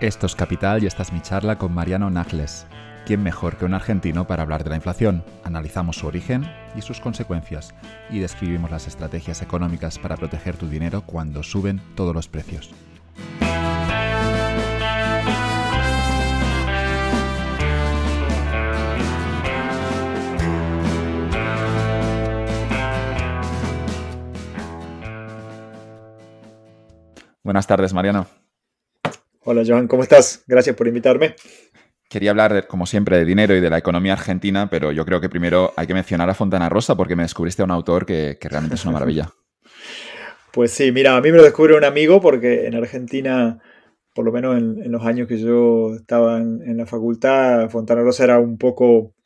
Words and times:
Esto 0.00 0.26
es 0.26 0.34
Capital 0.34 0.82
y 0.82 0.86
esta 0.86 1.02
es 1.02 1.12
mi 1.12 1.20
charla 1.20 1.56
con 1.56 1.72
Mariano 1.72 2.10
Nagles. 2.10 2.66
¿Quién 3.06 3.22
mejor 3.22 3.56
que 3.56 3.64
un 3.64 3.74
argentino 3.74 4.26
para 4.26 4.42
hablar 4.42 4.64
de 4.64 4.70
la 4.70 4.76
inflación? 4.76 5.24
Analizamos 5.44 5.96
su 5.96 6.06
origen 6.08 6.50
y 6.74 6.82
sus 6.82 7.00
consecuencias 7.00 7.74
y 8.10 8.18
describimos 8.18 8.72
las 8.72 8.88
estrategias 8.88 9.40
económicas 9.40 9.98
para 10.00 10.16
proteger 10.16 10.56
tu 10.56 10.68
dinero 10.68 11.02
cuando 11.02 11.44
suben 11.44 11.80
todos 11.94 12.12
los 12.12 12.28
precios. 12.28 12.74
Buenas 27.44 27.66
tardes, 27.66 27.94
Mariano. 27.94 28.26
Hola, 29.46 29.62
Johan, 29.66 29.88
¿cómo 29.88 30.02
estás? 30.02 30.42
Gracias 30.46 30.74
por 30.74 30.88
invitarme. 30.88 31.36
Quería 32.08 32.30
hablar, 32.30 32.66
como 32.66 32.86
siempre, 32.86 33.18
de 33.18 33.26
dinero 33.26 33.54
y 33.54 33.60
de 33.60 33.68
la 33.68 33.76
economía 33.76 34.14
argentina, 34.14 34.70
pero 34.70 34.90
yo 34.90 35.04
creo 35.04 35.20
que 35.20 35.28
primero 35.28 35.74
hay 35.76 35.86
que 35.86 35.92
mencionar 35.92 36.30
a 36.30 36.34
Fontana 36.34 36.70
Rosa 36.70 36.96
porque 36.96 37.14
me 37.14 37.24
descubriste 37.24 37.60
a 37.60 37.66
un 37.66 37.70
autor 37.70 38.06
que, 38.06 38.38
realmente 38.40 38.76
es 38.76 38.84
una 38.84 38.94
maravilla. 38.94 39.30
Pues 40.52 40.70
sí, 40.70 40.92
mira, 40.92 41.16
a 41.16 41.20
mí 41.20 41.32
me 41.32 41.38
lo 41.38 41.42
descubre 41.42 41.76
un 41.76 41.82
amigo 41.82 42.20
porque 42.20 42.66
en 42.66 42.76
Argentina, 42.76 43.58
por 44.14 44.24
lo 44.24 44.30
menos 44.30 44.56
en, 44.56 44.92
los 44.92 45.04
años 45.04 45.26
que 45.26 45.36
yo 45.36 45.96
estaba 45.96 46.38
en, 46.38 46.76
la 46.76 46.86
facultad, 46.86 47.68
Fontana 47.70 48.02
Rosa 48.02 48.22
era 48.22 48.38
un 48.38 48.56
poco 48.56 49.16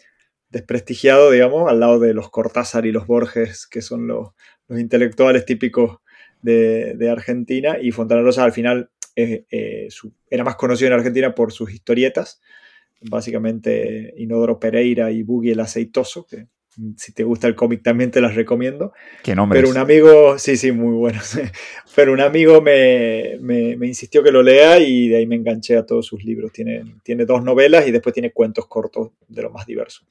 desprestigiado, 0.48 1.30
digamos, 1.30 1.70
al 1.70 1.80
lado 1.80 1.98
de 1.98 2.14
los 2.14 2.30
Cortázar 2.30 2.86
y 2.86 2.92
los 2.92 3.06
Borges, 3.06 3.66
que 3.66 3.82
son 3.82 4.06
los, 4.06 4.30
intelectuales 4.70 5.44
típicos 5.44 5.98
de, 6.40 6.94
de, 6.96 7.10
Argentina, 7.10 7.76
y 7.78 7.90
Fontana 7.90 8.22
Rosa 8.22 8.44
al 8.44 8.52
final 8.52 8.90
eh, 9.20 9.88
era 10.30 10.44
más 10.44 10.54
conocido 10.54 10.88
en 10.88 10.94
Argentina 10.94 11.34
por 11.34 11.52
sus 11.52 11.72
historietas, 11.72 12.40
básicamente 13.00 14.14
Inodoro 14.16 14.60
Pereira 14.60 15.10
y 15.10 15.24
Boogie 15.24 15.52
el 15.52 15.60
Aceitoso, 15.60 16.24
que 16.24 16.46
mm, 16.76 16.92
si 16.96 17.12
te 17.12 17.24
gusta 17.24 17.48
el 17.48 17.56
cómic 17.56 17.82
también 17.82 18.12
te 18.12 18.20
las 18.20 18.36
recomiendo. 18.36 18.92
¿Qué 19.24 19.34
nombre? 19.34 19.58
Pero 19.58 19.70
un 19.70 19.78
amigo, 19.78 20.38
sí, 20.38 20.56
sí, 20.56 20.70
muy 20.70 20.94
bueno. 20.94 21.20
Pero 21.96 22.12
un 22.12 22.20
amigo 22.20 22.62
me, 22.62 23.38
me, 23.40 23.86
insistió 23.86 24.22
que 24.22 24.30
lo 24.30 24.40
lea 24.40 24.78
y 24.78 25.08
de 25.08 25.16
ahí 25.16 25.26
me 25.26 25.34
enganché 25.34 25.76
a 25.76 25.84
todos 25.84 26.06
sus 26.06 26.22
libros. 26.22 26.52
Tiene, 26.52 26.84
tiene 27.02 27.24
dos 27.24 27.42
novelas 27.42 27.88
y 27.88 27.90
después 27.90 28.12
tiene 28.12 28.30
cuentos 28.30 28.66
cortos 28.68 29.10
de 29.26 29.42
lo 29.42 29.50
más 29.50 29.66
diverso. 29.66 30.04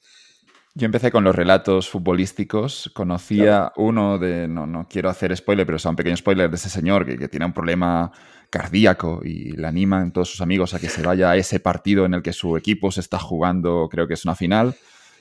Yo 0.74 0.84
empecé 0.84 1.10
con 1.10 1.24
los 1.24 1.34
relatos 1.34 1.88
futbolísticos. 1.88 2.90
Conocía 2.94 3.72
uno 3.76 4.18
de, 4.18 4.46
no, 4.46 4.66
no 4.66 4.86
quiero 4.88 5.08
hacer 5.08 5.34
spoiler, 5.34 5.64
pero 5.64 5.76
es 5.76 5.84
un 5.86 5.96
pequeño 5.96 6.16
spoiler 6.16 6.50
de 6.50 6.56
ese 6.56 6.68
señor 6.68 7.06
que, 7.06 7.18
que 7.18 7.26
tiene 7.26 7.46
un 7.46 7.54
problema 7.54 8.12
cardíaco 8.50 9.20
y 9.24 9.52
le 9.52 9.66
animan 9.66 10.12
todos 10.12 10.30
sus 10.30 10.40
amigos 10.40 10.74
a 10.74 10.78
que 10.78 10.88
se 10.88 11.02
vaya 11.02 11.30
a 11.30 11.36
ese 11.36 11.60
partido 11.60 12.04
en 12.04 12.14
el 12.14 12.22
que 12.22 12.32
su 12.32 12.56
equipo 12.56 12.90
se 12.90 13.00
está 13.00 13.18
jugando, 13.18 13.88
creo 13.90 14.06
que 14.06 14.14
es 14.14 14.24
una 14.24 14.34
final. 14.34 14.74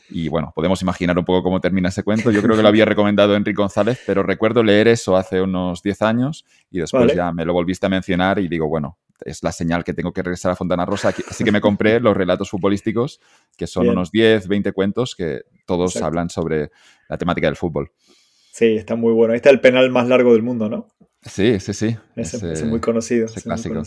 Y 0.10 0.30
bueno, 0.30 0.54
podemos 0.56 0.82
imaginar 0.82 1.18
un 1.18 1.26
poco 1.26 1.44
cómo 1.44 1.60
termina 1.60 1.90
ese 1.90 2.04
cuento. 2.04 2.32
Yo 2.32 2.42
creo 2.42 2.56
que 2.56 2.62
lo 2.62 2.70
había 2.70 2.86
recomendado 2.86 3.36
Enrique 3.36 3.58
González, 3.58 4.00
pero 4.06 4.24
recuerdo 4.24 4.64
leer 4.64 4.88
eso 4.88 5.18
hace 5.18 5.42
unos 5.42 5.84
10 5.84 6.02
años 6.04 6.46
y 6.72 6.80
después 6.80 7.14
ya 7.14 7.34
me 7.34 7.44
lo 7.44 7.54
volviste 7.54 7.86
a 7.86 7.90
mencionar 7.90 8.40
y 8.40 8.48
digo, 8.48 8.68
bueno, 8.70 8.98
es 9.26 9.44
la 9.44 9.52
señal 9.52 9.84
que 9.84 9.94
tengo 9.94 10.14
que 10.14 10.24
regresar 10.24 10.52
a 10.52 10.56
Fontana 10.56 10.86
Rosa. 10.86 11.14
Así 11.30 11.44
que 11.44 11.52
me 11.52 11.60
compré 11.60 12.00
los 12.00 12.16
relatos 12.16 12.50
futbolísticos, 12.50 13.20
que 13.58 13.68
son 13.68 13.90
unos 13.90 14.12
10, 14.12 14.48
20 14.48 14.72
cuentos 14.72 15.16
que 15.16 15.42
todos 15.66 15.98
hablan 15.98 16.30
sobre 16.30 16.72
la 17.10 17.18
temática 17.18 17.48
del 17.48 17.56
fútbol. 17.56 17.92
Sí, 18.52 18.76
está 18.78 18.96
muy 18.96 19.14
bueno. 19.14 19.34
Ahí 19.34 19.38
está 19.38 19.50
el 19.50 19.60
penal 19.60 19.90
más 19.92 20.08
largo 20.08 20.34
del 20.34 20.44
mundo, 20.44 20.70
¿no? 20.70 20.88
Sí, 21.24 21.60
sí, 21.60 21.74
sí. 21.74 21.96
es 22.16 22.64
muy 22.64 22.80
conocido. 22.80 23.26
Ese 23.26 23.42
clásico. 23.42 23.84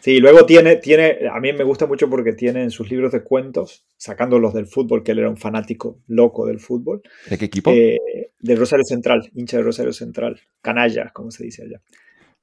Sí, 0.00 0.18
luego 0.18 0.44
tiene, 0.44 0.76
tiene, 0.76 1.18
a 1.32 1.40
mí 1.40 1.52
me 1.52 1.64
gusta 1.64 1.86
mucho 1.86 2.08
porque 2.10 2.32
tiene 2.32 2.62
en 2.62 2.70
sus 2.70 2.90
libros 2.90 3.12
de 3.12 3.22
cuentos, 3.22 3.86
sacando 3.96 4.38
los 4.38 4.52
del 4.52 4.66
fútbol, 4.66 5.02
que 5.02 5.12
él 5.12 5.20
era 5.20 5.30
un 5.30 5.36
fanático 5.36 6.00
loco 6.08 6.46
del 6.46 6.60
fútbol. 6.60 7.02
¿De 7.28 7.38
qué 7.38 7.46
equipo? 7.46 7.70
Eh, 7.70 8.32
del 8.38 8.58
Rosario 8.58 8.84
Central, 8.84 9.30
hincha 9.34 9.56
de 9.56 9.62
Rosario 9.62 9.92
Central, 9.92 10.40
canalla, 10.60 11.10
como 11.12 11.30
se 11.30 11.44
dice 11.44 11.62
allá. 11.62 11.80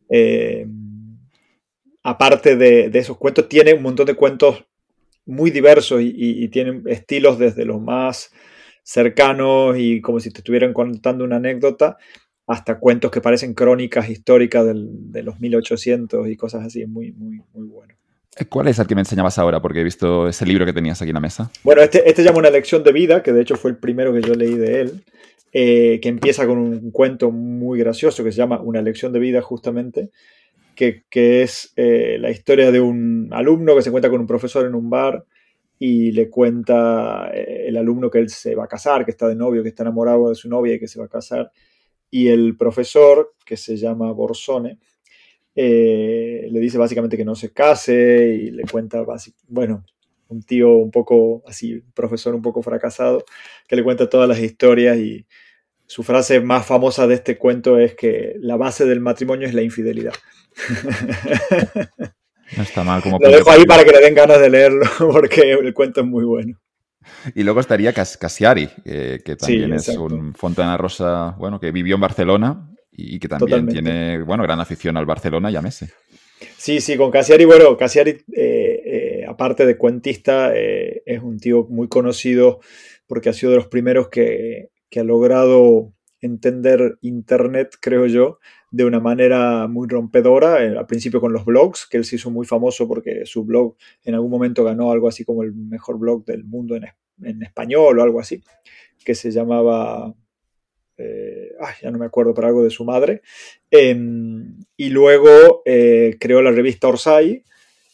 Eh, 0.10 0.66
aparte 2.04 2.56
de, 2.56 2.90
esos 2.94 3.18
cuentos, 3.18 3.48
tiene 3.48 3.74
un 3.74 3.84
montón 3.84 4.08
de 4.08 4.16
cuentos 4.16 4.66
muy 5.26 5.52
diversos 5.52 6.02
y, 6.02 6.14
y 6.16 6.48
tienen 6.50 6.84
estilos 6.88 7.38
desde 7.38 7.64
los 7.64 7.80
más 7.80 8.32
cercanos 8.84 9.78
y 9.78 10.02
como 10.02 10.20
si 10.20 10.32
te 10.32 10.40
estuvieran 10.40 10.74
contando 10.74 11.24
una 11.24 11.36
anécdota 11.36 11.98
hasta 12.52 12.80
cuentos 12.80 13.12
que 13.12 13.22
parecen 13.22 13.54
crónicas 13.54 14.10
históricas 14.10 14.66
de 14.66 15.24
los 15.24 15.40
1800 15.40 16.28
y 16.28 16.36
cosas 16.36 16.66
así, 16.66 16.86
muy, 16.86 17.14
muy, 17.14 17.42
muy 17.54 17.66
bueno. 17.66 17.94
Eh, 18.38 18.46
¿Cuál 18.46 18.68
es 18.68 18.78
el 18.78 18.88
que 18.88 18.96
me 18.96 19.02
enseñabas 19.02 19.40
ahora? 19.40 19.62
Porque 19.62 19.80
he 19.80 19.84
visto 19.84 20.28
ese 20.28 20.46
libro 20.46 20.66
que 20.66 20.74
tenías 20.74 21.02
aquí 21.02 21.12
en 21.12 21.16
la 21.16 21.22
mesa. 21.22 21.50
Bueno, 21.64 21.82
este, 21.82 22.08
este 22.10 22.24
llama 22.24 22.40
Una 22.40 22.50
lección 22.50 22.84
de 22.84 22.92
vida, 22.92 23.24
que 23.24 23.32
de 23.32 23.42
hecho 23.42 23.56
fue 23.56 23.72
el 23.72 23.78
primero 23.78 24.14
que 24.14 24.22
yo 24.22 24.34
leí 24.34 24.56
de 24.56 24.82
él, 24.82 25.04
eh, 25.54 26.00
que 26.02 26.10
empieza 26.10 26.46
con 26.46 26.58
un 26.58 26.92
cuento 26.92 27.32
muy 27.32 27.80
gracioso 27.80 28.22
que 28.22 28.34
se 28.34 28.38
llama 28.38 28.60
Una 28.60 28.82
lección 28.82 29.14
de 29.14 29.20
vida 29.20 29.42
justamente, 29.42 30.10
que, 30.76 31.04
que 31.10 31.44
es 31.44 31.72
eh, 31.78 32.18
la 32.20 32.32
historia 32.32 32.70
de 32.72 32.82
un 32.82 33.30
alumno 33.32 33.76
que 33.76 33.82
se 33.82 33.90
encuentra 33.90 34.12
con 34.12 34.20
un 34.20 34.28
profesor 34.28 34.66
en 34.66 34.76
un 34.76 34.90
bar 34.90 35.24
y 35.80 36.12
le 36.12 36.30
cuenta 36.30 37.32
el 37.34 37.76
alumno 37.78 38.12
que 38.12 38.20
él 38.20 38.30
se 38.30 38.56
va 38.56 38.66
a 38.66 38.68
casar, 38.68 39.06
que 39.06 39.12
está 39.12 39.28
de 39.28 39.36
novio, 39.36 39.64
que 39.64 39.70
está 39.70 39.84
enamorado 39.84 40.30
de 40.30 40.36
su 40.36 40.50
novia 40.50 40.76
y 40.76 40.80
que 40.80 40.88
se 40.88 41.00
va 41.00 41.06
a 41.06 41.10
casar 41.10 41.50
y 42.12 42.28
el 42.28 42.56
profesor, 42.58 43.34
que 43.46 43.58
se 43.58 43.78
llama 43.78 44.12
Borsone, 44.12 44.78
eh, 45.56 46.48
le 46.52 46.60
dice 46.60 46.78
básicamente 46.78 47.18
que 47.18 47.26
no 47.26 47.36
se 47.36 47.52
case 47.52 48.38
y 48.42 48.52
le 48.52 48.64
cuenta, 48.64 49.04
bueno, 49.48 49.84
un 50.28 50.44
tío 50.44 50.74
un 50.74 50.92
poco 50.92 51.44
así, 51.48 51.82
profesor 51.94 52.36
un 52.36 52.42
poco 52.42 52.62
fracasado, 52.62 53.24
que 53.68 53.76
le 53.76 53.84
cuenta 53.84 54.10
todas 54.10 54.30
las 54.30 54.40
historias 54.40 54.98
y 54.98 55.26
su 55.88 56.04
frase 56.04 56.40
más 56.40 56.66
famosa 56.66 57.08
de 57.08 57.16
este 57.16 57.38
cuento 57.38 57.78
es 57.78 57.96
que 57.96 58.36
la 58.40 58.56
base 58.56 58.86
del 58.86 59.00
matrimonio 59.00 59.48
es 59.48 59.54
la 59.54 59.64
infidelidad. 59.64 60.14
No 62.58 62.64
está 62.64 62.84
mal 62.84 63.02
como... 63.02 63.18
Lo 63.18 63.30
dejo 63.30 63.50
ahí 63.50 63.64
para 63.64 63.86
que 63.86 63.92
le 63.92 64.02
den 64.02 64.14
ganas 64.14 64.40
de 64.40 64.50
leerlo 64.50 64.86
porque 65.00 65.54
el 65.54 65.74
cuento 65.74 66.02
es 66.02 66.08
muy 66.08 66.26
bueno. 66.26 66.60
Y 67.36 67.44
luego 67.44 67.60
estaría 67.60 67.94
Cassiari, 67.94 68.68
que 68.84 69.36
también 69.38 69.74
es 69.74 69.90
un 69.90 70.34
Fontana 70.34 70.78
Rosa, 70.78 71.36
bueno, 71.38 71.60
que 71.60 71.72
vivió 71.72 71.96
en 71.96 72.02
Barcelona 72.02 72.68
y 72.92 73.20
que 73.20 73.28
también 73.28 73.68
tiene, 73.68 74.22
bueno, 74.22 74.44
gran 74.44 74.60
afición 74.60 74.98
al 74.98 75.06
Barcelona 75.06 75.50
y 75.50 75.56
a 75.56 75.62
Messi. 75.62 75.86
Sí, 76.58 76.82
sí, 76.82 76.98
con 76.98 77.12
Cassiari, 77.12 77.46
bueno, 77.46 77.78
Cassiari, 77.78 78.12
eh, 78.36 78.82
eh, 78.86 79.26
aparte 79.28 79.66
de 79.66 79.78
cuentista, 79.78 80.56
eh, 80.56 81.04
es 81.06 81.22
un 81.22 81.40
tío 81.40 81.68
muy 81.70 81.88
conocido 81.88 82.60
porque 83.08 83.30
ha 83.30 83.34
sido 83.34 83.52
de 83.52 83.58
los 83.58 83.68
primeros 83.68 84.10
que, 84.10 84.70
que 84.90 85.00
ha 85.00 85.04
logrado 85.04 85.94
entender 86.20 86.98
Internet, 87.02 87.78
creo 87.82 88.06
yo, 88.06 88.40
de 88.72 88.86
una 88.86 89.00
manera 89.00 89.68
muy 89.68 89.88
rompedora, 89.88 90.64
eh, 90.64 90.78
al 90.78 90.86
principio 90.86 91.20
con 91.20 91.34
los 91.34 91.44
blogs, 91.44 91.88
que 91.90 91.98
él 91.98 92.06
se 92.06 92.16
hizo 92.16 92.32
muy 92.32 92.46
famoso 92.46 92.88
porque 92.88 93.26
su 93.26 93.44
blog 93.44 93.76
en 94.04 94.16
algún 94.16 94.32
momento 94.32 94.64
ganó 94.64 94.92
algo 94.92 95.08
así 95.08 95.26
como 95.26 95.44
el 95.44 95.54
mejor 95.54 96.00
blog 96.00 96.24
del 96.26 96.46
mundo 96.46 96.76
en, 96.76 96.86
español 97.42 98.00
o 98.00 98.04
algo 98.04 98.20
así, 98.20 98.44
que 99.04 99.16
se 99.16 99.32
llamaba, 99.32 100.14
eh, 100.98 101.54
ya 101.82 101.92
no 101.92 101.98
me 101.98 102.06
acuerdo, 102.06 102.34
pero 102.34 102.48
algo 102.48 102.64
de 102.64 102.70
su 102.70 102.86
madre. 102.86 103.22
Em, 103.70 104.60
y 104.78 104.90
luego 104.90 105.62
eh, 105.66 106.18
creó 106.20 106.42
la 106.42 106.52
revista 106.52 106.88
Orsay, 106.88 107.44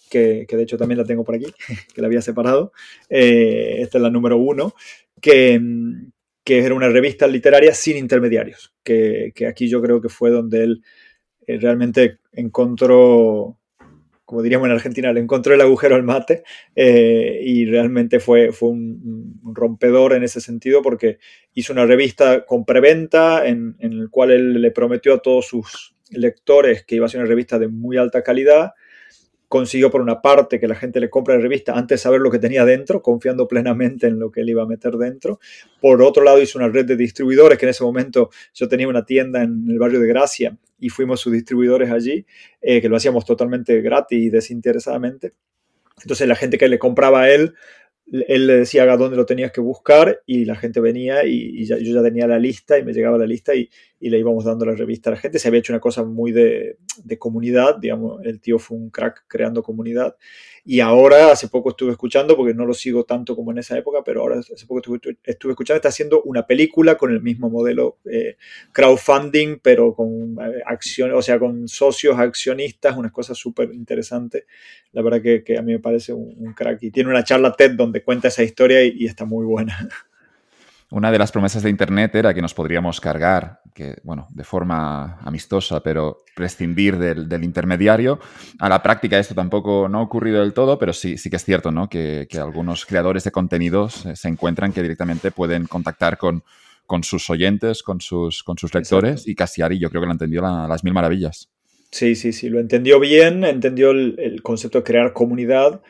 que, 0.10 0.46
que, 0.48 0.58
de 0.58 0.64
hecho 0.64 0.78
también 0.78 1.00
la 1.00 1.06
tengo 1.06 1.24
por 1.24 1.36
aquí, 1.36 1.48
que 1.94 2.02
la 2.02 2.08
había 2.08 2.22
separado. 2.22 2.72
esta 3.10 3.98
es 3.98 4.02
la 4.02 4.10
número 4.10 4.38
uno, 4.38 4.74
que, 5.22 5.54
em, 5.54 6.12
que 6.48 6.59
era 6.59 6.74
una 6.74 6.88
revista 6.88 7.28
literaria 7.28 7.74
sin 7.74 7.98
intermediarios, 7.98 8.74
que, 8.82 9.34
aquí 9.50 9.68
yo 9.68 9.82
creo 9.82 10.00
que 10.00 10.08
fue 10.08 10.30
donde 10.30 10.64
él 10.64 10.82
eh, 11.46 11.58
realmente 11.59 12.20
encontró, 12.32 13.59
como 14.28 14.42
diríamos 14.42 14.66
en 14.66 14.74
Argentina, 14.74 15.14
le 15.14 15.22
encontró 15.22 15.53
el 15.53 15.62
agujero 15.62 15.96
al 15.96 16.03
mate 16.03 16.44
eh, 16.76 17.40
y 17.46 17.66
realmente 17.66 18.20
fue, 18.20 18.52
fue 18.52 18.72
un, 18.72 19.40
rompedor 19.53 20.12
en 20.12 20.24
ese 20.24 20.41
sentido 20.41 20.82
porque 20.82 21.18
hizo 21.53 21.72
una 21.72 21.85
revista 21.85 22.46
con 22.46 22.66
preventa 22.66 23.47
en, 23.47 23.78
en 23.79 23.94
el 23.94 24.09
cual 24.09 24.32
él 24.32 24.62
le 24.62 24.72
prometió 24.72 25.14
a 25.14 25.20
todos 25.20 25.47
sus 25.47 25.96
lectores 26.09 26.84
que 26.84 26.96
iba 26.96 27.06
a 27.06 27.09
ser 27.09 27.22
una 27.22 27.29
revista 27.29 27.58
de 27.58 27.70
muy 27.70 27.96
alta 27.96 28.22
calidad 28.22 28.74
consiguió 29.47 29.90
por 29.90 30.02
una 30.02 30.22
parte 30.22 30.59
que 30.59 30.68
la 30.68 30.76
gente 30.76 31.00
le 31.00 31.09
compre 31.09 31.35
la 31.35 31.41
revista 31.41 31.72
antes 31.72 32.00
de 32.00 32.03
saber 32.03 32.20
lo 32.20 32.30
que 32.30 32.38
tenía 32.40 32.66
dentro, 32.66 33.02
confiando 33.02 33.47
plenamente 33.47 34.08
en 34.08 34.20
lo 34.20 34.30
que 34.30 34.41
él 34.41 34.50
iba 34.50 34.64
a 34.64 34.68
meter 34.68 34.97
dentro. 34.97 35.40
Por 35.80 36.02
otro 36.02 36.26
lado, 36.26 36.41
hizo 36.41 36.59
una 36.59 36.68
red 36.68 36.84
de 36.85 36.97
distribuidores, 36.97 37.58
que 37.58 37.66
en 37.66 37.70
ese 37.70 37.85
momento 37.85 38.30
yo 38.53 38.68
tenía 38.68 38.90
una 38.90 39.06
tienda 39.06 39.41
en 39.41 39.64
el 39.70 39.80
barrio 39.80 40.02
de 40.02 40.08
Gracia 40.08 40.58
y 40.79 40.90
fuimos 40.90 41.20
sus 41.20 41.34
distribuidores 41.34 41.91
allí, 41.91 42.26
eh, 42.62 42.82
que 42.82 42.90
lo 42.90 42.97
hacíamos 42.97 43.26
totalmente 43.26 43.82
gratis 43.82 44.20
y 44.20 44.29
desinteresadamente. 44.29 45.34
Entonces 46.02 46.28
la 46.28 46.35
gente 46.35 46.58
que 46.58 46.68
le 46.68 46.79
compraba 46.79 47.24
a 47.24 47.32
él 47.32 47.56
él 48.12 48.47
le 48.47 48.58
decía 48.58 48.84
a 48.84 48.97
dónde 48.97 49.18
lo 49.18 49.26
tenías 49.26 49.52
que 49.52 49.62
buscar 49.62 50.22
y 50.26 50.46
la 50.46 50.56
gente 50.56 50.79
venía 50.79 51.26
y, 51.26 51.66
yo 51.66 51.78
ya 51.78 52.02
tenía 52.02 52.28
la 52.28 52.40
lista 52.40 52.79
y 52.79 52.84
me 52.84 52.94
llegaba 52.94 53.18
la 53.18 53.26
lista 53.26 53.53
y, 53.53 53.70
le 53.99 54.20
íbamos 54.20 54.46
dando 54.46 54.66
la 54.66 54.76
revista 54.76 55.09
a 55.09 55.14
la 55.14 55.20
gente. 55.20 55.40
Se 55.40 55.47
había 55.47 55.59
hecho 55.59 55.73
una 55.73 55.79
cosa 55.79 56.03
muy 56.03 56.32
de, 56.32 56.78
de, 57.03 57.17
comunidad, 57.17 57.78
digamos, 57.78 58.23
el 58.26 58.40
tío 58.40 58.59
fue 58.59 58.78
un 58.78 58.90
crack 58.90 59.26
creando 59.28 59.64
comunidad 59.64 60.16
y 60.70 60.82
ahora, 60.82 61.32
hace 61.32 61.47
poco 61.47 61.70
estuve 61.70 61.91
escuchando, 61.91 62.35
porque 62.35 62.53
no 62.53 62.66
lo 62.66 62.73
sigo 62.73 63.05
tanto 63.05 63.38
como 63.38 63.52
en 63.53 63.59
esa 63.59 63.78
época, 63.78 63.99
pero 64.03 64.20
ahora 64.20 64.40
hace 64.40 64.66
poco 64.66 64.79
estuve, 64.79 65.17
escuchando, 65.23 65.78
está 65.78 65.88
haciendo 65.88 66.22
una 66.23 66.46
película 66.46 66.97
con 66.97 67.09
el 67.09 67.22
mismo 67.22 67.49
modelo 67.49 67.99
eh, 68.03 68.35
crowdfunding, 68.73 69.59
pero 69.61 69.96
con 69.96 70.38
eh, 70.41 70.61
acciones, 70.66 71.16
o 71.16 71.22
sea, 71.22 71.40
con 71.40 71.70
socios, 71.70 72.20
accionistas, 72.20 72.97
una 72.97 73.11
cosa 73.11 73.34
súper 73.34 73.73
interesante. 73.73 74.46
La 74.91 75.02
verdad 75.02 75.22
que, 75.22 75.58
a 75.58 75.61
mí 75.61 75.72
me 75.72 75.79
parece 75.79 76.11
un, 76.11 76.53
crack. 76.53 76.84
Y 76.84 76.91
tiene 76.91 77.11
una 77.11 77.23
charla 77.23 77.53
TED 77.53 77.72
donde 77.72 78.03
cuenta 78.03 78.28
esa 78.28 78.44
historia 78.44 78.84
y 78.84 79.05
está 79.05 79.23
muy 79.23 79.46
buena. 79.46 79.88
Una 80.89 81.11
de 81.11 81.19
las 81.19 81.34
promesas 81.34 81.63
de 81.63 81.69
Internet 81.69 82.16
era 82.16 82.34
que 82.34 82.41
nos 82.41 82.53
podríamos 82.53 83.01
cargar, 83.01 83.59
que, 83.73 83.97
bueno, 84.03 84.28
de 84.29 84.45
forma 84.45 85.19
amistosa, 85.19 85.81
pero 85.84 86.23
prescindir 86.34 86.97
del, 86.97 87.43
intermediario. 87.43 88.19
A 88.59 88.69
la 88.69 88.81
práctica 88.81 89.19
esto 89.19 89.35
tampoco 89.35 89.89
no 89.89 89.99
ha 89.99 90.01
ocurrido 90.01 90.39
del 90.39 90.53
todo, 90.53 90.79
pero 90.79 90.93
sí, 90.93 91.17
sí 91.17 91.29
que 91.29 91.35
es 91.35 91.43
cierto, 91.43 91.72
¿no? 91.72 91.89
Que, 91.89 92.25
algunos 92.39 92.85
creadores 92.85 93.25
de 93.25 93.31
contenidos 93.31 94.05
eh, 94.05 94.16
se 94.16 94.29
encuentran 94.29 94.72
que 94.72 94.81
directamente 94.81 95.31
pueden 95.31 95.66
contactar 95.66 96.17
con, 96.17 96.43
con 96.85 97.03
sus 97.03 97.29
oyentes, 97.29 97.84
con 97.84 97.99
sus, 97.99 98.41
con 98.43 98.57
sus 98.57 98.73
lectores, 98.73 99.28
y 99.28 99.35
Casiari 99.35 99.79
yo 99.79 99.89
creo 99.89 100.01
que 100.01 100.07
lo 100.07 100.13
entendió 100.13 100.45
a 100.45 100.69
las 100.69 100.85
mil 100.85 100.93
maravillas. 100.93 101.49
Sí, 101.91 102.16
sí, 102.16 102.31
sí, 102.31 102.47
lo 102.47 102.59
entendió 102.59 102.99
bien, 102.99 103.43
entendió 103.43 103.91
el, 103.91 104.16
el 104.19 104.41
concepto 104.41 104.78
de 104.78 104.84
crear 104.85 105.11
comunidad 105.11 105.81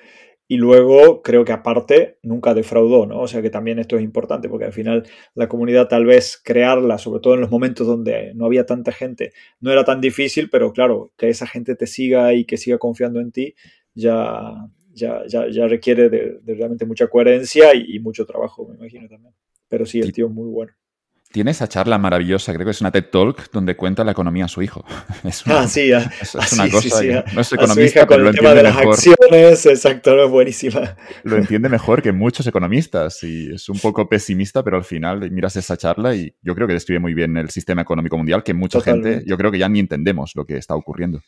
y 0.48 0.58
luego 0.58 1.22
creo 1.22 1.44
que 1.44 1.52
aparte 1.52 2.18
nunca 2.24 2.54
defraudó, 2.54 3.06
¿no? 3.06 3.20
O 3.20 3.28
sea 3.28 3.42
que 3.42 3.50
también 3.50 3.80
esto 3.80 3.98
es 3.98 4.04
importante 4.04 4.48
porque 4.48 4.66
al 4.66 4.74
final 4.74 5.04
la 5.36 5.50
comunidad 5.50 5.88
tal 5.88 6.06
vez 6.06 6.42
crearla, 6.44 6.98
sobre 6.98 7.20
todo 7.20 7.34
en 7.34 7.42
los 7.42 7.52
momentos 7.52 7.86
donde 7.86 8.34
no 8.34 8.46
había 8.46 8.66
tanta 8.66 8.92
gente, 8.92 9.34
no 9.60 9.72
era 9.72 9.84
tan 9.84 10.00
difícil, 10.00 10.50
pero 10.50 10.72
claro, 10.72 11.12
que 11.18 11.30
esa 11.30 11.48
gente 11.48 11.76
te 11.76 11.88
siga 11.88 12.34
y 12.34 12.46
que 12.46 12.58
siga 12.58 12.78
confiando 12.78 13.20
en 13.20 13.32
ti 13.32 13.56
ya, 13.94 14.70
ya, 14.94 15.24
ya, 15.28 15.68
requiere 15.68 16.10
de, 16.10 16.40
realmente 16.46 16.86
mucha 16.86 17.08
coherencia 17.08 17.76
y, 17.76 17.96
y, 17.96 18.00
mucho 18.00 18.26
trabajo, 18.26 18.68
me 18.68 18.76
imagino 18.76 19.08
también. 19.10 19.34
Pero 19.68 19.86
sí, 19.86 20.00
el 20.00 20.14
tío 20.14 20.28
es 20.28 20.32
muy 20.32 20.50
bueno. 20.50 20.74
Tiene 21.32 21.52
esa 21.52 21.68
charla 21.68 21.98
maravillosa, 21.98 22.54
creo 22.54 22.66
que 22.66 22.72
es 22.72 22.82
una 22.82 22.92
TED 22.92 23.06
Talk, 23.12 23.52
donde 23.52 23.76
cuenta 23.76 24.04
la 24.04 24.12
economía 24.12 24.46
a 24.46 24.48
su 24.48 24.62
hijo. 24.62 24.86
Es 25.24 25.46
una, 25.46 25.62
ah, 25.62 25.68
sí, 25.68 25.92
es, 25.92 26.54
una 26.54 26.70
cosa. 26.70 27.02
no 27.34 27.42
es 27.42 27.52
economista, 27.52 28.08
pero 28.08 28.24
lo 28.24 28.30
entiende 28.30 28.56
de 28.56 28.64
las 28.64 28.76
mejor. 28.76 28.94
acciones, 28.94 29.66
exacto, 29.66 30.24
es 30.24 30.32
buenísima. 30.32 30.96
Lo 31.24 31.38
entiende 31.38 31.68
mejor 31.70 32.02
que 32.02 32.12
muchos 32.14 32.48
economistas 32.48 33.22
y 33.24 33.54
es 33.54 33.68
un 33.68 33.78
poco 33.80 34.08
pesimista, 34.08 34.64
pero 34.64 34.78
al 34.78 34.86
final 34.86 35.30
miras 35.32 35.56
esa 35.58 35.76
charla 35.76 36.16
y 36.16 36.34
yo 36.42 36.56
creo 36.56 36.68
que 36.68 36.74
describe 36.74 37.00
muy 37.00 37.14
bien 37.14 37.36
el 37.36 37.50
sistema 37.50 37.82
económico 37.82 38.18
mundial, 38.18 38.44
que 38.44 38.54
mucha 38.54 38.80
gente, 38.80 39.24
yo 39.26 39.38
creo 39.38 39.52
que 39.52 39.60
ya 39.60 39.68
ni 39.68 39.80
entendemos 39.80 40.32
lo 40.36 40.46
que 40.46 40.58
está 40.58 40.76
ocurriendo. 40.76 41.22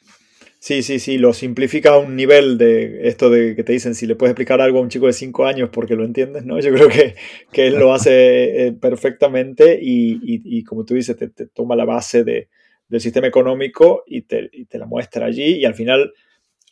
Sí, 0.62 0.84
sí, 0.84 1.00
sí, 1.00 1.18
lo 1.18 1.32
simplifica 1.32 1.92
a 1.92 1.98
un 2.00 2.18
nivel 2.18 2.58
de 2.58 3.08
esto 3.08 3.30
de 3.30 3.56
que 3.56 3.64
te 3.64 3.72
dicen 3.72 3.96
si 3.96 4.06
le 4.06 4.16
puedes 4.16 4.32
explicar 4.32 4.60
algo 4.60 4.80
a 4.80 4.82
un 4.82 4.90
chico 4.90 5.08
de 5.08 5.14
5 5.14 5.46
años 5.46 5.70
porque 5.72 5.96
lo 5.96 6.04
entiendes, 6.04 6.46
¿no? 6.46 6.60
Yo 6.60 6.74
creo 6.74 6.90
que, 6.90 7.16
que 7.54 7.68
él 7.68 7.76
lo 7.76 7.94
hace 7.94 8.68
eh, 8.68 8.74
perfectamente 8.74 9.80
y, 9.82 10.20
y, 10.22 10.64
como 10.66 10.84
tú 10.84 10.96
dices, 10.96 11.16
te, 11.16 11.30
toma 11.48 11.78
la 11.78 11.86
base 11.86 12.26
de, 12.26 12.50
del 12.90 13.00
sistema 13.00 13.28
económico 13.28 14.04
y 14.06 14.24
te, 14.24 14.50
y 14.52 14.66
te, 14.66 14.78
la 14.78 14.86
muestra 14.86 15.28
allí 15.28 15.60
y 15.60 15.66
al 15.66 15.76
final 15.76 16.14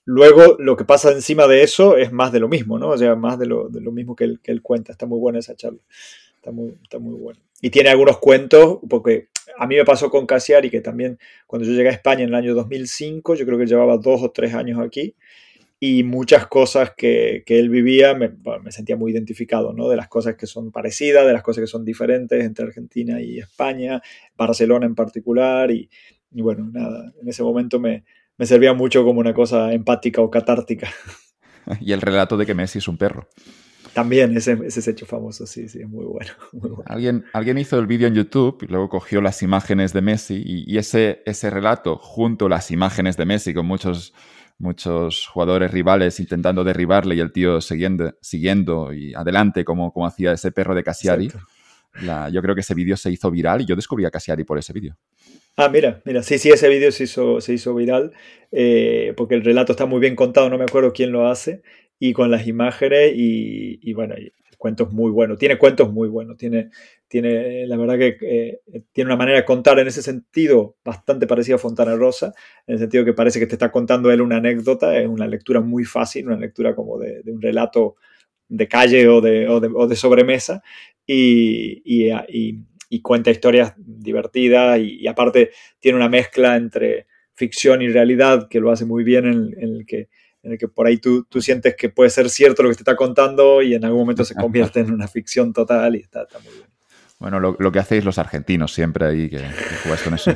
luego 0.04 0.58
lo 0.60 0.76
que 0.76 0.84
pasa 0.84 1.14
encima 1.14 1.48
de 1.48 1.64
eso 1.64 1.96
es 1.96 2.12
más 2.12 2.34
de 2.34 2.42
lo 2.42 2.50
mismo, 2.50 2.78
¿no? 2.78 2.90
O 2.90 2.98
sea, 2.98 3.16
más 3.16 3.40
de 3.40 3.46
lo, 3.46 3.70
de 3.70 3.80
lo 3.80 3.94
mismo 3.94 4.18
que 4.18 4.26
él, 4.26 4.42
que 4.44 4.52
él 4.52 4.62
cuenta. 4.62 4.92
Está 4.92 5.06
muy 5.06 5.20
buena 5.20 5.40
esa 5.40 5.56
charla. 5.56 5.80
Está 6.36 6.52
muy, 6.52 6.76
está 6.84 7.00
muy 7.00 7.14
buena. 7.14 7.40
Y 7.62 7.70
tiene 7.70 7.90
algunos 7.90 8.18
cuentos, 8.20 8.80
porque 8.90 9.30
a 9.58 9.68
mí 9.68 9.76
me 9.76 9.86
pasó 9.86 10.10
con 10.10 10.26
Casiari, 10.26 10.70
que 10.70 10.82
también 10.82 11.18
cuando 11.46 11.68
yo 11.68 11.74
llegué 11.74 11.90
a 11.90 11.94
España 11.94 12.24
en 12.24 12.30
el 12.30 12.36
año 12.36 12.54
2005, 12.54 13.36
yo 13.36 13.46
creo 13.46 13.58
que 13.58 13.66
llevaba 13.66 13.98
dos 13.98 14.22
o 14.24 14.32
tres 14.32 14.54
años 14.54 14.80
aquí, 14.80 15.16
y 15.80 16.04
muchas 16.04 16.48
cosas 16.48 16.94
que, 16.98 17.44
que 17.46 17.60
él 17.60 17.70
vivía 17.70 18.16
me, 18.16 18.30
me, 18.64 18.72
sentía 18.72 18.98
muy 18.98 19.12
identificado, 19.12 19.74
¿no? 19.74 19.88
De 19.90 19.96
las 19.96 20.08
cosas 20.08 20.36
que 20.36 20.48
son 20.48 20.72
parecidas, 20.72 21.26
de 21.26 21.34
las 21.34 21.44
cosas 21.44 21.62
que 21.62 21.68
son 21.68 21.86
diferentes 21.86 22.44
entre 22.44 22.66
Argentina 22.66 23.22
y 23.22 23.38
España, 23.40 24.02
Barcelona 24.36 24.88
en 24.88 24.96
particular, 24.96 25.70
y, 25.70 25.90
y 26.32 26.42
bueno, 26.42 26.70
nada, 26.72 27.14
en 27.22 27.28
ese 27.28 27.44
momento 27.44 27.80
me, 27.80 28.06
me 28.38 28.46
servía 28.46 28.74
mucho 28.74 29.04
como 29.04 29.20
una 29.20 29.34
cosa 29.34 29.74
empática 29.74 30.22
o 30.22 30.32
catártica. 30.32 30.90
Y 31.82 31.92
el 31.92 32.00
relato 32.00 32.38
de 32.38 32.46
que 32.46 32.54
Messi 32.54 32.78
es 32.78 32.88
un 32.88 32.98
perro. 32.98 33.28
También 33.98 34.38
ese, 34.38 34.56
ese 34.64 34.92
hecho 34.92 35.08
famoso, 35.08 35.48
sí, 35.48 35.68
sí, 35.68 35.84
muy 35.84 36.06
bueno. 36.06 36.30
Muy 36.52 36.70
bueno. 36.70 36.84
Alguien, 36.86 37.26
alguien 37.34 37.58
hizo 37.58 37.80
el 37.80 37.88
vídeo 37.88 38.08
en 38.08 38.14
YouTube 38.14 38.60
y 38.62 38.68
luego 38.68 38.90
cogió 38.90 39.22
las 39.22 39.42
imágenes 39.42 39.92
de 39.92 40.04
Messi 40.04 40.44
y, 40.46 40.78
ese, 40.78 41.24
ese 41.26 41.50
relato 41.50 41.98
junto 41.98 42.46
a 42.46 42.50
las 42.50 42.70
imágenes 42.70 43.18
de 43.18 43.26
Messi 43.26 43.56
con 43.56 43.66
muchos, 43.66 44.14
muchos 44.60 45.26
jugadores 45.26 45.72
rivales 45.72 46.20
intentando 46.20 46.64
derribarle 46.64 47.16
y 47.16 47.22
el 47.22 47.32
tío 47.32 47.60
siguiendo, 47.60 48.14
siguiendo 48.22 48.94
y 48.94 49.16
adelante 49.16 49.66
como, 49.66 49.92
como 49.92 50.06
hacía 50.06 50.32
ese 50.32 50.52
perro 50.52 50.76
de 50.76 50.84
Cassiari. 50.84 51.32
yo 52.32 52.42
creo 52.44 52.54
que 52.54 52.62
ese 52.62 52.76
vídeo 52.76 52.98
se 52.98 53.10
hizo 53.10 53.32
viral 53.32 53.62
y 53.62 53.66
yo 53.66 53.76
descubrí 53.76 54.06
a 54.06 54.12
Cassiari 54.12 54.44
por 54.44 54.60
ese 54.60 54.74
vídeo. 54.74 54.96
Ah, 55.56 55.70
mira, 55.70 56.04
mira, 56.06 56.22
sí, 56.22 56.38
sí, 56.38 56.52
ese 56.52 56.70
vídeo 56.70 56.92
se 56.92 57.06
hizo, 57.06 57.42
se 57.42 57.52
hizo 57.52 57.74
viral 57.74 58.12
eh, 58.52 59.16
porque 59.18 59.34
el 59.34 59.44
relato 59.44 59.72
está 59.72 59.88
muy 59.88 60.00
bien 60.00 60.16
contado, 60.16 60.52
no 60.52 60.58
me 60.60 60.66
acuerdo 60.66 60.94
quién 60.94 61.12
lo 61.12 61.28
hace, 61.28 61.64
y 62.00 62.14
con 62.14 62.32
las 62.32 62.48
imágenes 62.48 63.14
y, 63.16 63.80
y 63.82 63.94
bueno, 63.94 64.16
el 64.16 64.34
cuento 64.58 64.86
es 64.86 64.92
muy 64.92 65.12
bueno, 65.12 65.38
tiene 65.38 65.58
cuentos 65.58 65.92
muy 65.92 66.10
buenos, 66.10 66.38
tiene, 66.38 66.70
tiene 67.08 67.66
la 67.68 67.78
verdad 67.78 67.98
que 67.98 68.18
eh, 68.22 68.62
tiene 68.92 69.10
una 69.10 69.16
manera 69.16 69.38
de 69.38 69.46
contar 69.46 69.80
en 69.80 69.88
ese 69.88 70.02
sentido 70.02 70.76
bastante 70.84 71.28
parecida 71.28 71.56
a 71.56 71.60
Fontana 71.60 71.96
Rosa, 71.96 72.34
en 72.66 72.74
el 72.74 72.80
sentido 72.80 73.06
que 73.06 73.14
parece 73.14 73.40
que 73.40 73.48
te 73.48 73.56
está 73.56 73.72
contando 73.72 74.12
él 74.12 74.22
una 74.22 74.38
anécdota, 74.38 74.98
es 74.98 75.08
una 75.08 75.28
lectura 75.28 75.62
muy 75.62 75.86
fácil, 75.86 76.28
una 76.28 76.38
lectura 76.38 76.76
como 76.76 76.98
de, 76.98 77.22
un 77.28 77.42
relato 77.42 77.96
de 78.50 78.68
calle 78.68 79.08
o 79.08 79.22
de, 79.22 79.48
o 79.48 79.60
de, 79.60 79.70
o 79.74 79.88
de 79.88 79.96
sobremesa 79.96 80.64
y, 81.06 81.82
y, 81.86 82.12
y, 82.90 83.02
cuenta 83.02 83.30
historias 83.30 83.74
divertidas 83.78 84.80
y, 84.80 85.08
aparte 85.08 85.52
tiene 85.80 85.98
una 85.98 86.10
mezcla 86.10 86.56
entre 86.56 87.08
ficción 87.34 87.82
y 87.82 87.90
realidad 87.90 88.48
que 88.50 88.60
lo 88.60 88.72
hace 88.72 88.86
muy 88.86 89.04
bien 89.04 89.26
en, 89.26 89.54
en 89.62 89.76
el 89.76 89.86
que 89.86 90.10
en 90.48 90.54
el 90.54 90.58
que 90.58 90.70
por 90.70 90.88
ahí 90.88 90.98
tú, 90.98 91.26
tú, 91.26 91.42
sientes 91.42 91.76
que 91.76 91.90
puede 91.90 92.10
ser 92.10 92.30
cierto 92.30 92.64
lo 92.64 92.70
que 92.70 92.76
te 92.76 92.82
está 92.82 92.96
contando 92.96 93.62
y 93.62 93.74
en 93.74 93.84
algún 93.84 94.00
momento 94.00 94.24
se 94.24 94.34
convierte 94.36 94.80
en 94.80 94.94
una 94.94 95.08
ficción 95.08 95.54
total 95.54 95.96
y 95.96 96.00
está, 96.00 96.26
muy 96.44 96.54
bien. 96.54 96.68
Bueno, 97.20 97.40
lo, 97.40 97.56
lo, 97.60 97.72
que 97.72 97.80
hacéis 97.80 98.06
los 98.06 98.18
argentinos 98.18 98.74
siempre 98.74 99.06
ahí, 99.06 99.30
que, 99.30 99.38
que 99.38 100.04
con 100.04 100.14
eso. 100.14 100.32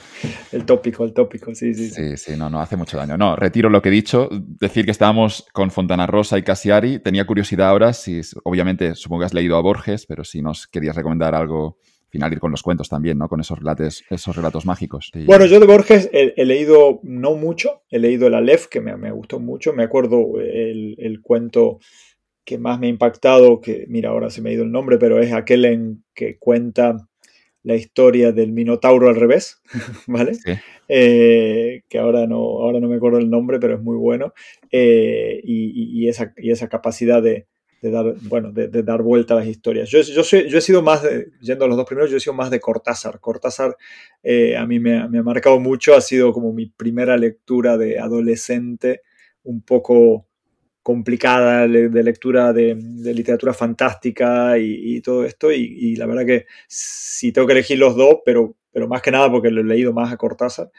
el 0.52 0.64
tópico, 0.64 1.02
el 1.04 1.14
tópico, 1.14 1.54
sí, 1.54 1.74
sí, 1.74 1.88
sí. 1.88 2.16
Sí, 2.16 2.36
no, 2.36 2.50
no, 2.50 2.60
hace 2.60 2.76
mucho 2.76 2.96
daño. 2.98 3.16
No, 3.16 3.34
retiro 3.36 3.70
lo 3.70 3.80
que 3.80 3.88
he 3.88 3.92
dicho. 3.92 4.28
Decir 4.30 4.84
que 4.84 4.90
estábamos 4.90 5.46
con 5.52 5.70
Fontana 5.70 6.06
Rosa 6.06 6.38
y 6.38 6.42
Casiari. 6.42 6.98
Tenía 6.98 7.26
curiosidad 7.26 7.70
ahora, 7.70 7.94
si 7.94 8.20
obviamente 8.44 8.94
supongo 8.94 9.20
que 9.20 9.26
has 9.26 9.34
leído 9.34 9.56
a 9.56 9.62
Borges, 9.62 10.04
pero 10.06 10.24
si 10.24 10.42
nos 10.42 10.66
querías 10.66 10.94
recomendar 10.94 11.34
algo 11.34 11.78
final 12.16 12.32
ir 12.32 12.40
con 12.40 12.50
los 12.50 12.62
cuentos 12.62 12.88
también, 12.88 13.18
¿no? 13.18 13.28
Con 13.28 13.40
esos 13.40 13.58
relatos, 13.58 14.04
esos 14.10 14.34
relatos 14.34 14.66
mágicos. 14.66 15.10
Bueno, 15.26 15.46
yo 15.46 15.60
de 15.60 15.66
Borges 15.66 16.10
he, 16.12 16.44
leído 16.44 17.00
no 17.02 17.34
mucho, 17.34 17.82
he 17.90 17.98
leído 17.98 18.26
el 18.26 18.34
Aleph, 18.34 18.66
que 18.66 18.80
me, 18.80 19.10
gustó 19.10 19.38
mucho, 19.38 19.72
me 19.72 19.84
acuerdo 19.84 20.40
el, 20.40 21.20
cuento 21.22 21.78
que 22.44 22.58
más 22.58 22.78
me 22.78 22.86
ha 22.86 22.90
impactado, 22.90 23.60
que 23.60 23.86
mira, 23.88 24.10
ahora 24.10 24.30
se 24.30 24.40
me 24.40 24.50
ha 24.50 24.52
ido 24.52 24.64
el 24.64 24.72
nombre, 24.72 24.98
pero 24.98 25.20
es 25.20 25.32
aquel 25.32 25.64
en 25.64 26.04
que 26.14 26.38
cuenta 26.38 27.08
la 27.62 27.74
historia 27.74 28.30
del 28.30 28.52
Minotauro 28.52 29.08
al 29.08 29.16
revés, 29.16 29.60
¿vale? 30.06 30.38
Eh, 30.88 31.82
que 31.88 31.98
ahora 31.98 32.26
no, 32.28 32.36
ahora 32.36 32.78
no 32.78 32.88
me 32.88 32.96
acuerdo 32.96 33.18
el 33.18 33.28
nombre, 33.28 33.58
pero 33.58 33.74
es 33.74 33.82
muy 33.82 33.96
bueno. 33.96 34.32
Eh, 34.70 35.40
y, 35.42 36.08
esa, 36.08 36.32
y 36.36 36.52
esa 36.52 36.68
capacidad 36.68 37.20
de, 37.20 37.48
de 37.86 37.92
dar, 37.92 38.14
bueno, 38.22 38.52
de, 38.52 38.82
dar 38.82 39.02
vuelta 39.02 39.34
a 39.34 39.38
las 39.38 39.46
historias. 39.46 39.88
Yo, 39.88 40.00
yo, 40.00 40.22
yo 40.22 40.58
he 40.58 40.60
sido 40.60 40.82
más, 40.82 41.02
de, 41.02 41.28
yendo 41.40 41.64
a 41.64 41.68
los 41.68 41.76
dos 41.76 41.86
primeros, 41.86 42.10
yo 42.10 42.16
he 42.16 42.20
sido 42.20 42.34
más 42.34 42.50
de 42.50 42.60
Cortázar. 42.60 43.20
Cortázar 43.20 43.76
eh, 44.22 44.56
a 44.56 44.66
mí 44.66 44.80
me, 44.80 45.08
me, 45.08 45.18
ha 45.18 45.22
marcado 45.22 45.60
mucho, 45.60 45.94
ha 45.94 46.00
sido 46.00 46.32
como 46.32 46.52
mi 46.52 46.66
primera 46.66 47.16
lectura 47.16 47.76
de 47.76 47.98
adolescente, 47.98 49.02
un 49.44 49.62
poco 49.62 50.26
complicada 50.86 51.66
de 51.66 52.02
lectura 52.04 52.52
de, 52.52 52.76
literatura 52.76 53.52
fantástica 53.52 54.56
y, 54.56 55.00
todo 55.00 55.24
esto. 55.24 55.50
Y, 55.50 55.96
la 55.96 56.06
verdad 56.06 56.24
que 56.24 56.46
si 56.68 57.32
tengo 57.32 57.48
que 57.48 57.54
elegir 57.54 57.76
los 57.76 57.96
dos, 57.96 58.18
pero, 58.24 58.54
pero 58.70 58.86
más 58.86 59.02
que 59.02 59.10
nada 59.10 59.28
porque 59.28 59.50
lo 59.50 59.62
he 59.62 59.64
leído 59.64 59.92
más 59.92 60.12
a 60.12 60.16
Cortázar, 60.16 60.70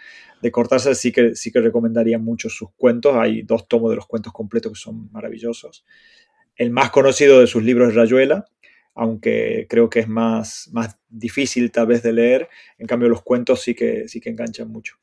de 0.41 0.49
Cortázar 0.49 0.95
sí 0.95 1.11
que, 1.11 1.35
sí 1.35 1.51
que 1.51 1.59
recomendaría 1.59 2.19
mucho 2.19 2.47
sus 2.47 2.69
cuentos. 2.77 3.15
Hay 3.15 3.41
dos 3.41 3.67
tomos 3.67 3.89
de 3.89 3.97
los 3.97 4.07
cuentos 4.07 4.31
completos 4.31 4.71
que 4.71 4.79
son 4.79 5.11
maravillosos. 5.11 5.83
El 6.57 6.71
más 6.71 6.89
conocido 6.89 7.39
de 7.39 7.47
sus 7.47 7.63
libros 7.63 7.89
es 7.89 7.95
Rayuela, 7.95 8.45
aunque 8.95 9.67
creo 9.69 9.89
que 9.89 9.99
es 9.99 10.07
más, 10.07 10.69
más 10.73 10.97
difícil 11.07 11.71
tal 11.71 11.87
vez 11.87 12.03
de 12.03 12.13
leer. 12.13 12.49
En 12.77 12.87
cambio, 12.87 13.09
los 13.09 13.21
cuentos 13.21 13.61
sí 13.61 13.75
que, 13.75 14.07
sí 14.07 14.19
que 14.19 14.29
enganchan 14.31 14.69
mucho. 14.69 14.95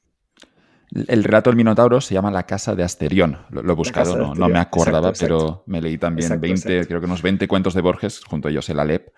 El 1.09 1.25
relato 1.25 1.51
del 1.51 1.57
Minotauro 1.57 2.01
se 2.01 2.15
llama 2.15 2.31
La 2.31 2.45
Casa 2.45 2.75
de 2.75 2.85
Asterión. 2.85 3.39
Lo, 3.51 3.61
he 3.73 3.75
buscado, 3.75 4.35
no, 4.35 4.49
me 4.49 4.59
acordaba, 4.59 5.13
pero 5.19 5.65
me 5.67 5.81
leí 5.81 5.99
también 5.99 6.41
20, 6.41 6.87
creo 6.87 7.01
que 7.01 7.07
unos 7.07 7.23
20 7.23 7.49
cuentos 7.49 7.75
de 7.75 7.81
Borges, 7.81 8.23
junto 8.25 8.49
a 8.49 8.51
ellos 8.51 8.69
el 8.69 8.79
Alep. 8.79 9.09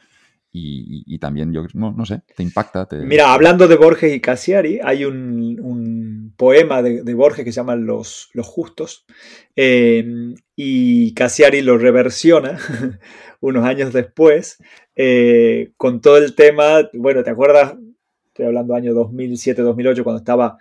Y, 0.58 1.18
también, 1.18 1.52
yo 1.52 1.66
no, 1.74 2.06
sé, 2.06 2.22
te 2.34 2.42
impacta. 2.42 2.88
Mira, 3.04 3.32
hablando 3.32 3.68
de 3.68 3.76
Borges 3.76 4.14
y 4.14 4.20
Cassiari, 4.20 4.80
hay 4.82 5.04
un, 5.04 6.32
poema 6.36 6.82
de, 6.82 7.14
Borges 7.14 7.44
que 7.44 7.52
se 7.52 7.56
llama 7.56 7.76
Los, 7.76 8.30
los 8.32 8.46
Justos, 8.46 9.04
eh, 9.54 10.34
y 10.54 11.12
Cassiari 11.14 11.60
lo 11.60 11.76
reversiona 11.76 12.58
unos 13.40 13.64
años 13.64 13.92
después, 13.92 14.58
eh, 14.94 15.72
con 15.76 16.00
todo 16.00 16.16
el 16.18 16.34
tema, 16.34 16.88
bueno, 16.94 17.22
¿te 17.22 17.30
acuerdas? 17.30 17.76
Estoy 18.28 18.46
hablando 18.46 18.74
año 18.74 18.94
2007-2008, 18.94 20.02
cuando 20.02 20.18
estaba 20.18 20.58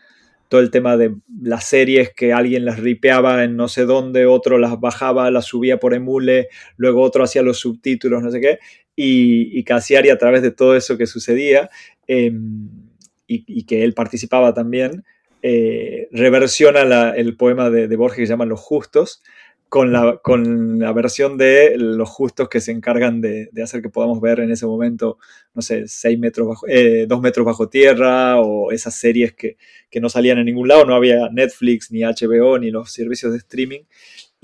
todo 0.48 0.62
el 0.62 0.72
tema 0.72 0.96
de 0.96 1.16
las 1.42 1.66
series 1.66 2.14
que 2.14 2.32
alguien 2.32 2.66
las 2.66 2.80
ripeaba 2.80 3.44
en 3.44 3.56
no 3.56 3.68
sé 3.68 3.86
dónde, 3.86 4.26
otro 4.26 4.58
las 4.58 4.80
bajaba, 4.80 5.32
las 5.32 5.46
subía 5.46 5.80
por 5.80 5.94
emule, 5.94 6.50
luego 6.78 7.02
otro 7.02 7.24
hacía 7.24 7.42
los 7.42 7.60
subtítulos, 7.60 8.22
no 8.22 8.32
sé 8.32 8.40
qué, 8.40 8.60
y, 8.96 9.58
y 9.58 9.64
Casiari 9.64 10.10
a 10.10 10.18
través 10.18 10.42
de 10.42 10.52
todo 10.52 10.76
eso 10.76 10.98
que 10.98 11.08
sucedía 11.08 11.70
em, 12.08 12.70
y, 13.28 13.64
que 13.64 13.84
él 13.84 13.94
participaba 13.94 14.54
también, 14.54 15.04
eh, 15.42 16.08
reversiona 16.12 17.12
el 17.16 17.36
poema 17.36 17.70
de, 17.70 17.88
de 17.88 17.96
Borges 17.96 18.18
que 18.18 18.26
se 18.28 18.34
llama 18.34 18.46
Los 18.46 18.60
Justos, 18.60 19.22
con 19.70 19.92
la, 19.92 20.20
con 20.24 20.80
la 20.80 20.94
versión 20.94 21.38
de 21.38 21.76
los 21.78 22.08
justos 22.08 22.48
que 22.50 22.62
se 22.62 22.72
encargan 22.72 23.20
de, 23.20 23.50
hacer 23.62 23.82
que 23.82 23.90
podamos 23.90 24.22
ver 24.22 24.40
en 24.40 24.52
ese 24.52 24.66
momento, 24.66 25.18
no 25.54 25.62
sé, 25.62 25.88
seis 25.88 26.18
metros 26.20 26.48
bajo, 26.48 26.68
eh, 26.68 27.06
dos 27.08 27.20
metros 27.20 27.46
bajo 27.46 27.68
tierra 27.68 28.40
o 28.40 28.72
esas 28.72 28.96
series 28.96 29.34
que, 29.34 29.58
que, 29.90 30.00
no 30.00 30.08
salían 30.08 30.38
en 30.38 30.46
ningún 30.46 30.68
lado, 30.68 30.86
no 30.86 30.96
había 30.96 31.30
Netflix, 31.30 31.92
ni 31.92 32.02
HBO, 32.02 32.60
ni 32.60 32.72
los 32.72 32.92
servicios 32.92 33.32
de 33.32 33.40
streaming 33.40 33.82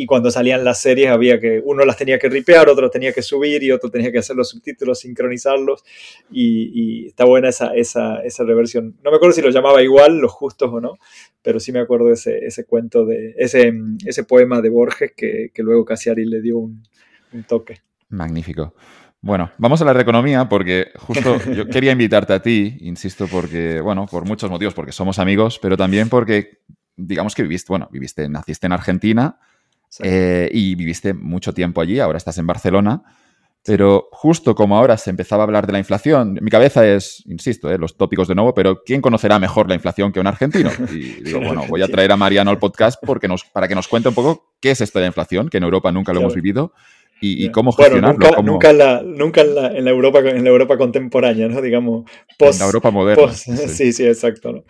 y 0.02 0.08
cuando 0.08 0.32
salían 0.32 0.64
las 0.64 0.82
series 0.82 1.10
había 1.10 1.40
que, 1.40 1.62
uno 1.64 1.86
las 1.86 1.96
tenía 1.96 2.18
que 2.18 2.28
ripear, 2.28 2.68
otro 2.68 2.90
tenía 2.90 3.14
que 3.14 3.22
subir 3.22 3.62
y 3.62 3.72
otro 3.72 3.92
tenía 3.92 4.12
que 4.12 4.18
hacer 4.18 4.36
los 4.36 4.50
subtítulos, 4.50 5.02
sincronizarlos 5.02 5.84
y, 6.32 7.06
está 7.06 7.26
buena 7.26 7.50
esa, 7.50 7.76
esa, 7.76 8.20
esa, 8.24 8.44
reversión. 8.44 8.96
No 9.04 9.12
me 9.12 9.18
acuerdo 9.18 9.36
si 9.36 9.44
lo 9.44 9.52
llamaba 9.52 9.84
igual, 9.84 10.18
los 10.18 10.32
justos 10.32 10.72
o 10.74 10.82
no, 10.82 10.96
pero 11.44 11.60
sí 11.60 11.72
me 11.72 11.82
acuerdo 11.82 12.08
de 12.08 12.14
ese, 12.14 12.44
ese 12.44 12.66
cuento, 12.66 13.06
de 13.06 13.36
ese, 13.38 13.72
ese 14.04 14.24
poema 14.24 14.60
de 14.60 14.70
Borges 14.70 15.12
que, 15.16 15.52
que 15.54 15.62
luego 15.62 15.86
Casiari 15.86 16.26
le 16.26 16.42
dio 16.42 16.58
un, 16.58 16.82
un 17.34 17.44
toque. 17.44 17.82
Magnífico. 18.10 18.74
Bueno, 19.22 19.52
vamos 19.60 19.80
a 19.80 19.84
hablar 19.84 19.98
de 19.98 20.02
economía 20.02 20.50
porque 20.50 20.88
justo 20.98 21.38
yo 21.54 21.68
quería 21.68 21.92
invitarte 21.92 22.34
a 22.34 22.42
ti, 22.42 22.76
insisto, 22.80 23.28
porque, 23.28 23.82
bueno, 23.82 24.08
por 24.08 24.26
muchos 24.26 24.50
motivos, 24.50 24.74
porque 24.74 24.94
somos 24.94 25.20
amigos, 25.20 25.60
pero 25.62 25.78
también 25.78 26.10
porque, 26.10 26.62
digamos 26.96 27.36
que 27.36 27.44
viviste, 27.44 27.68
bueno, 27.70 27.88
viviste, 27.92 28.28
naciste 28.28 28.66
en 28.66 28.74
Argentina, 28.74 29.38
eh, 30.00 30.50
y 30.52 30.76
viviste 30.76 31.14
mucho 31.14 31.54
tiempo 31.54 31.82
allí, 31.82 32.00
ahora 32.00 32.18
estás 32.18 32.38
en 32.38 32.48
Barcelona. 32.48 33.04
Pero 33.64 34.10
justo 34.12 34.56
como 34.56 34.76
ahora 34.76 34.98
se 34.98 35.12
empezaba 35.12 35.44
a 35.44 35.46
hablar 35.46 35.68
de 35.68 35.74
la 35.74 35.78
inflación, 35.78 36.40
mi 36.42 36.50
cabeza 36.50 36.88
es, 36.88 37.24
insisto, 37.28 37.70
eh, 37.70 37.78
los 37.78 37.96
tópicos 37.96 38.28
de 38.28 38.34
nuevo, 38.34 38.56
pero 38.56 38.82
¿quién 38.84 39.02
conocerá 39.02 39.38
mejor 39.38 39.70
la 39.70 39.76
inflación 39.76 40.12
que 40.12 40.20
un 40.20 40.26
argentino? 40.26 40.72
Y 40.92 41.22
digo, 41.24 41.42
bueno, 41.42 41.66
voy 41.70 41.84
a 41.84 41.88
traer 41.88 42.12
a 42.12 42.18
Mariano 42.18 42.50
al 42.50 42.58
podcast 42.58 43.00
porque 43.06 43.28
nos, 43.28 43.44
para 43.44 43.68
que 43.68 43.76
nos 43.76 43.88
cuente 43.88 44.10
un 44.10 44.16
poco 44.16 44.56
qué 44.60 44.72
es 44.72 44.82
esto 44.82 44.98
de 44.98 45.04
la 45.04 45.08
inflación, 45.08 45.48
que 45.48 45.58
en 45.58 45.64
Europa 45.64 45.92
nunca 45.92 46.12
lo 46.12 46.22
hemos 46.22 46.34
vivido, 46.34 46.74
y, 47.24 47.52
cómo 47.52 47.72
gestionarlo. 47.72 48.14
nunca, 48.14 48.42
nunca, 48.42 48.70
en, 48.72 48.78
la, 48.80 49.02
nunca 49.04 49.42
en, 49.42 49.56
la, 49.56 49.68
en, 49.68 49.86
la, 49.86 49.92
Europa, 49.92 50.20
en 50.22 50.44
la 50.44 50.50
Europa 50.50 50.76
contemporánea, 50.78 51.48
¿no? 51.48 51.62
Digamos, 51.62 52.10
post, 52.38 52.54
En 52.54 52.60
la 52.60 52.66
Europa 52.66 52.90
moderna. 52.90 53.32
sí. 53.34 53.94
sí, 53.94 54.08
exacto. 54.08 54.52
¿no? 54.52 54.64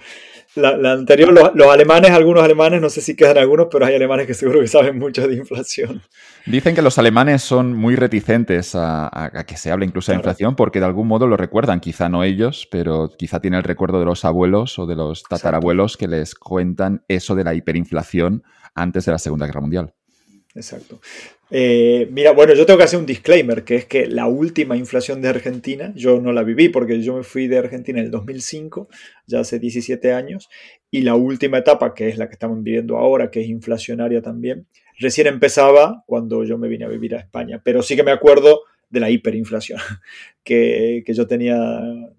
La, 0.55 0.91
anterior, 0.91 1.31
los, 1.31 1.67
alemanes, 1.69 2.11
algunos 2.11 2.43
alemanes, 2.43 2.81
no 2.81 2.89
sé 2.89 2.99
si 2.99 3.15
quedan 3.15 3.37
algunos, 3.37 3.67
pero 3.71 3.85
hay 3.85 3.95
alemanes 3.95 4.27
que 4.27 4.33
seguro 4.33 4.59
que 4.59 4.67
saben 4.67 4.99
mucho 4.99 5.25
de 5.25 5.35
inflación. 5.35 6.01
Dicen 6.45 6.75
que 6.75 6.81
los 6.81 6.97
alemanes 6.97 7.41
son 7.41 7.73
muy 7.73 7.95
reticentes 7.95 8.73
a, 8.75 9.31
que 9.47 9.55
se 9.55 9.71
hable 9.71 9.85
incluso 9.85 10.11
de 10.11 10.17
inflación 10.17 10.57
porque 10.57 10.79
de 10.79 10.85
algún 10.85 11.07
modo 11.07 11.25
lo 11.25 11.37
recuerdan, 11.37 11.79
quizá 11.79 12.09
no 12.09 12.25
ellos, 12.25 12.67
pero 12.69 13.09
quizá 13.17 13.39
tienen 13.39 13.59
el 13.59 13.63
recuerdo 13.63 13.99
de 13.99 14.05
los 14.05 14.25
abuelos 14.25 14.77
o 14.77 14.85
de 14.85 14.95
los 14.95 15.23
tatarabuelos 15.23 15.95
que 15.95 16.07
les 16.07 16.35
cuentan 16.35 17.05
eso 17.07 17.33
de 17.35 17.45
la 17.45 17.53
hiperinflación 17.53 18.43
antes 18.75 19.05
de 19.05 19.13
la 19.13 19.19
Segunda 19.19 19.45
Guerra 19.45 19.61
Mundial. 19.61 19.93
Exacto. 20.53 20.99
Eh, 21.53 22.07
mira, 22.11 22.31
bueno, 22.31 22.53
yo 22.53 22.65
tengo 22.65 22.77
que 22.77 22.85
hacer 22.85 22.97
un 22.97 23.05
disclaimer, 23.05 23.65
que 23.65 23.75
es 23.75 23.85
que 23.85 24.07
la 24.07 24.25
última 24.25 24.77
inflación 24.77 25.21
de 25.21 25.27
Argentina, 25.27 25.91
yo 25.97 26.21
no 26.21 26.31
la 26.31 26.43
viví 26.43 26.69
porque 26.69 27.01
yo 27.01 27.17
me 27.17 27.23
fui 27.23 27.47
de 27.47 27.57
Argentina 27.57 27.99
en 27.99 28.05
el 28.05 28.11
2005, 28.11 28.87
ya 29.27 29.41
hace 29.41 29.59
17 29.59 30.13
años, 30.13 30.49
y 30.89 31.01
la 31.01 31.15
última 31.15 31.57
etapa, 31.57 31.93
que 31.93 32.07
es 32.07 32.17
la 32.17 32.27
que 32.27 32.33
estamos 32.33 32.63
viviendo 32.63 32.97
ahora, 32.97 33.29
que 33.29 33.41
es 33.41 33.47
inflacionaria 33.49 34.21
también, 34.21 34.65
recién 34.97 35.27
empezaba 35.27 36.05
cuando 36.07 36.45
yo 36.45 36.57
me 36.57 36.69
vine 36.69 36.85
a 36.85 36.87
vivir 36.87 37.15
a 37.15 37.19
España, 37.19 37.61
pero 37.61 37.81
sí 37.81 37.97
que 37.97 38.03
me 38.03 38.11
acuerdo 38.11 38.61
de 38.89 39.01
la 39.01 39.09
hiperinflación, 39.09 39.79
que, 40.45 41.03
yo 41.05 41.27
tenía 41.27 41.59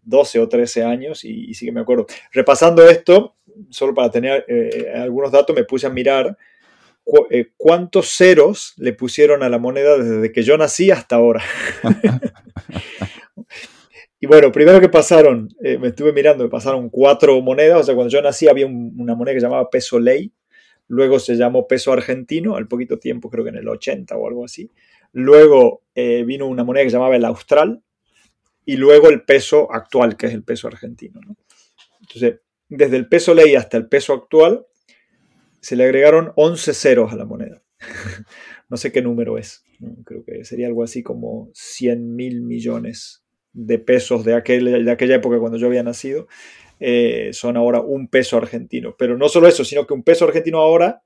12 0.02 0.40
o 0.40 0.48
13 0.48 0.84
años 0.84 1.24
y, 1.24 1.54
sí 1.54 1.64
que 1.64 1.72
me 1.72 1.80
acuerdo. 1.80 2.04
Repasando 2.32 2.86
esto, 2.86 3.36
solo 3.70 3.94
para 3.94 4.10
tener 4.10 4.44
eh, 4.46 4.92
algunos 4.94 5.32
datos, 5.32 5.56
me 5.56 5.64
puse 5.64 5.86
a 5.86 5.90
mirar 5.90 6.36
eh, 7.30 7.52
cuántos 7.56 8.16
ceros 8.16 8.74
le 8.76 8.92
pusieron 8.92 9.42
a 9.42 9.48
la 9.48 9.58
moneda 9.58 9.98
desde 9.98 10.32
que 10.32 10.42
yo 10.42 10.56
nací 10.56 10.90
hasta 10.90 11.16
ahora. 11.16 11.42
y 14.20 14.26
bueno, 14.26 14.52
primero 14.52 14.80
que 14.80 14.88
pasaron, 14.88 15.48
eh, 15.62 15.78
me 15.78 15.88
estuve 15.88 16.12
mirando, 16.12 16.44
me 16.44 16.50
pasaron 16.50 16.88
cuatro 16.90 17.40
monedas, 17.40 17.80
o 17.80 17.82
sea, 17.82 17.94
cuando 17.94 18.10
yo 18.10 18.22
nací 18.22 18.48
había 18.48 18.66
una 18.66 19.14
moneda 19.14 19.34
que 19.34 19.40
se 19.40 19.46
llamaba 19.46 19.70
peso 19.70 19.98
ley, 19.98 20.32
luego 20.88 21.18
se 21.18 21.36
llamó 21.36 21.66
peso 21.66 21.92
argentino, 21.92 22.56
al 22.56 22.68
poquito 22.68 22.98
tiempo, 22.98 23.30
creo 23.30 23.44
que 23.44 23.50
en 23.50 23.56
el 23.56 23.68
80 23.68 24.16
o 24.16 24.28
algo 24.28 24.44
así, 24.44 24.70
luego 25.12 25.82
eh, 25.94 26.22
vino 26.24 26.46
una 26.46 26.64
moneda 26.64 26.84
que 26.84 26.90
se 26.90 26.96
llamaba 26.96 27.16
el 27.16 27.24
austral, 27.24 27.82
y 28.64 28.76
luego 28.76 29.08
el 29.08 29.24
peso 29.24 29.72
actual, 29.72 30.16
que 30.16 30.26
es 30.26 30.34
el 30.34 30.44
peso 30.44 30.68
argentino. 30.68 31.20
Entonces, 32.00 32.40
desde 32.68 32.96
el 32.96 33.08
peso 33.08 33.34
ley 33.34 33.54
hasta 33.54 33.76
el 33.76 33.88
peso 33.88 34.12
actual, 34.12 34.66
se 35.62 35.76
le 35.76 35.84
agregaron 35.84 36.32
11 36.34 36.74
ceros 36.74 37.12
a 37.12 37.16
la 37.16 37.24
moneda. 37.24 37.62
no 38.68 38.76
sé 38.76 38.92
qué 38.92 39.00
número 39.00 39.38
es. 39.38 39.64
Creo 40.04 40.22
que 40.24 40.44
sería 40.44 40.66
algo 40.66 40.82
así 40.82 41.02
como 41.02 41.48
100 41.54 42.14
mil 42.14 42.42
millones 42.42 43.24
de 43.52 43.78
pesos 43.78 44.24
de, 44.24 44.34
aquel, 44.34 44.84
de 44.84 44.90
aquella 44.90 45.14
época 45.16 45.38
cuando 45.38 45.58
yo 45.58 45.68
había 45.68 45.82
nacido. 45.82 46.28
Eh, 46.80 47.30
son 47.32 47.56
ahora 47.56 47.80
un 47.80 48.08
peso 48.08 48.36
argentino. 48.36 48.94
Pero 48.98 49.16
no 49.16 49.28
solo 49.28 49.46
eso, 49.46 49.64
sino 49.64 49.86
que 49.86 49.94
un 49.94 50.02
peso 50.02 50.24
argentino 50.24 50.58
ahora 50.58 51.02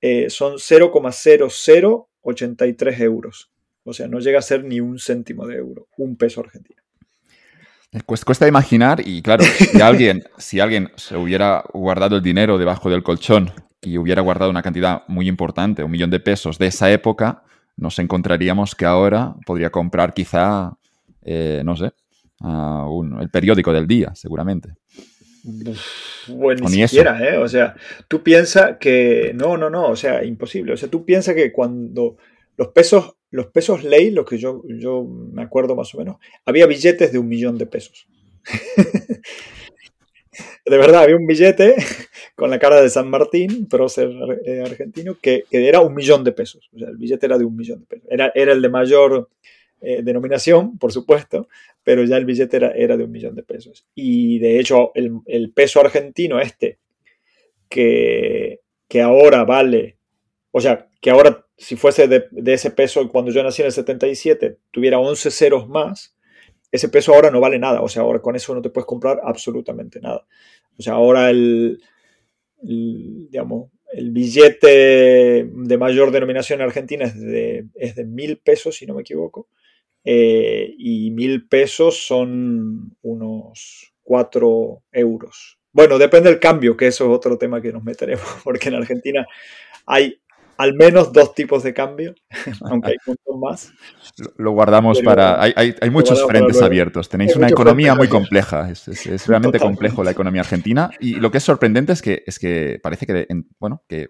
eh, 0.00 0.28
son 0.28 0.54
0,0083 0.54 3.00
euros. 3.00 3.52
O 3.84 3.92
sea, 3.92 4.08
no 4.08 4.18
llega 4.18 4.40
a 4.40 4.42
ser 4.42 4.64
ni 4.64 4.80
un 4.80 4.98
céntimo 4.98 5.46
de 5.46 5.54
euro, 5.56 5.86
un 5.98 6.16
peso 6.16 6.40
argentino. 6.40 6.82
Cuesta 8.06 8.48
imaginar, 8.48 9.06
y 9.06 9.22
claro, 9.22 9.44
si 9.44 9.54
alguien, 9.82 10.24
si 10.36 10.58
alguien 10.58 10.90
se 10.96 11.16
hubiera 11.16 11.62
guardado 11.72 12.16
el 12.16 12.22
dinero 12.22 12.58
debajo 12.58 12.90
del 12.90 13.04
colchón 13.04 13.52
y 13.84 13.98
hubiera 13.98 14.22
guardado 14.22 14.50
una 14.50 14.62
cantidad 14.62 15.02
muy 15.08 15.28
importante, 15.28 15.84
un 15.84 15.90
millón 15.90 16.10
de 16.10 16.20
pesos 16.20 16.58
de 16.58 16.66
esa 16.66 16.90
época, 16.90 17.42
nos 17.76 17.98
encontraríamos 17.98 18.74
que 18.74 18.84
ahora 18.84 19.34
podría 19.46 19.70
comprar 19.70 20.14
quizá, 20.14 20.72
eh, 21.22 21.62
no 21.64 21.76
sé, 21.76 21.92
el 23.20 23.30
periódico 23.30 23.72
del 23.72 23.86
día, 23.86 24.14
seguramente. 24.14 24.74
Bueno, 26.28 26.68
ni, 26.68 26.86
siquiera, 26.88 27.20
¿eh? 27.22 27.38
O 27.38 27.48
sea, 27.48 27.74
tú 28.08 28.22
piensas 28.22 28.78
que. 28.78 29.32
No, 29.34 29.56
no, 29.56 29.68
no, 29.68 29.88
o 29.88 29.96
sea, 29.96 30.24
imposible. 30.24 30.72
O 30.72 30.76
sea, 30.76 30.88
tú 30.88 31.04
piensas 31.04 31.34
que 31.34 31.52
cuando 31.52 32.16
los 32.56 32.68
pesos, 32.68 33.16
los 33.30 33.46
pesos 33.46 33.84
ley, 33.84 34.10
los 34.10 34.24
que 34.24 34.38
yo, 34.38 34.62
yo 34.66 35.04
me 35.04 35.42
acuerdo 35.42 35.76
más 35.76 35.94
o 35.94 35.98
menos, 35.98 36.16
había 36.46 36.66
billetes 36.66 37.12
de 37.12 37.18
un 37.18 37.28
millón 37.28 37.58
de 37.58 37.66
pesos. 37.66 38.08
de 40.64 40.78
verdad, 40.78 41.02
había 41.02 41.16
un 41.16 41.26
billete 41.26 41.74
con 42.34 42.50
la 42.50 42.58
cara 42.58 42.80
de 42.80 42.88
San 42.88 43.08
Martín, 43.08 43.66
prócer 43.68 44.10
eh, 44.44 44.62
argentino, 44.64 45.16
que, 45.20 45.44
era 45.50 45.80
un 45.80 45.94
millón 45.94 46.24
de 46.24 46.32
pesos. 46.32 46.68
O 46.74 46.78
sea, 46.78 46.88
el 46.88 46.96
billete 46.96 47.26
era 47.26 47.38
de 47.38 47.44
un 47.44 47.56
millón 47.56 47.80
de 47.80 47.86
pesos. 47.86 48.08
Era, 48.10 48.32
era 48.34 48.52
el 48.52 48.62
de 48.62 48.68
mayor 48.68 49.28
eh, 49.80 50.02
denominación, 50.02 50.78
por 50.78 50.92
supuesto, 50.92 51.48
pero 51.82 52.04
ya 52.04 52.16
el 52.16 52.24
billete 52.24 52.56
era, 52.56 52.70
era, 52.72 52.96
de 52.96 53.04
un 53.04 53.10
millón 53.10 53.34
de 53.34 53.42
pesos. 53.42 53.86
Y 53.94 54.38
de 54.38 54.58
hecho, 54.58 54.92
el, 54.94 55.52
peso 55.52 55.80
argentino 55.80 56.40
este, 56.40 56.78
que, 57.68 58.60
que, 58.88 59.02
ahora 59.02 59.44
vale, 59.44 59.98
o 60.50 60.60
sea, 60.60 60.88
que 61.00 61.10
ahora 61.10 61.44
si 61.56 61.76
fuese 61.76 62.08
de, 62.08 62.28
ese 62.46 62.70
peso 62.70 63.08
cuando 63.08 63.30
yo 63.30 63.42
nací 63.42 63.62
en 63.62 63.66
el 63.66 63.72
77, 63.72 64.58
tuviera 64.70 64.98
11 64.98 65.30
ceros 65.30 65.68
más, 65.68 66.13
ese 66.74 66.88
peso 66.88 67.14
ahora 67.14 67.30
no 67.30 67.38
vale 67.38 67.56
nada. 67.56 67.82
O 67.82 67.88
sea, 67.88 68.02
ahora 68.02 68.18
con 68.18 68.34
eso 68.34 68.52
no 68.52 68.60
te 68.60 68.68
puedes 68.68 68.84
comprar 68.84 69.20
absolutamente 69.22 70.00
nada. 70.00 70.26
O 70.76 70.82
sea, 70.82 70.94
ahora 70.94 71.30
el, 71.30 71.80
digamos, 72.60 73.70
el 73.92 74.10
billete 74.10 75.48
de 75.48 75.78
mayor 75.78 76.10
denominación 76.10 76.60
en 76.60 76.66
Argentina 76.66 77.04
es 77.04 77.20
de, 77.20 77.66
es 77.76 77.94
de 77.94 78.04
mil 78.04 78.38
pesos, 78.38 78.74
si 78.74 78.86
no 78.86 78.94
me 78.94 79.02
equivoco. 79.02 79.46
Eh, 80.02 80.74
y 80.76 81.12
mil 81.12 81.46
pesos 81.46 82.04
son 82.04 82.96
unos 83.02 83.94
cuatro 84.02 84.82
euros. 84.90 85.60
Bueno, 85.70 85.96
depende 85.96 86.28
del 86.28 86.40
cambio, 86.40 86.76
que 86.76 86.88
eso 86.88 87.04
es 87.04 87.10
otro 87.16 87.38
tema 87.38 87.62
que 87.62 87.72
nos 87.72 87.84
meteremos, 87.84 88.26
porque 88.42 88.68
en 88.68 88.74
Argentina 88.74 89.24
hay 89.86 90.20
al 90.56 90.74
menos 90.74 91.12
dos 91.12 91.34
tipos 91.34 91.62
de 91.62 91.74
cambio, 91.74 92.14
aunque 92.70 92.90
hay 92.90 92.96
muchos 93.06 93.40
más. 93.40 93.72
Lo 94.36 94.52
guardamos 94.52 95.00
para... 95.02 95.42
Hay, 95.42 95.90
muchos 95.90 96.24
frentes 96.26 96.60
abiertos. 96.62 97.08
Tenéis 97.08 97.36
una 97.36 97.48
economía 97.48 97.94
muy 97.94 98.08
compleja. 98.08 98.70
Es, 98.70 99.26
realmente 99.26 99.58
complejo 99.58 100.04
la 100.04 100.10
economía 100.10 100.42
argentina. 100.42 100.90
Y 101.00 101.16
lo 101.16 101.30
que 101.30 101.38
es 101.38 101.44
sorprendente 101.44 101.92
es 101.92 102.02
que, 102.02 102.22
es 102.26 102.38
que 102.38 102.78
parece 102.82 103.06
que, 103.06 103.26
bueno, 103.58 103.82
que, 103.88 104.08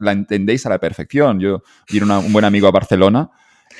la 0.00 0.12
entendéis 0.12 0.66
a 0.66 0.70
la 0.70 0.78
perfección. 0.78 1.40
Yo 1.40 1.62
vino 1.90 2.18
un 2.18 2.32
buen 2.32 2.44
amigo 2.44 2.68
a 2.68 2.72
Barcelona 2.72 3.30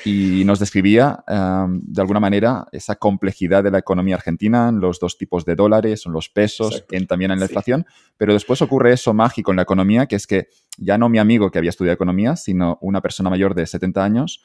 y 0.05 0.43
nos 0.45 0.59
describía 0.59 1.23
de 1.27 2.01
alguna 2.01 2.19
manera 2.19 2.65
esa 2.71 2.95
complejidad 2.95 3.63
de 3.63 3.71
la 3.71 3.79
economía 3.79 4.15
argentina, 4.15 4.71
los 4.71 4.99
dos 4.99 5.17
tipos 5.17 5.45
de 5.45 5.55
dólares, 5.55 6.05
los 6.05 6.29
pesos, 6.29 6.85
en, 6.91 7.07
también 7.07 7.31
en 7.31 7.39
la 7.39 7.45
inflación, 7.45 7.85
pero 8.17 8.33
después 8.33 8.61
ocurre 8.61 8.93
eso 8.93 9.13
mágico 9.13 9.51
en 9.51 9.57
la 9.57 9.63
economía, 9.63 10.05
que 10.05 10.15
es 10.15 10.27
que 10.27 10.47
ya 10.77 10.97
no 10.97 11.09
mi 11.09 11.19
amigo 11.19 11.51
que 11.51 11.57
había 11.57 11.69
estudiado 11.69 11.95
economía, 11.95 12.35
sino 12.35 12.77
una 12.81 13.01
persona 13.01 13.29
mayor 13.29 13.55
de 13.55 13.65
70 13.65 14.03
años, 14.03 14.43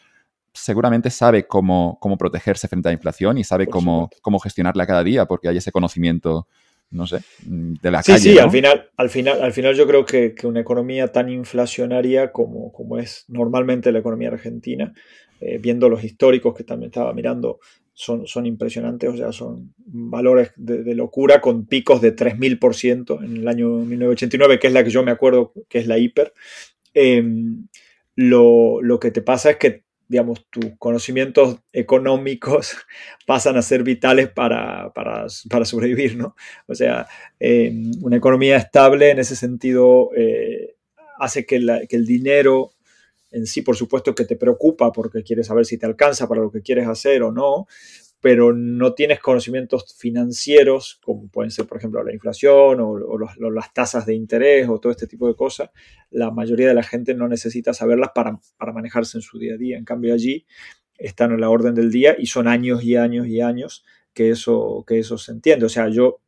seguramente 0.53 1.11
sabe 1.11 1.47
cómo, 1.47 1.99
cómo 2.01 2.17
protegerse 2.17 2.69
frente 2.69 2.89
a 2.89 2.91
la 2.91 2.95
inflación 2.95 3.39
y 3.39 3.45
sabe 3.45 3.67
cómo, 3.67 4.11
cómo 4.23 4.39
gestionarla 4.39 4.87
cada 4.87 5.03
día, 5.03 5.27
porque 5.27 5.49
hay 5.49 5.57
ese 5.57 5.73
conocimiento 5.73 6.47
no 6.91 7.07
sé, 7.07 7.21
de 7.43 7.91
la 7.91 8.03
calle. 8.03 8.19
Sí, 8.19 8.33
sí, 8.33 8.39
al, 8.39 8.51
final, 8.51 8.89
al, 8.97 9.11
final, 9.11 9.43
al 9.43 9.53
final 9.53 9.75
yo 9.75 9.87
creo 9.87 10.05
que, 10.05 10.35
que, 10.35 10.47
una 10.47 10.61
economía 10.61 11.11
tan 11.11 11.29
inflacionaria 11.29 12.31
como, 12.31 12.73
como 12.73 12.99
es 12.99 13.25
normalmente 13.27 13.91
la 13.91 13.99
economía 13.99 14.29
argentina, 14.29 14.93
eh, 15.41 15.59
viendo 15.59 15.89
los 15.89 16.05
históricos 16.05 16.55
que 16.55 16.65
también 16.65 16.89
estaba 16.89 17.13
mirando, 17.13 17.59
son, 17.95 18.27
son 18.27 18.45
impresionantes, 18.45 19.09
o 19.09 19.17
sea, 19.17 19.33
son 19.33 19.73
valores 19.77 20.51
de, 20.57 20.95
locura 20.95 21.41
con 21.41 21.67
picos 21.67 22.01
de 22.01 22.15
3.000% 22.15 23.25
en 23.25 23.37
el 23.37 23.49
año 23.49 23.69
1989, 23.69 24.59
que 24.59 24.67
es 24.67 24.73
la 24.73 24.83
que 24.83 24.91
yo 24.91 25.05
me 25.05 25.13
acuerdo 25.13 25.53
que 25.69 25.79
es 25.79 25.87
la 25.87 25.97
hiper. 25.97 26.33
Em, 26.93 27.69
lo, 28.17 28.83
lo, 28.83 28.99
que 28.99 29.13
te 29.13 29.23
pasa 29.23 29.51
es 29.51 29.57
que, 29.59 29.85
digamos, 30.09 30.45
tus 30.51 30.73
conocimientos 30.79 31.61
económicos 31.73 32.77
pasan 33.27 33.57
a 33.57 33.63
ser 33.63 33.85
vitales 33.85 34.29
para, 34.29 34.93
para, 34.93 35.27
para 35.49 35.65
sobrevivir, 35.65 36.17
¿no? 36.17 36.35
O 36.67 36.75
sea, 36.75 37.07
em, 37.39 37.93
una 38.03 38.17
economía 38.17 38.57
estable 38.57 39.11
en 39.11 39.21
ese 39.21 39.37
sentido 39.37 40.11
eh, 40.17 40.75
hace 41.21 41.47
que, 41.47 41.61
la, 41.61 41.87
que 41.87 41.95
el 41.95 42.07
dinero 42.07 42.74
en 43.35 43.47
sí, 43.47 43.63
por 43.63 43.77
supuesto 43.77 44.15
que 44.15 44.25
te 44.25 44.37
preocupa 44.37 44.93
porque 44.93 45.23
quieres 45.23 45.49
saber 45.49 45.67
si 45.67 45.77
te 45.77 45.87
alcanza 45.87 46.29
para 46.29 46.41
lo 46.41 46.51
que 46.51 46.63
quieres 46.63 46.87
hacer 46.87 47.23
o 47.23 47.33
no, 47.33 47.67
pero 48.21 48.53
no 48.55 48.95
tienes 48.95 49.21
conocimientos 49.21 49.97
financieros, 49.99 51.01
como 51.05 51.29
pueden 51.29 51.51
ser, 51.51 51.67
por 51.67 51.79
ejemplo, 51.79 52.03
la 52.03 52.15
inflación 52.15 52.79
o, 52.81 53.19
las 53.51 53.75
tasas 53.75 54.07
de 54.07 54.15
interés 54.15 54.69
o 54.69 54.79
todo 54.79 54.93
este 54.93 55.07
tipo 55.09 55.27
de 55.27 55.35
cosas, 55.35 55.71
la 56.11 56.31
mayoría 56.31 56.69
de 56.69 56.75
la 56.75 56.85
gente 56.85 57.15
no 57.15 57.29
necesita 57.29 57.75
saberlas 57.75 58.11
para, 58.15 58.39
para 58.57 58.73
manejarse 58.73 59.19
en 59.19 59.23
su 59.23 59.39
día 59.39 59.55
a 59.55 59.59
día. 59.59 59.77
En 59.77 59.85
cambio, 59.85 60.15
allí 60.15 60.47
están 60.97 61.33
en 61.33 61.41
la 61.41 61.51
orden 61.51 61.75
del 61.75 61.91
día 61.91 62.15
y 62.17 62.27
son 62.27 62.47
años 62.47 62.85
y 62.85 62.97
años 62.97 63.27
y 63.27 63.41
años 63.41 63.85
que 64.15 64.31
eso, 64.31 64.85
que 64.87 65.01
eso 65.01 65.19
se 65.19 65.33
entiende. 65.33 65.67
O 65.67 65.69
sea, 65.69 65.89
yo 65.89 66.21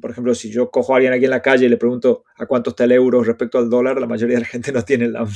por 0.00 0.10
ejemplo, 0.10 0.34
si 0.34 0.50
yo 0.50 0.70
cojo 0.70 0.92
a 0.92 0.96
alguien 0.96 1.12
aquí 1.12 1.24
en 1.24 1.30
la 1.30 1.40
calle 1.40 1.66
y 1.66 1.68
le 1.68 1.78
pregunto 1.78 2.24
a 2.36 2.46
cuánto 2.46 2.70
está 2.70 2.84
el 2.84 2.92
euro 2.92 3.22
respecto 3.22 3.58
al 3.58 3.70
dólar, 3.70 3.98
la 4.00 4.06
mayoría 4.06 4.36
de 4.36 4.42
la 4.42 4.46
gente 4.46 4.72
no 4.72 4.82
tiene 4.82 5.08
la, 5.08 5.26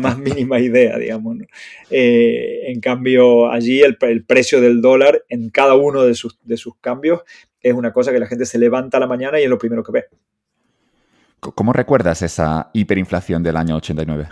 más 0.00 0.18
mínima 0.18 0.58
idea, 0.58 0.98
digamos. 0.98 1.36
Eh, 1.90 2.62
en 2.66 2.80
cambio, 2.80 3.50
allí 3.50 3.80
el, 3.80 3.96
precio 4.26 4.60
del 4.60 4.80
dólar 4.80 5.24
en 5.28 5.50
cada 5.50 5.74
uno 5.74 6.02
de 6.02 6.14
sus, 6.14 6.38
de 6.42 6.56
sus 6.56 6.76
cambios 6.80 7.22
es 7.60 7.74
una 7.74 7.92
cosa 7.92 8.12
que 8.12 8.18
la 8.18 8.26
gente 8.26 8.46
se 8.46 8.58
levanta 8.58 8.96
a 8.96 9.00
la 9.00 9.06
mañana 9.06 9.40
y 9.40 9.44
es 9.44 9.50
lo 9.50 9.58
primero 9.58 9.82
que 9.82 9.92
ve. 9.92 10.04
¿Cómo 11.40 11.72
recuerdas 11.72 12.22
esa 12.22 12.70
hiperinflación 12.72 13.44
del 13.44 13.56
año 13.56 13.76
89? 13.76 14.28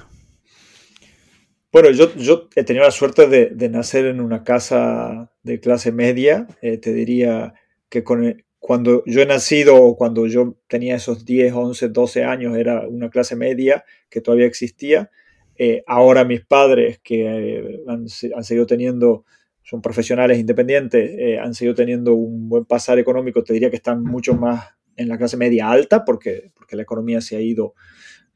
Bueno, 1.73 1.91
yo, 1.91 2.15
yo 2.17 2.49
he 2.57 2.65
tenido 2.65 2.85
la 2.85 2.91
suerte 2.91 3.29
de, 3.29 3.69
nacer 3.69 4.07
en 4.07 4.21
una 4.21 4.43
casa 4.43 5.31
de 5.43 5.61
clase 5.61 5.93
media, 5.93 6.49
eh, 6.63 6.79
te 6.79 6.93
diría 6.93 7.55
que 7.89 8.03
con, 8.03 8.45
cuando 8.59 9.03
yo 9.07 9.23
he 9.23 9.27
nacido 9.27 9.95
cuando 9.97 10.27
yo 10.27 10.57
tenía 10.67 10.97
esos 10.97 11.25
10, 11.25 11.53
11, 11.53 11.89
12 11.91 12.25
años 12.25 12.57
era 12.57 12.87
una 12.89 13.11
clase 13.11 13.37
media 13.37 13.85
que 14.11 14.21
todavía 14.21 14.47
existía. 14.47 15.11
Eh, 15.59 15.83
ahora 15.87 16.25
mis 16.25 16.45
padres 16.45 17.01
que 17.03 17.27
eh, 17.27 17.81
han, 17.87 18.09
seguido 18.09 18.67
teniendo, 18.67 19.25
son 19.63 19.81
profesionales 19.81 20.39
independientes, 20.39 21.11
eh, 21.19 21.39
han 21.39 21.55
seguido 21.55 21.75
teniendo 21.75 22.15
un 22.15 22.49
buen 22.49 22.65
pasar 22.65 22.99
económico, 22.99 23.43
te 23.43 23.53
diría 23.53 23.71
que 23.71 23.77
están 23.77 24.03
mucho 24.03 24.35
más 24.35 24.71
en 24.97 25.09
la 25.09 25.17
clase 25.17 25.37
media 25.37 25.71
alta 25.71 26.05
porque, 26.05 26.51
porque 26.55 26.77
la 26.77 26.83
economía 26.83 27.21
se 27.21 27.37
ha 27.37 27.41
ido 27.41 27.75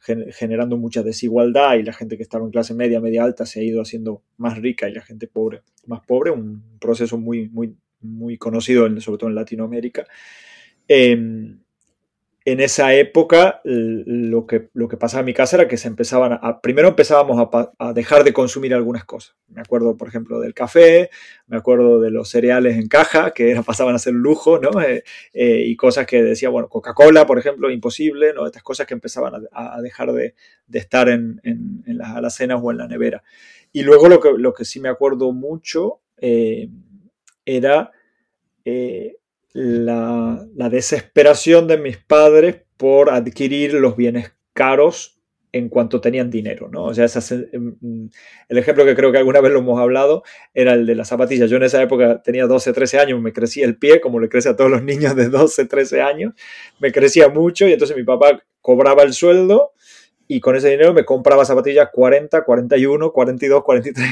generando 0.02 0.78
mucha 0.78 1.02
desigualdad 1.02 1.74
y 1.74 1.82
la 1.82 1.92
gente 1.92 2.16
que 2.16 2.22
estaba 2.22 2.44
en 2.44 2.50
clase 2.50 2.72
media, 2.72 3.00
media 3.00 3.22
alta 3.22 3.44
se 3.44 3.60
ha 3.60 3.62
ido 3.62 3.82
haciendo 3.82 4.22
más 4.38 4.56
rica 4.56 4.88
y 4.88 4.94
la 4.94 5.02
gente 5.02 5.26
pobre 5.26 5.62
más 5.86 6.00
pobre, 6.06 6.30
un 6.30 6.78
proceso 6.78 7.18
muy, 7.18 7.48
muy 7.48 7.76
muy 8.00 8.38
conocido, 8.38 8.88
sobre 9.00 9.18
todo 9.18 9.30
en 9.30 9.36
Latinoamérica. 9.36 10.06
Em, 10.88 11.60
en 12.46 12.60
esa 12.60 12.94
época 12.94 13.60
lo 13.64 14.46
que, 14.46 14.70
lo 14.72 14.88
que 14.88 14.96
pasaba 14.96 15.20
en 15.20 15.26
mi 15.26 15.34
casa 15.34 15.56
era 15.56 15.68
que 15.68 15.76
se 15.76 15.88
empezaban 15.88 16.32
a, 16.32 16.60
primero 16.62 16.88
empezábamos 16.88 17.48
a, 17.78 17.92
dejar 17.92 18.24
de 18.24 18.32
consumir 18.32 18.72
algunas 18.72 19.04
cosas. 19.04 19.36
Me 19.48 19.60
acuerdo, 19.60 19.96
por 19.96 20.08
ejemplo, 20.08 20.40
del 20.40 20.54
café, 20.54 21.10
me 21.46 21.58
acuerdo 21.58 22.00
de 22.00 22.10
los 22.10 22.30
cereales 22.30 22.76
en 22.76 22.88
caja, 22.88 23.32
que 23.32 23.50
era, 23.50 23.62
pasaban 23.62 23.94
a 23.94 23.98
ser 23.98 24.14
lujo, 24.14 24.58
¿no? 24.58 24.80
Eh, 24.80 25.04
eh, 25.34 25.64
y 25.66 25.76
cosas 25.76 26.06
que 26.06 26.22
decía, 26.22 26.48
bueno, 26.48 26.68
Coca-Cola, 26.68 27.26
por 27.26 27.38
ejemplo, 27.38 27.70
imposible, 27.70 28.32
¿no? 28.32 28.46
Estas 28.46 28.62
cosas 28.62 28.86
que 28.86 28.94
empezaban 28.94 29.46
a, 29.52 29.80
dejar 29.82 30.12
de, 30.12 30.34
estar 30.72 31.10
en, 31.10 31.40
en, 31.44 31.98
las 31.98 32.16
alacenas 32.16 32.58
o 32.62 32.70
en 32.70 32.78
la 32.78 32.88
nevera. 32.88 33.22
Y 33.72 33.82
luego 33.82 34.08
lo 34.08 34.18
que, 34.18 34.32
lo 34.36 34.54
que 34.54 34.64
sí 34.64 34.80
me 34.80 34.88
acuerdo 34.88 35.32
mucho 35.32 36.00
eh, 36.16 36.68
era 37.56 37.90
eh, 38.64 39.16
la, 39.52 40.46
desesperación 40.70 41.66
de 41.66 41.78
mis 41.78 41.98
padres 41.98 42.62
por 42.76 43.10
adquirir 43.10 43.74
los 43.74 43.96
bienes 43.96 44.34
caros 44.52 45.16
en 45.52 45.68
cuanto 45.68 46.00
tenían 46.00 46.30
dinero, 46.30 46.68
¿no? 46.70 46.84
O 46.84 46.94
sea, 46.94 47.06
em, 47.52 48.08
el 48.48 48.58
ejemplo 48.58 48.84
que 48.84 48.94
creo 48.94 49.10
que 49.10 49.18
alguna 49.18 49.40
vez 49.40 49.52
lo 49.52 49.58
hemos 49.58 49.80
hablado 49.80 50.22
era 50.54 50.74
el 50.74 50.86
de 50.86 50.94
las 50.94 51.08
zapatillas. 51.08 51.50
Yo 51.50 51.56
en 51.56 51.64
esa 51.64 51.82
época 51.82 52.22
tenía 52.22 52.46
12, 52.46 52.72
13 52.72 53.00
años, 53.00 53.20
me 53.20 53.32
crecía 53.32 53.66
el 53.66 53.76
pie, 53.76 54.00
como 54.00 54.20
le 54.20 54.28
crece 54.28 54.50
a 54.50 54.56
todos 54.56 54.70
los 54.70 54.84
niños 54.84 55.16
de 55.16 55.28
12, 55.28 55.64
13 55.64 56.02
años, 56.02 56.34
me 56.78 56.92
crecía 56.92 57.28
mucho 57.28 57.66
y 57.66 57.72
entonces 57.72 57.96
mi 57.96 58.04
papá 58.04 58.40
cobraba 58.60 59.02
el 59.02 59.12
sueldo 59.12 59.72
y 60.28 60.38
con 60.38 60.54
ese 60.54 60.68
dinero 60.68 60.94
me 60.94 61.04
compraba 61.04 61.44
zapatillas 61.44 61.88
40, 61.92 62.44
41, 62.44 63.12
42, 63.12 63.64
43, 63.64 64.08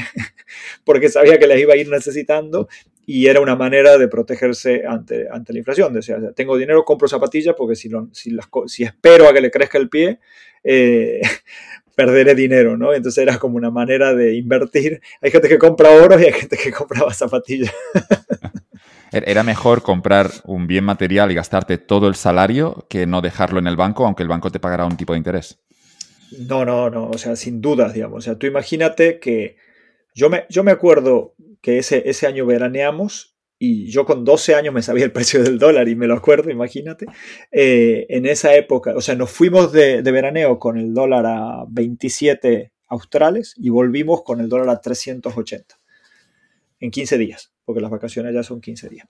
porque 0.85 1.09
sabía 1.09 1.39
que 1.39 1.47
las 1.47 1.59
iba 1.59 1.75
a 1.75 1.77
ir 1.77 1.89
necesitando 1.89 2.69
y 3.11 3.27
era 3.27 3.41
una 3.41 3.57
manera 3.57 3.97
de 3.97 4.07
protegerse 4.07 4.83
ante, 4.87 5.29
ante 5.33 5.55
la 5.55 5.61
inflación. 5.61 5.97
O 5.97 6.03
sea, 6.03 6.19
tengo 6.33 6.59
dinero, 6.59 6.85
compro 6.85 7.09
zapatillas 7.09 7.55
porque 7.57 7.75
si, 7.75 7.89
si, 8.13 8.33
las, 8.33 8.47
si 8.67 8.85
espero 8.85 9.27
a 9.27 9.33
que 9.33 9.41
le 9.41 9.51
crezca 9.51 9.79
el 9.79 9.89
pie, 9.89 10.21
eh, 10.63 11.23
perderé 11.97 12.35
dinero, 12.35 12.77
¿no? 12.77 12.93
Entonces 12.93 13.23
era 13.23 13.39
como 13.39 13.57
una 13.57 13.71
manera 13.71 14.13
de 14.13 14.35
invertir. 14.35 15.01
Hay 15.23 15.31
gente 15.31 15.49
que 15.49 15.57
compra 15.57 15.89
oro 15.89 16.21
y 16.21 16.25
hay 16.27 16.35
gente 16.35 16.59
que 16.59 16.71
compraba 16.79 17.15
zapatillas. 17.15 17.73
Era 19.11 19.43
mejor 19.43 19.81
comprar 19.81 20.31
un 20.45 20.67
bien 20.67 20.85
material 20.85 21.33
y 21.33 21.35
gastarte 21.35 21.79
todo 21.79 22.09
el 22.09 22.15
salario 22.15 22.85
que 22.91 23.07
no 23.07 23.23
dejarlo 23.23 23.59
en 23.59 23.69
el 23.69 23.77
banco, 23.77 24.05
aunque 24.05 24.23
el 24.23 24.29
banco 24.29 24.53
te 24.53 24.61
pagara 24.61 24.85
un 24.85 24.99
tipo 24.99 25.15
de 25.15 25.19
interés. 25.19 25.59
No, 26.47 26.67
no, 26.67 26.91
no, 26.91 27.09
o 27.09 27.17
sea, 27.17 27.37
sin 27.37 27.63
dudas, 27.63 27.95
digamos. 27.95 28.19
O 28.19 28.21
sea, 28.21 28.39
tú 28.39 28.47
imagínate 28.47 29.19
que 29.19 29.57
yo 30.15 30.29
me, 30.29 30.45
yo 30.51 30.65
me 30.65 30.73
acuerdo 30.73 31.35
que 31.61 31.79
ese, 31.79 32.09
ese 32.09 32.27
año 32.27 32.47
veraneamos 32.47 33.37
y 33.59 33.91
yo 33.91 34.07
con 34.07 34.25
12 34.25 34.55
años 34.55 34.73
me 34.73 34.83
sabía 34.83 35.05
el 35.05 35.13
precio 35.13 35.43
del 35.43 35.59
dólar 35.59 35.89
y 35.89 35.97
me 35.97 36.07
lo 36.07 36.15
acuerdo, 36.15 36.51
imagínate. 36.51 37.07
Eh, 37.51 38.07
en 38.09 38.27
esa 38.27 38.55
época, 38.55 38.95
o 38.97 39.01
sea, 39.01 39.15
nos 39.17 39.31
fuimos 39.31 39.73
de, 39.73 40.03
de, 40.03 40.13
veraneo 40.13 40.59
con 40.59 40.79
el 40.79 40.95
dólar 40.95 41.27
a 41.27 41.65
27 41.69 42.73
australes 42.87 43.55
y 43.57 43.71
volvimos 43.71 44.23
con 44.23 44.41
el 44.41 44.49
dólar 44.49 44.71
a 44.71 44.81
380 44.81 45.79
en 46.81 46.91
15 46.91 47.19
días 47.19 47.53
porque 47.69 47.83
las 47.83 47.91
vacaciones 47.91 48.33
ya 48.33 48.43
son 48.43 48.63
15 48.63 48.89
días. 48.89 49.07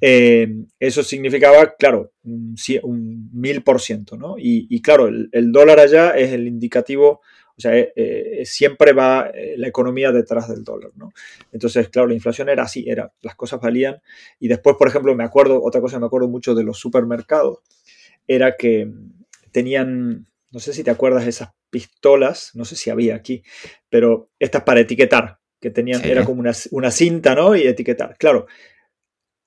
Eh, 0.00 0.64
eso 0.80 1.04
significaba, 1.04 1.76
claro, 1.76 2.10
un, 2.24 2.56
por 3.64 3.80
ciento, 3.80 4.16
¿no? 4.16 4.34
Y, 4.36 4.82
claro, 4.82 5.06
el, 5.06 5.52
dólar 5.52 5.78
allá 5.78 6.10
es 6.10 6.32
el 6.32 6.48
indicativo, 6.48 7.20
o 7.60 7.62
sea, 7.62 7.76
eh, 7.76 7.92
eh, 7.94 8.42
siempre 8.46 8.94
va 8.94 9.30
la 9.58 9.68
economía 9.68 10.12
detrás 10.12 10.48
del 10.48 10.64
dólar, 10.64 10.92
¿no? 10.96 11.12
Entonces, 11.52 11.90
claro, 11.90 12.08
la 12.08 12.14
inflación 12.14 12.48
era 12.48 12.62
así, 12.62 12.88
era, 12.88 13.12
las 13.20 13.34
cosas 13.34 13.60
valían. 13.60 14.00
Y 14.38 14.48
después, 14.48 14.76
por 14.78 14.88
ejemplo, 14.88 15.14
me 15.14 15.24
acuerdo, 15.24 15.62
otra 15.62 15.82
cosa 15.82 16.00
me 16.00 16.06
acuerdo 16.06 16.26
mucho 16.26 16.54
de 16.54 16.64
los 16.64 16.78
supermercados, 16.78 17.58
era 18.26 18.56
que 18.56 18.90
tenían, 19.52 20.26
no 20.50 20.58
sé 20.58 20.72
si 20.72 20.82
te 20.82 20.90
acuerdas 20.90 21.24
de 21.24 21.30
esas 21.30 21.50
pistolas, 21.68 22.52
no 22.54 22.64
sé 22.64 22.76
si 22.76 22.88
había 22.88 23.14
aquí, 23.14 23.42
pero 23.90 24.30
estas 24.38 24.62
para 24.62 24.80
etiquetar, 24.80 25.38
que 25.60 25.70
tenían, 25.70 26.02
era 26.02 26.24
como 26.24 26.40
una, 26.40 26.90
cinta, 26.90 27.34
¿no? 27.34 27.54
Y 27.54 27.66
etiquetar. 27.66 28.16
Claro, 28.16 28.46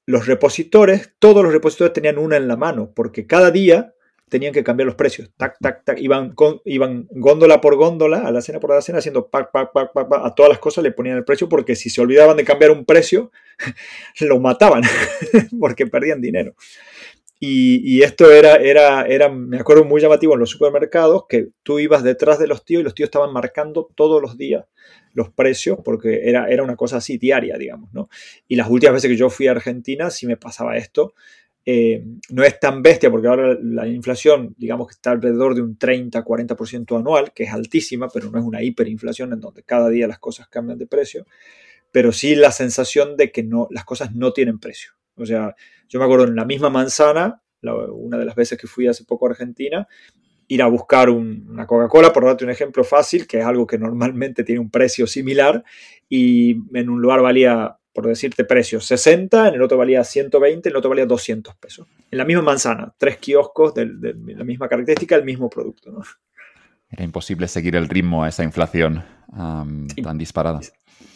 los 0.06 0.28
repositores, 0.28 1.16
todos 1.18 1.44
los 1.44 1.52
repositores 1.52 1.94
tenían 1.94 2.20
una 2.20 2.38
en 2.38 2.48
la 2.48 2.58
mano, 2.58 2.92
porque 2.94 3.26
cada 3.26 3.50
día 3.50 3.96
tenían 4.34 4.52
que 4.52 4.64
cambiar 4.64 4.88
los 4.88 4.96
precios. 4.96 5.30
Tac, 5.38 5.58
tac, 5.62 5.86
tac. 5.86 6.00
Iban, 6.00 6.34
iban 6.66 7.08
góndola 7.12 7.62
por 7.62 7.76
góndola, 7.76 8.22
a 8.22 8.32
la 8.32 8.42
cena 8.42 8.60
por 8.60 8.72
la 8.72 8.82
cena, 8.82 8.98
haciendo 8.98 9.28
pac, 9.28 9.52
pac, 9.52 9.72
pac, 9.72 9.94
pac, 9.94 10.10
pac. 10.10 10.26
A 10.26 10.34
todas 10.34 10.50
las 10.50 10.58
cosas 10.58 10.84
le 10.84 10.92
ponían 10.92 11.18
el 11.18 11.24
precio, 11.24 11.48
porque 11.48 11.76
si 11.76 11.92
se 11.92 12.02
olvidaban 12.02 12.36
de 12.36 12.44
cambiar 12.44 12.72
un 12.72 12.84
precio, 12.84 13.32
lo 14.22 14.40
mataban, 14.40 14.82
porque 15.60 15.86
perdían 15.86 16.20
dinero. 16.20 16.56
Y, 17.46 18.02
esto 18.02 18.32
era, 18.32 18.56
era, 18.56 19.04
era, 19.04 19.28
me 19.28 19.60
acuerdo, 19.60 19.84
muy 19.84 20.02
llamativo 20.02 20.34
en 20.34 20.40
los 20.40 20.50
supermercados, 20.50 21.26
que 21.28 21.50
tú 21.62 21.78
ibas 21.78 22.02
detrás 22.02 22.40
de 22.40 22.48
los 22.48 22.64
tíos 22.64 22.80
y 22.80 22.84
los 22.84 22.96
tíos 22.96 23.08
estaban 23.08 23.34
marcando 23.34 23.90
todos 23.96 24.22
los 24.22 24.38
días 24.38 24.66
los 25.14 25.30
precios, 25.30 25.78
porque 25.84 26.22
era, 26.24 26.48
era 26.48 26.64
una 26.64 26.78
cosa 26.78 26.98
así 26.98 27.18
diaria, 27.18 27.58
digamos, 27.58 27.94
¿no? 27.94 28.10
Y 28.48 28.56
las 28.56 28.70
últimas 28.70 28.96
veces 28.96 29.12
que 29.12 29.18
yo 29.18 29.30
fui 29.30 29.48
a 29.48 29.52
Argentina 29.52 30.10
sí 30.10 30.26
me 30.26 30.38
pasaba 30.38 30.78
esto. 30.78 31.14
Eh, 31.66 32.04
no 32.30 32.44
es 32.44 32.60
tan 32.60 32.82
bestia 32.82 33.10
porque 33.10 33.28
ahora 33.28 33.58
la 33.62 33.88
inflación, 33.88 34.54
digamos 34.58 34.88
que 34.88 34.94
está 34.94 35.12
alrededor 35.12 35.56
de 35.56 35.62
un 35.62 35.78
30-40% 35.78 37.00
anual, 37.00 37.32
que 37.34 37.44
es 37.44 37.54
altísima, 37.54 38.10
pero 38.10 38.30
no 38.30 38.40
es 38.40 38.44
una 38.44 38.62
hiperinflación 38.62 39.32
en 39.32 39.40
donde 39.40 39.64
cada 39.64 39.90
día 39.90 40.08
las 40.08 40.20
cosas 40.20 40.50
cambian 40.50 40.78
de 40.78 40.88
precio, 40.88 41.26
pero 41.92 42.12
sí 42.12 42.36
la 42.36 42.52
sensación 42.52 43.16
de 43.16 43.32
que 43.32 43.44
no, 43.44 43.68
las 43.72 43.86
cosas 43.86 44.14
no 44.14 44.34
tienen 44.34 44.60
precio. 44.60 44.92
O 45.16 45.26
sea, 45.26 45.56
yo 45.88 46.00
me 46.00 46.06
acuerdo 46.06 46.26
en 46.26 46.36
la 46.36 46.46
misma 46.46 46.70
manzana, 46.70 47.42
una 47.62 48.18
de 48.18 48.26
las 48.26 48.36
veces 48.36 48.58
que 48.58 48.68
fui 48.68 48.88
hace 48.88 49.06
poco 49.06 49.28
a 49.28 49.30
Argentina, 49.30 49.88
ir 50.48 50.62
a 50.62 50.68
buscar 50.68 51.10
una 51.10 51.66
Coca-Cola, 51.66 52.12
por 52.12 52.26
darte 52.26 52.44
un 52.44 52.52
ejemplo 52.52 52.84
fácil, 52.84 53.26
que 53.26 53.40
es 53.40 53.46
algo 53.46 53.66
que 53.66 53.78
normalmente 53.78 54.44
tiene 54.44 54.60
un 54.60 54.70
precio 54.70 55.08
similar, 55.08 55.64
y 56.10 56.58
en 56.78 56.90
un 56.90 57.02
lugar 57.02 57.22
valía, 57.22 57.78
por 57.94 58.08
decirte 58.08 58.44
precio, 58.44 58.82
60, 58.82 59.50
en 59.50 59.54
el 59.54 59.62
otro 59.62 59.78
valía 59.78 60.04
120, 60.04 60.68
en 60.68 60.74
el 60.74 60.78
otro 60.78 60.90
valía 60.90 61.06
200 61.06 61.56
pesos. 61.56 61.88
En 62.10 62.18
la 62.18 62.26
misma 62.26 62.42
manzana, 62.42 62.94
tres 62.98 63.18
kioscos 63.18 63.74
de, 63.76 63.86
la 63.86 64.44
misma 64.44 64.68
característica, 64.68 65.16
el 65.16 65.24
mismo 65.24 65.50
producto. 65.50 65.92
¿no? 65.92 66.02
Era 66.90 67.04
imposible 67.04 67.48
seguir 67.48 67.76
el 67.76 67.88
ritmo 67.88 68.24
a 68.24 68.30
esa 68.30 68.44
inflación 68.44 69.04
tan 69.32 70.18
disparada. 70.18 70.60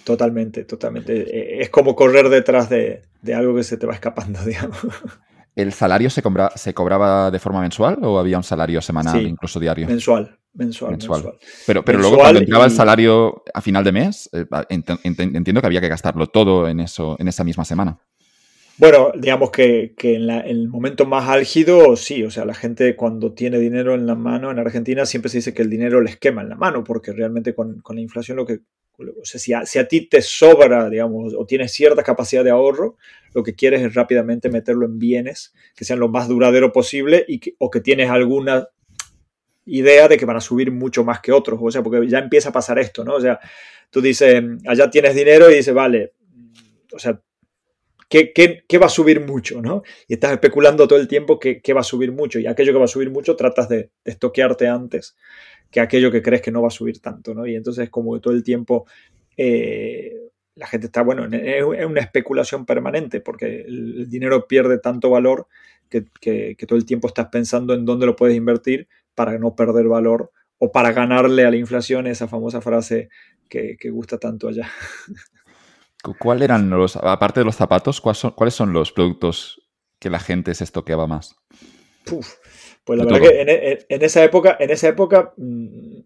Totalmente, 0.04 0.64
totalmente. 0.64 1.14
E, 1.14 1.62
es 1.62 1.70
como 1.70 1.96
correr 1.96 2.30
detrás 2.30 2.70
de, 2.70 3.04
algo 3.36 3.56
que 3.56 3.64
se 3.64 3.78
te 3.78 3.86
va 3.86 3.94
escapando, 3.94 4.40
digamos. 4.46 4.80
¿El 5.56 5.74
salario 5.74 6.12
se, 6.12 6.22
se 6.56 6.74
cobraba 6.76 7.32
de 7.32 7.40
forma 7.40 7.62
mensual 7.62 7.98
o 8.04 8.20
había 8.20 8.38
un 8.38 8.44
salario 8.44 8.82
semanal, 8.82 9.26
incluso 9.26 9.60
diario? 9.60 9.88
Mensual, 9.88 10.38
mensual, 10.58 10.92
mensual. 10.92 11.34
Pero, 11.66 11.86
pero 11.86 12.00
luego 12.00 12.18
cuando 12.18 12.40
entraba 12.40 12.66
el 12.66 12.72
salario 12.72 13.44
a 13.54 13.62
final 13.62 13.84
de 13.84 13.92
mes, 13.92 14.30
eh, 14.34 14.46
entiendo 14.70 15.62
que 15.62 15.68
había 15.68 15.82
que 15.82 15.88
gastarlo 15.88 16.28
todo 16.28 16.68
en, 16.68 16.80
eso, 16.80 17.16
en 17.20 17.28
esa 17.28 17.44
misma 17.44 17.64
semana. 17.64 18.00
Bueno, 18.80 19.12
digamos 19.16 19.50
que, 19.50 19.96
en, 20.04 20.30
el 20.30 20.70
momento 20.70 21.08
más 21.08 21.28
álgido, 21.30 21.96
sí, 21.96 22.24
o 22.24 22.30
sea, 22.30 22.46
la 22.46 22.54
gente 22.54 22.96
cuando 22.96 23.34
tiene 23.34 23.58
dinero 23.58 23.96
en 23.96 24.06
la 24.06 24.14
mano 24.14 24.52
en 24.52 24.60
Argentina 24.60 25.06
siempre 25.08 25.30
se 25.30 25.40
dice 25.40 25.54
que 25.54 25.64
el 25.64 25.70
dinero 25.70 26.00
les 26.00 26.18
quema 26.18 26.44
en 26.44 26.50
la 26.50 26.56
mano, 26.56 26.84
porque 26.84 27.12
realmente 27.12 27.56
con, 27.56 27.82
la 27.90 28.02
inflación 28.02 28.38
lo 28.38 28.46
que, 28.46 28.60
o 29.00 29.26
sea, 29.26 29.40
si 29.40 29.54
a, 29.54 29.66
si 29.66 29.80
a, 29.80 29.88
ti 29.88 30.02
te 30.08 30.22
sobra, 30.22 30.92
digamos, 30.92 31.34
o 31.36 31.46
tienes 31.48 31.72
cierta 31.72 32.04
capacidad 32.04 32.44
de 32.44 32.52
ahorro, 32.52 32.98
lo 33.34 33.42
que 33.42 33.56
quieres 33.56 33.82
es 33.82 33.96
rápidamente 33.96 34.50
meterlo 34.50 34.86
en 34.86 35.00
bienes 35.00 35.56
que 35.76 35.84
sean 35.84 36.00
lo 36.00 36.10
más 36.10 36.28
duradero 36.28 36.72
posible 36.72 37.26
y 37.28 37.40
o 37.58 37.72
que 37.72 37.82
tienes 37.82 38.12
alguna 38.12 38.68
idea 39.68 40.08
de 40.08 40.18
que 40.18 40.26
van 40.26 40.38
a 40.38 40.42
subir 40.42 40.72
mucho 40.72 41.04
más 41.04 41.22
que 41.22 41.32
otros, 41.32 41.60
o 41.62 41.72
sea, 41.72 41.84
porque 41.84 42.08
ya 42.08 42.20
empieza 42.20 42.50
a 42.50 42.54
pasar 42.54 42.80
esto, 42.80 43.04
¿no? 43.04 43.16
O 43.16 43.22
sea, 43.22 43.40
tú 43.90 44.02
dices, 44.02 44.44
allá 44.68 44.90
tienes 44.90 45.16
dinero 45.16 45.50
y 45.50 45.56
dices, 45.56 45.74
vale, 45.74 46.14
o 46.94 47.00
sea, 47.00 47.22
¿Qué, 48.10 48.78
va 48.82 48.86
a 48.86 48.90
subir 48.90 49.20
mucho? 49.20 49.62
¿no? 49.62 49.84
Y 50.08 50.14
estás 50.14 50.32
especulando 50.32 50.88
todo 50.88 50.98
el 51.00 51.10
tiempo 51.10 51.40
qué, 51.40 51.62
va 51.74 51.82
a 51.82 51.84
subir 51.84 52.14
mucho. 52.14 52.40
Y 52.40 52.48
aquello 52.48 52.72
que 52.72 52.80
va 52.80 52.86
a 52.86 52.88
subir 52.88 53.10
mucho 53.10 53.36
tratas 53.36 53.68
de, 53.68 53.92
estoquearte 54.06 54.68
antes 54.68 55.18
que 55.70 55.82
aquello 55.82 56.10
que 56.10 56.22
crees 56.22 56.42
que 56.42 56.52
no 56.52 56.62
va 56.62 56.70
a 56.70 56.72
subir 56.72 57.02
tanto. 57.02 57.34
¿no? 57.34 57.46
Y 57.46 57.56
entonces 57.56 57.90
como 57.90 58.14
que 58.14 58.22
todo 58.22 58.34
el 58.34 58.44
tiempo 58.44 58.86
eh, 59.36 60.30
la 60.56 60.68
gente 60.68 60.88
está, 60.88 61.02
bueno, 61.04 61.28
es 61.32 61.86
una 61.86 62.02
especulación 62.02 62.66
permanente 62.66 63.20
porque 63.20 63.62
el, 63.62 64.10
dinero 64.10 64.48
pierde 64.48 64.80
tanto 64.80 65.10
valor 65.10 65.48
que, 65.90 66.02
todo 66.68 66.78
el 66.78 66.86
tiempo 66.86 67.08
estás 67.08 67.28
pensando 67.28 67.74
en 67.74 67.86
dónde 67.86 68.06
lo 68.06 68.16
puedes 68.16 68.36
invertir 68.36 68.88
para 69.18 69.40
no 69.40 69.56
perder 69.56 69.88
valor 69.88 70.32
o 70.60 70.72
para 70.72 70.92
ganarle 70.92 71.44
a 71.44 71.50
la 71.50 71.58
inflación, 71.58 72.06
esa 72.06 72.28
famosa 72.28 72.62
frase 72.62 73.10
que, 73.50 73.78
que 73.80 73.90
gusta 73.90 74.20
tanto 74.20 74.48
allá. 74.48 74.70
¿Cuáles 76.20 76.44
eran 76.44 76.70
los, 76.70 76.96
aparte 76.98 77.40
de 77.40 77.46
los 77.46 77.56
zapatos, 77.56 78.00
¿cuáles 78.00 78.54
son, 78.54 78.74
los 78.74 78.92
productos 78.92 79.68
que 80.00 80.12
la 80.12 80.20
gente 80.20 80.54
se 80.54 80.64
estoqueaba 80.64 81.08
más? 81.08 81.36
pues 82.86 83.00
la 83.00 83.04
verdad 83.04 83.20
que 83.20 83.86
en, 83.90 84.02
esa 84.02 84.24
época, 84.24 84.56
en 84.62 84.70
esa 84.70 84.88
época 84.88 85.34
mm, 85.36 86.02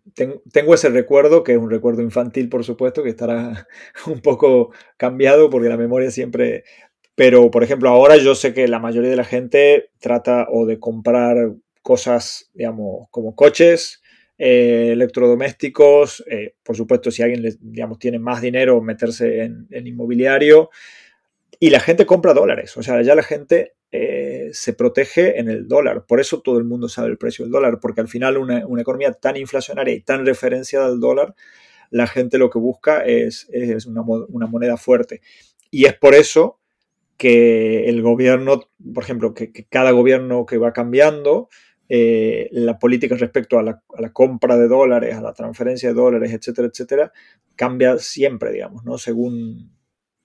tengo 0.52 0.74
ese 0.74 0.89
recuerdo, 0.89 1.43
que 1.43 1.52
es 1.52 1.58
un 1.58 1.69
recuerdo 1.69 2.02
infantil, 2.02 2.47
por 2.47 2.63
supuesto, 2.63 3.04
que 3.04 3.10
estará 3.10 3.67
un 4.08 4.21
poco 4.21 4.71
cambiado 4.95 5.50
porque 5.50 5.69
la 5.69 5.78
memoria 5.78 6.12
siempre... 6.12 6.63
Pero, 7.13 7.52
por 7.52 7.62
ejemplo, 7.63 7.89
ahora 7.89 8.15
yo 8.15 8.36
sé 8.36 8.54
que 8.54 8.69
la 8.69 8.80
mayoría 8.80 9.10
de 9.10 9.17
la 9.17 9.26
gente 9.26 9.91
trata 10.00 10.47
o 10.50 10.65
de 10.65 10.80
comprar 10.80 11.52
cosas, 11.82 12.50
digamos, 12.54 13.08
como 13.10 13.36
coches, 13.36 14.02
eh, 14.44 14.94
electrodomésticos, 14.94 16.24
eh, 16.28 16.56
por 16.63 16.76
supuesto, 16.76 17.12
si 17.12 17.22
alguien 17.22 17.48
digamos, 17.62 18.00
tiene 18.00 18.17
más 18.17 18.41
dinero, 18.41 18.82
meterse 18.82 19.44
en, 19.44 19.67
inmobiliario. 19.86 20.72
Y 21.60 21.70
la 21.70 21.80
gente 21.80 22.08
compra 22.08 22.34
dólares, 22.34 22.76
o 22.76 22.82
sea, 22.82 23.04
ya 23.04 23.13
la 23.13 23.22
gente 23.22 23.76
eh, 23.91 24.50
se 24.52 24.74
protege 24.74 25.39
en 25.39 25.48
el 25.48 25.67
dólar. 25.67 26.08
Por 26.08 26.20
eso 26.20 26.41
todo 26.41 26.58
el 26.58 26.63
mundo 26.63 26.89
sabe 26.89 27.10
el 27.10 27.20
precio 27.20 27.46
del 27.46 27.52
dólar, 27.52 27.80
porque 27.80 28.02
al 28.02 28.08
final 28.08 28.36
una, 28.38 28.65
economía 28.82 29.13
tan 29.13 29.38
inflacionaria 29.38 29.94
y 29.94 30.02
tan 30.02 30.26
referenciada 30.26 30.88
al 30.88 31.00
dólar, 31.00 31.36
la 31.91 32.08
gente 32.08 32.39
lo 32.39 32.50
que 32.50 32.58
busca 32.58 33.06
es, 33.06 33.48
es 33.52 33.86
una, 33.86 34.02
moneda 34.02 34.76
fuerte. 34.76 35.22
Y 35.70 35.86
es 35.86 35.94
por 35.94 36.15
eso 36.15 36.58
que 37.15 37.88
el 37.89 38.02
gobierno, 38.02 38.72
por 38.91 39.04
ejemplo, 39.04 39.36
que 39.36 39.52
cada 39.70 39.91
gobierno 39.91 40.48
que 40.48 40.58
va 40.58 40.74
cambiando, 40.74 41.48
eh, 41.93 42.47
la 42.54 42.80
política 42.80 43.17
respecto 43.17 43.60
a 43.60 43.63
la, 43.63 44.13
compra 44.13 44.56
de 44.56 44.69
dólares, 44.69 45.17
a 45.17 45.21
la 45.21 45.34
transferencia 45.34 45.89
de 45.89 45.95
dólares, 45.95 46.32
etcétera, 46.32 46.69
etcétera, 46.69 47.12
cambia 47.58 47.97
siempre, 47.97 48.54
digamos, 48.54 48.86
¿no? 48.86 48.97
Según, 48.97 49.75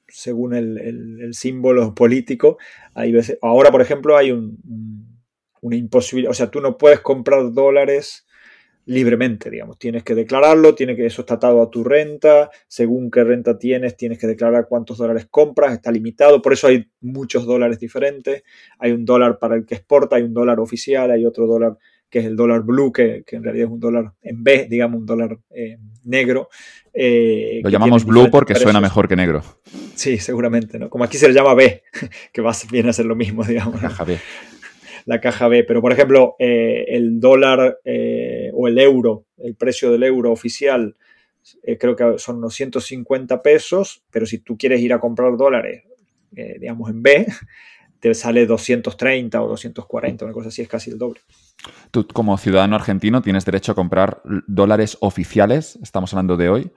según 0.06 0.54
el, 0.54 1.34
símbolo 1.34 1.92
político. 1.92 2.58
Hay 2.94 3.12
ahora, 3.42 3.72
por 3.72 3.82
ejemplo, 3.82 4.16
hay 4.16 4.30
un, 4.30 4.60
una 5.60 5.74
imposibilidad, 5.74 6.30
o 6.30 6.34
sea, 6.34 6.52
tú 6.52 6.60
no 6.60 6.78
puedes 6.78 7.00
comprar 7.00 7.52
dólares 7.52 8.25
libremente, 8.86 9.50
digamos. 9.50 9.78
Tienes 9.78 10.04
que 10.04 10.14
declararlo, 10.14 10.74
tiene 10.74 10.96
que, 10.96 11.06
eso 11.06 11.22
está 11.22 11.34
atado 11.34 11.60
a 11.60 11.70
tu 11.70 11.84
renta, 11.84 12.50
según 12.68 13.10
qué 13.10 13.24
renta 13.24 13.58
tienes, 13.58 13.96
tienes 13.96 14.18
que 14.18 14.26
declarar 14.26 14.66
cuántos 14.68 14.98
dólares 14.98 15.26
compras, 15.30 15.72
está 15.72 15.90
limitado, 15.90 16.40
por 16.40 16.52
eso 16.52 16.68
hay 16.68 16.86
muchos 17.00 17.46
dólares 17.46 17.78
diferentes. 17.78 18.44
Hay 18.78 18.92
un 18.92 19.04
dólar 19.04 19.38
para 19.38 19.56
el 19.56 19.66
que 19.66 19.74
exporta, 19.74 20.16
hay 20.16 20.22
un 20.22 20.34
dólar 20.34 20.60
oficial, 20.60 21.10
hay 21.10 21.26
otro 21.26 21.46
dólar 21.46 21.76
que 22.08 22.20
es 22.20 22.24
el 22.24 22.36
dólar 22.36 22.62
blue, 22.62 22.92
que, 22.92 23.24
en 23.26 23.42
realidad 23.42 23.66
es 23.66 23.72
un 23.72 23.80
dólar 23.80 24.12
en 24.22 24.44
B, 24.44 24.68
digamos, 24.70 25.00
un 25.00 25.06
dólar 25.06 25.38
eh, 25.50 25.76
negro. 26.04 26.48
Eh, 26.94 27.60
Lo 27.64 27.70
llamamos 27.70 28.04
blue 28.04 28.30
porque 28.30 28.54
suena 28.54 28.80
mejor 28.80 29.08
que 29.08 29.16
negro. 29.16 29.42
Sí, 29.96 30.18
seguramente, 30.18 30.78
¿no? 30.78 30.88
Como 30.88 31.04
aquí 31.04 31.18
se 31.18 31.26
le 31.26 31.34
llama 31.34 31.54
B, 31.54 31.82
que 32.32 32.42
va, 32.42 32.52
viene 32.70 32.90
a 32.90 32.92
ser 32.92 33.06
lo 33.06 33.16
mismo, 33.16 33.44
digamos. 33.44 33.80
B. 34.06 34.18
La 35.06 35.20
caja 35.20 35.48
B. 35.48 35.64
Pero, 35.64 35.80
por 35.80 35.92
ejemplo, 35.92 36.36
eh, 36.38 36.84
el 36.88 37.18
dólar 37.20 37.78
o 38.52 38.68
el 38.68 38.78
euro, 38.78 39.24
el 39.38 39.54
precio 39.54 39.90
del 39.90 40.02
euro 40.02 40.30
oficial, 40.30 40.94
eh, 41.62 41.78
creo 41.78 41.94
que 41.94 42.18
son 42.18 42.36
unos 42.36 42.54
150 42.54 43.42
pesos, 43.42 44.02
pero 44.10 44.26
si 44.26 44.38
tú 44.38 44.56
quieres 44.56 44.80
ir 44.80 44.92
a 44.92 44.98
comprar 44.98 45.36
dólares, 45.36 45.84
eh, 46.34 46.56
digamos 46.60 46.90
en 46.90 47.02
B, 47.02 47.26
te 48.00 48.14
sale 48.14 48.46
230 48.46 49.42
o 49.42 49.48
240, 49.48 50.24
una 50.24 50.34
cosa 50.34 50.48
así, 50.48 50.62
es 50.62 50.68
casi 50.68 50.90
el 50.90 50.98
doble. 50.98 51.20
Tú 51.90 52.06
como 52.08 52.36
ciudadano 52.36 52.76
argentino 52.76 53.22
tienes 53.22 53.44
derecho 53.44 53.72
a 53.72 53.74
comprar 53.74 54.22
dólares 54.46 54.98
oficiales, 55.00 55.78
estamos 55.82 56.12
hablando 56.12 56.36
de 56.36 56.48
hoy, 56.48 56.70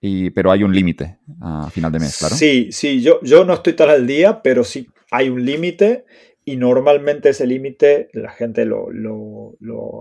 y, 0.00 0.30
pero 0.30 0.52
hay 0.52 0.62
un 0.62 0.74
límite 0.74 1.18
a 1.40 1.70
final 1.70 1.90
de 1.90 1.98
mes, 1.98 2.18
claro. 2.18 2.34
Sí, 2.34 2.68
sí, 2.70 3.00
yo, 3.00 3.20
yo 3.22 3.44
no 3.44 3.54
estoy 3.54 3.72
tan 3.72 3.90
al 3.90 4.06
día, 4.06 4.42
pero 4.42 4.62
sí 4.62 4.88
hay 5.10 5.28
un 5.28 5.44
límite 5.44 6.04
y 6.48 6.56
normalmente 6.56 7.28
ese 7.28 7.46
límite 7.46 8.08
la 8.14 8.30
gente 8.30 8.64
lo, 8.64 8.88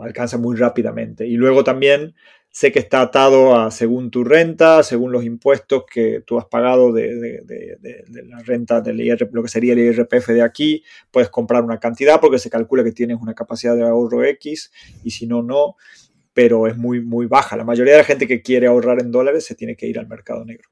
alcanza 0.01 0.37
muy 0.37 0.55
rápidamente. 0.55 1.27
Y 1.27 1.35
luego 1.35 1.65
también 1.65 2.15
sé 2.49 2.71
que 2.71 2.79
está 2.79 3.01
atado 3.01 3.59
a 3.59 3.69
según 3.69 4.11
tu 4.11 4.23
renta, 4.23 4.81
según 4.83 5.11
los 5.11 5.25
impuestos 5.25 5.83
que 5.91 6.23
tú 6.25 6.39
has 6.39 6.45
pagado 6.45 6.93
de, 6.93 7.43
la 8.29 8.39
renta 8.43 8.79
del 8.79 9.01
IRP, 9.01 9.33
lo 9.33 9.43
que 9.43 9.49
sería 9.49 9.73
el 9.73 9.79
IRPF 9.79 10.29
de 10.29 10.41
aquí, 10.41 10.85
puedes 11.11 11.29
comprar 11.29 11.65
una 11.65 11.81
cantidad 11.81 12.21
porque 12.21 12.39
se 12.39 12.49
calcula 12.49 12.85
que 12.85 12.93
tienes 12.93 13.17
una 13.19 13.33
capacidad 13.33 13.75
de 13.75 13.83
ahorro 13.83 14.23
X 14.23 14.71
y 15.03 15.11
si 15.11 15.27
no, 15.27 15.43
no, 15.43 15.75
pero 16.31 16.65
es 16.67 16.77
muy, 16.77 17.01
muy 17.01 17.25
baja. 17.25 17.57
La 17.57 17.65
mayoría 17.65 17.91
de 17.91 17.99
la 17.99 18.05
gente 18.05 18.25
que 18.25 18.41
quiere 18.41 18.67
ahorrar 18.67 19.01
en 19.01 19.11
dólares 19.11 19.43
se 19.43 19.53
tiene 19.53 19.75
que 19.75 19.87
ir 19.87 19.99
al 19.99 20.07
mercado 20.07 20.45
negro. 20.45 20.69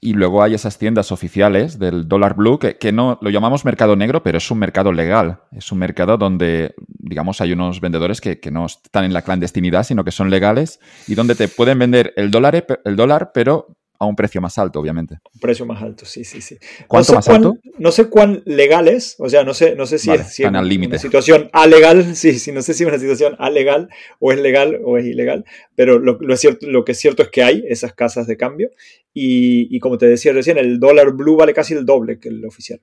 Y 0.00 0.12
luego 0.12 0.42
hay 0.42 0.54
esas 0.54 0.78
tiendas 0.78 1.10
oficiales 1.12 1.78
del 1.78 2.06
dólar 2.06 2.34
blue 2.34 2.58
que, 2.58 2.76
que, 2.76 2.92
no 2.92 3.18
lo 3.20 3.30
llamamos 3.30 3.64
mercado 3.64 3.96
negro, 3.96 4.22
pero 4.22 4.38
es 4.38 4.50
un 4.50 4.58
mercado 4.58 4.92
legal. 4.92 5.40
Es 5.52 5.72
un 5.72 5.78
mercado 5.78 6.16
donde, 6.16 6.74
digamos, 6.86 7.40
hay 7.40 7.52
unos 7.52 7.80
vendedores 7.80 8.20
que, 8.20 8.40
que 8.40 8.50
no 8.50 8.66
están 8.66 9.04
en 9.04 9.12
la 9.12 9.22
clandestinidad, 9.22 9.84
sino 9.84 10.04
que 10.04 10.10
son 10.10 10.30
legales 10.30 10.80
y 11.08 11.14
donde 11.14 11.34
te 11.34 11.48
pueden 11.48 11.78
vender 11.78 12.12
el 12.16 12.30
dólar, 12.30 12.66
el 12.84 12.96
dólar 12.96 13.32
pero 13.32 13.76
a 13.98 14.06
un 14.06 14.16
precio 14.16 14.40
más 14.40 14.58
alto, 14.58 14.80
obviamente. 14.80 15.18
Un 15.34 15.40
precio 15.40 15.64
más 15.66 15.82
alto, 15.82 16.04
sí, 16.04 16.24
sí, 16.24 16.40
sí. 16.40 16.58
¿Cuánto 16.88 17.12
no 17.12 17.18
más 17.18 17.28
alto? 17.28 17.58
no 17.78 17.92
sé 17.92 18.08
cuán 18.08 18.42
legal 18.44 18.88
es, 18.88 19.14
o 19.18 19.28
sea, 19.28 19.44
no 19.44 19.54
sé, 19.54 19.76
no 19.76 19.86
sé 19.86 19.98
si 19.98 20.08
Vale, 20.08 20.22
es, 20.22 20.34
si 20.34 20.42
están 20.42 20.56
es 20.56 20.60
al 20.60 20.68
límite. 20.68 20.90
una 20.94 20.98
situación 20.98 21.48
alegal, 21.52 22.16
sí, 22.16 22.38
sí, 22.38 22.50
no 22.52 22.60
sé 22.62 22.74
si 22.74 22.82
es 22.82 22.88
una 22.88 22.98
situación 22.98 23.36
alegal 23.38 23.88
o 24.18 24.32
es 24.32 24.38
legal 24.40 24.78
o 24.84 24.98
es 24.98 25.06
ilegal, 25.06 25.44
pero 25.76 25.98
lo, 25.98 26.18
lo 26.20 26.34
es 26.34 26.40
cierto, 26.40 26.66
lo 26.68 26.84
que 26.84 26.92
es 26.92 26.98
cierto 26.98 27.22
es 27.22 27.28
que 27.30 27.42
hay 27.44 27.64
esas 27.68 27.92
casas 27.94 28.26
de 28.26 28.36
cambio 28.36 28.70
y, 29.12 29.74
y 29.74 29.78
como 29.80 29.96
te 29.96 30.06
decía 30.06 30.32
recién, 30.32 30.58
el 30.58 30.80
dólar 30.80 31.12
blue 31.12 31.36
vale 31.36 31.54
casi 31.54 31.74
el 31.74 31.86
doble 31.86 32.18
que 32.18 32.28
el 32.30 32.44
oficial. 32.44 32.80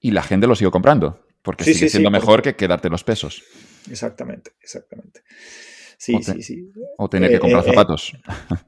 Y 0.00 0.12
la 0.12 0.22
gente 0.22 0.46
lo 0.46 0.54
sigue 0.54 0.70
comprando, 0.70 1.24
porque 1.42 1.64
Sí, 1.64 1.74
sigue 1.74 1.86
sí, 1.86 1.90
siendo 1.92 2.10
mejor 2.10 2.42
que 2.42 2.54
quedarte 2.56 2.88
los 2.88 3.02
pesos 3.04 3.42
Exactamente, 3.90 4.52
exactamente. 4.60 5.22
Sí, 6.04 6.16
O 6.16 6.18
te- 6.18 6.32
sí, 6.32 6.42
sí. 6.42 6.68
o 6.98 7.08
tener 7.08 7.30
Eh, 7.30 7.34
que 7.34 7.38
comprar 7.38 7.62
eh, 7.62 7.66
eh. 7.68 7.70
zapatos, 7.70 8.12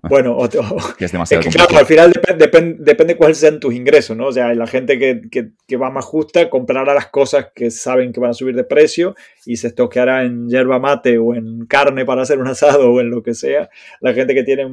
Bueno, 0.09 0.37
o 0.37 0.45
o- 0.45 0.49
que 0.97 1.05
es 1.05 1.09
Es 1.09 1.13
demasiado 1.13 1.43
que 1.43 1.49
claro, 1.49 1.77
al 1.79 1.85
final 1.85 2.13
depende, 2.13 2.45
depende, 2.45 2.77
depende 2.85 3.17
cuáles 3.17 3.39
sean 3.39 3.59
tus 3.59 3.75
ingresos, 3.75 4.17
¿no? 4.17 4.29
O 4.29 4.33
sea, 4.33 4.55
la 4.55 4.69
gente 4.69 5.01
que, 5.01 5.23
que- 5.29 5.51
que 5.67 5.77
va 5.77 5.91
más 5.91 6.05
justa 6.05 6.49
comprará 6.49 6.95
las 6.95 7.09
cosas 7.09 7.49
que 7.53 7.73
saben 7.73 8.13
que 8.13 8.21
van 8.21 8.31
a 8.31 8.35
subir 8.35 8.55
de 8.55 8.63
precio 8.63 9.17
y 9.47 9.57
se 9.57 9.67
estoqueará 9.67 10.23
en 10.23 10.49
yerba 10.49 10.79
mate 10.79 11.19
o 11.19 11.35
en 11.35 11.67
carne 11.67 12.05
para 12.05 12.23
hacer 12.23 12.39
un 12.39 12.47
asado 12.47 12.93
o 12.93 13.01
en 13.01 13.11
lo 13.11 13.21
que 13.21 13.35
sea. 13.35 13.69
La 14.01 14.15
gente 14.15 14.33
que 14.33 14.45
tiene 14.45 14.69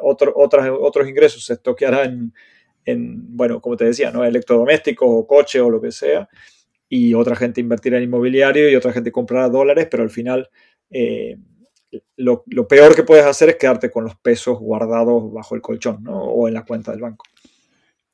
otro- 0.00 0.32
otras, 0.34 0.68
otros 0.76 1.08
ingresos 1.08 1.44
se 1.44 1.52
estoqueará 1.52 2.02
en, 2.02 2.32
en, 2.84 3.36
bueno, 3.36 3.60
como 3.60 3.76
te 3.76 3.84
decía, 3.84 4.10
¿no? 4.10 4.24
Electrodomésticos 4.24 5.08
o 5.08 5.24
coche 5.24 5.60
o 5.60 5.70
lo 5.70 5.80
que 5.80 5.92
sea. 5.92 6.28
Y 6.88 7.14
otra 7.14 7.36
gente 7.36 7.60
invertirá 7.60 7.96
en 7.98 8.02
inmobiliario 8.04 8.68
y 8.68 8.74
otra 8.76 8.92
gente 8.92 9.12
comprará 9.12 9.48
dólares, 9.48 9.86
pero 9.88 10.02
al 10.02 10.10
final... 10.10 10.50
eh, 10.92 11.36
lo, 12.16 12.44
lo 12.46 12.68
peor 12.68 12.94
que 12.94 13.02
puedes 13.02 13.24
hacer 13.24 13.50
es 13.50 13.56
quedarte 13.56 13.90
con 13.90 14.04
los 14.04 14.16
pesos 14.16 14.58
guardados 14.58 15.32
bajo 15.32 15.54
el 15.54 15.60
colchón 15.60 16.02
¿no? 16.02 16.18
o 16.18 16.48
en 16.48 16.54
la 16.54 16.64
cuenta 16.64 16.92
del 16.92 17.00
banco. 17.00 17.24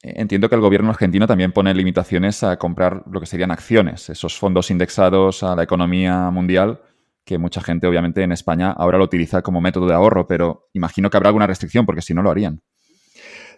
Eh, 0.03 0.15
Entiendo 0.17 0.49
que 0.49 0.55
el 0.55 0.61
gobierno 0.61 0.91
argentino 0.91 1.27
también 1.27 1.53
pone 1.53 1.75
limitaciones 1.75 2.43
a 2.43 2.57
comprar 2.57 3.03
lo 3.11 3.21
que 3.21 3.27
serían 3.27 3.51
acciones, 3.51 4.09
esos 4.11 4.37
fondos 4.39 4.71
indexados 4.71 5.43
a 5.43 5.55
la 5.57 5.63
economía 5.63 6.31
mundial, 6.31 6.81
que 7.25 7.39
mucha 7.39 7.61
gente 7.61 7.87
obviamente 7.87 8.23
en 8.23 8.33
España 8.33 8.71
ahora 8.71 8.99
lo 8.99 9.05
utiliza 9.05 9.43
como 9.43 9.61
método 9.61 9.87
de 9.87 9.95
ahorro, 9.95 10.27
pero 10.27 10.69
imagino 10.73 11.11
que 11.11 11.17
habrá 11.17 11.29
alguna 11.29 11.47
restricción 11.47 11.85
porque 11.85 12.03
si 12.03 12.15
no 12.15 12.23
lo 12.23 12.31
harían. 12.31 12.63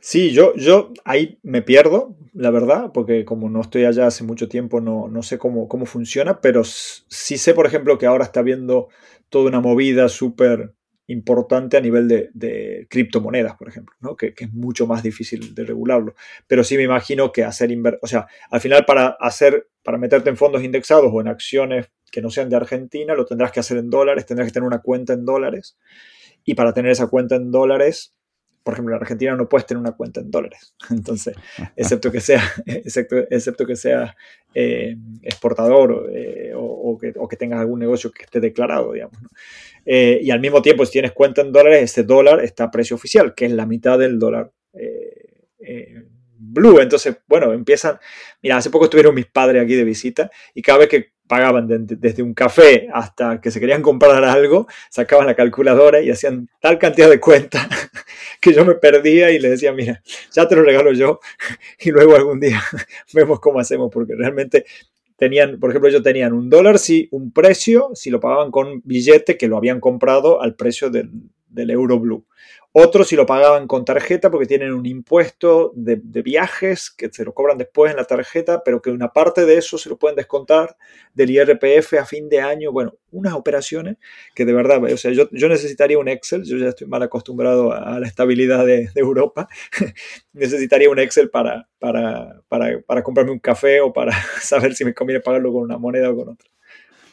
Sí, 0.01 0.31
yo, 0.33 0.55
yo 0.57 0.93
ahí 1.05 1.39
me 1.43 1.61
pierdo, 1.61 2.17
la 2.33 2.51
verdad, 2.51 2.91
porque 2.93 3.25
como 3.27 3.51
no 3.51 3.61
estoy 3.61 3.85
allá 3.85 4.07
hace 4.07 4.25
mucho 4.25 4.49
tiempo, 4.49 4.81
no, 4.81 5.09
no 5.09 5.23
sé 5.23 5.39
cómo, 5.39 5.69
cómo 5.69 5.85
funciona, 5.85 6.41
pero 6.41 6.63
sí 6.65 7.37
sé, 7.37 7.53
por 7.53 7.67
ejemplo, 7.67 7.99
que 7.99 8.07
ahora 8.07 8.25
está 8.25 8.41
habiendo 8.41 8.89
toda 9.29 9.49
una 9.49 9.61
movida 9.61 10.09
súper 10.09 10.75
importante 11.07 11.77
a 11.77 11.81
nivel 11.81 12.09
de, 12.09 12.31
de 12.33 12.87
criptomonedas, 12.89 13.57
por 13.57 13.69
ejemplo, 13.69 13.95
¿no? 14.01 14.17
que, 14.17 14.33
que 14.33 14.45
es 14.45 14.53
mucho 14.53 14.87
más 14.87 15.03
difícil 15.03 15.55
de 15.55 15.65
regularlo. 15.65 16.15
Pero 16.47 16.65
sí 16.65 16.77
me 16.77 16.85
imagino 16.85 17.33
que 17.33 17.45
hacer 17.45 17.71
inver 17.71 17.99
o 18.01 18.07
sea, 18.07 18.27
al 18.51 18.61
final 18.61 18.85
para 18.87 19.09
hacer, 19.21 19.69
para 19.83 19.99
meterte 19.99 20.31
en 20.31 20.37
fondos 20.37 20.63
indexados 20.63 21.11
o 21.13 21.21
en 21.21 21.29
acciones 21.29 21.91
que 22.11 22.23
no 22.23 22.31
sean 22.31 22.49
de 22.49 22.57
Argentina, 22.57 23.15
lo 23.15 23.27
tendrás 23.27 23.53
que 23.53 23.61
hacer 23.61 23.77
en 23.77 23.91
dólares, 23.91 24.25
tendrás 24.25 24.49
que 24.49 24.53
tener 24.53 24.67
una 24.67 24.81
cuenta 24.81 25.13
en 25.13 25.25
dólares. 25.25 25.77
Y 26.45 26.55
para 26.55 26.73
tener 26.73 26.93
esa 26.93 27.09
cuenta 27.09 27.35
en 27.37 27.51
dólares, 27.51 28.15
por 28.63 28.75
ejemplo, 28.75 28.95
en 28.95 29.01
Argentina 29.03 29.35
no 29.37 29.49
puedes 29.49 29.67
tener 29.67 29.81
una 29.81 29.93
cuenta 29.93 30.21
en 30.21 30.31
dólares. 30.31 30.75
Entonces, 30.91 31.35
excepto 31.77 32.11
que 32.11 32.21
sea, 32.21 32.43
excepto, 32.67 33.17
excepto 33.31 33.67
que 33.67 33.77
sea 33.77 34.17
eh, 34.55 34.97
exportador 35.23 36.11
eh, 36.15 36.53
o, 36.55 36.63
o, 36.63 36.99
que, 36.99 37.13
o, 37.17 37.29
que, 37.29 37.37
tengas 37.37 37.61
algún 37.61 37.81
negocio 37.81 38.11
que 38.11 38.25
esté 38.25 38.41
declarado, 38.41 38.93
digamos. 38.93 39.21
¿no? 39.23 39.29
Eh, 39.85 40.21
y 40.23 40.31
al 40.31 40.41
mismo 40.41 40.63
tiempo, 40.63 40.85
si 40.85 40.93
tienes 40.93 41.13
cuenta 41.13 41.41
en 41.43 41.53
dólares, 41.53 41.83
ese 41.83 42.05
dólar 42.05 42.43
está 42.45 42.65
a 42.65 42.71
precio 42.71 42.97
oficial, 42.97 43.35
que 43.35 43.47
es 43.47 43.53
la 43.53 43.67
mitad 43.67 43.99
del 43.99 44.19
dólar 44.19 44.53
eh, 44.75 45.47
eh, 45.61 46.05
blue. 46.39 46.81
Entonces, 46.81 47.17
bueno, 47.27 47.53
empiezan. 47.53 47.99
Mira, 48.43 48.57
hace 48.57 48.71
poco 48.71 48.85
estuvieron 48.85 49.15
mis 49.15 49.27
padres 49.27 49.63
aquí 49.63 49.75
de 49.75 49.85
visita 49.85 50.31
y 50.55 50.63
cada 50.63 50.81
vez 50.81 50.89
que 50.89 51.13
pagaban 51.31 51.69
de, 51.69 51.79
de, 51.79 51.95
desde 51.95 52.25
un 52.25 52.35
café 52.35 52.89
hasta 52.93 53.41
que 53.41 53.53
se 53.53 53.61
querían 53.61 53.83
comprar 53.83 54.25
algo, 54.25 54.67
sacaban 54.91 55.29
la 55.29 55.37
calculadora 55.37 56.01
y 56.01 56.11
hacían 56.11 56.49
tal 56.61 56.77
cantidad 56.77 57.09
de 57.09 57.21
cuentas 57.21 57.69
que 58.41 58.53
yo 58.53 58.65
me 58.65 58.75
perdía 58.75 59.31
y 59.31 59.39
le 59.39 59.51
decía, 59.51 59.73
mira, 59.73 60.03
ya 60.33 60.49
te 60.49 60.57
lo 60.57 60.65
regalo 60.65 60.93
yo 60.93 61.21
y 61.79 61.91
luego 61.93 62.17
algún 62.17 62.41
día 62.41 62.61
vemos 63.15 63.39
cómo 63.39 63.61
hacemos, 63.61 63.93
porque 63.93 64.15
realmente 64.17 64.65
tenían, 65.15 65.61
por 65.61 65.71
ejemplo, 65.71 65.89
ellos 65.89 66.03
tenían 66.03 66.33
un 66.33 66.51
dólar, 66.51 66.81
sí, 66.81 67.07
un 67.13 67.33
precio, 67.33 67.91
si 67.95 68.11
lo 68.11 68.19
pagaban 68.19 68.51
con 68.51 68.83
billete 68.85 69.39
que 69.39 69.47
lo 69.47 69.57
habían 69.57 69.79
comprado 69.79 70.43
al 70.43 70.57
precio 70.57 70.91
del, 70.91 71.13
del 71.51 71.71
euro 71.71 71.99
blue. 71.99 72.25
Otros 72.73 73.09
si 73.09 73.17
lo 73.17 73.27
pagaban 73.27 73.67
con 73.67 73.85
tarjeta 73.85 74.31
porque 74.31 74.47
tienen 74.47 74.73
un 74.73 74.87
impuesto 74.87 75.73
de, 75.75 75.97
viajes 76.23 76.89
que 76.89 77.09
se 77.11 77.25
lo 77.25 77.35
cobran 77.35 77.59
después 77.59 77.91
en 77.91 77.97
la 77.97 78.05
tarjeta, 78.05 78.63
pero 78.65 78.81
que 78.81 78.91
una 78.91 79.13
parte 79.13 79.45
de 79.45 79.57
eso 79.57 79.77
se 79.77 79.89
lo 79.89 79.99
pueden 79.99 80.15
descontar 80.15 80.77
del 81.13 81.31
IRPF 81.31 81.95
a 81.95 82.05
fin 82.05 82.29
de 82.29 82.41
año. 82.41 82.71
Bueno, 82.71 82.95
unas 83.11 83.35
operaciones 83.35 83.97
que 84.37 84.45
de 84.45 84.53
verdad, 84.53 84.81
o 84.85 84.97
sea, 84.97 85.11
yo, 85.11 85.29
yo 85.33 85.49
necesitaría 85.49 85.99
un 85.99 86.07
Excel, 86.07 86.45
yo 86.45 86.59
ya 86.59 86.69
estoy 86.69 86.87
mal 86.87 87.03
acostumbrado 87.03 87.73
a, 87.73 87.99
la 87.99 88.07
estabilidad 88.07 88.65
de, 88.65 88.89
Europa, 88.95 89.49
necesitaría 90.33 90.91
un 90.91 91.01
Excel 91.01 91.29
para, 91.29 91.69
para, 91.81 92.41
para, 92.47 92.81
para, 92.83 93.03
comprarme 93.03 93.33
un 93.33 93.41
café 93.41 93.81
o 93.81 93.93
para 93.93 94.13
saber 94.41 94.75
si 94.75 94.85
me 94.85 94.95
conviene 94.95 95.21
pagarlo 95.21 95.53
con 95.53 95.63
una 95.63 95.77
moneda 95.77 96.11
o 96.11 96.15
con 96.17 96.29
otra. 96.29 96.49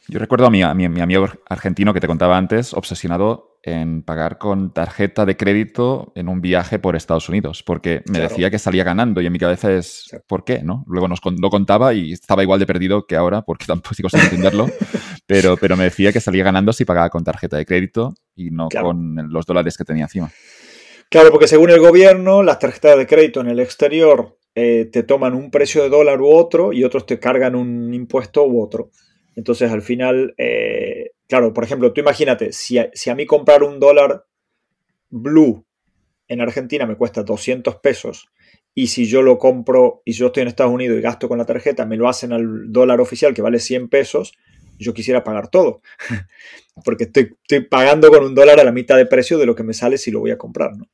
Yo 0.08 0.20
recuerdo 0.20 0.46
a 0.46 0.52
mi, 0.52 0.62
a 0.62 0.74
mi 0.74 1.02
amigo 1.02 1.28
argentino 1.50 1.94
que 1.94 2.00
te 2.00 2.08
contaba 2.08 2.38
antes, 2.38 2.74
obsesionado 2.74 3.57
en 3.68 4.02
pagar 4.02 4.38
con 4.38 4.74
tarjeta 4.74 5.26
de 5.26 5.36
crédito 5.36 6.14
en 6.16 6.30
un 6.30 6.40
viaje 6.40 6.80
por 6.80 6.96
Estados 6.96 7.28
Unidos, 7.28 7.64
porque 7.64 8.02
me 8.06 8.20
claro. 8.20 8.30
decía 8.30 8.50
que 8.50 8.60
salía 8.60 8.86
ganando 8.86 9.20
y 9.20 9.26
en 9.26 9.34
mi 9.34 9.40
cabeza 9.40 9.72
es, 9.74 10.10
¿por 10.26 10.46
qué? 10.46 10.62
¿no? 10.64 10.86
Luego 10.88 11.08
nos 11.08 11.20
lo 11.24 11.50
contaba 11.50 11.94
y 11.94 12.14
estaba 12.14 12.44
igual 12.44 12.60
de 12.60 12.66
perdido 12.66 13.06
que 13.06 13.18
ahora, 13.18 13.42
porque 13.42 13.66
tampoco 13.68 13.94
sigo 13.94 14.10
sin 14.10 14.22
entenderlo, 14.22 14.68
pero, 15.26 15.58
pero 15.58 15.76
me 15.76 15.84
decía 15.84 16.14
que 16.14 16.22
salía 16.22 16.44
ganando 16.44 16.72
si 16.72 16.86
pagaba 16.86 17.10
con 17.10 17.24
tarjeta 17.24 17.58
de 17.58 17.66
crédito 17.66 18.14
y 18.36 18.52
no 18.52 18.70
claro. 18.70 18.88
con 18.88 19.16
los 19.30 19.46
dólares 19.46 19.78
que 19.78 19.84
tenía 19.84 20.04
encima. 20.04 20.32
Claro, 21.10 21.32
porque 21.32 21.48
según 21.48 21.70
el 21.70 21.80
gobierno, 21.80 22.44
las 22.44 22.60
tarjetas 22.60 22.98
de 22.98 23.08
crédito 23.08 23.42
en 23.42 23.48
el 23.48 23.60
exterior 23.60 24.38
eh, 24.56 24.86
te 24.92 25.04
toman 25.04 25.34
un 25.34 25.52
precio 25.52 25.84
de 25.84 25.90
dólar 25.90 26.22
u 26.22 26.30
otro 26.30 26.74
y 26.74 26.84
otros 26.84 27.06
te 27.06 27.20
cargan 27.20 27.56
un 27.56 27.94
impuesto 27.94 28.46
u 28.46 28.62
otro. 28.62 28.92
Entonces, 29.36 29.72
al 29.72 29.84
final, 29.84 30.34
eh, 30.38 31.12
claro, 31.28 31.54
por 31.54 31.64
ejemplo, 31.64 31.94
tú 31.94 32.02
imagínate, 32.02 32.52
si 32.54 32.78
a, 32.78 32.90
si 32.94 33.10
a, 33.10 33.16
mí 33.16 33.26
comprar 33.26 33.64
un 33.64 33.80
dólar 33.80 34.26
blue 35.10 35.66
en 36.28 36.42
Argentina 36.42 36.86
me 36.86 36.96
cuesta 36.96 37.24
200 37.24 37.76
pesos 37.76 38.30
y 38.74 38.88
si 38.88 39.06
yo 39.06 39.22
lo 39.22 39.38
compro 39.38 40.02
y 40.06 40.12
yo 40.12 40.28
estoy 40.28 40.44
en 40.44 40.50
Estados 40.50 40.74
Unidos 40.74 40.98
y 40.98 41.02
gasto 41.02 41.28
con 41.28 41.38
la 41.38 41.46
tarjeta, 41.46 41.86
me 41.86 41.98
lo 41.98 42.08
hacen 42.08 42.32
al 42.32 42.72
dólar 42.72 43.02
oficial 43.02 43.34
que 43.34 43.42
vale 43.42 43.60
100 43.60 43.90
pesos, 43.90 44.34
yo 44.78 44.94
quisiera 44.94 45.24
pagar 45.24 45.50
todo. 45.50 45.82
Porque 46.86 47.06
estoy, 47.06 47.36
pagando 47.62 48.10
con 48.10 48.24
un 48.24 48.36
dólar 48.36 48.60
a 48.60 48.64
la 48.64 48.72
mitad 48.72 48.96
de 48.98 49.08
precio 49.08 49.40
de 49.40 49.48
lo 49.48 49.56
que 49.56 49.64
me 49.64 49.74
sale 49.74 49.98
si 49.98 50.12
lo 50.12 50.20
voy 50.20 50.30
a 50.30 50.38
comprar. 50.38 50.78
¿no? 50.78 50.90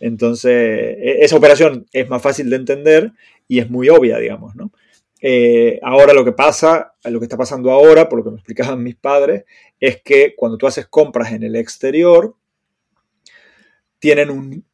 Entonces, 0.00 0.52
e, 0.52 1.18
esa 1.20 1.36
operación 1.36 1.86
es 1.92 2.08
más 2.08 2.20
fácil 2.20 2.50
de 2.50 2.56
entender 2.56 3.12
y 3.46 3.60
es 3.60 3.70
muy 3.70 3.88
obvia, 3.88 4.18
digamos, 4.18 4.56
¿no? 4.56 4.72
Eh, 5.20 5.80
ahora 5.82 6.12
lo 6.12 6.24
que 6.24 6.32
pasa, 6.32 6.94
lo 7.04 7.18
que 7.18 7.24
está 7.24 7.36
pasando 7.36 7.72
ahora, 7.72 8.08
por 8.08 8.18
lo 8.18 8.24
que 8.24 8.30
me 8.30 8.36
explicaban 8.36 8.82
mis 8.82 8.94
padres, 8.94 9.44
es 9.80 10.02
que 10.02 10.34
cuando 10.36 10.58
tú 10.58 10.66
haces 10.66 10.86
compras 10.86 11.32
en 11.32 11.42
el 11.42 11.56
exterior, 11.56 12.34
tienen 13.98 14.30
un, 14.30 14.64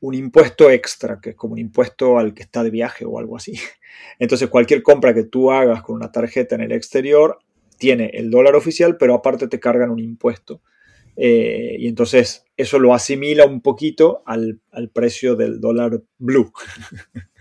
un, 0.00 0.14
impuesto 0.14 0.70
extra, 0.70 1.20
que 1.20 1.30
es 1.30 1.36
como 1.36 1.52
un 1.52 1.60
impuesto 1.60 2.18
al 2.18 2.34
que 2.34 2.42
está 2.42 2.64
de 2.64 2.70
viaje 2.70 3.04
o 3.04 3.18
algo 3.18 3.36
así. 3.36 3.54
Entonces 4.18 4.48
cualquier 4.48 4.82
compra 4.82 5.14
que 5.14 5.24
tú 5.24 5.52
hagas 5.52 5.82
con 5.82 5.96
una 5.96 6.10
tarjeta 6.10 6.56
en 6.56 6.62
el 6.62 6.72
exterior 6.72 7.38
tiene 7.78 8.10
el 8.14 8.30
dólar 8.30 8.56
oficial, 8.56 8.96
pero 8.96 9.14
aparte 9.14 9.48
te 9.48 9.60
cargan 9.60 9.90
un 9.90 10.00
impuesto. 10.00 10.62
Eh, 11.16 11.76
y 11.78 11.88
entonces 11.88 12.44
eso 12.56 12.78
lo 12.78 12.94
asimila 12.94 13.44
un 13.44 13.60
poquito 13.60 14.22
al, 14.24 14.60
al 14.70 14.88
precio 14.88 15.36
del 15.36 15.60
dólar 15.60 16.02
blue. 16.18 16.52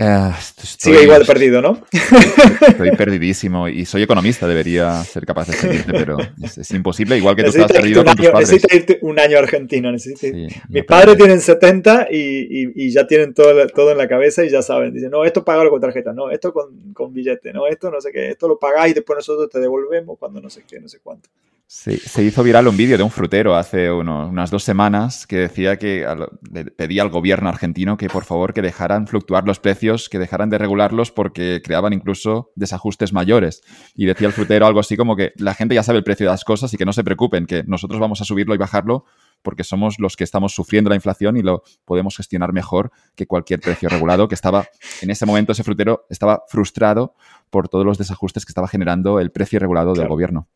Uh, 0.00 0.32
estoy, 0.32 0.94
Sigue 0.94 1.02
igual 1.02 1.26
perdido, 1.26 1.60
¿no? 1.60 1.78
Estoy 1.92 2.96
perdidísimo 2.96 3.68
y 3.68 3.84
soy 3.84 4.02
economista, 4.02 4.48
debería 4.48 5.04
ser 5.04 5.26
capaz 5.26 5.48
de 5.48 5.52
seguirte, 5.52 5.92
pero 5.92 6.16
es, 6.42 6.56
es 6.56 6.70
imposible, 6.70 7.18
igual 7.18 7.36
que 7.36 7.42
tú 7.42 7.50
estás 7.50 7.70
perdido 7.70 8.02
con 8.02 8.08
año, 8.08 8.16
tus 8.16 8.30
padres. 8.30 8.48
Necesitas 8.48 8.76
irte 8.78 8.98
un 9.02 9.20
año 9.20 9.36
a 9.36 9.40
Argentina. 9.40 9.92
Sí, 9.98 10.48
Mis 10.70 10.84
padres 10.86 11.18
tienen 11.18 11.38
70 11.42 12.08
y, 12.10 12.16
y, 12.16 12.72
y, 12.76 12.90
ya 12.90 13.06
tienen 13.06 13.34
todo, 13.34 13.66
todo 13.66 13.90
en 13.90 13.98
la 13.98 14.08
cabeza 14.08 14.42
y 14.42 14.48
ya 14.48 14.62
saben. 14.62 14.94
Dicen, 14.94 15.10
no, 15.10 15.22
esto 15.22 15.44
pagalo 15.44 15.68
con 15.68 15.82
tarjeta, 15.82 16.14
no, 16.14 16.30
esto 16.30 16.54
con, 16.54 16.94
con 16.94 17.12
billete, 17.12 17.52
no, 17.52 17.66
esto 17.66 17.90
no 17.90 18.00
sé 18.00 18.10
qué, 18.10 18.30
esto 18.30 18.48
lo 18.48 18.58
pagás 18.58 18.88
y 18.88 18.94
después 18.94 19.18
nosotros 19.18 19.50
te 19.50 19.60
devolvemos 19.60 20.18
cuando 20.18 20.40
no 20.40 20.48
sé 20.48 20.62
qué, 20.66 20.80
no 20.80 20.88
sé 20.88 21.00
cuánto. 21.02 21.28
Sí, 21.72 21.98
se 21.98 22.24
hizo 22.24 22.42
viral 22.42 22.66
un 22.66 22.76
vídeo 22.76 22.96
de 22.98 23.04
un 23.04 23.12
frutero 23.12 23.54
hace 23.54 23.92
unas 23.92 24.50
dos 24.50 24.64
semanas 24.64 25.24
que 25.24 25.36
decía 25.36 25.76
que 25.78 26.04
le 26.50 26.64
pedía 26.64 27.02
al 27.02 27.10
gobierno 27.10 27.48
argentino 27.48 27.96
que 27.96 28.08
por 28.08 28.24
favor 28.24 28.52
que 28.52 28.60
dejaran 28.60 29.06
fluctuar 29.06 29.46
los 29.46 29.60
precios, 29.60 30.08
que 30.08 30.18
dejaran 30.18 30.50
de 30.50 30.58
regularlos 30.58 31.12
porque 31.12 31.62
creaban 31.64 31.92
incluso 31.92 32.50
desajustes 32.56 33.12
mayores. 33.12 33.62
Y 33.94 34.06
decía 34.06 34.26
el 34.26 34.32
frutero 34.32 34.66
algo 34.66 34.80
así 34.80 34.96
como 34.96 35.14
que 35.14 35.32
la 35.36 35.54
gente 35.54 35.76
ya 35.76 35.84
sabe 35.84 35.98
el 35.98 36.04
precio 36.04 36.26
de 36.26 36.32
las 36.32 36.42
cosas 36.42 36.74
y 36.74 36.76
que 36.76 36.84
no 36.84 36.92
se 36.92 37.04
preocupen, 37.04 37.46
que 37.46 37.62
nosotros 37.62 38.00
vamos 38.00 38.20
a 38.20 38.24
subirlo 38.24 38.56
y 38.56 38.58
bajarlo 38.58 39.04
porque 39.40 39.62
somos 39.62 40.00
los 40.00 40.16
que 40.16 40.24
estamos 40.24 40.52
sufriendo 40.52 40.90
la 40.90 40.96
inflación 40.96 41.36
y 41.36 41.42
lo 41.42 41.62
podemos 41.84 42.16
gestionar 42.16 42.52
mejor 42.52 42.90
que 43.14 43.28
cualquier 43.28 43.60
precio 43.60 43.88
regulado, 43.88 44.26
que 44.26 44.34
estaba, 44.34 44.66
en 45.02 45.10
ese 45.10 45.24
momento 45.24 45.52
ese 45.52 45.62
frutero 45.62 46.04
estaba 46.10 46.42
frustrado 46.48 47.14
por 47.48 47.68
todos 47.68 47.86
los 47.86 47.96
desajustes 47.96 48.44
que 48.44 48.50
estaba 48.50 48.66
generando 48.66 49.20
el 49.20 49.30
precio 49.30 49.60
regulado 49.60 49.94
del 49.94 50.08
gobierno. 50.08 50.48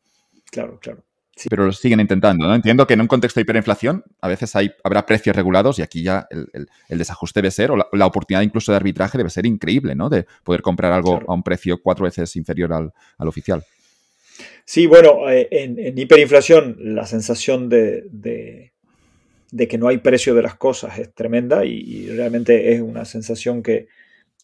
Claro, 0.54 0.78
claro. 0.78 1.02
Sí. 1.34 1.48
Pero 1.48 1.66
lo 1.66 1.72
siguen 1.72 1.98
intentando, 1.98 2.46
¿no? 2.46 2.54
Entiendo 2.54 2.86
que 2.86 2.94
en 2.94 3.00
un 3.00 3.08
contexto 3.08 3.40
de 3.40 3.42
hiperinflación 3.42 4.04
a 4.20 4.28
veces 4.28 4.54
hay, 4.54 4.70
habrá 4.84 5.04
precios 5.04 5.34
regulados 5.34 5.80
y 5.80 5.82
aquí 5.82 6.04
ya 6.04 6.28
el, 6.30 6.68
desajuste 6.96 7.40
debe 7.40 7.50
ser, 7.50 7.72
o 7.72 7.76
la, 7.76 8.06
oportunidad 8.06 8.42
incluso 8.42 8.70
de 8.70 8.76
arbitraje 8.76 9.18
debe 9.18 9.30
ser 9.30 9.44
increíble, 9.44 9.96
¿no? 9.96 10.08
De 10.08 10.26
poder 10.44 10.62
comprar 10.62 10.92
algo 10.92 11.20
a 11.26 11.34
un 11.34 11.42
precio 11.42 11.82
cuatro 11.82 12.04
veces 12.04 12.36
inferior 12.36 12.72
al, 12.72 12.92
oficial. 13.18 13.64
Sí, 14.64 14.86
bueno, 14.86 15.28
eh, 15.28 15.48
en, 15.50 15.98
hiperinflación 15.98 16.76
la 16.78 17.04
sensación 17.04 17.68
de, 17.68 18.04
de, 18.12 19.68
que 19.68 19.76
no 19.76 19.88
hay 19.88 19.98
precio 19.98 20.36
de 20.36 20.42
las 20.42 20.54
cosas 20.54 21.00
es 21.00 21.12
tremenda 21.14 21.64
y 21.64 22.06
realmente 22.10 22.72
es 22.72 22.80
una 22.80 23.04
sensación 23.04 23.60
que 23.60 23.88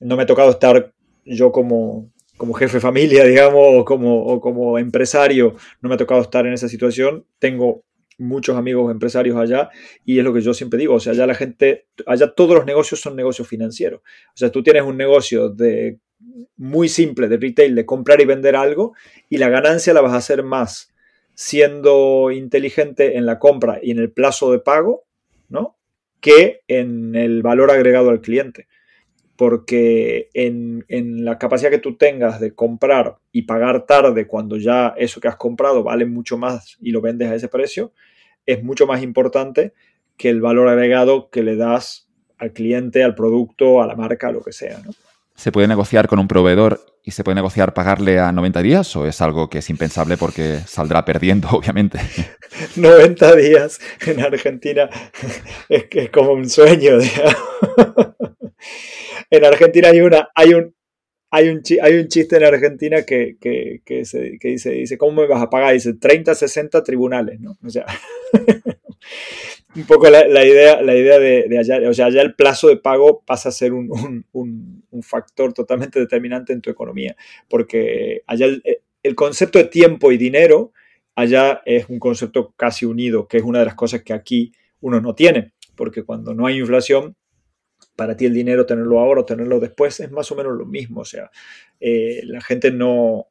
no 0.00 0.16
me 0.16 0.24
ha 0.24 0.26
tocado 0.26 0.50
estar 0.50 0.92
yo 1.24 1.52
como, 1.52 2.10
como 2.40 2.54
jefe 2.54 2.78
de 2.78 2.80
familia, 2.80 3.22
digamos, 3.22 3.60
o 3.62 3.84
como, 4.40 4.78
empresario, 4.78 5.56
no 5.82 5.90
me 5.90 5.94
ha 5.94 5.98
tocado 5.98 6.22
estar 6.22 6.46
en 6.46 6.54
esa 6.54 6.70
situación. 6.70 7.26
Tengo 7.38 7.84
muchos 8.16 8.56
amigos 8.56 8.90
empresarios 8.90 9.36
allá 9.36 9.68
y 10.06 10.18
es 10.18 10.24
lo 10.24 10.32
que 10.32 10.40
yo 10.40 10.54
siempre 10.54 10.78
digo, 10.78 10.94
o 10.94 11.00
sea, 11.00 11.12
allá 11.12 11.26
la 11.26 11.34
gente, 11.34 11.86
allá 12.06 12.32
todos 12.34 12.54
los 12.54 12.64
negocios 12.64 12.98
son 12.98 13.14
negocios 13.14 13.46
financieros. 13.46 14.00
O 14.28 14.36
sea, 14.36 14.50
tú 14.50 14.62
tienes 14.62 14.84
un 14.84 14.96
negocio 14.96 15.50
de 15.50 15.98
muy 16.56 16.88
simple 16.88 17.28
de 17.28 17.36
retail, 17.36 17.74
de 17.74 17.84
comprar 17.84 18.22
y 18.22 18.24
vender 18.24 18.56
algo 18.56 18.94
y 19.28 19.36
la 19.36 19.50
ganancia 19.50 19.92
la 19.92 20.00
vas 20.00 20.14
a 20.14 20.16
hacer 20.16 20.42
más 20.42 20.94
siendo 21.34 22.30
inteligente 22.30 23.18
en 23.18 23.26
la 23.26 23.38
compra 23.38 23.80
y 23.82 23.90
en 23.90 23.98
el 23.98 24.12
plazo 24.12 24.50
de 24.50 24.60
pago, 24.60 25.04
¿no? 25.50 25.76
Que 26.20 26.62
en 26.68 27.14
el 27.16 27.42
valor 27.42 27.70
agregado 27.70 28.08
al 28.08 28.22
cliente 28.22 28.66
porque 29.40 30.28
en, 30.34 30.84
la 31.24 31.38
capacidad 31.38 31.70
que 31.70 31.78
tú 31.78 31.96
tengas 31.96 32.40
de 32.40 32.54
comprar 32.54 33.16
y 33.32 33.44
pagar 33.44 33.86
tarde 33.86 34.26
cuando 34.26 34.58
ya 34.58 34.92
eso 34.98 35.18
que 35.18 35.28
has 35.28 35.36
comprado 35.36 35.82
vale 35.82 36.04
mucho 36.04 36.36
más 36.36 36.76
y 36.78 36.90
lo 36.90 37.00
vendes 37.00 37.30
a 37.30 37.34
ese 37.36 37.48
precio, 37.48 37.90
es 38.44 38.62
mucho 38.62 38.86
más 38.86 39.02
importante 39.02 39.72
que 40.18 40.28
el 40.28 40.42
valor 40.42 40.68
agregado 40.68 41.30
que 41.30 41.42
le 41.42 41.56
das 41.56 42.06
al 42.36 42.52
cliente, 42.52 43.02
al 43.02 43.14
producto, 43.14 43.82
a 43.82 43.86
la 43.86 43.96
marca, 43.96 44.30
lo 44.30 44.42
que 44.42 44.52
sea. 44.52 44.82
¿Se 45.36 45.50
puede 45.50 45.68
negociar 45.68 46.06
con 46.06 46.18
un 46.18 46.28
proveedor 46.28 46.78
y 47.02 47.12
se 47.12 47.24
puede 47.24 47.36
negociar 47.36 47.72
pagarle 47.72 48.18
a 48.18 48.32
90 48.32 48.60
días 48.60 48.94
o 48.94 49.06
es 49.06 49.22
algo 49.22 49.48
que 49.48 49.60
es 49.60 49.70
impensable 49.70 50.18
porque 50.18 50.58
saldrá 50.66 51.06
perdiendo, 51.06 51.48
obviamente? 51.52 51.98
90 52.76 53.36
días 53.36 53.80
en 54.06 54.20
Argentina 54.20 54.90
es, 55.70 55.84
que 55.84 56.00
es 56.00 56.10
como 56.10 56.32
un 56.32 56.46
sueño. 56.46 56.98
Digamos 56.98 58.19
en 59.30 59.44
Argentina 59.44 59.88
hay 59.88 60.00
una, 60.00 60.28
hay 60.34 60.54
un, 60.54 60.74
hay 61.30 61.48
un, 61.48 61.62
hay 61.82 61.96
un 61.96 62.08
chiste 62.08 62.36
en 62.36 62.44
Argentina 62.44 63.02
que, 63.02 63.36
que, 63.40 63.82
que, 63.84 64.04
se, 64.04 64.38
que, 64.38 64.48
dice, 64.48 64.70
dice, 64.70 64.98
¿cómo 64.98 65.22
me 65.22 65.28
vas 65.28 65.42
a 65.42 65.50
pagar? 65.50 65.74
Dice, 65.74 65.94
30, 65.94 66.34
60 66.34 66.82
tribunales, 66.82 67.40
¿no? 67.40 67.56
O 67.64 67.70
sea, 67.70 67.86
un 69.76 69.84
poco 69.84 70.10
la, 70.10 70.26
la, 70.26 70.44
idea, 70.44 70.82
la 70.82 70.96
idea 70.96 71.18
de, 71.18 71.46
de, 71.48 71.58
allá, 71.58 71.88
o 71.88 71.94
sea, 71.94 72.06
allá 72.06 72.22
el 72.22 72.34
plazo 72.34 72.68
de 72.68 72.76
pago 72.76 73.22
pasa 73.24 73.50
a 73.50 73.52
ser 73.52 73.72
un, 73.72 73.90
un, 73.90 74.26
un, 74.32 74.84
un 74.90 75.02
factor 75.02 75.52
totalmente 75.52 76.00
determinante 76.00 76.52
en 76.52 76.60
tu 76.60 76.70
economía, 76.70 77.16
porque 77.48 78.22
allá 78.26 78.46
el, 78.46 78.62
el 79.02 79.14
concepto 79.14 79.58
de 79.58 79.64
tiempo 79.64 80.12
y 80.12 80.18
dinero, 80.18 80.72
allá 81.14 81.62
es 81.64 81.88
un 81.88 81.98
concepto 81.98 82.52
casi 82.56 82.86
unido, 82.86 83.28
que 83.28 83.36
es 83.36 83.42
una 83.42 83.60
de 83.60 83.66
las 83.66 83.74
cosas 83.74 84.02
que 84.02 84.12
aquí 84.12 84.52
uno 84.80 85.00
no 85.00 85.14
tiene, 85.14 85.52
porque 85.76 86.02
cuando 86.02 86.34
no 86.34 86.46
hay 86.46 86.58
inflación, 86.58 87.16
para 88.00 88.16
ti 88.16 88.24
el 88.24 88.32
dinero 88.32 88.64
tenerlo 88.64 88.98
ahora 88.98 89.20
o 89.20 89.24
tenerlo 89.26 89.60
después 89.60 90.00
es 90.00 90.10
más 90.10 90.32
o 90.32 90.34
menos 90.34 90.56
lo 90.56 90.64
mismo. 90.64 91.02
O 91.02 91.04
sea, 91.04 91.30
eh, 91.80 92.22
la 92.24 92.40
gente 92.40 92.70
no, 92.70 93.26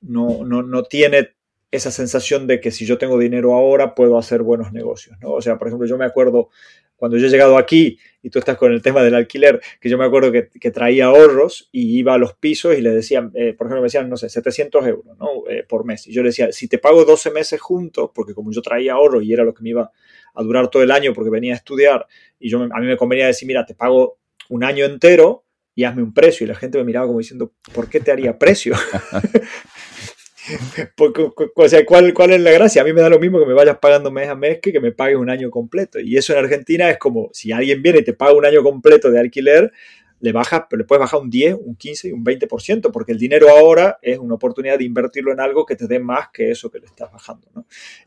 no, 0.00 0.42
no, 0.44 0.82
tiene 0.82 1.36
esa 1.70 1.92
sensación 1.92 2.48
de 2.48 2.58
que 2.58 2.72
si 2.72 2.84
yo 2.84 2.98
tengo 2.98 3.16
dinero 3.16 3.54
ahora 3.54 3.94
puedo 3.94 4.18
hacer 4.18 4.42
buenos 4.42 4.72
negocios. 4.72 5.16
¿no? 5.20 5.34
O 5.34 5.40
sea, 5.40 5.56
por 5.56 5.68
ejemplo, 5.68 5.86
yo 5.86 5.96
me 5.96 6.04
acuerdo 6.04 6.48
cuando 6.96 7.16
yo 7.16 7.28
he 7.28 7.30
llegado 7.30 7.58
aquí 7.58 8.00
y 8.20 8.30
tú 8.30 8.40
estás 8.40 8.56
con 8.56 8.72
el 8.72 8.82
tema 8.82 9.04
del 9.04 9.14
alquiler, 9.14 9.60
que 9.80 9.88
yo 9.88 9.96
me 9.96 10.04
acuerdo 10.04 10.32
que, 10.32 10.70
traía 10.72 11.06
ahorros 11.06 11.68
y 11.70 11.96
iba 11.96 12.14
a 12.14 12.18
los 12.18 12.34
pisos 12.34 12.76
y 12.76 12.80
le 12.80 12.90
decían, 12.90 13.30
eh, 13.34 13.54
por 13.56 13.68
ejemplo, 13.68 13.82
me 13.82 13.86
decían, 13.86 14.08
no 14.08 14.16
sé, 14.16 14.28
700 14.28 14.84
euros 14.84 15.16
¿no? 15.16 15.48
Eh, 15.48 15.62
por 15.62 15.84
mes. 15.84 16.08
Y 16.08 16.12
yo 16.12 16.24
le 16.24 16.30
decía, 16.30 16.50
si 16.50 16.66
te 16.66 16.78
pago 16.78 17.04
12 17.04 17.30
meses 17.30 17.60
juntos, 17.60 18.10
porque 18.12 18.34
como 18.34 18.50
yo 18.50 18.62
traía 18.62 18.94
ahorros 18.94 19.22
y 19.22 19.32
era 19.32 19.44
lo 19.44 19.54
que 19.54 19.62
me 19.62 19.68
iba 19.68 19.92
a 20.34 20.42
durar 20.42 20.68
todo 20.68 20.82
el 20.82 20.90
año 20.90 21.12
porque 21.12 21.30
venía 21.30 21.54
a 21.54 21.56
estudiar 21.56 22.06
y 22.38 22.50
yo, 22.50 22.62
a 22.62 22.80
mí 22.80 22.86
me 22.86 22.96
convenía 22.96 23.26
decir, 23.26 23.46
mira, 23.46 23.66
te 23.66 23.74
pago 23.74 24.18
un 24.48 24.64
año 24.64 24.84
entero 24.84 25.44
y 25.74 25.84
hazme 25.84 26.02
un 26.02 26.14
precio. 26.14 26.44
Y 26.44 26.48
la 26.48 26.54
gente 26.54 26.78
me 26.78 26.84
miraba 26.84 27.06
como 27.06 27.18
diciendo, 27.18 27.52
¿por 27.72 27.88
qué 27.88 28.00
te 28.00 28.10
haría 28.10 28.38
precio? 28.38 28.74
o 31.54 31.68
sea, 31.68 31.84
¿cuál, 31.84 32.14
¿cuál, 32.14 32.32
es 32.32 32.40
la 32.40 32.52
gracia? 32.52 32.82
A 32.82 32.84
mí 32.84 32.92
me 32.92 33.00
da 33.00 33.08
lo 33.08 33.18
mismo 33.18 33.38
que 33.38 33.46
me 33.46 33.54
vayas 33.54 33.78
pagando 33.78 34.10
mes 34.10 34.28
a 34.28 34.34
mes 34.34 34.58
que 34.60 34.72
que 34.72 34.80
me 34.80 34.92
pagues 34.92 35.16
un 35.16 35.30
año 35.30 35.50
completo. 35.50 35.98
Y 35.98 36.16
eso 36.16 36.32
en 36.32 36.40
Argentina 36.40 36.88
es 36.90 36.98
como 36.98 37.30
si 37.32 37.52
alguien 37.52 37.82
viene 37.82 38.00
y 38.00 38.04
te 38.04 38.12
paga 38.12 38.32
un 38.32 38.46
año 38.46 38.62
completo 38.62 39.10
de 39.10 39.20
alquiler, 39.20 39.72
le 40.20 40.32
bajas, 40.32 40.64
pero 40.68 40.78
le 40.78 40.84
puedes 40.84 41.00
bajar 41.00 41.20
un 41.20 41.30
10, 41.30 41.56
un 41.64 41.76
15 41.76 42.08
y 42.08 42.12
un 42.12 42.24
20%, 42.24 42.90
porque 42.92 43.12
el 43.12 43.18
dinero 43.18 43.48
ahora 43.50 43.98
es 44.02 44.18
una 44.18 44.34
oportunidad 44.34 44.78
de 44.78 44.84
invertirlo 44.84 45.32
en 45.32 45.40
algo 45.40 45.64
que 45.64 45.76
te 45.76 45.86
dé 45.86 45.98
más 45.98 46.28
que 46.32 46.50
eso 46.50 46.70
que 46.70 46.80
le 46.80 46.86
estás 46.86 47.12
bajando. 47.12 47.48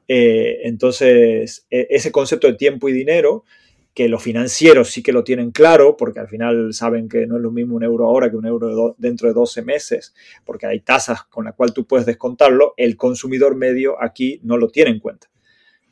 Eh, 0.08 0.60
entonces, 0.64 1.66
e, 1.70 1.88
ese 1.90 2.12
concepto 2.12 2.48
de 2.48 2.54
tiempo 2.54 2.90
y 2.90 2.94
dinero, 2.94 3.46
que 3.94 4.08
los 4.08 4.24
financieros 4.24 4.90
sí 4.90 5.04
que 5.04 5.12
lo 5.12 5.24
tienen 5.24 5.52
claro, 5.52 5.98
porque 5.98 6.20
al 6.20 6.28
final 6.28 6.74
saben 6.74 7.10
que 7.10 7.28
no 7.28 7.36
es 7.36 7.42
lo 7.42 7.52
mismo 7.52 7.76
un 7.76 7.84
euro 7.84 8.06
ahora 8.06 8.30
que 8.30 8.38
un 8.38 8.46
euro 8.46 8.96
dentro 8.98 9.28
de 9.28 9.34
12 9.34 9.64
meses, 9.64 10.14
porque 10.46 10.66
hay 10.66 10.80
tasas 10.80 11.24
con 11.26 11.46
las 11.46 11.56
cuales 11.56 11.74
tú 11.74 11.86
puedes 11.86 12.06
descontarlo, 12.06 12.74
el 12.78 12.96
consumidor 12.96 13.56
medio 13.56 14.02
aquí 14.02 14.40
no 14.44 14.58
lo 14.58 14.70
tiene 14.70 14.92
en 14.92 15.00
cuenta. 15.00 15.28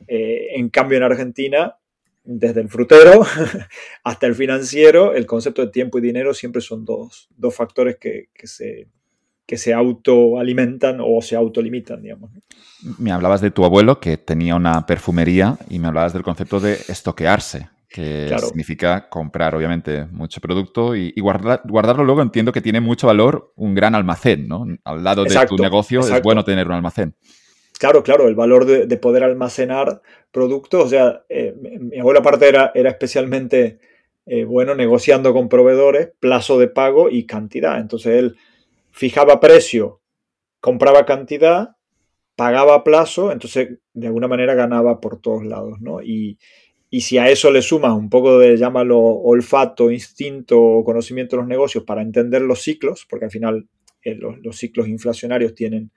Eh, 0.06 0.56
en 0.56 0.70
cambio, 0.70 0.96
en 0.96 1.04
Argentina 1.04 1.76
desde 2.24 2.60
el 2.60 2.68
frutero 2.68 3.24
hasta 4.04 4.26
el 4.26 4.34
financiero, 4.34 5.14
el 5.14 5.26
concepto 5.26 5.62
de 5.62 5.72
tiempo 5.72 5.98
y 5.98 6.02
dinero 6.02 6.34
siempre 6.34 6.60
son 6.60 6.84
dos, 6.84 7.28
factores 7.52 7.96
que, 7.98 8.28
se, 8.44 8.88
que 9.46 9.56
se 9.56 9.72
autoalimentan 9.72 10.98
o 11.00 11.20
se 11.22 11.36
autolimitan, 11.36 12.02
digamos. 12.02 12.30
Me 12.98 13.12
hablabas 13.12 13.40
de 13.40 13.50
tu 13.50 13.64
abuelo 13.64 14.00
que 14.00 14.16
tenía 14.16 14.54
una 14.54 14.86
perfumería 14.86 15.58
y 15.68 15.78
me 15.78 15.88
hablabas 15.88 16.12
del 16.12 16.22
concepto 16.22 16.60
de 16.60 16.74
estoquearse, 16.74 17.68
que 17.88 18.34
significa 18.38 19.08
comprar, 19.08 19.54
obviamente, 19.54 20.06
mucho 20.06 20.40
producto 20.40 20.94
y, 20.94 21.12
guardarlo 21.20 22.04
luego. 22.04 22.22
Entiendo 22.22 22.52
que 22.52 22.60
tiene 22.60 22.80
mucho 22.80 23.08
valor 23.08 23.52
un 23.56 23.74
gran 23.74 23.94
almacén, 23.94 24.46
¿no? 24.46 24.64
Al 24.84 25.02
lado 25.02 25.24
de 25.24 25.46
tu 25.46 25.56
negocio 25.56 26.00
es 26.00 26.22
bueno 26.22 26.44
tener 26.44 26.66
un 26.68 26.74
almacén. 26.74 27.16
Claro, 27.80 28.02
claro, 28.02 28.28
el 28.28 28.34
valor 28.34 28.66
de, 28.66 28.96
poder 28.98 29.24
almacenar 29.24 30.02
productos. 30.30 30.84
O 30.84 30.88
sea, 30.90 31.24
eh, 31.30 31.54
mi 31.80 31.98
abuelo 31.98 32.20
aparte 32.20 32.46
era, 32.46 32.72
especialmente 32.74 33.78
eh, 34.26 34.44
bueno 34.44 34.74
negociando 34.74 35.32
con 35.32 35.48
proveedores, 35.48 36.10
plazo 36.20 36.58
de 36.58 36.68
pago 36.68 37.08
y 37.08 37.24
cantidad. 37.24 37.80
Entonces 37.80 38.16
él 38.18 38.36
fijaba 38.90 39.40
precio, 39.40 40.02
compraba 40.60 41.06
cantidad, 41.06 41.76
pagaba 42.36 42.84
plazo, 42.84 43.32
entonces 43.32 43.78
de 43.94 44.06
alguna 44.08 44.28
manera 44.28 44.52
ganaba 44.52 45.00
por 45.00 45.18
todos 45.18 45.46
lados, 45.46 45.80
¿no? 45.80 46.02
Y, 46.02 46.38
si 47.00 47.16
a 47.16 47.30
eso 47.30 47.50
le 47.50 47.62
sumas 47.62 47.92
un 47.92 48.10
poco 48.10 48.38
de, 48.38 48.58
llámalo, 48.58 48.98
olfato, 49.00 49.90
instinto 49.90 50.60
o 50.60 50.84
conocimiento 50.84 51.36
de 51.36 51.42
los 51.42 51.48
negocios 51.48 51.84
para 51.84 52.02
entender 52.02 52.42
los 52.42 52.60
ciclos, 52.60 53.06
porque 53.08 53.24
al 53.24 53.30
final 53.30 53.68
eh, 54.04 54.16
los, 54.16 54.56
ciclos 54.58 54.86
inflacionarios 54.86 55.54
tienen 55.54 55.92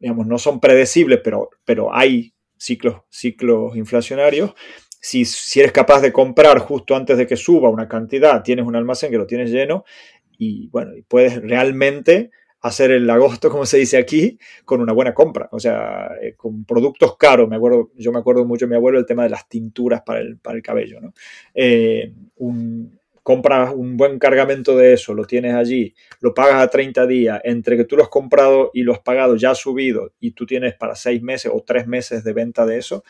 digamos, 0.00 0.26
no 0.26 0.38
son 0.38 0.60
predecibles, 0.60 1.20
pero, 1.22 1.50
pero 1.64 1.94
hay 1.94 2.34
ciclos, 2.56 3.02
ciclos 3.08 3.76
inflacionarios. 3.76 4.54
Si, 5.00 5.24
si, 5.24 5.60
eres 5.60 5.72
capaz 5.72 6.00
de 6.00 6.12
comprar 6.12 6.58
justo 6.58 6.96
antes 6.96 7.16
de 7.16 7.26
que 7.26 7.36
suba 7.36 7.70
una 7.70 7.88
cantidad, 7.88 8.42
tienes 8.42 8.66
un 8.66 8.74
almacén 8.74 9.10
que 9.10 9.18
lo 9.18 9.26
tienes 9.26 9.50
lleno 9.50 9.84
y 10.38 10.68
bueno, 10.68 10.92
puedes 11.08 11.40
realmente 11.42 12.30
hacer 12.60 12.90
el 12.90 13.08
agosto, 13.08 13.50
como 13.50 13.66
se 13.66 13.78
dice 13.78 13.98
aquí, 13.98 14.38
con 14.64 14.80
una 14.80 14.92
buena 14.92 15.14
compra. 15.14 15.48
O 15.52 15.60
sea, 15.60 16.10
eh, 16.20 16.34
con 16.36 16.64
productos 16.64 17.16
caros. 17.16 17.48
Me 17.48 17.56
acuerdo, 17.56 17.90
yo 17.96 18.12
me 18.12 18.18
acuerdo 18.18 18.44
mucho 18.44 18.66
de 18.66 18.70
mi 18.70 18.76
abuelo 18.76 18.98
el 18.98 19.06
tema 19.06 19.24
de 19.24 19.30
las 19.30 19.48
tinturas 19.48 20.02
para 20.02 20.20
el, 20.20 20.38
para 20.38 20.56
el 20.56 20.62
cabello. 20.62 21.00
¿no? 21.00 21.12
Eh, 21.54 22.12
compras 23.28 23.74
un 23.76 23.98
buen 23.98 24.18
cargamento 24.18 24.74
de 24.74 24.94
eso, 24.94 25.12
lo 25.12 25.26
tienes 25.26 25.54
allí, 25.54 25.94
lo 26.20 26.32
pagas 26.32 26.62
a 26.62 26.68
30 26.68 27.06
días, 27.06 27.38
entre 27.44 27.76
que 27.76 27.84
tú 27.84 27.94
lo 27.94 28.02
has 28.02 28.08
comprado 28.08 28.70
y 28.72 28.84
lo 28.84 28.94
has 28.94 29.00
pagado 29.00 29.36
ya 29.36 29.50
ha 29.50 29.54
subido 29.54 30.14
y 30.18 30.30
tú 30.30 30.46
tienes 30.46 30.72
para 30.76 30.94
6 30.94 31.20
meses 31.20 31.52
o 31.54 31.62
3 31.62 31.86
meses 31.86 32.24
de 32.24 32.32
venta 32.32 32.64
de 32.64 32.78
eso, 32.78 33.04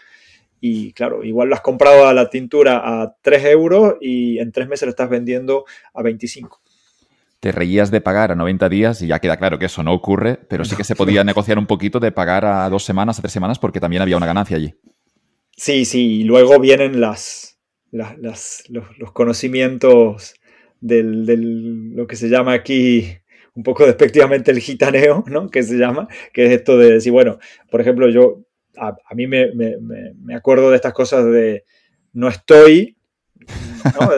y 0.61 0.93
claro, 0.93 1.23
igual 1.23 1.49
lo 1.49 1.55
has 1.55 1.61
comprado 1.61 2.09
a 2.09 2.13
la 2.13 2.29
tintura 2.31 2.81
a 2.83 3.15
3 3.23 3.45
euros 3.45 3.95
y 4.01 4.41
en 4.41 4.51
3 4.51 4.67
meses 4.67 4.87
lo 4.87 4.91
estás 4.91 5.09
vendiendo 5.09 5.67
a 5.95 6.03
25 6.03 6.63
te 7.39 7.53
reías 7.53 7.93
de 7.93 8.01
pagar 8.01 8.33
a 8.33 8.35
90 8.35 8.69
días 8.69 9.01
y 9.01 9.07
ya 9.07 9.21
queda 9.21 9.37
claro 9.37 9.61
que 9.61 9.67
eso 9.67 9.85
no 9.85 9.95
ocurre, 9.95 10.41
pero 10.49 10.65
sí 10.65 10.75
que 10.75 10.83
se 10.83 10.97
podía 10.97 11.23
negociar 11.33 11.57
un 11.61 11.67
poquito 11.67 12.01
de 12.01 12.11
pagar 12.11 12.45
a 12.45 12.69
dos 12.69 12.83
semanas, 12.83 13.21
a 13.21 13.23
tres 13.23 13.33
semanas, 13.33 13.61
porque 13.61 13.79
también 13.79 14.03
había 14.03 14.17
una 14.17 14.27
ganancia 14.27 14.57
allí. 14.57 14.75
Sí, 15.57 15.85
sí, 15.85 16.23
y 16.23 16.25
luego 16.25 16.59
vienen 16.59 17.01
las, 17.01 17.58
los, 17.91 18.63
conocimientos 19.13 20.35
del, 20.81 21.27
del, 21.27 21.95
lo 21.95 22.07
que 22.07 22.17
se 22.17 22.29
llama 22.29 22.53
aquí 22.53 23.19
un 23.55 23.63
poco 23.63 23.85
despectivamente 23.85 24.51
el 24.51 24.61
gitaneo, 24.61 25.25
¿no? 25.27 25.49
Que 25.49 25.63
se 25.63 25.77
llama, 25.77 26.07
que 26.33 26.47
es 26.47 26.53
esto 26.53 26.79
de 26.79 26.93
decir, 26.93 27.13
bueno, 27.13 27.39
por 27.71 27.81
ejemplo, 27.81 28.09
yo, 28.09 28.45
a, 28.77 28.95
mí 29.15 29.27
me, 29.27 29.53
me, 29.53 29.77
me, 29.81 30.35
acuerdo 30.37 30.71
de 30.71 30.77
estas 30.77 30.93
cosas 30.93 31.25
de 31.25 31.65
no 32.13 32.29
estoy, 32.29 32.97
¿no? 34.01 34.11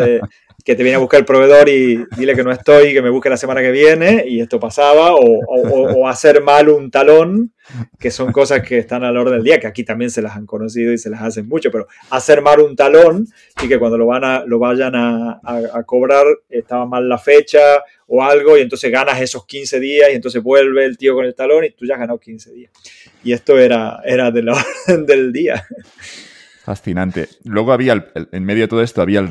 Que 0.65 0.75
te 0.75 0.83
viene 0.83 0.97
a 0.97 0.99
buscar 0.99 1.21
el 1.21 1.27
proveedor 1.27 1.69
y 1.69 2.05
dile 2.17 2.35
que 2.35 2.43
no 2.43 2.53
estoy, 2.53 2.93
que 2.93 3.03
me 3.03 3.11
busque 3.11 3.31
la 3.31 3.37
semana 3.37 3.61
que 3.61 3.71
viene, 3.71 4.25
y 4.27 4.41
esto 4.41 4.59
pasaba, 4.61 5.15
o, 5.15 6.09
hacer 6.09 6.43
mal 6.43 6.69
un 6.69 6.91
talón, 6.91 7.53
que 7.99 8.11
son 8.11 8.33
cosas 8.33 8.63
que 8.63 8.79
están 8.79 9.05
a 9.05 9.13
la 9.13 9.21
orden 9.21 9.35
del 9.35 9.45
día, 9.45 9.61
que 9.61 9.67
aquí 9.67 9.85
también 9.85 10.11
se 10.11 10.23
las 10.23 10.37
han 10.37 10.47
conocido 10.47 10.93
y 10.93 10.99
se 10.99 11.09
las 11.09 11.23
hacen 11.23 11.49
mucho, 11.49 11.71
pero 11.71 11.87
hacer 12.11 12.43
mal 12.43 12.61
un 12.61 12.75
talón 12.75 13.27
y 13.63 13.69
que 13.69 13.79
cuando 13.79 13.97
lo, 13.97 14.07
van 14.07 14.25
a, 14.25 14.45
lo 14.45 14.59
vayan 14.59 14.95
a, 14.95 15.41
cobrar 15.87 16.27
estaba 16.49 16.87
mal 16.87 17.09
la 17.09 17.19
fecha 17.19 17.61
o 18.07 18.23
algo, 18.23 18.59
y 18.59 18.63
entonces 18.63 18.91
ganas 18.91 19.21
esos 19.21 19.47
15 19.47 19.79
días 19.79 20.09
y 20.11 20.15
entonces 20.15 20.43
vuelve 20.43 20.85
el 20.85 20.99
tío 20.99 21.15
con 21.15 21.25
el 21.25 21.35
talón 21.35 21.65
y 21.65 21.71
tú 21.71 21.87
ya 21.87 21.95
has 21.95 22.01
ganado 22.01 22.19
15 22.19 22.53
días. 22.53 22.73
Y 23.23 23.33
esto 23.33 23.59
era, 23.59 24.01
era 24.05 24.31
de 24.31 24.43
la 24.43 24.53
orden 24.89 25.07
del 25.07 25.33
día. 25.33 25.65
Fascinante. 26.63 27.29
Luego 27.45 27.73
había, 27.73 28.13
en 28.33 28.45
medio 28.45 28.65
de 28.65 28.69
todo 28.69 28.83
esto, 28.83 29.01
había 29.01 29.27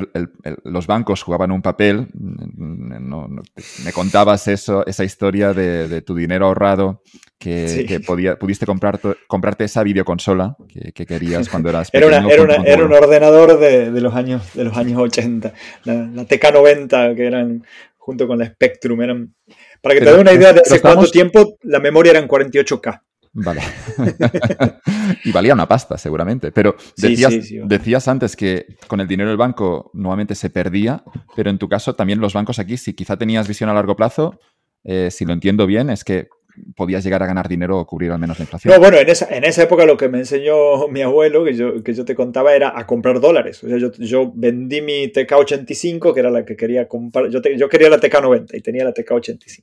los 0.64 0.86
bancos 0.88 1.22
jugaban 1.22 1.52
un 1.52 1.62
papel. 1.62 2.08
me 2.14 3.92
contabas 3.92 4.48
eso, 4.48 4.84
esa 4.86 5.04
historia 5.04 5.52
de, 5.52 6.02
tu 6.02 6.16
dinero 6.16 6.46
ahorrado 6.46 7.02
que, 7.38 8.02
podía, 8.04 8.36
pudiste 8.36 8.66
comprar, 8.66 8.98
comprarte 9.28 9.64
esa 9.64 9.84
videoconsola 9.84 10.56
que, 10.92 11.06
querías 11.06 11.48
cuando 11.48 11.70
eras 11.70 11.90
pequeño. 11.92 12.28
Era, 12.28 12.56
era, 12.64 12.84
un 12.84 12.92
ordenador 12.92 13.60
de, 13.60 14.00
los 14.00 14.14
años, 14.14 14.52
de 14.54 14.64
los 14.64 14.76
años 14.76 14.98
80, 14.98 15.54
la, 15.84 15.94
TK90, 15.94 17.14
que 17.14 17.26
eran 17.26 17.64
junto 17.96 18.26
con 18.26 18.40
la 18.40 18.46
Spectrum. 18.46 19.02
Eran, 19.02 19.34
para 19.80 19.94
que 19.94 20.00
te 20.00 20.12
dé 20.12 20.20
una 20.20 20.32
idea 20.32 20.52
de 20.52 20.62
hace 20.62 20.80
cuánto 20.80 21.08
tiempo, 21.08 21.58
la 21.62 21.78
memoria 21.78 22.10
eran 22.10 22.26
48K. 22.26 23.02
Vale. 23.32 23.60
y 25.24 25.30
valía 25.30 25.54
una 25.54 25.68
pasta, 25.68 25.96
seguramente. 25.96 26.50
Pero 26.50 26.74
decías, 26.96 28.08
antes 28.08 28.36
que 28.36 28.76
con 28.88 29.00
el 29.00 29.06
dinero 29.06 29.28
del 29.28 29.38
banco 29.38 29.90
nuevamente 29.94 30.34
se 30.34 30.50
perdía, 30.50 31.04
pero 31.36 31.50
en 31.50 31.58
tu 31.58 31.68
caso 31.68 31.94
también 31.94 32.20
los 32.20 32.34
bancos 32.34 32.58
aquí, 32.58 32.76
si 32.76 32.94
quizá 32.94 33.16
tenías 33.16 33.46
visión 33.46 33.70
a 33.70 33.74
largo 33.74 33.94
plazo, 33.94 34.40
eh, 34.82 35.10
si 35.10 35.24
lo 35.24 35.32
entiendo 35.32 35.66
bien, 35.66 35.90
es 35.90 36.02
que 36.02 36.28
podías 36.76 37.04
llegar 37.04 37.22
a 37.22 37.26
ganar 37.26 37.48
dinero 37.48 37.78
o 37.78 37.86
cubrir 37.86 38.10
al 38.10 38.18
menos 38.18 38.38
la 38.38 38.42
inflación. 38.42 38.74
No, 38.74 38.80
bueno, 38.80 38.98
en 38.98 39.08
esa, 39.08 39.28
en 39.34 39.44
esa 39.44 39.62
época 39.62 39.86
lo 39.86 39.96
que 39.96 40.08
me 40.08 40.18
enseñó 40.18 40.88
mi 40.88 41.00
abuelo, 41.00 41.44
que 41.44 41.54
yo, 41.54 41.82
que 41.84 41.94
yo 41.94 42.04
te 42.04 42.16
contaba, 42.16 42.54
era 42.54 42.76
a 42.76 42.86
comprar 42.86 43.20
dólares. 43.20 43.62
O 43.62 43.68
sea, 43.68 43.78
yo, 43.78 43.92
yo 43.92 44.32
vendí 44.34 44.80
mi 44.80 45.06
TK85, 45.06 46.12
que 46.12 46.20
era 46.20 46.30
la 46.30 46.44
que 46.44 46.56
quería 46.56 46.88
comprar. 46.88 47.28
Yo, 47.28 47.40
yo 47.40 47.68
quería 47.68 47.88
la 47.88 48.00
TK90 48.00 48.54
y 48.54 48.60
tenía 48.60 48.84
la 48.84 48.92
TK85 48.92 49.62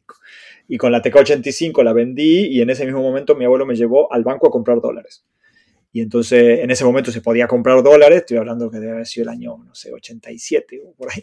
y 0.67 0.77
con 0.77 0.91
la 0.91 1.01
TK85 1.01 1.83
la 1.83 1.93
vendí 1.93 2.47
y 2.47 2.61
en 2.61 2.69
ese 2.69 2.85
mismo 2.85 3.01
momento 3.01 3.35
mi 3.35 3.45
abuelo 3.45 3.65
me 3.65 3.75
llevó 3.75 4.11
al 4.11 4.23
banco 4.23 4.47
a 4.47 4.51
comprar 4.51 4.81
dólares. 4.81 5.25
Y 5.93 6.01
entonces 6.01 6.59
en 6.59 6.69
ese 6.69 6.83
momento 6.85 7.11
se 7.11 7.21
podía 7.21 7.47
comprar 7.47 7.81
dólares, 7.81 8.19
estoy 8.19 8.37
hablando 8.37 8.69
que 8.69 8.79
debe 8.79 8.93
haber 8.93 9.07
sido 9.07 9.23
el 9.23 9.29
año, 9.29 9.57
no 9.57 9.73
sé, 9.73 9.93
87 9.93 10.81
o 10.85 10.93
por 10.93 11.09
ahí. 11.11 11.21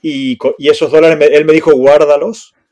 Y, 0.00 0.38
y 0.58 0.68
esos 0.68 0.92
dólares, 0.92 1.28
él 1.32 1.44
me 1.44 1.52
dijo, 1.52 1.72
guárdalos. 1.72 2.54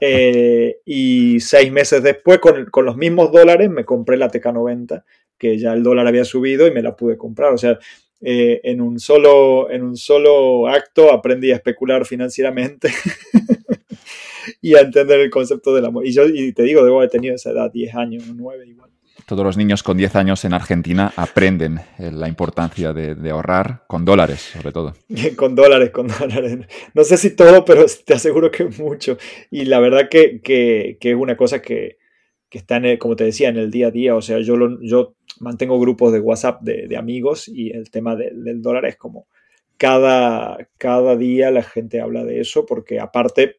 Eh, 0.00 0.76
y 0.84 1.40
seis 1.40 1.72
meses 1.72 2.02
después, 2.02 2.38
con, 2.38 2.66
con, 2.66 2.84
los 2.84 2.96
mismos 2.96 3.32
dólares, 3.32 3.68
me 3.70 3.84
compré 3.84 4.16
la 4.16 4.30
TK90, 4.30 5.02
que 5.38 5.58
ya 5.58 5.72
el 5.72 5.82
dólar 5.82 6.06
había 6.06 6.24
subido 6.24 6.68
y 6.68 6.70
me 6.70 6.82
la 6.82 6.94
pude 6.94 7.16
comprar. 7.16 7.52
O 7.52 7.58
sea, 7.58 7.78
eh, 8.20 8.60
en, 8.64 8.80
un 8.80 8.98
solo, 8.98 9.70
en 9.70 9.82
un 9.82 9.96
solo 9.96 10.68
acto 10.68 11.12
aprendí 11.12 11.52
a 11.52 11.56
especular 11.56 12.04
financieramente. 12.04 12.90
y 14.60 14.74
a 14.74 14.80
entender 14.80 15.20
el 15.20 15.30
concepto 15.30 15.74
del 15.74 15.84
amor. 15.84 16.06
Y 16.06 16.12
yo 16.12 16.24
y 16.26 16.52
te 16.52 16.62
digo, 16.62 16.84
debo 16.84 16.98
haber 16.98 17.10
tenido 17.10 17.34
esa 17.34 17.50
edad, 17.50 17.70
10 17.72 17.94
años, 17.94 18.24
9 18.34 18.66
igual. 18.66 18.90
Todos 19.26 19.44
los 19.44 19.56
niños 19.56 19.82
con 19.82 19.96
10 19.96 20.14
años 20.14 20.44
en 20.44 20.54
Argentina 20.54 21.12
aprenden 21.16 21.80
eh, 21.98 22.12
la 22.12 22.28
importancia 22.28 22.92
de, 22.92 23.30
ahorrar 23.30 23.84
con 23.88 24.04
dólares, 24.04 24.52
sobre 24.52 24.70
todo. 24.70 24.94
con 25.36 25.56
dólares, 25.56 25.90
con 25.90 26.06
dólares. 26.06 26.58
No 26.94 27.02
sé 27.02 27.16
si 27.16 27.34
todo, 27.34 27.64
pero 27.64 27.84
te 28.04 28.14
aseguro 28.14 28.50
que 28.50 28.64
mucho. 28.64 29.18
Y 29.50 29.64
la 29.64 29.80
verdad 29.80 30.08
que, 30.08 30.40
que, 30.40 30.96
que 31.00 31.10
es 31.10 31.16
una 31.16 31.36
cosa 31.36 31.60
que, 31.60 31.98
que 32.48 32.58
está, 32.58 32.76
en 32.76 32.98
como 32.98 33.16
te 33.16 33.24
decía, 33.24 33.48
en 33.48 33.56
el 33.56 33.70
día 33.70 33.88
a 33.88 33.90
día. 33.90 34.14
O 34.14 34.22
sea, 34.22 34.38
yo, 34.38 34.56
lo, 34.56 34.80
yo 34.80 35.16
mantengo 35.40 35.80
grupos 35.80 36.12
de 36.12 36.20
WhatsApp 36.20 36.62
de, 36.62 36.86
de 36.86 36.96
amigos 36.96 37.48
y 37.48 37.70
el 37.70 37.90
tema 37.90 38.14
del 38.14 38.62
dólar 38.62 38.86
es 38.86 38.96
como 38.96 39.26
cada, 39.76 40.68
cada 40.78 41.16
día 41.16 41.50
la 41.50 41.62
gente 41.62 42.00
habla 42.00 42.24
de 42.24 42.40
eso 42.40 42.64
porque 42.66 43.00
aparte 43.00 43.56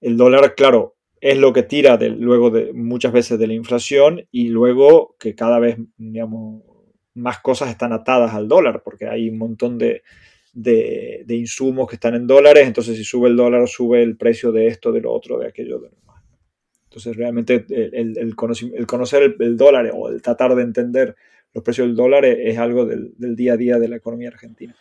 el 0.00 0.16
dólar, 0.16 0.54
claro, 0.54 0.96
es 1.20 1.36
lo 1.36 1.52
que 1.52 1.62
tira 1.62 1.98
luego 1.98 2.50
de 2.50 2.72
muchas 2.72 3.12
veces 3.12 3.38
de 3.38 3.46
la 3.46 3.54
inflación 3.54 4.26
y 4.30 4.48
luego 4.48 5.16
que 5.18 5.34
cada 5.34 5.58
vez, 5.58 5.76
más 7.14 7.40
cosas 7.40 7.70
están 7.70 7.92
atadas 7.92 8.34
al 8.34 8.48
dólar, 8.48 8.82
porque 8.82 9.06
hay 9.06 9.28
un 9.28 9.38
montón 9.38 9.76
de, 9.78 10.02
insumos 11.28 11.88
que 11.88 11.96
están 11.96 12.14
en 12.14 12.26
dólares, 12.26 12.66
entonces 12.66 12.96
si 12.96 13.04
sube 13.04 13.28
el 13.28 13.36
dólar, 13.36 13.68
sube 13.68 14.02
el 14.02 14.16
precio 14.16 14.50
de 14.52 14.68
esto, 14.68 14.92
de 14.92 15.02
lo 15.02 15.12
otro, 15.12 15.38
de 15.38 15.48
aquello, 15.48 15.78
de. 15.78 15.90
Entonces 16.84 17.16
realmente 17.16 17.66
el, 17.70 18.34
conocer 18.34 19.36
el, 19.38 19.56
dólar 19.56 19.92
o 19.94 20.08
el 20.08 20.20
tratar 20.22 20.56
de 20.56 20.62
entender 20.62 21.14
los 21.54 21.62
precios 21.62 21.86
del 21.86 21.94
dólar 21.94 22.24
es, 22.24 22.58
algo 22.58 22.84
del 22.84 23.36
día 23.36 23.52
a 23.52 23.56
día 23.56 23.78
de 23.78 23.88
la 23.88 23.96
economía 23.96 24.28
argentina. 24.28 24.74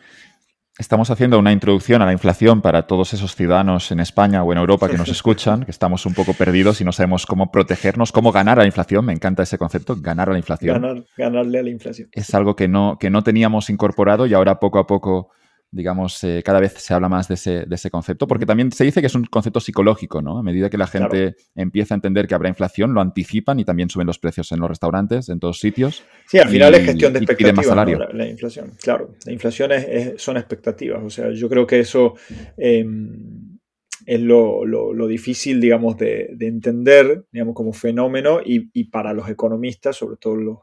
Estamos 0.80 1.09
haciendo 1.09 1.38
una 1.38 1.51
introducción 1.51 2.01
a 2.01 2.05
la 2.05 2.13
inflación 2.13 2.61
para 2.61 2.88
todos 2.88 3.13
esos 3.13 3.36
ciudadanos 3.36 3.91
en 3.91 3.99
España 3.99 4.43
o 4.45 4.53
en 4.53 4.59
Europa 4.59 4.88
que 4.88 4.97
nos 4.97 5.09
escuchan, 5.09 5.65
que 5.65 5.71
estamos 5.71 6.05
un 6.05 6.13
poco 6.13 6.34
perdidos 6.34 6.80
y 6.80 6.86
no 6.86 6.93
sabemos 6.93 7.25
cómo 7.25 7.51
protegernos, 7.51 8.13
cómo 8.13 8.32
ganar 8.32 8.59
a 8.59 8.61
la 8.61 8.67
inflación. 8.67 9.03
Me 9.03 9.11
encanta 9.11 9.43
ese 9.43 9.57
concepto, 9.57 9.97
ganar 9.99 10.30
a 10.30 10.32
la 10.32 10.38
inflación. 10.38 10.82
Ganar, 10.82 11.03
ganarle 11.17 11.59
a 11.59 11.63
la 11.63 11.69
inflación. 11.69 12.07
Es 12.13 12.34
algo 12.34 12.55
que 12.55 12.69
no, 12.69 12.97
que 12.97 13.09
no 13.09 13.23
teníamos 13.23 13.69
incorporado 13.69 14.25
y 14.25 14.34
ahora 14.34 14.61
poco 14.61 14.80
a 14.80 14.88
poco 14.88 15.32
digamos, 15.72 16.24
eh, 16.24 16.41
cada 16.43 16.59
vez 16.59 16.74
se 16.74 16.93
habla 16.93 17.09
más 17.09 17.28
de 17.28 17.36
ese, 17.36 17.65
de 17.65 17.76
ese, 17.76 17.91
concepto, 17.91 18.28
porque 18.28 18.45
también 18.45 18.72
se 18.72 18.84
dice 18.84 19.01
que 19.01 19.07
es 19.07 19.15
un 19.15 19.26
concepto 19.26 19.59
psicológico, 19.59 20.22
¿no? 20.22 20.39
A 20.39 20.43
medida 20.43 20.70
que 20.70 20.78
la 20.78 20.88
gente 20.88 21.36
empieza 21.55 21.93
a 21.93 21.97
entender 21.97 22.28
que 22.28 22.36
habrá 22.36 22.49
inflación, 22.49 22.93
lo 22.93 23.01
anticipan 23.01 23.59
y 23.59 23.65
también 23.65 23.89
suben 23.89 24.07
los 24.07 24.17
precios 24.20 24.51
en 24.51 24.59
los 24.59 24.70
restaurantes, 24.70 25.30
en 25.30 25.39
todos 25.39 25.59
sitios. 25.59 26.03
Sí, 26.28 26.39
al 26.39 26.49
final 26.49 26.74
es 26.76 26.86
gestión 26.86 27.13
de 27.13 27.20
expectativas, 27.20 28.13
la, 28.13 28.28
inflación, 28.28 28.72
claro. 28.82 29.13
La 29.26 29.32
inflación 29.32 29.72
es, 29.72 30.22
son 30.22 30.38
expectativas, 30.38 31.03
o 31.03 31.09
sea, 31.09 31.32
yo 31.32 31.47
creo 31.49 31.67
que 31.67 31.80
eso 31.80 32.15
em, 32.57 33.59
es 34.05 34.20
lo, 34.20 34.65
lo, 34.65 35.07
difícil, 35.07 35.61
digamos, 35.61 35.97
de, 35.97 36.30
de, 36.36 36.47
entender, 36.47 37.26
digamos, 37.32 37.53
como 37.53 37.74
fenómeno 37.74 38.39
y, 38.43 38.70
y 38.74 38.86
para 38.86 39.13
los 39.13 39.30
economistas, 39.30 39.95
sobre 39.97 40.17
todo 40.17 40.36
los, 40.36 40.57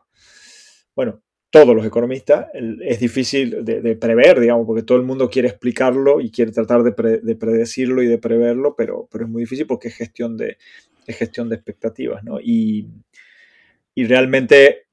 bueno, 0.96 1.22
todos 1.62 1.74
los 1.74 1.86
economistas, 1.86 2.48
es 2.52 3.00
difícil 3.00 3.64
de, 3.64 3.96
prever, 3.96 4.40
digamos, 4.40 4.66
porque 4.66 4.82
todo 4.82 4.98
el 4.98 5.04
mundo 5.04 5.30
quiere 5.30 5.48
explicarlo 5.48 6.20
y 6.20 6.30
quiere 6.30 6.52
tratar 6.52 6.82
de, 6.82 6.92
predecirlo 6.92 8.02
y 8.02 8.06
de 8.06 8.18
preverlo, 8.18 8.74
pero, 8.76 9.08
pero 9.10 9.24
es 9.24 9.30
muy 9.30 9.42
difícil 9.44 9.66
porque 9.66 9.88
es 9.88 9.94
gestión 9.94 10.36
de, 10.36 10.58
gestión 11.06 11.48
de 11.48 11.54
expectativas, 11.56 12.22
¿no? 12.22 12.38
Y, 12.40 12.88
realmente 13.96 14.88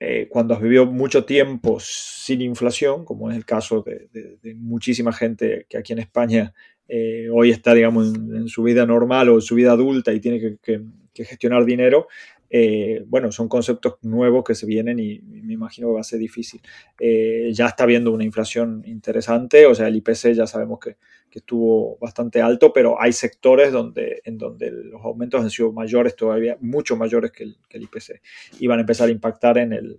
eh, 0.00 0.26
cuando 0.28 0.54
has 0.54 0.60
vivido 0.60 0.86
mucho 0.86 1.24
tiempo 1.24 1.78
sin 1.80 2.42
inflación, 2.42 3.04
como 3.04 3.30
es 3.30 3.36
el 3.36 3.44
caso 3.44 3.82
de, 3.82 4.08
muchísima 4.56 5.12
gente 5.12 5.66
que 5.68 5.78
aquí 5.78 5.92
en 5.92 6.00
España 6.00 6.52
eh, 6.88 7.28
hoy 7.32 7.52
está, 7.52 7.74
digamos, 7.74 8.12
en, 8.12 8.48
su 8.48 8.64
vida 8.64 8.84
normal 8.86 9.28
o 9.28 9.34
en 9.36 9.42
su 9.42 9.54
vida 9.54 9.70
adulta 9.70 10.12
y 10.12 10.18
tiene 10.18 10.40
que, 10.40 10.82
que 11.14 11.24
gestionar 11.24 11.64
dinero, 11.64 12.08
eh, 12.54 13.02
bueno, 13.06 13.32
son 13.32 13.48
conceptos 13.48 13.94
nuevos 14.02 14.44
que 14.44 14.54
se 14.54 14.66
vienen 14.66 14.98
y 14.98 15.20
me 15.22 15.54
imagino 15.54 15.88
que 15.88 15.94
va 15.94 16.00
a 16.00 16.04
ser 16.04 16.18
difícil. 16.18 16.60
Eh, 17.00 17.50
ya 17.54 17.66
está 17.68 17.84
habiendo 17.84 18.12
una 18.12 18.24
inflación 18.24 18.82
interesante, 18.84 19.64
o 19.64 19.74
sea, 19.74 19.88
el 19.88 19.96
IPC 19.96 20.34
ya 20.34 20.46
sabemos 20.46 20.78
que, 20.78 20.96
estuvo 21.32 21.96
bastante 21.96 22.42
alto, 22.42 22.74
pero 22.74 23.00
hay 23.00 23.14
sectores 23.14 23.72
donde, 23.72 24.20
en 24.26 24.36
donde 24.36 24.70
los 24.70 25.02
aumentos 25.02 25.40
han 25.40 25.48
sido 25.48 25.72
mayores 25.72 26.14
todavía, 26.14 26.58
mucho 26.60 26.94
mayores 26.94 27.32
que 27.32 27.44
el, 27.44 27.82
IPC, 27.82 28.20
y 28.60 28.66
van 28.66 28.80
a 28.80 28.82
empezar 28.82 29.08
a 29.08 29.12
impactar 29.12 29.56
en 29.56 29.72
el, 29.72 29.98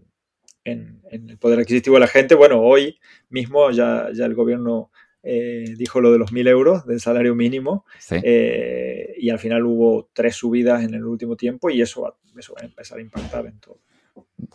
en, 0.63 1.01
el 1.09 1.39
poder 1.39 1.57
adquisitivo 1.57 1.95
de 1.95 2.01
la 2.01 2.07
gente. 2.07 2.35
Bueno, 2.35 2.61
hoy 2.61 2.99
mismo 3.31 3.71
ya, 3.71 4.09
ya 4.13 4.27
el 4.27 4.35
gobierno 4.35 4.91
eh, 5.23 5.73
dijo 5.75 6.01
lo 6.01 6.11
de 6.11 6.19
los 6.19 6.31
1.000 6.31 6.49
euros 6.49 6.85
del 6.85 6.99
salario 6.99 7.33
mínimo 7.33 7.83
eh, 8.11 9.15
y 9.17 9.31
al 9.31 9.39
final 9.39 9.65
hubo 9.65 10.09
tres 10.13 10.35
subidas 10.35 10.83
en 10.83 10.93
el 10.93 11.03
último 11.03 11.35
tiempo 11.35 11.71
y 11.71 11.81
eso 11.81 12.01
va, 12.03 12.15
eso 12.37 12.53
va 12.53 12.61
a 12.61 12.65
empezar 12.65 12.97
a 12.97 13.01
impactar 13.01 13.45
en 13.45 13.59
todo. 13.59 13.79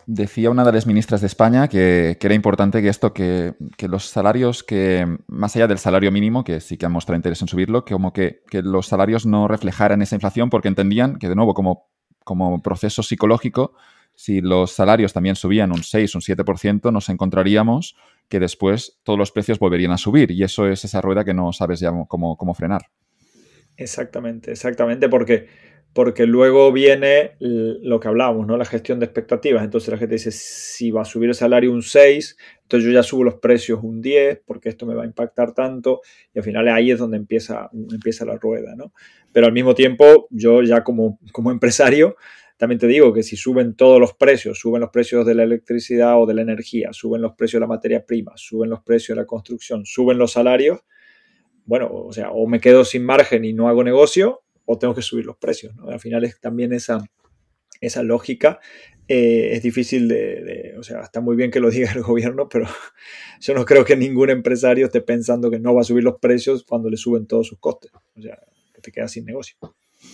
Decía 0.05 0.49
una 0.49 0.63
de 0.63 0.71
las 0.71 0.87
ministras 0.87 1.21
de 1.21 1.27
España 1.27 1.67
que, 1.67 2.17
era 2.19 2.33
importante 2.33 2.81
que 2.81 2.87
esto, 2.87 3.13
que, 3.13 3.53
los 3.87 4.05
salarios 4.05 4.63
que, 4.63 5.05
más 5.27 5.55
allá 5.55 5.67
del 5.67 5.77
salario 5.77 6.11
mínimo, 6.11 6.43
que 6.43 6.61
sí 6.61 6.77
que 6.77 6.85
han 6.85 6.91
mostrado 6.91 7.17
interés 7.17 7.41
en 7.41 7.47
subirlo, 7.47 7.85
que 7.85 7.93
como 7.93 8.13
que, 8.13 8.41
los 8.51 8.87
salarios 8.87 9.25
no 9.25 9.47
reflejaran 9.47 10.01
esa 10.01 10.15
inflación 10.15 10.49
porque 10.49 10.69
entendían 10.69 11.17
que, 11.17 11.27
de 11.27 11.35
nuevo, 11.35 11.53
como, 11.53 11.89
como 12.23 12.61
proceso 12.61 13.03
psicológico, 13.03 13.73
si 14.15 14.41
los 14.41 14.71
salarios 14.71 15.13
también 15.13 15.35
subían 15.35 15.71
un 15.71 15.83
6, 15.83 16.15
un 16.15 16.21
7%, 16.21 16.91
nos 16.91 17.09
encontraríamos 17.09 17.95
que 18.27 18.39
después 18.39 18.99
todos 19.03 19.17
los 19.17 19.31
precios 19.31 19.59
volverían 19.59 19.91
a 19.91 19.97
subir 19.97 20.31
y 20.31 20.43
eso 20.43 20.67
es 20.67 20.83
esa 20.85 21.01
rueda 21.01 21.23
que 21.25 21.33
no 21.33 21.51
sabes 21.53 21.79
ya 21.79 21.91
cómo, 22.07 22.37
cómo 22.37 22.53
frenar. 22.53 22.81
Exactamente, 23.77 24.51
exactamente, 24.51 25.07
porque 25.07 25.47
porque 25.93 26.25
luego 26.25 26.71
viene 26.71 27.35
lo 27.39 27.99
que 27.99 28.07
hablábamos, 28.07 28.45
¿no? 28.45 28.57
La 28.57 28.65
gestión 28.65 28.99
de 28.99 29.05
expectativas. 29.05 29.63
Entonces 29.63 29.89
la 29.89 29.97
gente 29.97 30.15
dice, 30.15 30.31
si 30.31 30.91
va 30.91 31.01
a 31.01 31.05
subir 31.05 31.29
el 31.29 31.35
salario 31.35 31.71
un 31.71 31.81
6, 31.81 32.37
entonces 32.61 32.87
yo 32.87 32.93
ya 32.93 33.03
subo 33.03 33.23
los 33.23 33.35
precios 33.35 33.79
un 33.81 34.01
10, 34.01 34.41
porque 34.45 34.69
esto 34.69 34.85
me 34.85 34.93
va 34.93 35.03
a 35.03 35.07
impactar 35.07 35.53
tanto, 35.53 36.01
y 36.33 36.39
al 36.39 36.45
final 36.45 36.67
ahí 36.67 36.91
es 36.91 36.99
donde 36.99 37.17
empieza, 37.17 37.69
empieza 37.73 38.25
la 38.25 38.37
rueda, 38.37 38.75
¿no? 38.75 38.93
Pero 39.31 39.47
al 39.47 39.53
mismo 39.53 39.73
tiempo, 39.73 40.27
yo 40.29 40.61
ya 40.61 40.83
como, 40.83 41.19
como 41.31 41.51
empresario, 41.51 42.15
también 42.57 42.77
te 42.77 42.87
digo 42.87 43.13
que 43.13 43.23
si 43.23 43.37
suben 43.37 43.75
todos 43.75 43.99
los 43.99 44.13
precios, 44.13 44.59
suben 44.59 44.81
los 44.81 44.89
precios 44.91 45.25
de 45.25 45.33
la 45.33 45.43
electricidad 45.43 46.21
o 46.21 46.25
de 46.25 46.33
la 46.33 46.41
energía, 46.41 46.89
suben 46.91 47.21
los 47.21 47.33
precios 47.33 47.59
de 47.59 47.61
la 47.61 47.67
materia 47.67 48.05
prima, 48.05 48.33
suben 48.35 48.69
los 48.69 48.81
precios 48.83 49.15
de 49.15 49.21
la 49.21 49.25
construcción, 49.25 49.85
suben 49.85 50.17
los 50.17 50.33
salarios, 50.33 50.81
bueno, 51.65 51.89
o 51.91 52.11
sea, 52.11 52.31
o 52.31 52.47
me 52.47 52.59
quedo 52.59 52.83
sin 52.83 53.05
margen 53.05 53.45
y 53.45 53.53
no 53.53 53.69
hago 53.69 53.83
negocio, 53.83 54.41
o 54.71 54.77
tengo 54.77 54.93
que 54.93 55.01
subir 55.01 55.25
los 55.25 55.35
precios. 55.37 55.73
Al 55.87 55.99
final 55.99 56.23
es 56.25 56.39
también 56.39 56.73
esa, 56.73 57.03
esa 57.81 58.03
lógica. 58.03 58.59
Eh, 59.07 59.53
es 59.53 59.63
difícil 59.63 60.07
de, 60.07 60.75
o 60.77 60.83
sea, 60.83 61.01
está 61.01 61.21
muy 61.21 61.35
bien 61.35 61.49
que 61.49 61.59
lo 61.59 61.71
diga 61.71 61.91
el 61.91 62.03
gobierno, 62.03 62.47
pero 62.47 62.67
yo 63.41 63.55
no 63.55 63.65
creo 63.65 63.83
que 63.83 63.95
ningún 63.97 64.29
empresario 64.29 64.85
esté 64.85 65.01
pensando 65.01 65.49
que 65.49 65.57
no 65.59 65.73
va 65.73 65.81
a 65.81 65.83
subir 65.83 66.03
los 66.03 66.19
precios 66.19 66.63
cuando 66.63 66.87
le 66.91 66.97
suben 66.97 67.25
todos 67.25 67.47
sus 67.47 67.57
costes. 67.57 67.91
O 68.15 68.21
sea, 68.21 68.37
que 68.71 68.81
te 68.81 68.91
quedas 68.91 69.11
sin 69.11 69.25
negocio. 69.25 69.57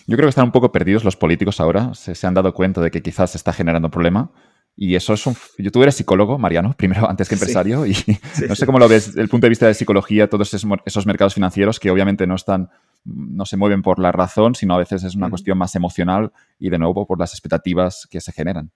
Yo 0.08 0.16
creo 0.16 0.28
que 0.28 0.30
están 0.30 0.46
un 0.46 0.54
poco 0.54 0.72
perdidos 0.72 1.04
los 1.04 1.18
políticos 1.18 1.60
ahora. 1.60 1.94
Se, 1.94 2.16
se 2.16 2.26
han 2.26 2.34
dado 2.34 2.54
cuenta 2.54 2.80
de 2.80 2.92
que 2.92 3.02
quizás 3.02 3.32
se 3.32 3.38
está 3.38 3.52
generando 3.52 3.90
un 3.90 3.92
problema. 3.92 4.32
Y 4.78 4.96
eso 4.96 5.14
es 5.14 5.26
un... 5.26 5.36
Yo, 5.58 5.72
tú 5.72 5.82
eres 5.84 5.96
psicólogo, 5.96 6.38
Mariano, 6.38 6.74
primero, 6.78 7.10
antes 7.10 7.30
que 7.30 7.36
empresario, 7.36 7.86
y 7.86 7.96
no 8.48 8.56
sé 8.56 8.66
cómo 8.66 8.80
lo 8.80 8.88
ves 8.88 9.08
desde 9.08 9.22
el 9.22 9.30
punto 9.30 9.46
de 9.46 9.50
vista 9.50 9.68
de 9.68 9.74
psicología, 9.74 10.30
todos 10.30 10.54
esos, 10.54 10.70
esos 10.86 11.06
mercados 11.06 11.34
financieros 11.34 11.80
que 11.80 11.92
obviamente 11.92 12.28
no 12.28 12.36
están 12.36 12.70
no 13.06 13.46
se 13.46 13.56
mueven 13.56 13.84
por 13.84 14.00
la 14.00 14.12
razón, 14.12 14.56
sino 14.56 14.74
a 14.74 14.80
veces 14.80 15.04
es 15.04 15.16
una 15.16 15.30
cuestión 15.30 15.58
más 15.58 15.76
emocional 15.76 16.32
y 16.60 16.70
de 16.70 16.80
nuevo 16.80 17.06
por 17.06 17.20
las 17.20 17.34
expectativas 17.34 18.08
que 18.10 18.20
se 18.20 18.32
generan. 18.32 18.72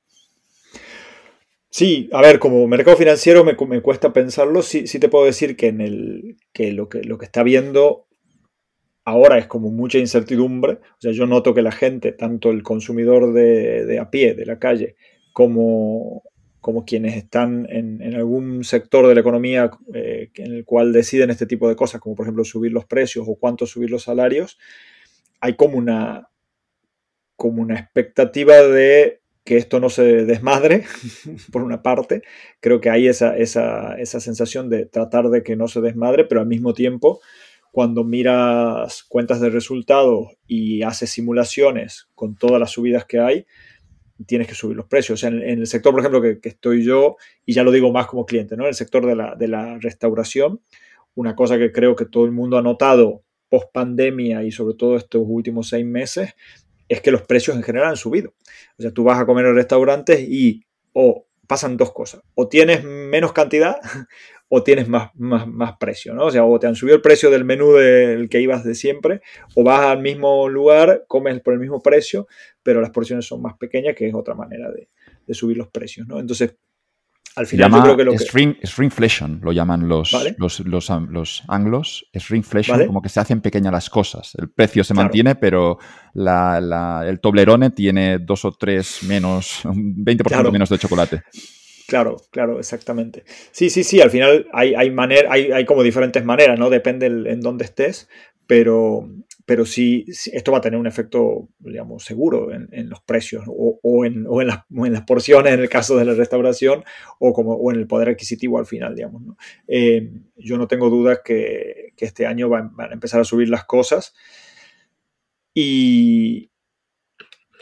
Sí, 1.71 2.09
a 2.13 2.21
ver, 2.21 2.39
como 2.39 2.67
mercado 2.67 2.97
financiero 2.97 3.43
me, 3.43 3.55
cuesta 3.55 4.11
pensarlo, 4.11 4.61
sí, 4.61 4.87
sí, 4.87 4.99
te 4.99 5.09
puedo 5.09 5.25
decir 5.25 5.55
que, 5.55 5.67
en 5.67 5.81
el, 5.81 6.37
que, 6.51 6.71
lo 6.71 6.89
que 6.89 7.03
lo 7.03 7.17
que 7.17 7.25
está 7.25 7.43
viendo 7.43 8.07
ahora 9.05 9.37
es 9.37 9.47
como 9.47 9.69
mucha 9.69 9.99
incertidumbre, 9.99 10.73
o 10.73 10.97
sea, 10.99 11.11
yo 11.11 11.25
noto 11.25 11.53
que 11.53 11.61
la 11.61 11.71
gente, 11.71 12.11
tanto 12.11 12.49
el 12.51 12.63
consumidor 12.63 13.33
de, 13.33 13.85
de 13.85 13.99
a 13.99 14.09
pie, 14.09 14.33
de 14.33 14.45
la 14.45 14.57
calle, 14.57 14.95
como, 15.33 16.23
como 16.61 16.85
quienes 16.85 17.15
están 17.15 17.67
en, 17.69 18.01
algún 18.15 18.63
sector 18.63 19.07
de 19.07 19.15
la 19.15 19.21
economía 19.21 19.71
eh, 19.93 20.29
en 20.35 20.53
el 20.53 20.65
cual 20.65 20.93
deciden 20.93 21.29
este 21.29 21.45
tipo 21.45 21.69
de 21.69 21.75
cosas, 21.75 22.01
como 22.01 22.15
por 22.15 22.25
ejemplo 22.25 22.43
subir 22.43 22.71
los 22.71 22.85
precios 22.85 23.25
o 23.27 23.35
cuánto 23.35 23.65
subir 23.65 23.89
los 23.89 24.03
salarios, 24.03 24.57
hay 25.39 25.55
como 25.55 25.77
una, 25.77 26.29
como 27.35 27.61
una 27.61 27.79
expectativa 27.79 28.61
de 28.61 29.21
que 29.43 29.57
esto 29.57 29.79
no 29.79 29.89
se 29.89 30.25
desmadre, 30.25 30.83
por 31.51 31.63
una 31.63 31.81
parte. 31.81 32.21
Creo 32.59 32.81
que 32.81 32.89
hay 32.89 33.07
esa, 33.07 33.35
esa, 33.37 33.95
esa 33.95 34.19
sensación 34.19 34.69
de 34.69 34.85
tratar 34.85 35.29
de 35.29 35.41
que 35.41 35.55
no 35.55 35.67
se 35.67 35.81
desmadre, 35.81 36.25
pero 36.25 36.41
al 36.41 36.47
mismo 36.47 36.73
tiempo, 36.73 37.19
cuando 37.71 38.03
miras 38.03 39.03
cuentas 39.03 39.39
de 39.39 39.49
resultados 39.49 40.27
y 40.45 40.83
haces 40.83 41.09
simulaciones 41.09 42.09
con 42.15 42.35
todas 42.35 42.59
las 42.59 42.71
subidas 42.71 43.05
que 43.05 43.19
hay, 43.19 43.45
tienes 44.25 44.47
que 44.47 44.55
subir 44.55 44.75
los 44.75 44.85
precios. 44.85 45.23
en, 45.23 45.41
el 45.41 45.67
sector, 45.67 45.91
por 45.91 46.01
ejemplo, 46.01 46.21
que, 46.21 46.39
estoy 46.43 46.83
yo, 46.83 47.17
y 47.45 47.53
ya 47.53 47.63
lo 47.63 47.71
digo 47.71 47.91
más 47.91 48.07
como 48.07 48.25
cliente, 48.25 48.55
¿no? 48.57 48.63
En 48.63 48.69
el 48.69 48.75
sector 48.75 49.05
de 49.05 49.15
la, 49.15 49.35
de 49.35 49.47
la 49.47 49.77
restauración, 49.79 50.61
una 51.15 51.35
cosa 51.35 51.57
que 51.57 51.71
creo 51.71 51.95
que 51.95 52.05
todo 52.05 52.25
el 52.25 52.31
mundo 52.31 52.57
ha 52.57 52.61
notado 52.61 53.23
post 53.49 53.71
pandemia 53.73 54.43
y 54.43 54.51
sobre 54.51 54.75
todo 54.75 54.95
estos 54.95 55.23
últimos 55.25 55.69
seis 55.69 55.85
meses, 55.85 56.35
es 56.87 57.01
que 57.01 57.11
los 57.11 57.21
precios 57.21 57.55
en 57.55 57.63
general 57.63 57.89
han 57.89 57.97
subido. 57.97 58.33
O 58.77 58.81
sea, 58.81 58.91
tú 58.91 59.03
vas 59.03 59.19
a 59.19 59.25
comer 59.25 59.45
en 59.45 59.55
restaurantes 59.55 60.19
y 60.21 60.63
o 60.93 61.25
pasan 61.47 61.77
dos 61.77 61.93
cosas. 61.93 62.21
O 62.35 62.47
tienes 62.47 62.83
menos 62.83 63.33
cantidad 63.33 63.77
o 64.49 64.63
tienes 64.63 64.89
más, 64.89 65.11
más, 65.15 65.77
precio, 65.79 66.13
¿no? 66.13 66.25
O 66.25 66.31
sea, 66.31 66.43
o 66.43 66.59
te 66.59 66.65
han 66.65 66.75
subido 66.75 66.95
el 66.95 67.01
precio 67.01 67.29
del 67.29 67.45
menú 67.45 67.73
del 67.73 68.27
que 68.29 68.41
ibas 68.41 68.63
de 68.63 68.73
siempre, 68.73 69.21
o 69.55 69.63
vas 69.63 69.81
al 69.81 70.01
mismo 70.01 70.49
lugar, 70.49 71.05
comes 71.07 71.39
por 71.41 71.53
el 71.53 71.59
mismo 71.59 71.81
precio, 71.81 72.27
pero 72.63 72.81
las 72.81 72.89
porciones 72.89 73.27
son 73.27 73.43
más 73.43 73.55
pequeñas, 73.57 73.95
que 73.95 74.07
es 74.07 74.13
otra 74.13 74.33
manera 74.33 74.69
de, 74.71 74.89
subir 75.33 75.57
los 75.57 75.67
precios, 75.67 76.07
¿no? 76.07 76.19
Entonces, 76.19 76.55
al 77.35 77.45
final 77.45 77.71
yo 77.71 77.83
creo 77.83 77.97
que 77.97 78.03
lo 78.03 78.11
que... 78.13 78.17
Shrinkflation 78.17 79.39
lo 79.43 79.51
llaman 79.51 79.87
los, 79.87 80.11
los, 80.39 80.59
los, 80.61 80.89
anglos, 81.47 82.09
shrinkflation, 82.11 82.87
como 82.87 83.03
que 83.03 83.09
se 83.09 83.19
hacen 83.19 83.41
pequeñas 83.41 83.71
las 83.71 83.91
cosas. 83.91 84.33
El 84.39 84.49
precio 84.49 84.83
se 84.83 84.95
mantiene, 84.95 85.35
pero 85.35 85.77
el 86.15 87.19
Toblerone 87.21 87.69
tiene 87.69 88.17
dos 88.17 88.43
o 88.45 88.51
tres 88.51 89.03
menos, 89.03 89.63
un 89.65 90.03
20% 90.03 90.51
menos 90.51 90.69
de 90.69 90.79
chocolate. 90.79 91.21
Claro, 91.89 92.17
claro, 92.29 92.59
exactamente. 92.59 93.23
Sí, 93.51 93.71
sí, 93.71 93.83
sí, 93.83 93.99
al 93.99 94.11
final 94.11 94.47
hay, 94.53 94.75
hay, 94.75 94.95
hay, 95.27 95.51
hay 95.51 95.65
como 95.65 95.81
diferentes 95.81 96.23
maneras, 96.23 96.59
¿no? 96.59 96.69
Depende 96.69 97.07
en 97.07 97.41
dónde 97.41 97.65
estés, 97.65 98.07
pero, 98.45 99.09
pero 99.47 99.65
sí, 99.65 100.05
esto 100.07 100.51
va 100.51 100.59
a 100.59 100.61
tener 100.61 100.79
un 100.79 100.85
efecto, 100.85 101.49
digamos, 101.57 102.05
seguro 102.05 102.51
en, 102.53 102.89
los 102.89 103.01
precios 103.01 103.43
o, 103.47 104.05
en, 104.05 104.27
o, 104.27 104.41
en 104.41 104.47
las, 104.47 105.01
porciones 105.07 105.51
en 105.51 105.59
el 105.59 105.69
caso 105.69 105.97
de 105.97 106.05
la 106.05 106.13
restauración 106.13 106.83
o, 107.17 107.33
como, 107.33 107.53
o 107.53 107.71
en 107.71 107.79
el 107.79 107.87
poder 107.87 108.09
adquisitivo 108.09 108.59
al 108.59 108.67
final, 108.67 108.93
digamos. 108.93 109.23
Eh, 109.67 110.11
yo 110.35 110.59
no 110.59 110.67
tengo 110.67 110.91
dudas 110.91 111.21
que, 111.25 111.93
que 111.97 112.05
este 112.05 112.27
año 112.27 112.49
van, 112.49 112.71
a 112.77 112.93
empezar 112.93 113.19
a 113.19 113.23
subir 113.23 113.49
las 113.49 113.65
cosas 113.65 114.13
y 115.55 116.51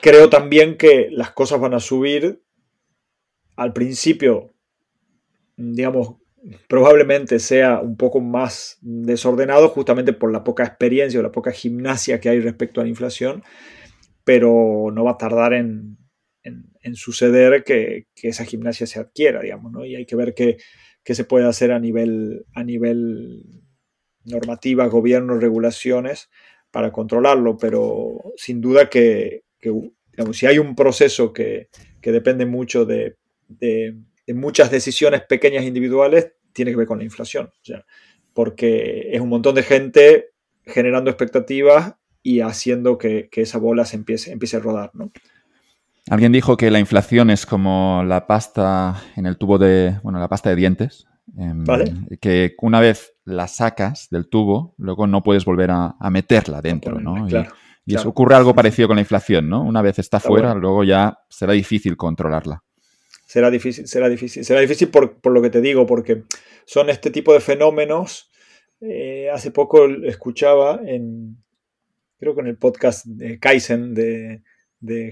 creo 0.02 0.30
también 0.30 0.76
que 0.76 1.08
las 1.12 1.32
cosas 1.32 1.62
van 1.62 1.74
a 1.74 1.80
subir 1.80 2.44
al 3.58 3.74
principio, 3.74 4.54
digamos, 5.58 6.18
probablemente 6.70 7.40
sea 7.40 7.82
un 7.82 7.98
poco 7.98 8.22
más 8.22 8.78
desordenado 8.82 9.70
justamente 9.70 10.14
por 10.14 10.32
la 10.32 10.44
poca 10.44 10.64
experiencia 10.64 11.20
o 11.20 11.24
la 11.24 11.32
poca 11.32 11.52
gimnasia 11.52 12.20
que 12.20 12.30
hay 12.30 12.40
respecto 12.40 12.80
a 12.80 12.84
la 12.84 12.90
inflación, 12.90 13.44
pero 14.24 14.92
no 14.94 15.04
va 15.04 15.12
a 15.12 15.18
tardar 15.18 15.54
en, 15.54 15.98
suceder 16.94 17.66
que, 17.66 18.06
esa 18.22 18.46
gimnasia 18.46 18.88
se 18.88 19.00
adquiera, 19.00 19.42
digamos, 19.42 19.74
¿no? 19.74 19.86
Y 19.86 19.96
hay 19.96 20.06
que 20.06 20.16
ver 20.16 20.34
qué, 20.34 20.58
se 21.04 21.26
puede 21.26 21.46
hacer 21.46 21.72
a 21.72 21.80
nivel, 21.80 22.46
normativa, 24.24 24.88
gobierno, 24.88 25.38
regulaciones 25.38 26.30
para 26.72 26.92
controlarlo, 26.92 27.58
pero 27.58 28.34
sin 28.38 28.62
duda 28.62 28.90
que, 28.90 29.44
si 30.32 30.46
hay 30.46 30.60
un 30.60 30.76
proceso 30.76 31.34
que 31.34 31.70
depende 32.02 32.46
mucho 32.46 32.86
de 32.86 33.18
de, 33.48 33.98
muchas 34.34 34.70
decisiones 34.70 35.22
pequeñas 35.22 35.64
individuales 35.64 36.34
tiene 36.54 36.72
que 36.72 36.78
ver 36.78 36.88
con 36.88 36.98
la 36.98 37.06
inflación. 37.06 37.50
porque 38.34 39.10
es 39.12 39.22
un 39.22 39.30
montón 39.30 39.56
de 39.56 39.64
gente 39.64 40.28
generando 40.64 41.10
expectativas 41.10 41.96
y 42.22 42.42
haciendo 42.42 42.98
que, 42.98 43.30
esa 43.32 43.58
bola 43.58 43.86
se 43.86 43.96
empiece, 43.96 44.32
empiece 44.32 44.58
a 44.58 44.60
rodar. 44.60 44.92
¿no? 44.94 45.12
Alguien 46.10 46.32
dijo 46.32 46.58
que 46.58 46.70
la 46.70 46.80
inflación 46.80 47.30
es 47.30 47.46
como 47.46 48.04
la 48.06 48.28
pasta 48.28 49.02
en 49.16 49.26
el 49.26 49.38
tubo 49.38 49.58
de, 49.58 49.98
bueno, 50.04 50.20
la 50.20 50.28
pasta 50.28 50.50
de 50.50 50.56
dientes. 50.56 51.08
Em, 51.38 51.66
que 52.22 52.56
una 52.62 52.80
vez 52.80 53.14
la 53.26 53.48
sacas 53.48 54.08
del 54.10 54.30
tubo, 54.30 54.76
luego 54.78 55.08
no 55.08 55.24
puedes 55.24 55.46
volver 55.46 55.72
a, 55.72 55.96
meterla 56.10 56.62
dentro, 56.62 57.00
¿no? 57.00 57.28
y, 57.28 57.96
eso 57.96 58.10
ocurre 58.10 58.36
algo 58.36 58.54
parecido 58.54 58.88
con 58.88 58.96
la 58.96 59.02
inflación, 59.02 59.48
¿no? 59.48 59.62
Una 59.62 59.82
vez 59.82 60.00
está, 60.00 60.20
fuera, 60.20 60.54
luego 60.54 60.84
ya 60.84 61.20
será 61.30 61.54
difícil 61.54 61.96
controlarla 61.96 62.64
será 63.28 63.52
difícil, 63.52 63.88
será 63.88 64.10
difícil. 64.10 64.44
Será 64.44 64.62
difícil 64.62 64.88
por, 64.88 65.20
lo 65.24 65.42
que 65.42 65.50
te 65.50 65.62
digo, 65.62 65.86
porque 65.86 66.24
son 66.66 66.90
este 66.90 67.12
tipo 67.12 67.34
de 67.34 67.42
fenómenos. 67.42 68.32
Eh, 68.80 69.30
hace 69.32 69.52
poco 69.52 69.86
escuchaba 70.06 70.80
en, 70.86 71.38
creo 72.20 72.34
que 72.34 72.42
en 72.42 72.48
el 72.48 72.58
podcast 72.58 73.06
de 73.06 73.38
Kaizen 73.38 73.94
de, 73.94 74.42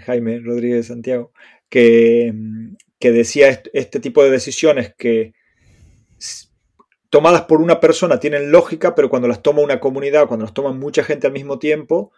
Jaime 0.05 0.39
Rodríguez 0.39 0.87
Santiago, 0.87 1.33
que, 1.69 2.33
que 2.99 3.11
decía 3.11 3.49
este, 3.73 3.99
tipo 3.99 4.23
de 4.23 4.31
decisiones 4.31 4.93
que 4.95 5.33
tomadas 7.09 7.41
por 7.43 7.61
una 7.61 7.79
persona 7.81 8.19
tienen 8.19 8.51
lógica, 8.51 8.95
pero 8.95 9.09
cuando 9.09 9.27
las 9.27 9.41
toma 9.41 9.61
una 9.61 9.79
comunidad, 9.81 10.27
cuando 10.27 10.45
las 10.45 10.53
toma 10.53 10.71
mucha 10.71 11.03
gente 11.03 11.27
al 11.27 11.33
mismo 11.33 11.59
tiempo, 11.59 12.13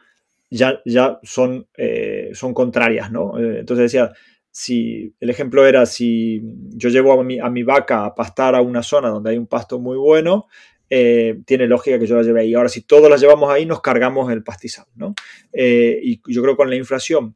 ya, 0.52 0.80
ya 0.86 1.20
son, 1.24 1.68
eh, 1.76 2.30
son 2.34 2.54
contrarias, 2.54 3.12
¿no? 3.12 3.40
Eh, 3.40 3.60
entonces 3.60 3.92
decía, 3.92 4.14
si 4.58 5.14
el 5.20 5.30
ejemplo 5.30 5.68
era 5.68 5.86
si 5.86 6.42
yo 6.70 6.90
llevo 6.90 7.12
a 7.12 7.24
mi, 7.24 7.38
a 7.38 7.48
mi, 7.48 7.62
vaca 7.62 8.06
a 8.06 8.16
pastar 8.16 8.56
a 8.56 8.62
una 8.62 8.82
zona 8.82 9.10
donde 9.10 9.30
hay 9.30 9.38
un 9.38 9.46
pasto 9.46 9.78
muy 9.78 9.98
bueno, 9.98 10.48
eh, 10.90 11.38
tiene 11.46 11.68
lógica 11.68 12.00
que 12.00 12.08
yo 12.08 12.16
la 12.16 12.24
lleve 12.24 12.42
ahí. 12.42 12.56
Ahora, 12.56 12.68
si 12.68 12.82
todos 12.82 13.08
las 13.08 13.22
llevamos 13.22 13.52
ahí, 13.52 13.68
nos 13.68 13.82
cargamos 13.82 14.32
el 14.32 14.44
pastizal, 14.44 14.88
¿no? 14.96 15.14
y 15.54 16.20
yo 16.26 16.42
creo 16.42 16.56
que 16.56 16.58
con 16.58 16.72
la 16.72 16.76
inflación 16.76 17.36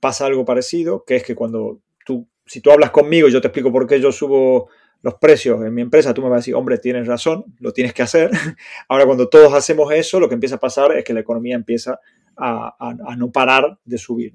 pasa 0.00 0.26
algo 0.26 0.44
parecido, 0.44 1.02
que 1.06 1.16
es 1.16 1.22
que 1.22 1.34
cuando 1.34 1.80
tú, 2.04 2.28
si 2.44 2.60
tú 2.60 2.70
hablas 2.70 2.90
conmigo 2.90 3.26
y 3.26 3.32
yo 3.32 3.40
te 3.40 3.48
explico 3.48 3.72
por 3.72 3.86
qué 3.86 3.98
yo 3.98 4.12
subo 4.12 4.68
los 5.00 5.14
precios 5.14 5.64
en 5.64 5.72
mi 5.72 5.80
empresa, 5.80 6.12
tú 6.12 6.20
me 6.20 6.28
vas 6.28 6.36
a 6.36 6.40
decir, 6.40 6.54
hombre, 6.54 6.76
tienes 6.76 7.06
razón, 7.06 7.46
lo 7.58 7.72
tienes 7.72 7.94
que 7.94 8.02
hacer. 8.02 8.30
Ahora, 8.88 9.06
cuando 9.06 9.30
todos 9.30 9.54
hacemos 9.54 9.90
eso, 9.94 10.20
lo 10.20 10.28
que 10.28 10.34
empieza 10.34 10.56
a 10.56 10.60
pasar 10.60 10.94
es 10.94 11.04
que 11.04 11.14
la 11.14 11.20
economía 11.20 11.54
empieza 11.56 12.00
a, 12.36 13.14
no 13.16 13.30
parar 13.30 13.78
de 13.84 13.98
subir. 13.98 14.34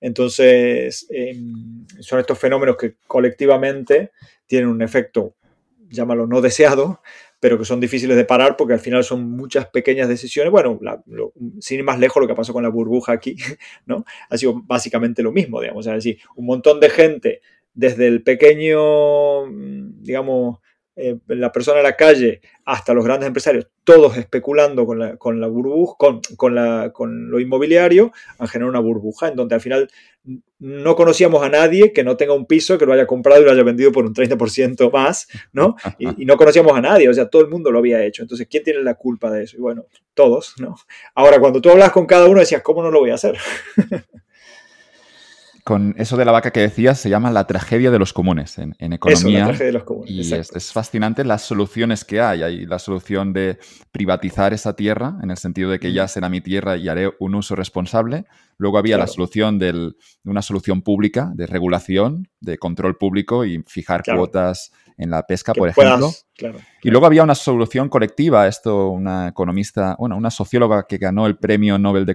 Entonces, 0.00 1.06
em, 1.10 1.86
son 2.00 2.20
estos 2.20 2.38
fenómenos 2.38 2.76
que 2.76 2.96
colectivamente 3.06 4.12
tienen 4.46 4.68
un 4.68 4.82
efecto, 4.82 5.34
llámalo 5.88 6.26
no 6.26 6.40
deseado, 6.40 7.00
pero 7.44 7.58
que 7.58 7.64
son 7.64 7.78
difíciles 7.78 8.16
de 8.16 8.24
parar 8.24 8.56
porque 8.56 8.72
al 8.72 8.80
final 8.80 9.04
son 9.04 9.30
muchas 9.30 9.66
pequeñas 9.66 10.08
decisiones. 10.08 10.50
Bueno, 10.50 10.80
sin 11.60 11.78
ir 11.78 11.84
más 11.84 11.98
lejos, 11.98 12.20
lo 12.20 12.26
que 12.26 12.34
pasó 12.34 12.52
con 12.52 12.62
la 12.62 12.70
burbuja 12.70 13.12
aquí, 13.12 13.36
¿no? 13.86 14.04
Ha 14.30 14.38
sido 14.38 14.62
básicamente 14.64 15.22
lo 15.22 15.30
mismo, 15.30 15.60
digamos. 15.60 15.86
Es 15.86 15.92
decir, 15.92 16.18
un 16.36 16.46
montón 16.46 16.80
de 16.80 16.88
gente 16.88 17.40
desde 17.74 18.06
el 18.06 18.22
pequeño, 18.22 19.46
digamos, 20.00 20.60
eh, 20.96 21.18
la 21.26 21.50
persona 21.50 21.78
en 21.78 21.84
la 21.84 21.96
calle 21.96 22.40
hasta 22.64 22.94
los 22.94 23.04
grandes 23.04 23.26
empresarios, 23.26 23.66
todos 23.82 24.16
especulando 24.16 24.86
con 24.86 24.98
la, 25.00 25.16
con 25.16 25.40
la 25.40 25.48
burbuja, 25.48 25.96
con, 25.98 26.20
con, 26.36 26.54
la, 26.54 26.92
con 26.92 27.30
lo 27.30 27.40
inmobiliario, 27.40 28.12
han 28.38 28.46
generado 28.48 28.70
una 28.70 28.80
burbuja 28.80 29.28
en 29.28 29.34
donde 29.34 29.56
al 29.56 29.60
final 29.60 29.90
no 30.60 30.94
conocíamos 30.94 31.42
a 31.42 31.48
nadie 31.48 31.92
que 31.92 32.04
no 32.04 32.16
tenga 32.16 32.32
un 32.32 32.46
piso, 32.46 32.78
que 32.78 32.86
lo 32.86 32.92
haya 32.92 33.06
comprado 33.06 33.42
y 33.42 33.44
lo 33.44 33.50
haya 33.50 33.64
vendido 33.64 33.90
por 33.90 34.06
un 34.06 34.14
30% 34.14 34.90
más, 34.92 35.26
¿no? 35.52 35.74
Y, 35.98 36.22
y, 36.22 36.24
no 36.24 36.36
conocíamos 36.36 36.72
a 36.72 36.80
nadie, 36.80 37.08
o 37.08 37.12
sea, 37.12 37.28
todo 37.28 37.42
el 37.42 37.48
mundo 37.48 37.70
lo 37.70 37.80
había 37.80 38.02
hecho. 38.04 38.22
Entonces, 38.22 38.46
¿quién 38.48 38.62
tiene 38.62 38.80
la 38.82 38.94
culpa 38.94 39.30
de 39.30 39.42
eso? 39.42 39.56
Y 39.56 39.60
bueno, 39.60 39.86
todos, 40.14 40.54
¿no? 40.58 40.76
Ahora, 41.14 41.40
cuando 41.40 41.60
tú 41.60 41.70
hablas 41.70 41.90
con 41.90 42.06
cada 42.06 42.26
uno, 42.28 42.40
decías, 42.40 42.62
¿cómo 42.62 42.82
no 42.82 42.90
lo 42.90 43.00
voy 43.00 43.10
a 43.10 43.14
hacer? 43.14 43.36
con 45.64 45.94
eso 45.96 46.18
de 46.18 46.26
la 46.26 46.32
vaca 46.32 46.50
que 46.50 46.60
decías, 46.60 47.00
se 47.00 47.08
llama 47.08 47.30
la 47.30 47.46
tragedia 47.46 47.90
de 47.90 47.98
los 47.98 48.12
comunes 48.12 48.58
en, 48.58 48.74
economía. 48.78 49.44
Eso, 49.44 49.52
la 49.52 49.58
de 49.58 49.72
los 49.72 49.84
comunes. 49.84 50.10
Y 50.10 50.34
es, 50.34 50.72
fascinante 50.72 51.24
las 51.24 51.40
soluciones 51.40 52.04
que 52.04 52.20
hay. 52.20 52.42
Hay 52.42 52.66
la 52.66 52.78
solución 52.78 53.32
de 53.32 53.58
privatizar 53.90 54.52
esa 54.52 54.76
tierra, 54.76 55.16
en 55.22 55.30
el 55.30 55.38
sentido 55.38 55.70
de 55.70 55.78
que 55.78 55.94
ya 55.94 56.06
será 56.06 56.28
mi 56.28 56.42
tierra 56.42 56.76
y 56.76 56.86
haré 56.90 57.10
un 57.18 57.34
uso 57.34 57.56
responsable. 57.56 58.26
Luego 58.58 58.76
había 58.76 58.98
la 58.98 59.06
solución 59.06 59.58
de 59.58 59.92
una 60.24 60.42
solución 60.42 60.82
pública, 60.82 61.32
de 61.34 61.46
regulación, 61.46 62.28
de 62.40 62.58
control 62.58 62.98
público 62.98 63.46
y 63.46 63.62
fijar 63.66 64.02
cuotas 64.04 64.70
en 64.98 65.08
la 65.08 65.22
pesca, 65.26 65.54
por 65.54 65.70
ejemplo. 65.70 66.12
y 66.82 66.90
luego 66.90 67.06
había 67.06 67.22
una 67.22 67.34
solución 67.34 67.88
colectiva, 67.88 68.46
esto 68.46 68.90
una 68.90 69.28
economista, 69.28 69.96
bueno, 69.98 70.18
una 70.18 70.30
socióloga 70.30 70.86
que 70.86 70.98
ganó 70.98 71.26
el 71.26 71.38
premio 71.38 71.78
Nobel 71.78 72.04
de, 72.04 72.14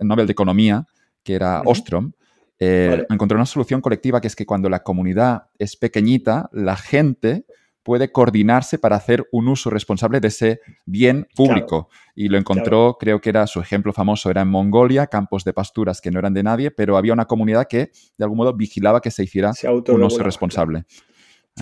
Nobel 0.00 0.26
de 0.26 0.32
Economía, 0.32 0.86
que 1.22 1.34
era 1.34 1.60
Ostrom, 1.66 2.12
eh, 2.60 3.06
encontré 3.08 3.36
una 3.36 3.46
solución 3.46 3.80
colectiva 3.80 4.20
que 4.20 4.26
es 4.28 4.36
que 4.36 4.44
cuando 4.46 4.68
la 4.68 4.82
comunidad 4.82 5.44
es 5.58 5.76
pequeñita, 5.76 6.50
la 6.52 6.76
gente 6.76 7.46
puede 7.82 8.12
coordinarse 8.12 8.78
para 8.78 8.96
hacer 8.96 9.26
un 9.32 9.48
uso 9.48 9.70
responsable 9.70 10.20
de 10.20 10.28
ese 10.28 10.60
bien 10.84 11.26
público. 11.34 11.88
y 12.14 12.28
lo 12.28 12.36
encontró, 12.36 12.98
creo 13.00 13.20
que 13.22 13.30
era 13.30 13.46
su 13.46 13.60
ejemplo 13.60 13.94
famoso, 13.94 14.30
era 14.30 14.42
en 14.42 14.48
Mongolia, 14.48 15.06
campos 15.06 15.42
de 15.42 15.54
pasturas 15.54 16.02
que 16.02 16.10
no 16.10 16.18
eran 16.18 16.34
de 16.34 16.42
nadie, 16.42 16.70
pero 16.70 16.98
había 16.98 17.14
una 17.14 17.24
comunidad 17.24 17.66
que 17.66 17.92
de 18.18 18.24
algún 18.24 18.36
modo 18.36 18.54
vigilaba 18.54 19.00
que 19.00 19.10
se 19.10 19.22
hiciera 19.22 19.52
un 19.88 20.02
uso 20.02 20.22
responsable. 20.22 20.84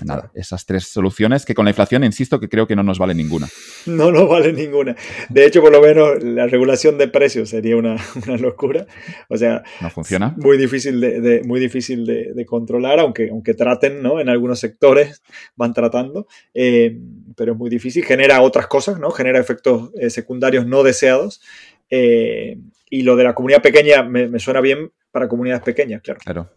Nada, 0.05 0.31
esas 0.33 0.65
tres 0.65 0.85
soluciones 0.85 1.45
que 1.45 1.53
con 1.53 1.65
la 1.65 1.71
inflación, 1.71 2.03
insisto, 2.03 2.39
que 2.39 2.49
creo 2.49 2.67
que 2.67 2.75
no 2.75 2.83
nos 2.83 2.99
vale 2.99 3.13
ninguna. 3.13 3.47
No 3.85 4.11
nos 4.11 4.29
vale 4.29 4.53
ninguna. 4.53 4.95
De 5.29 5.45
hecho, 5.45 5.61
por 5.61 5.71
lo 5.71 5.81
menos 5.81 6.23
la 6.23 6.47
regulación 6.47 6.97
de 6.97 7.07
precios 7.07 7.49
sería 7.49 7.75
una, 7.75 7.95
locura. 8.39 8.85
O 9.29 9.37
sea, 9.37 9.63
no 9.81 9.89
funciona. 9.89 10.35
Muy 10.37 10.57
difícil 10.57 10.99
de, 10.99 11.41
muy 11.45 11.59
difícil 11.59 12.05
de, 12.05 12.45
controlar, 12.45 12.99
aunque, 12.99 13.29
aunque 13.29 13.53
traten, 13.53 14.01
¿no? 14.01 14.19
En 14.19 14.29
algunos 14.29 14.59
sectores 14.59 15.21
van 15.55 15.73
tratando, 15.73 16.27
eh, 16.53 16.97
pero 17.35 17.53
es 17.53 17.57
muy 17.57 17.69
difícil. 17.69 18.03
Genera 18.03 18.41
otras 18.41 18.67
cosas, 18.67 18.99
¿no? 18.99 19.11
Genera 19.11 19.39
efectos 19.39 19.91
eh, 19.99 20.09
secundarios 20.09 20.65
no 20.65 20.83
deseados. 20.83 21.41
Eh, 21.89 22.57
y 22.89 23.01
lo 23.03 23.15
de 23.15 23.23
la 23.23 23.33
comunidad 23.33 23.61
pequeña 23.61 24.03
me, 24.03 24.27
me, 24.27 24.39
suena 24.39 24.61
bien 24.61 24.91
para 25.11 25.27
comunidades 25.27 25.63
pequeñas, 25.63 26.01
claro. 26.01 26.19
Claro. 26.23 26.49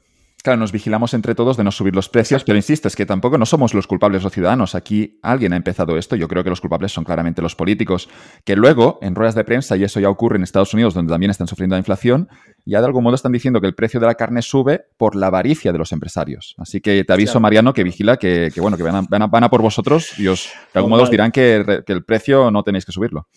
Claro, 0.42 0.58
nos 0.58 0.72
vigilamos 0.72 1.14
entre 1.14 1.36
todos 1.36 1.56
de 1.56 1.62
no 1.62 1.70
subir 1.70 1.94
los 1.94 2.08
precios, 2.08 2.42
pero 2.42 2.56
insisto, 2.56 2.88
es 2.88 2.96
que 2.96 3.06
tampoco 3.06 3.38
no 3.38 3.46
somos 3.46 3.74
los 3.74 3.86
culpables 3.86 4.24
los 4.24 4.32
ciudadanos. 4.32 4.74
Aquí 4.74 5.20
alguien 5.22 5.52
ha 5.52 5.56
empezado 5.56 5.96
esto. 5.96 6.16
Yo 6.16 6.26
creo 6.26 6.42
que 6.42 6.50
los 6.50 6.60
culpables 6.60 6.90
son 6.90 7.04
claramente 7.04 7.40
los 7.40 7.54
políticos, 7.54 8.08
que 8.44 8.56
luego, 8.56 8.98
en 9.02 9.14
ruedas 9.14 9.36
de 9.36 9.44
prensa, 9.44 9.76
y 9.76 9.84
eso 9.84 10.00
ya 10.00 10.10
ocurre 10.10 10.38
en 10.38 10.42
Estados 10.42 10.74
Unidos, 10.74 10.94
donde 10.94 11.12
también 11.12 11.30
están 11.30 11.46
sufriendo 11.46 11.76
la 11.76 11.78
inflación, 11.78 12.28
ya 12.66 12.80
de 12.80 12.86
algún 12.86 13.04
modo 13.04 13.14
están 13.14 13.30
diciendo 13.30 13.60
que 13.60 13.68
el 13.68 13.76
precio 13.76 14.00
de 14.00 14.06
la 14.06 14.16
carne 14.16 14.42
sube 14.42 14.86
por 14.96 15.14
la 15.14 15.28
avaricia 15.28 15.70
de 15.70 15.78
los 15.78 15.92
empresarios. 15.92 16.56
Así 16.58 16.80
que 16.80 17.04
te 17.04 17.12
aviso, 17.12 17.38
Mariano, 17.38 17.72
que 17.72 17.84
vigila 17.84 18.16
que, 18.16 18.50
bueno, 18.56 18.76
que 18.76 18.82
van 18.82 19.44
a, 19.44 19.48
por 19.50 19.62
vosotros 19.62 20.18
y 20.18 20.26
os, 20.26 20.50
de 20.74 20.78
algún 20.78 20.90
modo 20.90 21.04
os 21.04 21.10
dirán 21.10 21.30
que 21.30 21.82
el 21.86 22.04
precio 22.04 22.50
no 22.50 22.64
tenéis 22.64 22.84
que 22.84 22.90
subirlo. 22.90 23.28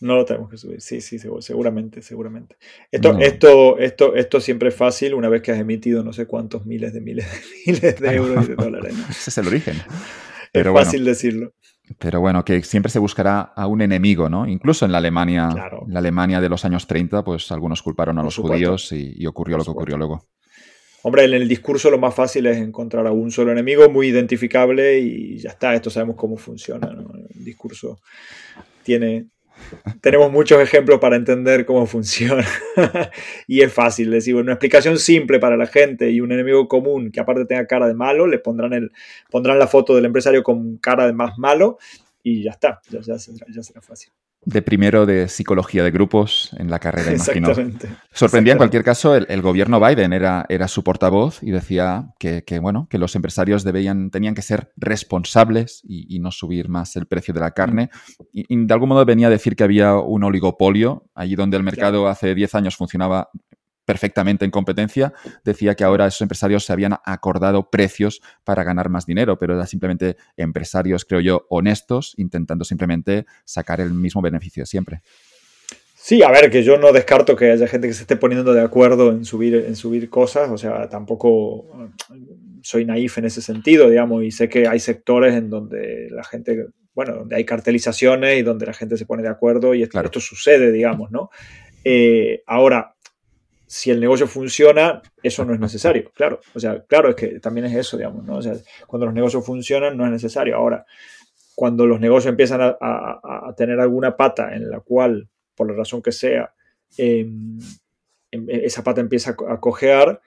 No 0.00 0.16
lo 0.16 0.24
tenemos 0.24 0.50
que 0.50 0.58
subir, 0.58 0.80
sí, 0.80 1.00
sí, 1.00 1.18
seguramente, 1.40 2.02
seguramente. 2.02 2.56
Esto, 2.90 3.18
esto, 3.18 3.78
esto, 3.78 4.14
esto 4.14 4.40
siempre 4.40 4.68
es 4.68 4.74
fácil 4.74 5.14
una 5.14 5.28
vez 5.28 5.42
que 5.42 5.52
has 5.52 5.58
emitido 5.58 6.04
no 6.04 6.12
sé 6.12 6.26
cuántos 6.26 6.66
miles 6.66 6.92
de 6.92 7.00
miles 7.00 7.26
de 7.26 7.38
miles 7.72 8.00
de 8.00 8.14
euros 8.14 8.44
y 8.44 8.48
de 8.48 8.54
dólares. 8.56 8.94
Ese 9.08 9.30
es 9.30 9.38
el 9.38 9.46
origen. 9.48 9.76
Pero 10.52 10.78
es 10.78 10.84
fácil 10.84 11.04
decirlo. 11.04 11.52
Pero 11.98 12.20
bueno, 12.20 12.44
que 12.44 12.62
siempre 12.62 12.90
se 12.90 12.98
buscará 12.98 13.40
a 13.40 13.66
un 13.66 13.80
enemigo, 13.80 14.28
¿no? 14.28 14.46
Incluso 14.46 14.84
en 14.84 14.92
la 14.92 14.98
Alemania, 14.98 15.48
la 15.86 15.98
Alemania 16.00 16.40
de 16.40 16.48
los 16.48 16.64
años 16.64 16.86
30, 16.86 17.22
pues 17.22 17.52
algunos 17.52 17.80
culparon 17.82 18.18
a 18.18 18.22
los 18.22 18.36
judíos 18.36 18.90
y, 18.92 19.24
ocurrió 19.26 19.56
lo 19.56 19.64
que 19.64 19.70
ocurrió 19.70 19.96
luego. 19.96 20.26
Hombre, 21.02 21.24
en 21.24 21.34
el 21.34 21.46
discurso 21.46 21.88
lo 21.88 21.98
más 21.98 22.12
fácil 22.12 22.46
es 22.46 22.56
encontrar 22.56 23.06
a 23.06 23.12
un 23.12 23.30
solo 23.30 23.52
enemigo 23.52 23.88
muy 23.88 24.08
identificable 24.08 24.98
y 24.98 25.38
ya 25.38 25.50
está, 25.50 25.74
esto 25.74 25.88
sabemos 25.88 26.16
cómo 26.16 26.36
funciona, 26.36 26.88
¿no? 26.88 27.12
El 27.14 27.44
discurso 27.44 28.00
tiene, 28.82 29.26
tenemos 30.00 30.30
muchos 30.30 30.60
ejemplos 30.60 30.98
para 31.00 31.16
entender 31.16 31.66
cómo 31.66 31.86
funciona. 31.86 32.44
y 33.46 33.62
es 33.62 33.72
fácil 33.72 34.10
decir, 34.10 34.34
una 34.36 34.52
explicación 34.52 34.98
simple 34.98 35.38
para 35.38 35.56
la 35.56 35.66
gente 35.66 36.10
y 36.10 36.20
un 36.20 36.32
enemigo 36.32 36.68
común 36.68 37.10
que 37.10 37.20
aparte 37.20 37.44
tenga 37.44 37.66
cara 37.66 37.86
de 37.86 37.94
malo, 37.94 38.26
le 38.26 38.38
pondrán, 38.38 38.72
el, 38.72 38.92
pondrán 39.30 39.58
la 39.58 39.66
foto 39.66 39.94
del 39.94 40.04
empresario 40.04 40.42
con 40.42 40.76
cara 40.78 41.06
de 41.06 41.12
más 41.12 41.38
malo 41.38 41.78
y 42.28 42.42
ya 42.42 42.50
está, 42.50 42.80
ya, 42.90 43.00
ya, 43.00 43.16
ya 43.16 43.62
será 43.62 43.80
fácil 43.80 44.12
de 44.46 44.62
primero 44.62 45.06
de 45.06 45.28
psicología 45.28 45.82
de 45.82 45.90
grupos 45.90 46.54
en 46.56 46.70
la 46.70 46.78
carrera, 46.78 47.12
imagino. 47.12 47.48
Exactamente. 47.48 47.88
Sorprendía 48.12 48.52
en 48.52 48.58
cualquier 48.58 48.84
caso, 48.84 49.16
el, 49.16 49.42
gobierno 49.42 49.80
Biden 49.80 50.12
era, 50.12 50.46
era 50.48 50.68
su 50.68 50.84
portavoz 50.84 51.42
y 51.42 51.50
decía 51.50 52.14
que, 52.18 52.58
bueno, 52.60 52.86
que 52.88 52.98
los 52.98 53.16
empresarios 53.16 53.64
debían, 53.64 54.10
tenían 54.10 54.36
que 54.36 54.42
ser 54.42 54.72
responsables 54.76 55.82
y, 55.84 56.20
no 56.20 56.30
subir 56.30 56.68
más 56.68 56.94
el 56.96 57.06
precio 57.06 57.34
de 57.34 57.40
la 57.40 57.50
carne. 57.50 57.90
Y, 58.32 58.44
de 58.48 58.72
algún 58.72 58.90
modo 58.90 59.04
venía 59.04 59.26
a 59.26 59.30
decir 59.30 59.56
que 59.56 59.64
había 59.64 59.96
un 59.96 60.22
oligopolio, 60.22 61.10
allí 61.14 61.34
donde 61.34 61.56
el 61.56 61.64
mercado 61.64 62.06
hace 62.06 62.34
10 62.34 62.54
años 62.54 62.76
funcionaba 62.76 63.30
perfectamente 63.86 64.44
en 64.44 64.50
competencia, 64.50 65.14
decía 65.44 65.74
que 65.74 65.84
ahora 65.84 66.06
esos 66.06 66.20
empresarios 66.20 66.64
se 66.64 66.72
habían 66.72 66.96
acordado 67.04 67.70
precios 67.70 68.20
para 68.44 68.64
ganar 68.64 68.90
más 68.90 69.06
dinero, 69.06 69.38
pero 69.38 69.54
eran 69.54 69.66
simplemente 69.66 70.16
empresarios, 70.36 71.06
creo 71.06 71.20
yo, 71.20 71.46
honestos, 71.48 72.12
intentando 72.18 72.64
simplemente 72.64 73.24
sacar 73.44 73.80
el 73.80 73.94
mismo 73.94 74.20
beneficio 74.20 74.66
siempre. 74.66 75.00
Sí, 75.94 76.22
a 76.22 76.30
ver, 76.30 76.50
que 76.50 76.62
yo 76.62 76.78
no 76.78 76.92
descarto 76.92 77.34
que 77.34 77.50
haya 77.50 77.66
gente 77.66 77.88
que 77.88 77.94
se 77.94 78.02
esté 78.02 78.16
poniendo 78.16 78.52
de 78.52 78.60
acuerdo 78.60 79.10
en 79.10 79.24
subir, 79.24 79.56
en 79.66 79.74
subir 79.74 80.10
cosas, 80.10 80.50
o 80.50 80.58
sea, 80.58 80.88
tampoco 80.88 81.90
soy 82.62 82.84
naif 82.84 83.18
en 83.18 83.24
ese 83.24 83.42
sentido, 83.42 83.88
digamos, 83.88 84.22
y 84.24 84.30
sé 84.30 84.48
que 84.48 84.68
hay 84.68 84.80
sectores 84.80 85.34
en 85.34 85.50
donde 85.50 86.08
la 86.10 86.24
gente, 86.24 86.66
bueno, 86.94 87.14
donde 87.14 87.36
hay 87.36 87.44
cartelizaciones 87.44 88.38
y 88.38 88.42
donde 88.42 88.66
la 88.66 88.72
gente 88.72 88.96
se 88.96 89.06
pone 89.06 89.22
de 89.22 89.28
acuerdo 89.28 89.74
y 89.74 89.82
esto, 89.82 90.00
esto 90.00 90.20
sucede, 90.20 90.72
digamos, 90.72 91.10
¿no? 91.10 91.30
Eh, 91.88 92.42
ahora, 92.46 92.95
si 93.76 93.90
el 93.90 94.00
negocio 94.00 94.26
funciona, 94.26 95.02
eso 95.22 95.44
no 95.44 95.52
es 95.52 95.60
necesario, 95.60 96.10
claro. 96.14 96.40
O 96.54 96.60
sea, 96.60 96.82
claro, 96.86 97.10
es 97.10 97.14
que 97.14 97.40
también 97.40 97.66
es 97.66 97.74
eso, 97.74 97.98
digamos, 97.98 98.24
¿no? 98.24 98.38
O 98.38 98.42
sea, 98.42 98.54
cuando 98.86 99.04
los 99.04 99.14
negocios 99.14 99.44
funcionan, 99.44 99.98
no 99.98 100.06
es 100.06 100.10
necesario. 100.10 100.56
Ahora, 100.56 100.86
cuando 101.54 101.86
los 101.86 102.00
negocios 102.00 102.30
empiezan 102.30 102.62
a, 102.62 103.54
tener 103.54 103.78
alguna 103.78 104.16
pata 104.16 104.56
en 104.56 104.70
la 104.70 104.80
cual, 104.80 105.28
por 105.54 105.70
la 105.70 105.76
razón 105.76 106.00
que 106.00 106.10
sea, 106.10 106.54
em, 106.96 107.58
em, 108.30 108.46
esa 108.48 108.82
pata 108.82 109.02
empieza 109.02 109.36
a 109.46 109.60
cojear, 109.60 110.22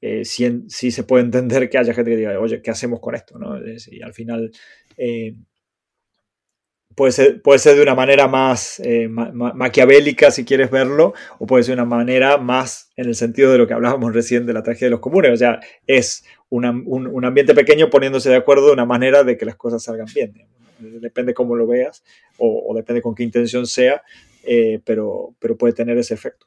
eh, 0.00 0.24
sí, 0.24 0.90
se 0.90 1.04
puede 1.04 1.22
entender 1.22 1.70
que 1.70 1.78
haya 1.78 1.94
gente 1.94 2.10
que 2.10 2.16
diga, 2.16 2.40
oye, 2.40 2.60
¿qué 2.60 2.72
hacemos 2.72 2.98
con 2.98 3.14
esto? 3.14 3.38
¿no? 3.38 3.56
Y 3.64 4.02
al 4.02 4.14
final, 4.14 4.50
eh, 4.96 5.36
puede 6.94 7.12
ser, 7.12 7.42
puede 7.42 7.58
ser 7.58 7.76
de 7.76 7.82
una 7.82 7.94
manera 7.94 8.28
más 8.28 8.80
eh, 8.80 9.08
maquiavélica, 9.08 10.30
si 10.30 10.44
quieres 10.44 10.70
verlo, 10.70 11.14
o 11.38 11.46
puede 11.46 11.64
ser 11.64 11.76
de 11.76 11.82
una 11.82 11.88
manera 11.88 12.38
más 12.38 12.90
en 12.96 13.06
el 13.06 13.14
sentido 13.14 13.52
de 13.52 13.58
lo 13.58 13.66
que 13.66 13.74
hablábamos 13.74 14.12
recién 14.12 14.46
de 14.46 14.52
la 14.52 14.62
tragedia 14.62 14.86
de 14.86 14.92
los 14.92 15.00
comunes. 15.00 15.32
O 15.32 15.36
sea, 15.36 15.60
es 15.86 16.24
un, 16.48 16.64
ambiente 17.24 17.54
pequeño 17.54 17.90
poniéndose 17.90 18.30
de 18.30 18.36
acuerdo 18.36 18.66
de 18.66 18.72
una 18.72 18.86
manera 18.86 19.24
de 19.24 19.36
que 19.36 19.44
las 19.44 19.56
cosas 19.56 19.82
salgan 19.82 20.06
bien. 20.14 20.34
Depende 20.78 21.34
cómo 21.34 21.56
lo 21.56 21.66
veas 21.66 22.02
o, 22.38 22.72
depende 22.74 23.02
con 23.02 23.14
qué 23.14 23.22
intención 23.22 23.66
sea, 23.66 24.02
eh, 24.44 24.80
pero, 24.84 25.34
pero 25.38 25.56
puede 25.56 25.74
tener 25.74 25.98
ese 25.98 26.14
efecto. 26.14 26.46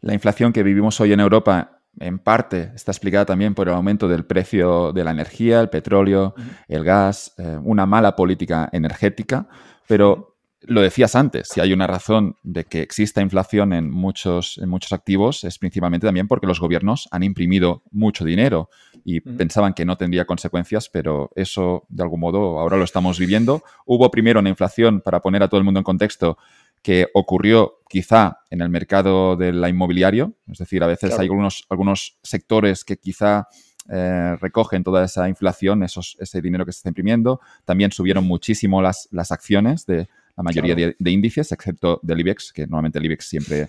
La 0.00 0.14
inflación 0.14 0.52
que 0.52 0.62
vivimos 0.62 1.00
hoy 1.00 1.12
en 1.12 1.20
Europa 1.20 1.77
en 2.00 2.18
parte 2.18 2.72
está 2.74 2.92
explicada 2.92 3.26
también 3.26 3.54
por 3.54 3.68
el 3.68 3.74
aumento 3.74 4.08
del 4.08 4.24
precio 4.24 4.92
de 4.92 5.04
la 5.04 5.10
energía, 5.10 5.60
el 5.60 5.68
petróleo, 5.68 6.34
el 6.68 6.84
gas, 6.84 7.34
eh, 7.38 7.58
una 7.62 7.86
mala 7.86 8.16
política 8.16 8.68
energética, 8.72 9.48
pero 9.86 10.38
lo 10.62 10.82
decías 10.82 11.14
antes, 11.14 11.48
si 11.48 11.60
hay 11.60 11.72
una 11.72 11.86
razón 11.86 12.36
de 12.42 12.64
que 12.64 12.82
exista 12.82 13.20
inflación 13.20 13.72
en 13.72 13.90
muchos, 13.90 14.58
en 14.58 14.68
muchos 14.68 14.92
activos 14.92 15.44
es 15.44 15.58
principalmente 15.58 16.06
también 16.06 16.26
porque 16.26 16.48
los 16.48 16.58
gobiernos 16.58 17.08
han 17.12 17.22
imprimido 17.22 17.84
mucho 17.92 18.24
dinero 18.24 18.68
y 19.04 19.20
pensaban 19.20 19.72
que 19.72 19.84
no 19.84 19.96
tendría 19.96 20.24
consecuencias, 20.24 20.88
pero 20.88 21.30
eso 21.36 21.86
de 21.88 22.02
algún 22.02 22.20
modo 22.20 22.58
ahora 22.58 22.76
lo 22.76 22.84
estamos 22.84 23.18
viviendo. 23.18 23.62
Hubo 23.86 24.10
primero 24.10 24.40
una 24.40 24.50
inflación, 24.50 25.00
para 25.00 25.22
poner 25.22 25.42
a 25.42 25.48
todo 25.48 25.58
el 25.58 25.64
mundo 25.64 25.78
en 25.78 25.84
contexto, 25.84 26.36
que 26.82 27.08
ocurrió 27.14 27.78
quizá 27.88 28.38
en 28.50 28.60
el 28.60 28.68
mercado 28.68 29.36
del 29.36 29.66
inmobiliario, 29.66 30.34
es 30.50 30.58
decir, 30.58 30.82
a 30.82 30.86
veces 30.86 31.18
hay 31.18 31.26
algunos, 31.26 31.64
algunos 31.68 32.18
sectores 32.22 32.84
que 32.84 32.98
quizá 32.98 33.48
eh, 33.90 34.36
recogen 34.40 34.84
toda 34.84 35.04
esa 35.04 35.28
inflación, 35.30 35.82
esos, 35.82 36.16
ese 36.20 36.42
dinero 36.42 36.66
que 36.66 36.72
se 36.72 36.78
está 36.78 36.90
imprimiendo. 36.90 37.40
También 37.64 37.90
subieron 37.90 38.26
muchísimo 38.26 38.82
las, 38.82 39.08
las 39.10 39.32
acciones 39.32 39.86
de 39.86 40.08
la 40.36 40.44
mayoría 40.44 40.74
de, 40.76 41.10
índices, 41.10 41.50
excepto 41.50 41.98
del 42.02 42.20
IBEX, 42.20 42.52
que 42.52 42.62
normalmente 42.62 42.98
el 42.98 43.06
IBEX 43.06 43.28
siempre 43.28 43.66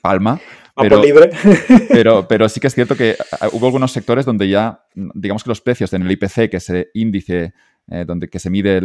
palma. 0.00 0.40
Pero, 0.74 1.02
libre. 1.02 1.30
pero, 1.88 2.26
pero 2.28 2.48
sí 2.48 2.58
que 2.58 2.68
es 2.68 2.74
cierto 2.74 2.96
que 2.96 3.16
ah, 3.38 3.48
hubo 3.52 3.66
algunos 3.66 3.92
sectores 3.92 4.24
donde 4.24 4.48
ya, 4.48 4.82
digamos 4.94 5.44
que 5.44 5.50
los 5.50 5.60
precios 5.60 5.92
en 5.92 6.02
el 6.02 6.10
IPC, 6.12 6.48
que 6.48 6.56
ese 6.56 6.88
índice 6.94 7.52
eh, 7.92 8.04
donde 8.06 8.28
que 8.28 8.38
se 8.38 8.50
mide 8.50 8.80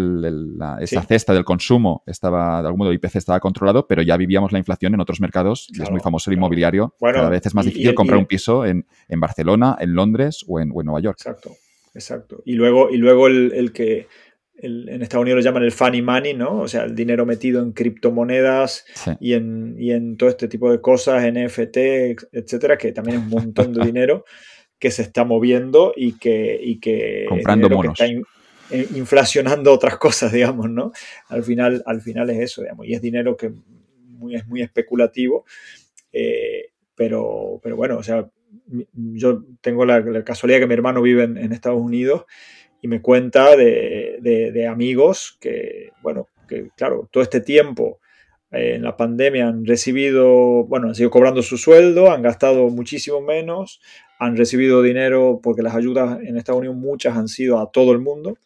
esa 0.82 1.03
cesta 1.03 1.32
del 1.32 1.45
consumo, 1.45 2.01
estaba, 2.08 2.62
de 2.62 2.68
algún 2.68 2.80
modo 2.80 2.89
el 2.89 2.95
IPC 2.95 3.18
estaba 3.18 3.39
controlado, 3.39 3.86
pero 3.88 4.01
ya 4.01 4.18
vivíamos 4.18 4.51
la 4.51 4.58
inflación 4.58 4.95
en 4.95 4.99
otros 4.99 5.22
mercados, 5.22 5.68
y 5.72 5.82
es 5.82 5.91
muy 5.91 5.99
famoso 5.99 6.32
el 6.32 6.38
inmobiliario. 6.38 6.95
Cada 6.99 7.30
vez 7.30 7.45
es 7.45 7.53
más 7.53 7.66
difícil 7.66 7.93
comprar 7.93 8.18
un 8.18 8.26
piso 8.26 8.66
en, 8.66 8.86
Barcelona, 9.10 9.78
en 9.80 9.93
Londres 9.93 10.43
o 10.47 10.60
en, 10.60 10.70
Nueva 10.70 10.99
York. 11.01 11.18
Exacto, 11.20 11.51
exacto. 11.93 12.41
Y 12.45 12.53
luego, 12.53 12.89
y 12.89 12.97
luego 12.97 13.28
el, 13.28 13.72
que 13.74 14.08
en 14.58 15.01
Estados 15.03 15.22
Unidos 15.22 15.43
lo 15.43 15.43
llaman 15.43 15.64
el 15.64 15.72
funny 15.72 16.01
money, 16.01 16.34
¿no? 16.34 16.62
O 16.62 16.68
sea, 16.68 16.86
el 16.86 16.95
dinero 16.95 17.28
metido 17.28 17.62
en 17.62 17.74
criptomonedas 17.74 18.86
y, 19.20 19.34
en, 19.34 19.76
en 19.80 20.18
todo 20.18 20.30
este 20.30 20.47
tipo 20.47 20.72
de 20.72 20.82
cosas, 20.82 21.24
NFT, 21.32 21.78
etcétera, 22.32 22.78
que 22.78 22.91
también 22.91 23.18
es 23.18 23.24
un 23.24 23.30
montón 23.30 23.72
de 23.72 23.86
dinero 23.86 24.26
que 24.80 24.89
se 24.89 25.03
está 25.03 25.24
moviendo 25.26 25.93
y 25.95 26.18
que... 26.18 26.60
Y 26.62 26.80
que 26.80 27.26
Comprando 27.30 27.70
monos. 27.70 27.99
Eh, 28.72 28.88
inflacionando 28.95 29.72
otras 29.72 29.97
cosas, 29.97 30.32
digamos, 30.34 30.70
¿no? 30.70 30.91
Al 31.30 31.43
final, 31.43 31.84
al 31.86 32.01
final 32.01 32.30
es 32.32 32.39
eso, 32.39 32.61
digamos, 32.61 32.88
y 32.88 32.93
es 32.93 33.01
dinero 33.01 33.38
que 33.38 33.51
es 34.32 34.47
muy 34.47 34.61
especulativo, 34.61 35.45
eh, 36.11 36.72
pero, 36.95 37.59
pero 37.61 37.76
bueno, 37.76 37.97
o 37.97 38.03
sea, 38.03 38.28
yo 38.93 39.43
tengo 39.61 39.86
la, 39.86 40.24
casualidad 40.24 40.59
que 40.59 40.68
mi 40.68 40.74
hermano 40.74 41.01
vive 41.01 41.24
en, 41.24 41.51
Estados 41.51 41.82
Unidos 41.82 42.26
y 42.82 42.88
me 42.88 43.01
cuenta 43.01 43.55
de, 43.55 44.68
amigos 44.70 45.38
que, 45.39 45.91
bueno, 46.01 46.28
que 46.47 46.70
claro, 46.76 47.07
todo 47.11 47.22
este 47.22 47.41
tiempo 47.41 47.99
en 48.56 48.84
la 48.84 48.97
pandemia 48.97 49.47
han 49.47 49.66
recibido, 49.66 50.66
bueno, 50.66 50.88
han 50.88 50.95
sido 50.95 51.10
cobrando 51.10 51.41
su 51.41 51.58
sueldo, 51.58 52.12
han 52.12 52.22
gastado 52.22 52.70
muchísimo 52.70 53.22
menos, 53.22 53.82
han 54.20 54.38
recibido 54.38 54.82
dinero 54.82 55.39
porque 55.43 55.62
las 55.62 55.76
ayudas 55.76 56.20
en 56.22 56.38
Estados 56.38 56.60
Unidos 56.60 56.78
muchas 56.78 57.18
han 57.18 57.28
sido 57.28 57.60
a 57.60 57.72
todo 57.72 57.91
el 57.91 57.99
mundo. 57.99 58.38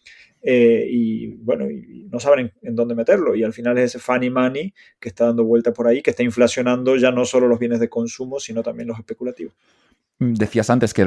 Eh, 0.41 0.87
y 0.89 1.27
bueno, 1.27 1.65
no 2.09 2.19
saben 2.19 2.53
en, 2.61 2.75
dónde 2.75 2.95
meterlo. 2.95 3.35
Y 3.35 3.43
al 3.43 3.53
final 3.53 3.77
es 3.77 3.95
ese 3.95 3.99
funny 3.99 4.29
money 4.29 4.73
que 4.99 5.09
está 5.09 5.25
dando 5.25 5.43
vuelta 5.43 5.73
por 5.73 5.87
ahí, 5.87 6.01
que 6.01 6.11
está 6.11 6.23
inflacionando 6.23 6.95
ya 6.95 7.11
no 7.11 7.25
solo 7.25 7.47
los 7.47 7.59
bienes 7.59 7.79
de 7.79 7.89
consumo, 7.89 8.39
sino 8.39 8.63
también 8.63 8.87
los 8.87 8.97
especulativos. 8.97 9.53
Decías 10.21 10.69
antes 10.69 10.93
que 10.93 11.01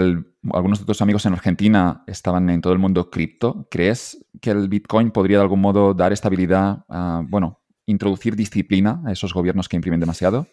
algunos 0.52 0.80
de 0.80 0.86
tus 0.86 1.02
amigos 1.02 1.26
en 1.26 1.34
Argentina 1.34 2.02
estaban 2.06 2.48
en 2.48 2.62
todo 2.62 2.72
el 2.72 2.78
mundo 2.78 3.10
cripto. 3.10 3.66
¿Crees 3.70 4.24
que 4.40 4.50
el 4.50 4.68
Bitcoin 4.68 5.10
podría 5.10 5.38
de 5.38 5.42
algún 5.42 5.60
modo 5.60 5.92
dar 5.92 6.12
estabilidad, 6.12 6.84
bueno, 7.28 7.61
introducir 7.86 8.36
disciplina 8.36 9.02
a 9.06 9.12
esos 9.12 9.34
gobiernos 9.34 9.68
que 9.68 9.76
imprimen 9.76 10.00
demasiado? 10.00 10.46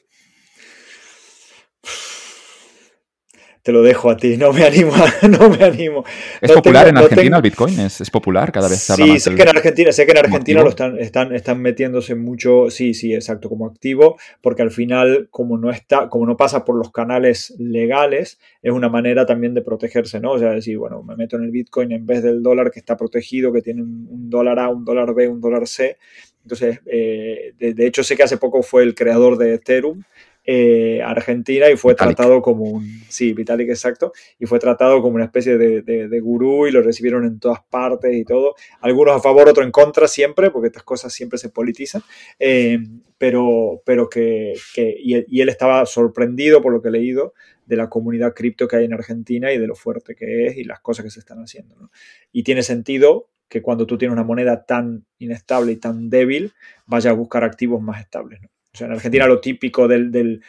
te 3.61 3.73
lo 3.73 3.83
dejo 3.83 4.09
a 4.09 4.17
ti, 4.17 4.37
no 4.37 4.53
me 4.53 4.63
animo, 4.63 4.93
no 5.29 5.49
me 5.49 5.63
animo. 5.63 6.03
¿Es 6.41 6.51
popular 6.51 6.87
en 6.87 6.97
Argentina 6.97 7.37
el 7.37 7.41
Bitcoin? 7.41 7.79
¿Es, 7.79 8.09
popular 8.09 8.51
cada 8.51 8.69
vez 8.69 8.79
se 8.79 8.95
Sí, 8.95 9.19
sé 9.19 9.35
que 9.35 9.41
en 9.41 9.49
Argentina, 9.49 9.91
sé 9.91 10.05
que 10.05 10.11
en 10.11 10.17
Argentina 10.17 10.63
lo 10.63 10.69
están, 10.69 10.97
están, 10.97 11.35
están 11.35 11.61
metiéndose 11.61 12.15
mucho, 12.15 12.69
sí, 12.69 12.93
sí, 12.93 13.13
exacto, 13.13 13.49
como 13.49 13.67
activo, 13.67 14.17
porque 14.41 14.61
al 14.61 14.71
final, 14.71 15.27
como 15.29 15.57
no 15.57 15.69
está, 15.69 16.09
como 16.09 16.25
no 16.25 16.37
pasa 16.37 16.63
por 16.63 16.77
los 16.77 16.91
canales 16.91 17.53
legales, 17.59 18.39
es 18.61 18.71
una 18.71 18.89
manera 18.89 19.25
también 19.25 19.53
de 19.53 19.61
protegerse, 19.61 20.19
¿no? 20.19 20.31
O 20.31 20.39
sea, 20.39 20.51
decir, 20.51 20.77
bueno, 20.77 21.03
me 21.03 21.15
meto 21.15 21.35
en 21.35 21.43
el 21.43 21.51
Bitcoin 21.51 21.91
en 21.91 22.05
vez 22.05 22.23
del 22.23 22.41
dólar 22.41 22.71
que 22.71 22.79
está 22.79 22.95
protegido, 22.95 23.51
que 23.51 23.61
tiene 23.61 23.81
un, 23.81 24.29
dólar 24.29 24.59
A, 24.59 24.69
un 24.69 24.85
dólar 24.85 25.13
B, 25.13 25.27
un 25.27 25.41
dólar 25.41 25.67
C. 25.67 25.97
Entonces, 26.43 26.79
eh, 26.85 27.53
de 27.59 27.85
hecho, 27.85 28.03
sé 28.03 28.15
que 28.15 28.23
hace 28.23 28.37
poco 28.37 28.63
fue 28.63 28.83
el 28.83 28.95
creador 28.95 29.37
de 29.37 29.55
Ethereum, 29.55 30.03
eh, 30.51 30.99
Argentina 31.03 31.69
y 31.69 31.77
fue 31.77 31.93
tratado 31.93 32.41
como 32.41 32.63
un, 32.63 33.03
sí, 33.07 33.33
Vitalik 33.33 33.69
exacto, 33.69 34.13
y 34.39 34.47
fue 34.47 34.57
tratado 34.57 34.99
como 34.99 35.13
una 35.13 35.25
especie 35.25 35.59
de, 35.59 36.19
gurú 36.21 36.65
y 36.65 36.71
lo 36.71 36.81
recibieron 36.81 37.23
en 37.25 37.39
todas 37.39 37.59
partes 37.69 38.15
y 38.15 38.23
todo, 38.23 38.55
algunos 38.81 39.15
a 39.15 39.19
favor, 39.19 39.47
otros 39.47 39.63
en 39.63 39.71
contra 39.71 40.07
siempre, 40.07 40.49
porque 40.49 40.69
estas 40.69 40.81
cosas 40.81 41.13
siempre 41.13 41.37
se 41.37 41.49
politizan, 41.49 42.01
eh, 42.39 42.79
pero, 43.19 43.83
pero 43.85 44.09
que, 44.09 44.55
y, 44.75 45.39
él 45.39 45.49
estaba 45.49 45.85
sorprendido 45.85 46.63
por 46.63 46.73
lo 46.73 46.81
que 46.81 46.87
he 46.87 46.93
leído 46.93 47.35
de 47.67 47.75
la 47.75 47.87
comunidad 47.87 48.33
cripto 48.33 48.67
que 48.67 48.77
hay 48.77 48.85
en 48.85 48.93
Argentina 48.93 49.53
y 49.53 49.59
de 49.59 49.67
lo 49.67 49.75
fuerte 49.75 50.15
que 50.15 50.47
es 50.47 50.57
y 50.57 50.63
las 50.63 50.79
cosas 50.79 51.05
que 51.05 51.11
se 51.11 51.19
están 51.19 51.37
haciendo. 51.43 51.91
Y 52.31 52.41
tiene 52.41 52.63
sentido 52.63 53.29
que 53.49 53.61
cuando 53.61 53.85
tú 53.87 53.97
tienes 53.97 54.13
una 54.13 54.23
moneda 54.23 54.63
tan 54.63 55.05
inestable 55.17 55.71
y 55.73 55.77
tan 55.77 56.09
débil, 56.09 56.53
vayas 56.85 57.11
a 57.11 57.15
buscar 57.15 57.43
activos 57.43 57.81
más 57.81 57.99
estables. 57.99 58.39
O 58.73 58.77
sea, 58.77 58.87
en 58.87 58.93
Argentina 58.93 59.25
lo 59.25 59.41
típico 59.41 59.87
de 59.87 60.39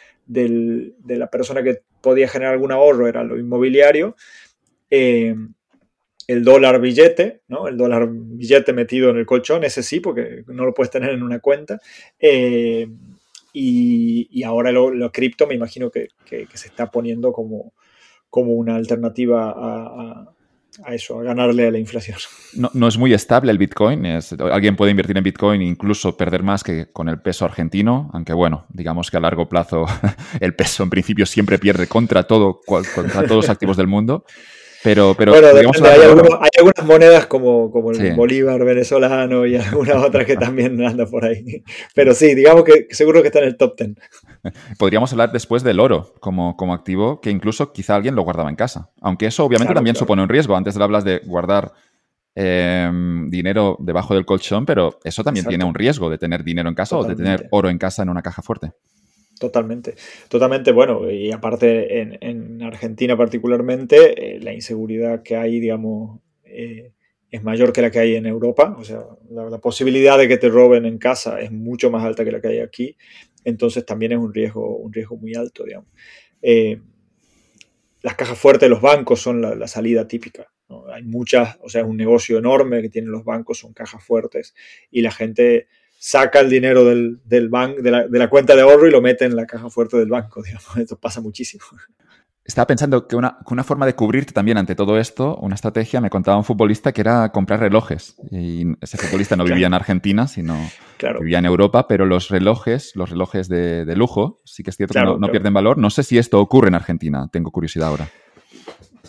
la 1.07 1.29
persona 1.29 1.63
que 1.63 1.81
podía 2.01 2.27
generar 2.27 2.53
algún 2.53 2.71
ahorro 2.71 3.07
era 3.07 3.23
lo 3.23 3.37
inmobiliario, 3.37 4.15
eh, 4.89 5.35
el 6.27 6.43
dólar 6.43 6.79
billete, 6.79 7.41
¿no? 7.47 7.67
El 7.67 7.77
dólar 7.77 8.07
billete 8.09 8.71
metido 8.71 9.09
en 9.09 9.17
el 9.17 9.25
colchón, 9.25 9.63
ese 9.63 9.81
sí, 9.81 9.99
porque 9.99 10.43
no 10.47 10.65
lo 10.65 10.73
puedes 10.73 10.91
tener 10.91 11.09
en 11.09 11.23
una 11.23 11.39
cuenta. 11.39 11.79
Eh, 12.19 12.87
y, 13.53 14.43
ahora 14.43 14.71
lo, 14.71 15.11
cripto 15.11 15.47
me 15.47 15.55
imagino 15.55 15.89
que, 15.89 16.09
se 16.53 16.67
está 16.67 16.89
poniendo 16.89 17.33
como, 17.33 17.73
una 18.31 18.75
alternativa 18.75 19.49
a 19.49 20.33
eso, 20.89 21.19
a 21.19 21.23
ganarle 21.23 21.67
a 21.67 21.71
la 21.71 21.77
inflación. 21.77 22.17
No, 22.53 22.87
es 22.87 22.97
muy 22.97 23.13
estable 23.13 23.51
el 23.51 23.57
Bitcoin. 23.57 24.05
Es, 24.05 24.33
alguien 24.33 24.75
puede 24.75 24.91
invertir 24.91 25.17
en 25.17 25.23
Bitcoin 25.23 25.61
e 25.61 25.65
incluso 25.65 26.15
perder 26.15 26.43
más 26.43 26.63
que 26.63 26.87
con 26.91 27.09
el 27.09 27.19
peso 27.21 27.45
argentino, 27.45 28.09
aunque 28.13 28.33
bueno, 28.33 28.65
digamos 28.69 29.11
que 29.11 29.17
a 29.17 29.19
largo 29.19 29.49
plazo 29.49 29.85
el 30.39 30.55
peso 30.55 30.83
en 30.83 30.89
principio 30.89 31.25
siempre 31.25 31.59
pierde 31.59 31.87
contra 31.87 32.23
todo, 32.23 32.61
contra 32.65 33.23
todos 33.23 33.37
los 33.37 33.49
activos 33.49 33.77
del 33.77 33.87
mundo. 33.87 34.25
Pero, 34.83 35.13
pero 35.15 35.31
bueno, 35.31 35.47
hay, 35.47 35.57
algunas 36.57 36.85
monedas 36.85 37.27
como, 37.27 37.71
como 37.71 37.91
el 37.91 38.15
bolívar 38.15 38.63
venezolano 38.65 39.45
y 39.45 39.55
algunas 39.57 39.97
otras 39.97 40.25
que 40.25 40.35
también 40.35 40.83
andan 40.83 41.09
por 41.09 41.25
ahí. 41.25 41.63
Pero 41.93 42.15
sí, 42.15 42.33
digamos 42.33 42.63
que 42.63 42.87
seguro 42.89 43.21
que 43.21 43.27
está 43.27 43.39
en 43.39 43.45
el 43.45 43.57
top 43.57 43.77
10. 43.77 43.91
Podríamos 44.77 45.11
hablar 45.11 45.31
después 45.31 45.63
del 45.63 45.79
oro 45.79 46.13
como, 46.19 46.55
como 46.57 46.73
activo, 46.73 47.21
que 47.21 47.29
incluso 47.29 47.71
quizá 47.71 47.95
alguien 47.95 48.15
lo 48.15 48.23
guardaba 48.23 48.49
en 48.49 48.55
casa. 48.55 48.89
Aunque 49.01 49.27
eso 49.27 49.45
obviamente 49.45 49.73
también 49.73 49.95
supone 49.95 50.23
un 50.23 50.29
riesgo. 50.29 50.55
Antes 50.55 50.77
hablas 50.77 51.03
de 51.03 51.19
guardar 51.25 51.73
em, 52.35 53.29
dinero 53.29 53.77
debajo 53.79 54.13
del 54.15 54.25
colchón, 54.25 54.65
pero 54.65 54.99
eso 55.03 55.23
también 55.23 55.45
tiene 55.45 55.63
un 55.63 55.75
riesgo 55.75 56.09
de 56.09 56.17
tener 56.17 56.43
dinero 56.43 56.69
en 56.69 56.75
casa 56.75 56.97
o 56.97 57.03
de 57.03 57.15
tener 57.15 57.47
oro 57.51 57.69
en 57.69 57.77
casa 57.77 58.03
en 58.03 58.09
una 58.09 58.21
caja 58.21 58.41
fuerte. 58.41 58.71
Totalmente, 59.39 59.95
totalmente, 60.29 60.71
bueno, 60.71 61.09
y 61.09 61.31
aparte 61.31 61.99
en, 61.99 62.61
Argentina 62.61 63.17
particularmente, 63.17 64.35
eh, 64.35 64.39
la 64.39 64.53
inseguridad 64.53 65.23
que 65.23 65.35
hay, 65.35 65.59
digamos, 65.59 66.19
eh, 66.43 66.91
es 67.31 67.43
mayor 67.43 67.71
que 67.71 67.81
la 67.81 67.89
que 67.89 67.99
hay 67.99 68.15
en 68.15 68.25
Europa, 68.25 68.75
o 68.77 68.83
sea, 68.83 69.03
la, 69.29 69.57
posibilidad 69.57 70.17
de 70.17 70.27
que 70.27 70.37
te 70.37 70.49
roben 70.49 70.85
en 70.85 70.97
casa 70.97 71.39
es 71.39 71.51
mucho 71.51 71.89
más 71.89 72.03
alta 72.03 72.25
que 72.25 72.31
la 72.31 72.41
que 72.41 72.49
hay 72.49 72.59
aquí, 72.59 72.97
entonces 73.43 73.85
también 73.85 74.13
es 74.13 74.17
un 74.17 74.33
riesgo, 74.33 74.77
un 74.77 74.93
riesgo 74.93 75.17
muy 75.17 75.35
alto, 75.35 75.63
digamos. 75.63 75.89
Eh, 76.41 76.79
las 78.01 78.15
cajas 78.15 78.37
fuertes 78.37 78.61
de 78.61 78.69
los 78.69 78.81
bancos 78.81 79.21
son 79.21 79.41
la, 79.41 79.67
salida 79.67 80.07
típica, 80.07 80.51
hay 80.91 81.03
muchas, 81.03 81.57
o 81.61 81.69
sea, 81.69 81.81
es 81.81 81.87
un 81.87 81.97
negocio 81.97 82.37
enorme 82.37 82.81
que 82.81 82.89
tienen 82.89 83.11
los 83.11 83.23
bancos, 83.23 83.59
son 83.59 83.73
cajas 83.73 84.03
fuertes, 84.03 84.55
y 84.89 85.01
la 85.01 85.11
gente 85.11 85.67
saca 85.99 86.39
el 86.39 86.49
dinero 86.49 86.83
del, 86.83 87.19
del 87.25 87.49
banco, 87.49 87.79
de 87.79 87.91
la, 87.91 88.07
de 88.07 88.17
la, 88.17 88.27
cuenta 88.27 88.55
de 88.55 88.61
ahorro 88.61 88.87
y 88.87 88.91
lo 88.91 89.01
mete 89.01 89.25
en 89.25 89.35
la 89.35 89.45
caja 89.45 89.69
fuerte 89.69 89.97
del 89.97 90.09
banco. 90.09 90.41
Digamos. 90.43 90.77
Esto 90.77 90.99
pasa 90.99 91.21
muchísimo. 91.21 91.63
Estaba 92.43 92.65
pensando 92.65 93.07
que 93.07 93.15
una, 93.15 93.37
una, 93.45 93.63
forma 93.63 93.85
de 93.85 93.93
cubrirte 93.93 94.33
también 94.33 94.57
ante 94.57 94.73
todo 94.73 94.97
esto, 94.97 95.37
una 95.37 95.53
estrategia, 95.53 96.01
me 96.01 96.09
contaba 96.09 96.37
un 96.37 96.43
futbolista 96.43 96.91
que 96.91 97.01
era 97.01 97.31
comprar 97.31 97.59
relojes. 97.59 98.15
Y 98.31 98.65
ese 98.81 98.97
futbolista 98.97 99.35
no 99.35 99.43
vivía 99.45 99.67
en 99.67 99.75
Argentina, 99.75 100.27
sino 100.27 100.57
claro. 100.97 101.19
vivía 101.19 101.37
en 101.37 101.45
Europa, 101.45 101.87
pero 101.87 102.05
los 102.05 102.29
relojes, 102.29 102.93
los 102.95 103.11
relojes 103.11 103.47
de, 103.47 103.85
de 103.85 103.95
lujo, 103.95 104.41
sí 104.43 104.63
que 104.63 104.71
es 104.71 104.77
cierto 104.77 104.93
claro, 104.93 105.13
que 105.13 105.19
no, 105.19 105.27
no 105.27 105.31
pierden 105.31 105.53
valor. 105.53 105.77
No 105.77 105.91
sé 105.91 106.01
si 106.01 106.17
esto 106.17 106.39
ocurre 106.39 106.69
en 106.69 106.75
Argentina, 106.75 107.29
tengo 107.31 107.51
curiosidad 107.51 107.89
ahora. 107.89 108.09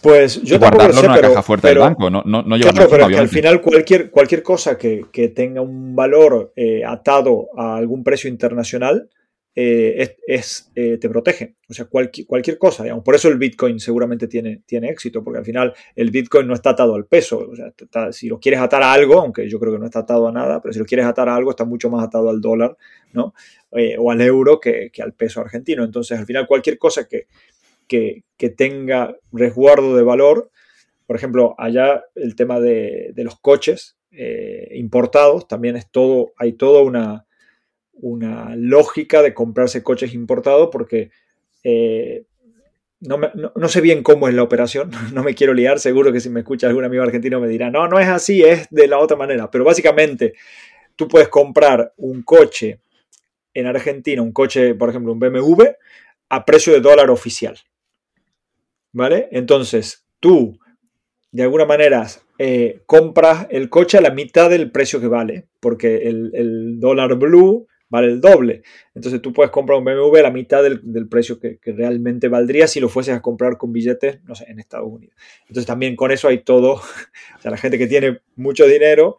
Pues 0.03 0.43
yo 0.43 0.59
guardarlo 0.59 0.95
sé, 0.95 1.01
en 1.01 1.07
una 1.07 1.15
pero, 1.15 1.29
caja 1.29 1.43
fuerte 1.43 1.69
pero, 1.69 1.81
del 1.81 1.91
banco, 1.91 2.11
no, 2.11 2.23
no, 2.27 2.43
no 2.43 2.59
claro, 2.59 2.89
pero 2.91 3.09
que 3.09 3.19
al 3.19 3.29
final 3.29 3.61
cualquier, 3.61 4.11
cualquier 4.11 4.43
cosa 4.43 4.77
que, 4.77 5.07
que 5.13 5.29
tenga 5.29 5.61
un 5.61 5.95
valor 5.95 6.53
eh, 6.57 6.85
atado 6.85 7.49
a 7.57 7.77
algún 7.77 8.03
precio 8.03 8.29
internacional 8.29 9.09
eh, 9.55 10.17
es, 10.27 10.71
eh, 10.75 10.97
te 10.99 11.09
protege. 11.09 11.57
O 11.69 11.75
sea, 11.75 11.85
cualquier, 11.85 12.27
cualquier 12.27 12.59
cosa. 12.59 12.85
Por 13.03 13.15
eso 13.15 13.29
el 13.29 13.39
Bitcoin 13.39 13.79
seguramente 13.81 14.27
tiene, 14.27 14.63
tiene 14.67 14.89
éxito, 14.89 15.23
porque 15.23 15.41
al 15.41 15.45
final 15.45 15.75
el 15.95 16.11
Bitcoin 16.11 16.47
no 16.47 16.55
está 16.55 16.71
atado 16.71 16.95
al 16.95 17.07
peso. 17.07 17.51
O 17.51 17.57
sea, 17.57 18.13
si 18.13 18.29
lo 18.29 18.41
quieres 18.41 18.61
atar 18.61 18.83
a 18.83 18.93
algo, 18.93 19.21
aunque 19.21 19.49
yo 19.49 19.61
creo 19.61 19.73
que 19.73 19.79
no 19.79 19.85
está 19.85 20.01
atado 20.01 20.29
a 20.29 20.33
nada, 20.33 20.61
pero 20.63 20.73
si 20.73 20.79
lo 20.79 20.87
quieres 20.87 21.07
atar 21.07 21.29
a 21.29 21.37
algo, 21.37 21.51
está 21.51 21.65
mucho 21.65 21.91
más 21.91 22.03
atado 22.03 22.31
al 22.31 22.41
dólar, 22.41 22.77
¿no? 23.13 23.35
Eh, 23.73 23.97
o 23.99 24.11
al 24.11 24.21
euro 24.23 24.59
que, 24.59 24.91
que 24.91 25.03
al 25.03 25.13
peso 25.13 25.41
argentino. 25.41 25.85
Entonces, 25.85 26.19
al 26.19 26.27
final, 26.27 26.47
cualquier 26.47 26.79
cosa 26.79 27.07
que, 27.07 27.27
que, 27.87 28.25
que, 28.39 28.49
tenga 28.51 29.15
resguardo 29.33 29.97
de 29.97 30.03
valor. 30.03 30.51
Por 31.07 31.17
ejemplo, 31.17 31.55
allá 31.59 32.05
el 32.15 32.37
tema 32.37 32.59
de, 32.59 33.13
de 33.15 33.25
los 33.25 33.39
coches 33.39 33.97
importados, 34.73 35.49
también 35.49 35.75
es 35.75 35.91
todo, 35.91 36.35
hay 36.37 36.53
toda 36.53 36.83
una, 36.83 37.25
una, 37.95 38.57
lógica 38.57 39.23
de 39.23 39.35
comprarse 39.35 39.83
coches 39.83 40.15
importados 40.15 40.69
porque 40.73 41.11
eh, 41.63 42.25
no, 43.01 43.19
no, 43.19 43.53
no, 43.55 43.69
sé 43.69 43.81
bien 43.81 44.03
cómo 44.03 44.29
es 44.29 44.35
la 44.35 44.43
operación, 44.43 44.91
no 45.13 45.23
me 45.23 45.35
quiero 45.35 45.55
liar, 45.55 45.79
seguro 45.79 46.13
que 46.13 46.21
si 46.21 46.31
me 46.31 46.41
escucha 46.41 46.67
algún 46.67 46.85
amigo 46.85 47.03
argentino 47.03 47.41
me 47.41 47.49
dirá, 47.49 47.71
no, 47.71 47.89
no 47.89 47.99
es 47.99 48.09
así, 48.09 48.43
es 48.43 48.69
de 48.71 48.89
la 48.89 48.99
otra 48.99 49.17
manera, 49.17 49.51
pero 49.51 49.65
básicamente 49.65 50.35
tú 50.97 51.09
puedes 51.09 51.29
comprar 51.29 51.93
un 51.97 52.23
coche 52.23 52.81
en 53.55 53.67
Argentina, 53.67 54.23
un 54.23 54.33
coche, 54.33 54.75
por 54.75 54.89
ejemplo, 54.89 55.13
un 55.13 55.19
BMW, 55.19 55.65
a 56.29 56.45
precio 56.45 56.73
de 56.73 56.81
dólar 56.81 57.11
oficial. 57.11 57.59
¿Vale? 58.93 59.29
Entonces, 59.33 60.07
tú, 60.21 60.59
de 61.31 61.43
alguna 61.43 61.65
manera, 61.65 62.07
eh, 62.39 62.81
compras 62.87 63.47
el 63.51 63.69
coche 63.69 63.99
a 63.99 64.03
la 64.03 64.11
mitad 64.11 64.51
del 64.51 64.71
precio 64.71 65.01
que 65.01 65.09
vale, 65.09 65.47
porque 65.61 66.09
el, 66.09 66.31
el, 66.35 66.81
dólar 66.81 67.17
blue 67.17 67.67
vale 67.93 68.07
el 68.07 68.23
doble. 68.23 68.63
Entonces, 68.95 69.21
tú 69.21 69.35
puedes 69.35 69.53
comprar 69.53 69.79
un 69.79 69.85
BMW 69.85 70.17
a 70.17 70.23
la 70.23 70.31
mitad 70.31 70.63
del, 70.63 71.09
precio 71.09 71.39
que, 71.39 71.59
que, 71.59 71.73
realmente 71.73 72.29
valdría 72.29 72.67
si 72.67 72.81
lo 72.81 72.89
fueses 72.89 73.15
a 73.15 73.21
comprar 73.21 73.59
con 73.59 73.71
billetes, 73.71 74.25
no 74.25 74.35
sé, 74.35 74.47
en 74.49 74.59
Estados 74.59 74.89
Unidos. 74.91 75.15
Entonces, 75.43 75.67
también 75.67 75.95
con 75.95 76.11
eso 76.11 76.27
hay 76.27 76.39
todo. 76.39 76.81
O 77.39 77.43
sea, 77.43 77.51
la 77.51 77.57
gente 77.57 77.77
que 77.77 77.89
tiene 77.89 78.21
mucho 78.37 78.67
dinero 78.67 79.19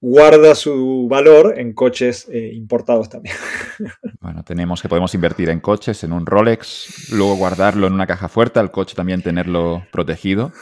guarda 0.00 0.54
su 0.54 1.06
valor 1.08 1.58
en 1.58 1.74
coches 1.74 2.26
eh, 2.32 2.50
importados 2.54 3.08
también. 3.08 3.36
Bueno, 4.20 4.44
tenemos 4.44 4.82
que 4.82 4.88
podemos 4.88 5.14
invertir 5.14 5.48
en 5.48 5.60
coches, 5.60 6.04
en 6.04 6.12
un 6.12 6.26
Rolex, 6.26 7.10
luego 7.10 7.36
guardarlo 7.36 7.86
en 7.86 7.94
una 7.94 8.06
caja 8.06 8.28
fuerte, 8.28 8.60
al 8.60 8.70
coche 8.70 8.94
también 8.94 9.22
tenerlo 9.22 9.86
protegido. 9.90 10.52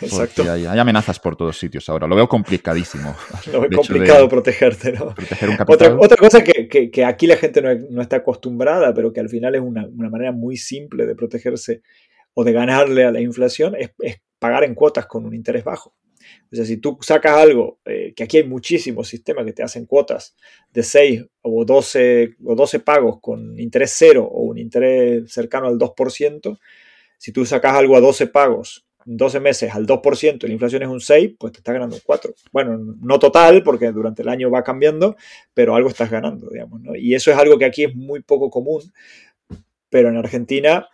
Exacto. 0.00 0.42
Hay, 0.50 0.66
hay, 0.66 0.78
amenazas 0.78 1.18
por 1.18 1.36
todos 1.36 1.58
sitios 1.58 1.88
ahora. 1.88 2.06
Lo 2.06 2.14
veo 2.14 2.28
complicadísimo. 2.28 3.16
Lo 3.52 3.60
veo 3.62 3.70
complicado 3.70 4.28
protegerte, 4.28 4.92
¿no? 4.92 5.14
Proteger 5.14 5.48
un 5.48 5.56
capital. 5.56 5.92
Otra, 5.92 6.06
otra 6.06 6.16
cosa 6.16 6.44
que, 6.44 6.68
que, 6.68 6.90
que, 6.90 7.04
aquí 7.04 7.26
la 7.26 7.36
gente 7.36 7.60
no, 7.60 7.74
no, 7.90 8.00
está 8.00 8.16
acostumbrada, 8.16 8.94
pero 8.94 9.12
que 9.12 9.20
al 9.20 9.28
final 9.28 9.54
es 9.56 9.60
una, 9.60 9.86
una, 9.86 10.08
manera 10.08 10.32
muy 10.32 10.56
simple 10.56 11.06
de 11.06 11.16
protegerse 11.16 11.82
o 12.34 12.44
de 12.44 12.52
ganarle 12.52 13.04
a 13.04 13.10
la 13.10 13.20
inflación, 13.20 13.74
es, 13.76 13.90
es 13.98 14.20
pagar 14.38 14.62
en 14.62 14.74
cuotas 14.74 15.06
con 15.06 15.26
un 15.26 15.34
interés 15.34 15.64
bajo. 15.64 15.94
O 16.52 16.56
sea, 16.56 16.64
si 16.64 16.76
tú 16.76 16.98
sacas 17.00 17.36
algo, 17.36 17.80
eh, 17.84 18.12
que 18.14 18.24
aquí 18.24 18.38
hay 18.38 18.44
muchísimos 18.44 19.08
sistemas 19.08 19.44
que 19.44 19.52
te 19.52 19.62
hacen 19.62 19.86
cuotas 19.86 20.36
de 20.72 20.82
6 20.82 21.24
o 21.42 21.64
12, 21.64 22.36
o 22.44 22.54
12 22.54 22.80
pagos 22.80 23.18
con 23.20 23.58
interés 23.58 23.94
cero 23.96 24.28
o 24.30 24.42
un 24.42 24.58
interés 24.58 25.32
cercano 25.32 25.66
al 25.66 25.78
2%, 25.78 26.58
si 27.18 27.32
tú 27.32 27.44
sacas 27.44 27.74
algo 27.74 27.96
a 27.96 28.00
12 28.00 28.28
pagos 28.28 28.86
12 29.04 29.40
meses 29.40 29.74
al 29.74 29.86
2% 29.86 30.44
y 30.44 30.46
la 30.46 30.52
inflación 30.52 30.82
es 30.82 30.88
un 30.88 31.00
6, 31.00 31.32
pues 31.38 31.52
te 31.52 31.58
estás 31.58 31.74
ganando 31.74 31.96
un 31.96 32.02
4. 32.04 32.34
Bueno, 32.52 32.78
no 33.00 33.18
total, 33.18 33.62
porque 33.62 33.90
durante 33.92 34.22
el 34.22 34.28
año 34.28 34.50
va 34.50 34.62
cambiando, 34.62 35.16
pero 35.54 35.74
algo 35.74 35.88
estás 35.88 36.10
ganando, 36.10 36.48
digamos. 36.50 36.80
¿no? 36.80 36.94
Y 36.96 37.14
eso 37.14 37.30
es 37.30 37.36
algo 37.36 37.58
que 37.58 37.64
aquí 37.64 37.84
es 37.84 37.94
muy 37.94 38.22
poco 38.22 38.50
común, 38.50 38.92
pero 39.88 40.08
en 40.08 40.16
Argentina 40.16 40.88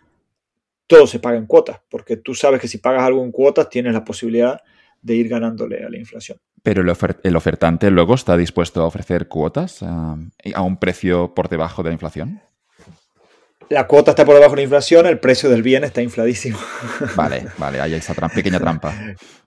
todo 0.87 1.05
se 1.05 1.19
paga 1.19 1.37
en 1.37 1.45
cuotas, 1.45 1.81
porque 1.89 2.17
tú 2.17 2.33
sabes 2.33 2.61
que 2.61 2.67
si 2.67 2.77
pagas 2.77 3.03
algo 3.03 3.23
en 3.23 3.31
cuotas 3.31 3.69
tienes 3.69 3.93
la 3.93 4.05
posibilidad 4.05 4.61
de 5.01 5.15
ir 5.15 5.29
ganándole 5.29 5.83
a 5.83 5.89
la 5.89 5.97
inflación. 5.97 6.39
Pero 6.63 6.81
el, 6.81 6.89
ofer 6.89 7.19
el 7.23 7.35
ofertante 7.35 7.91
luego 7.91 8.15
está 8.15 8.35
dispuesto 8.35 8.81
a 8.81 8.85
ofrecer 8.85 9.27
cuotas 9.27 9.83
a, 9.83 10.17
a, 10.53 10.61
un 10.61 10.77
precio 10.77 11.33
por 11.33 11.49
debajo 11.49 11.83
de 11.83 11.89
la 11.89 11.93
inflación. 11.93 12.41
La 13.69 13.85
cuota 13.85 14.11
está 14.11 14.23
por 14.23 14.35
debajo 14.35 14.51
de 14.51 14.57
la 14.57 14.63
inflación, 14.63 15.05
el 15.07 15.19
precio 15.19 15.49
del 15.49 15.61
bien 15.61 15.83
está 15.83 16.01
infladísimo. 16.01 16.57
Vale, 17.15 17.47
vale, 17.57 17.81
hay 17.81 17.95
esa 17.95 18.13
trampa, 18.13 18.35
pequeña 18.35 18.59
trampa. 18.61 18.93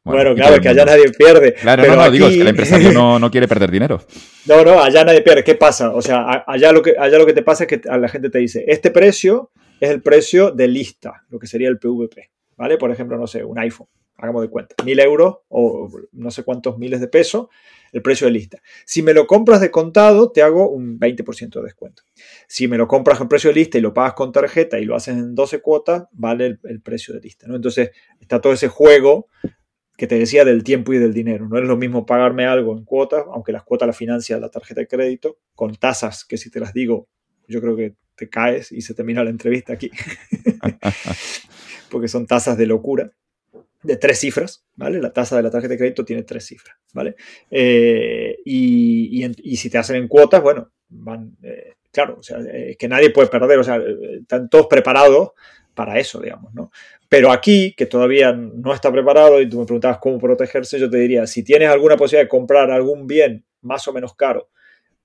Bueno, 0.04 0.30
bueno 0.30 0.34
claro, 0.34 0.60
que 0.60 0.68
allá 0.68 0.84
nadie 0.84 1.10
pierde. 1.10 1.54
Claro, 1.54 1.82
pero 1.82 1.94
no, 1.94 2.02
no, 2.02 2.06
aquí... 2.06 2.12
digo, 2.12 2.26
es 2.28 2.34
que 2.34 2.40
el 2.42 2.48
empresario 2.48 2.92
no, 2.92 3.18
no, 3.20 3.30
quiere 3.30 3.48
perder 3.48 3.70
dinero. 3.70 4.02
No, 4.46 4.62
no, 4.62 4.82
allá 4.82 5.04
nadie 5.04 5.22
pierde. 5.22 5.42
¿Qué 5.42 5.54
pasa? 5.54 5.90
O 5.90 6.02
sea, 6.02 6.44
allá 6.46 6.72
lo, 6.72 6.82
que, 6.82 6.94
allá 6.98 7.18
lo 7.18 7.26
que 7.26 7.32
te 7.32 7.42
pasa 7.42 7.64
es 7.64 7.68
que 7.68 7.80
a 7.88 7.96
la 7.96 8.08
gente 8.08 8.28
te 8.28 8.38
dice, 8.38 8.64
este 8.66 8.90
precio 8.90 9.52
es 9.80 9.90
el 9.90 10.02
precio 10.02 10.50
de 10.50 10.68
lista, 10.68 11.24
lo 11.30 11.38
que 11.38 11.46
sería 11.46 11.68
el 11.68 11.78
PVP, 11.78 12.30
¿vale? 12.56 12.76
Por 12.76 12.90
ejemplo, 12.90 13.16
no 13.16 13.26
sé, 13.26 13.42
un 13.42 13.58
iPhone 13.58 13.88
hagamos 14.20 14.42
de 14.42 14.48
cuenta, 14.48 14.74
mil 14.84 15.00
euros 15.00 15.38
o 15.48 15.88
no 16.12 16.30
sé 16.30 16.44
cuántos 16.44 16.78
miles 16.78 17.00
de 17.00 17.08
pesos, 17.08 17.48
el 17.92 18.02
precio 18.02 18.26
de 18.26 18.32
lista. 18.32 18.58
Si 18.84 19.02
me 19.02 19.14
lo 19.14 19.26
compras 19.26 19.60
de 19.60 19.70
contado, 19.70 20.30
te 20.30 20.42
hago 20.42 20.68
un 20.68 20.98
20% 21.00 21.54
de 21.54 21.62
descuento. 21.62 22.02
Si 22.52 22.66
me 22.66 22.76
lo 22.76 22.88
compras 22.88 23.20
en 23.20 23.28
precio 23.28 23.50
de 23.50 23.54
lista 23.54 23.78
y 23.78 23.80
lo 23.80 23.94
pagas 23.94 24.14
con 24.14 24.32
tarjeta 24.32 24.80
y 24.80 24.84
lo 24.84 24.96
haces 24.96 25.16
en 25.16 25.36
12 25.36 25.60
cuotas, 25.60 26.08
vale 26.10 26.46
el, 26.46 26.60
el 26.64 26.82
precio 26.82 27.14
de 27.14 27.20
lista. 27.20 27.46
¿no? 27.46 27.54
Entonces 27.54 27.92
está 28.18 28.40
todo 28.40 28.52
ese 28.52 28.66
juego 28.66 29.28
que 29.96 30.08
te 30.08 30.18
decía 30.18 30.44
del 30.44 30.64
tiempo 30.64 30.92
y 30.92 30.98
del 30.98 31.14
dinero. 31.14 31.48
No 31.48 31.58
es 31.58 31.64
lo 31.64 31.76
mismo 31.76 32.04
pagarme 32.04 32.46
algo 32.46 32.76
en 32.76 32.84
cuotas, 32.84 33.22
aunque 33.32 33.52
las 33.52 33.62
cuotas 33.62 33.86
las 33.86 33.96
financia 33.96 34.36
la 34.40 34.48
tarjeta 34.48 34.80
de 34.80 34.88
crédito, 34.88 35.38
con 35.54 35.76
tasas 35.76 36.24
que 36.24 36.38
si 36.38 36.50
te 36.50 36.58
las 36.58 36.74
digo, 36.74 37.08
yo 37.46 37.60
creo 37.60 37.76
que 37.76 37.94
te 38.16 38.28
caes 38.28 38.72
y 38.72 38.80
se 38.80 38.94
termina 38.94 39.22
la 39.22 39.30
entrevista 39.30 39.72
aquí. 39.72 39.92
Porque 41.88 42.08
son 42.08 42.26
tasas 42.26 42.58
de 42.58 42.66
locura 42.66 43.12
de 43.84 43.96
tres 43.96 44.18
cifras, 44.18 44.64
¿vale? 44.74 45.00
La 45.00 45.12
tasa 45.12 45.36
de 45.36 45.44
la 45.44 45.52
tarjeta 45.52 45.74
de 45.74 45.78
crédito 45.78 46.04
tiene 46.04 46.24
tres 46.24 46.46
cifras, 46.46 46.76
¿vale? 46.92 47.14
Eh, 47.48 48.38
y, 48.44 49.24
y, 49.24 49.52
y, 49.52 49.56
si 49.56 49.70
te 49.70 49.78
hacen 49.78 49.94
en 49.94 50.08
cuotas, 50.08 50.42
bueno, 50.42 50.72
van, 50.88 51.36
eh, 51.42 51.74
claro, 51.92 52.16
o 52.18 52.22
sea, 52.22 52.38
eh, 52.40 52.76
que 52.78 52.88
nadie 52.88 53.10
puede 53.10 53.28
perder, 53.28 53.58
o 53.58 53.64
sea, 53.64 53.80
están 54.20 54.48
todos 54.48 54.66
preparados 54.66 55.30
para 55.74 55.98
eso, 55.98 56.20
digamos, 56.20 56.54
¿no? 56.54 56.70
Pero 57.08 57.32
aquí, 57.32 57.74
que 57.76 57.86
todavía 57.86 58.32
no 58.32 58.72
está 58.72 58.92
preparado 58.92 59.40
y 59.40 59.48
tú 59.48 59.58
me 59.58 59.64
preguntabas 59.64 59.98
cómo 59.98 60.18
protegerse, 60.18 60.78
yo 60.78 60.88
te 60.88 60.98
diría, 60.98 61.26
si 61.26 61.42
tienes 61.42 61.68
alguna 61.68 61.96
posibilidad 61.96 62.24
de 62.24 62.28
comprar 62.28 62.70
algún 62.70 63.06
bien 63.06 63.44
más 63.62 63.86
o 63.88 63.92
menos 63.92 64.14
caro 64.14 64.48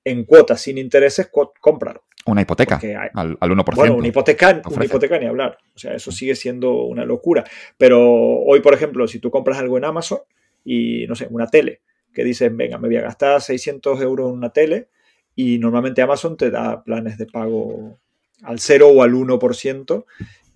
en 0.03 0.23
cuotas 0.23 0.61
sin 0.61 0.77
intereses, 0.77 1.31
cómpralo. 1.59 2.03
Una 2.27 2.41
hipoteca 2.41 2.79
hay, 2.81 3.09
al, 3.13 3.37
al, 3.39 3.51
1%. 3.51 3.75
Bueno, 3.75 3.95
una 3.95 4.07
hipoteca, 4.07 4.61
una 4.71 4.85
hipoteca 4.85 5.17
ni 5.19 5.25
hablar. 5.25 5.57
O 5.75 5.79
sea, 5.79 5.93
eso 5.93 6.11
sigue 6.11 6.35
siendo 6.35 6.83
una 6.83 7.05
locura. 7.05 7.43
Pero 7.77 8.01
hoy, 8.01 8.61
por 8.61 8.73
ejemplo, 8.73 9.07
si 9.07 9.19
tú 9.19 9.29
compras 9.29 9.59
algo 9.59 9.77
en 9.77 9.85
Amazon 9.85 10.19
y, 10.63 11.05
no 11.07 11.15
sé, 11.15 11.27
una 11.29 11.47
tele, 11.47 11.81
que 12.13 12.23
dices, 12.23 12.55
venga, 12.55 12.77
me 12.77 12.87
voy 12.87 12.97
a 12.97 13.01
gastar 13.01 13.41
600 13.41 14.01
euros 14.01 14.29
en 14.29 14.37
una 14.37 14.49
tele 14.49 14.89
y 15.35 15.59
normalmente 15.59 16.01
Amazon 16.01 16.37
te 16.37 16.49
da 16.49 16.83
planes 16.83 17.17
de 17.17 17.25
pago 17.25 17.99
al 18.43 18.59
0 18.59 18.89
o 18.89 19.03
al 19.03 19.13
1% 19.13 20.05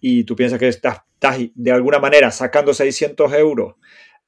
y 0.01 0.23
tú 0.23 0.35
piensas 0.35 0.59
que 0.59 0.67
estás, 0.67 1.01
estás 1.13 1.37
de 1.53 1.71
alguna 1.71 1.99
manera 1.99 2.31
sacando 2.31 2.73
600 2.73 3.33
euros 3.33 3.75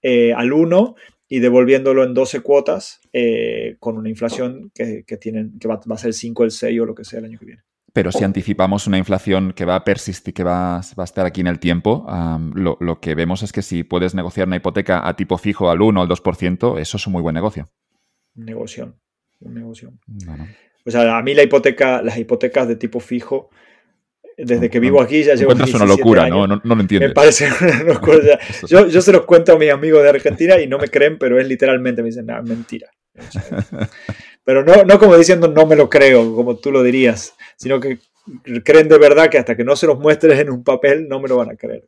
eh, 0.01 0.33
al 0.33 0.51
1 0.51 0.95
y 1.29 1.39
devolviéndolo 1.39 2.03
en 2.03 2.13
12 2.13 2.41
cuotas 2.41 2.99
eh, 3.13 3.77
con 3.79 3.97
una 3.97 4.09
inflación 4.09 4.71
que, 4.75 5.03
que, 5.07 5.17
tienen, 5.17 5.57
que 5.59 5.67
va, 5.67 5.79
va, 5.89 5.95
a 5.95 5.97
ser 5.97 6.09
el 6.09 6.13
5, 6.13 6.43
el 6.43 6.51
6 6.51 6.81
o 6.81 6.85
lo 6.85 6.95
que 6.95 7.05
sea 7.05 7.19
el 7.19 7.25
año 7.25 7.39
que 7.39 7.45
viene. 7.45 7.63
Pero 7.93 8.11
si 8.11 8.23
anticipamos 8.23 8.87
una 8.87 8.97
inflación 8.97 9.51
que 9.53 9.65
va 9.65 9.75
a 9.75 9.83
persistir, 9.83 10.33
que 10.33 10.43
va, 10.43 10.81
va 10.97 11.03
a 11.03 11.03
estar 11.03 11.25
aquí 11.25 11.41
en 11.41 11.47
el 11.47 11.59
tiempo, 11.59 12.05
um, 12.07 12.53
lo, 12.53 12.77
lo, 12.79 13.01
que 13.01 13.15
vemos 13.15 13.43
es 13.43 13.51
que 13.51 13.61
si 13.61 13.83
puedes 13.83 14.15
negociar 14.15 14.47
una 14.47 14.55
hipoteca 14.55 15.05
a 15.05 15.15
tipo 15.17 15.37
fijo 15.37 15.69
al 15.69 15.81
1 15.81 15.99
o 15.99 16.03
al 16.03 16.09
2%, 16.09 16.79
eso 16.79 16.97
es 16.97 17.07
un 17.07 17.13
muy 17.13 17.21
buen 17.21 17.33
negocio. 17.33 17.67
Negocio. 18.33 18.95
Un 19.41 19.53
negocio. 19.53 19.93
No, 20.25 20.37
no. 20.37 20.47
O 20.85 20.91
sea, 20.91 21.17
a 21.17 21.21
mí 21.21 21.33
la 21.33 21.43
hipoteca, 21.43 22.01
las 22.01 22.17
hipotecas 22.17 22.67
de 22.67 22.75
tipo 22.75 22.99
fijo 22.99 23.49
desde 24.37 24.69
que 24.69 24.79
vivo 24.79 25.01
aquí 25.01 25.23
ya 25.23 25.35
llevo. 25.35 25.53
Es 25.53 25.73
una 25.73 25.85
locura, 25.85 26.27
¿no? 26.27 26.47
¿no? 26.47 26.61
No, 26.63 26.75
lo 26.75 26.81
entiendo. 26.81 27.07
Me 27.07 27.13
parece 27.13 27.49
una 27.61 27.83
locura. 27.93 28.39
Yo, 28.67 28.87
yo, 28.87 29.01
se 29.01 29.11
los 29.11 29.25
cuento 29.25 29.53
a 29.53 29.59
mis 29.59 29.71
amigos 29.71 30.03
de 30.03 30.09
Argentina 30.09 30.59
y 30.59 30.67
no 30.67 30.77
me 30.77 30.87
creen, 30.87 31.17
pero 31.17 31.39
es 31.39 31.47
literalmente, 31.47 32.01
me 32.01 32.09
dicen, 32.09 32.25
nada, 32.25 32.41
mentira. 32.41 32.89
Pero 34.43 34.63
no, 34.63 34.83
no 34.85 34.97
como 34.97 35.15
diciendo 35.17 35.47
no 35.49 35.67
me 35.67 35.75
lo 35.75 35.87
creo, 35.87 36.33
como 36.35 36.57
tú 36.57 36.71
lo 36.71 36.81
dirías, 36.81 37.35
sino 37.57 37.79
que 37.79 37.99
creen 38.63 38.89
de 38.89 38.97
verdad 38.97 39.29
que 39.29 39.37
hasta 39.37 39.55
que 39.55 39.63
no 39.63 39.75
se 39.75 39.85
los 39.85 39.99
muestres 39.99 40.39
en 40.39 40.49
un 40.49 40.63
papel 40.63 41.07
no 41.07 41.19
me 41.19 41.29
lo 41.29 41.37
van 41.37 41.51
a 41.51 41.55
creer. 41.55 41.83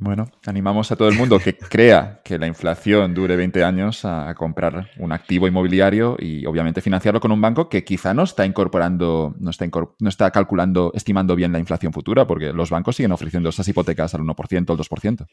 Bueno, 0.00 0.30
animamos 0.46 0.92
a 0.92 0.96
todo 0.96 1.08
el 1.08 1.16
mundo 1.16 1.40
que 1.40 1.56
crea 1.68 2.20
que 2.24 2.38
la 2.38 2.46
inflación 2.46 3.14
dure 3.14 3.34
20 3.34 3.64
años 3.64 4.04
a 4.04 4.32
comprar 4.36 4.90
un 4.98 5.10
activo 5.12 5.48
inmobiliario 5.48 6.16
y 6.18 6.46
obviamente 6.46 6.80
financiarlo 6.80 7.20
con 7.20 7.32
un 7.32 7.40
banco 7.40 7.68
que 7.68 7.82
quizá 7.82 8.14
no 8.14 8.22
está 8.22 8.46
incorporando, 8.46 9.34
no 9.40 9.50
está, 9.50 9.68
no 9.98 10.08
está 10.08 10.30
calculando, 10.30 10.92
estimando 10.94 11.34
bien 11.34 11.52
la 11.52 11.58
inflación 11.58 11.92
futura, 11.92 12.26
porque 12.26 12.52
los 12.52 12.70
bancos 12.70 12.94
siguen 12.94 13.12
ofreciendo 13.12 13.48
esas 13.48 13.66
hipotecas 13.66 14.14
al 14.14 14.20
1%, 14.20 14.70
al 14.70 14.78
2%. 14.78 15.26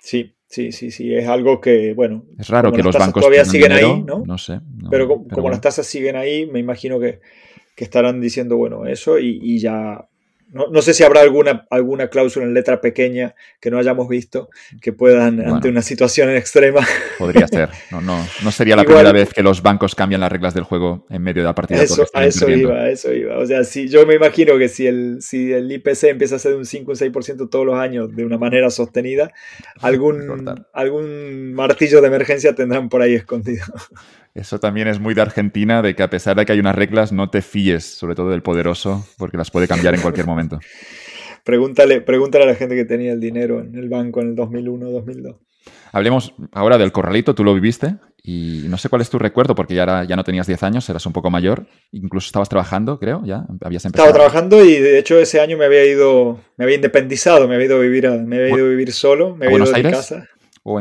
Sí, 0.00 0.36
sí, 0.46 0.72
sí, 0.72 0.90
sí, 0.90 1.14
es 1.14 1.28
algo 1.28 1.60
que, 1.60 1.92
bueno. 1.92 2.24
Es 2.38 2.48
raro 2.48 2.72
que 2.72 2.82
los 2.82 2.96
bancos 2.96 3.20
todavía 3.20 3.44
siguen 3.44 3.72
ahí, 3.72 4.02
¿no? 4.02 4.22
No 4.24 4.38
sé. 4.38 4.60
pero, 4.90 5.08
como, 5.08 5.50
las 5.50 5.60
tasas 5.60 5.86
siguen 5.86 6.16
ahí, 6.16 6.46
me 6.46 6.60
imagino 6.60 6.98
que, 6.98 7.20
estarán 7.76 8.20
diciendo, 8.20 8.56
bueno, 8.56 8.86
eso 8.86 9.18
y 9.20 9.58
ya 9.58 10.08
no, 10.50 10.82
sé 10.82 10.94
si 10.94 11.04
habrá 11.04 11.20
alguna, 11.20 11.66
alguna 11.70 12.08
cláusula 12.08 12.46
en 12.46 12.54
letra 12.54 12.80
pequeña 12.80 13.34
que 13.60 13.70
no 13.70 13.78
hayamos 13.78 14.08
visto 14.08 14.48
que 14.80 14.92
puedan, 14.92 15.40
ante 15.40 15.68
una 15.68 15.82
situación 15.82 16.30
extrema. 16.30 16.86
Podría 17.18 17.46
ser. 17.46 17.68
No, 17.90 18.00
no, 18.00 18.26
no 18.42 18.50
sería 18.50 18.74
la 18.74 18.84
primera 18.84 19.12
vez 19.12 19.32
que 19.34 19.42
los 19.42 19.62
bancos 19.62 19.94
cambian 19.94 20.20
las 20.20 20.32
reglas 20.32 20.54
del 20.54 20.64
juego 20.64 21.06
en 21.10 21.22
medio 21.22 21.42
de 21.42 21.48
la 21.48 21.54
partida. 21.54 21.82
Eso, 21.82 22.06
a 22.14 22.24
eso 22.24 22.48
iba, 22.48 22.74
a 22.74 22.90
eso 22.90 23.12
iba. 23.12 23.38
O 23.38 23.46
sea, 23.46 23.64
si, 23.64 23.88
yo 23.88 24.06
me 24.06 24.14
imagino 24.14 24.56
que 24.56 24.68
si 24.68 24.86
el, 24.86 25.18
si 25.20 25.52
el 25.52 25.70
IPC 25.70 26.04
empieza 26.04 26.36
a 26.36 26.38
ser 26.38 26.54
un 26.54 26.64
5 26.64 26.90
o 26.90 26.94
un 26.94 26.98
6% 26.98 27.50
todos 27.50 27.66
los 27.66 27.78
años 27.78 28.14
de 28.14 28.24
una 28.24 28.38
manera 28.38 28.70
sostenida, 28.70 29.32
algún, 29.80 30.46
algún 30.72 31.52
martillo 31.54 32.00
de 32.00 32.06
emergencia 32.06 32.54
tendrán 32.54 32.88
por 32.88 33.02
ahí 33.02 33.14
escondido. 33.14 33.64
Eso 34.38 34.60
también 34.60 34.86
es 34.86 35.00
muy 35.00 35.14
de 35.14 35.22
Argentina, 35.22 35.82
de 35.82 35.96
que 35.96 36.02
a 36.04 36.10
pesar 36.10 36.36
de 36.36 36.46
que 36.46 36.52
hay 36.52 36.60
unas 36.60 36.76
reglas, 36.76 37.10
no 37.10 37.28
te 37.28 37.42
fíes, 37.42 37.84
sobre 37.84 38.14
todo 38.14 38.30
del 38.30 38.42
poderoso, 38.42 39.04
porque 39.18 39.36
las 39.36 39.50
puede 39.50 39.66
cambiar 39.66 39.96
en 39.96 40.00
cualquier 40.00 40.26
momento. 40.26 40.60
pregúntale, 41.44 42.02
pregúntale 42.02 42.44
a 42.44 42.46
la 42.46 42.54
gente 42.54 42.76
que 42.76 42.84
tenía 42.84 43.12
el 43.12 43.20
dinero 43.20 43.60
en 43.60 43.74
el 43.74 43.88
banco 43.88 44.20
en 44.20 44.28
el 44.28 44.36
2001-2002. 44.36 45.38
Hablemos 45.92 46.34
ahora 46.52 46.78
del 46.78 46.92
corralito, 46.92 47.34
tú 47.34 47.42
lo 47.42 47.52
viviste 47.52 47.96
y 48.22 48.66
no 48.68 48.78
sé 48.78 48.88
cuál 48.88 49.02
es 49.02 49.10
tu 49.10 49.18
recuerdo 49.18 49.54
porque 49.54 49.74
ya, 49.74 50.04
ya 50.04 50.14
no 50.14 50.22
tenías 50.22 50.46
10 50.46 50.62
años, 50.62 50.88
eras 50.88 51.04
un 51.06 51.12
poco 51.12 51.30
mayor, 51.30 51.66
incluso 51.90 52.26
estabas 52.26 52.48
trabajando, 52.48 53.00
creo, 53.00 53.22
ya 53.24 53.44
habías 53.62 53.84
empezado. 53.86 54.08
Estaba 54.08 54.12
trabajando 54.12 54.62
y 54.62 54.76
de 54.76 54.98
hecho 54.98 55.18
ese 55.18 55.40
año 55.40 55.56
me 55.56 55.64
había 55.64 55.84
ido, 55.84 56.38
me 56.56 56.64
había 56.64 56.76
independizado, 56.76 57.48
me 57.48 57.54
había 57.54 57.66
ido 57.66 57.76
a 57.76 57.80
vivir, 57.80 58.08
me 58.10 58.36
había 58.36 58.54
ido 58.54 58.66
a 58.66 58.68
vivir 58.68 58.92
solo, 58.92 59.34
me 59.34 59.46
había 59.46 59.58
ido 59.58 59.72
de 59.72 59.82
casa 59.82 60.28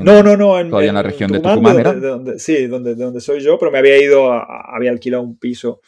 no, 0.03 0.23
no, 0.23 0.37
no. 0.37 0.59
En, 0.59 0.69
todavía 0.69 0.89
en, 0.89 0.95
la 0.95 1.03
región 1.03 1.31
de 1.31 1.39
Tucumán. 1.39 2.37
sí, 2.37 2.67
donde, 2.67 2.95
donde 2.95 3.21
soy 3.21 3.39
yo, 3.41 3.57
pero 3.57 3.71
me 3.71 3.77
había 3.79 4.01
ido, 4.01 4.31
había 4.31 4.91
alquilado 4.91 5.23
un 5.23 5.37
piso 5.37 5.81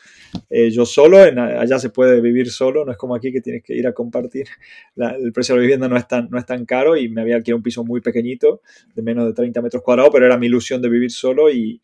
eh, 0.49 0.69
yo 0.69 0.85
solo. 0.85 1.17
allá 1.17 1.79
se 1.79 1.89
puede 1.89 2.21
vivir 2.21 2.49
solo, 2.49 2.85
no 2.85 2.91
es 2.91 2.97
como 2.97 3.15
aquí 3.15 3.31
que 3.31 3.41
tienes 3.41 3.63
que 3.63 3.73
ir 3.75 3.87
a 3.87 3.93
compartir. 3.93 4.47
el 4.95 5.31
precio 5.31 5.55
de 5.55 5.59
la 5.59 5.61
vivienda 5.61 5.87
no 5.87 5.97
es, 5.97 6.07
tan, 6.07 6.29
no 6.29 6.37
es 6.37 6.45
tan 6.45 6.65
caro 6.65 6.95
y 6.95 7.09
me 7.09 7.21
había 7.21 7.35
alquilado 7.35 7.57
un 7.57 7.63
piso 7.63 7.83
muy 7.83 8.01
pequeñito, 8.01 8.61
de 8.95 9.01
menos 9.01 9.25
de 9.25 9.33
30 9.33 9.61
metros 9.61 9.83
cuadrados, 9.83 10.11
pero 10.13 10.25
era 10.25 10.37
mi 10.37 10.47
ilusión 10.47 10.81
de 10.81 10.89
vivir 10.89 11.11
solo 11.11 11.49
y, 11.49 11.81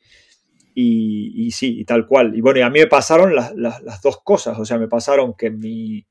y, 0.74 1.51
sí, 1.51 1.80
y 1.80 1.86
tal 1.86 2.05
cual. 2.05 2.36
Y 2.36 2.41
bueno, 2.41 2.59
y 2.59 2.63
a 2.63 2.70
mí 2.70 2.80
me 2.80 2.88
pasaron 2.88 3.36
las, 3.36 3.53
las 3.55 4.01
dos 4.01 4.22
cosas, 4.24 4.57
o 4.59 4.66
sea, 4.66 4.78
me 4.78 4.88
pasaron 4.88 5.34
que 5.34 5.49
mi, 5.49 6.05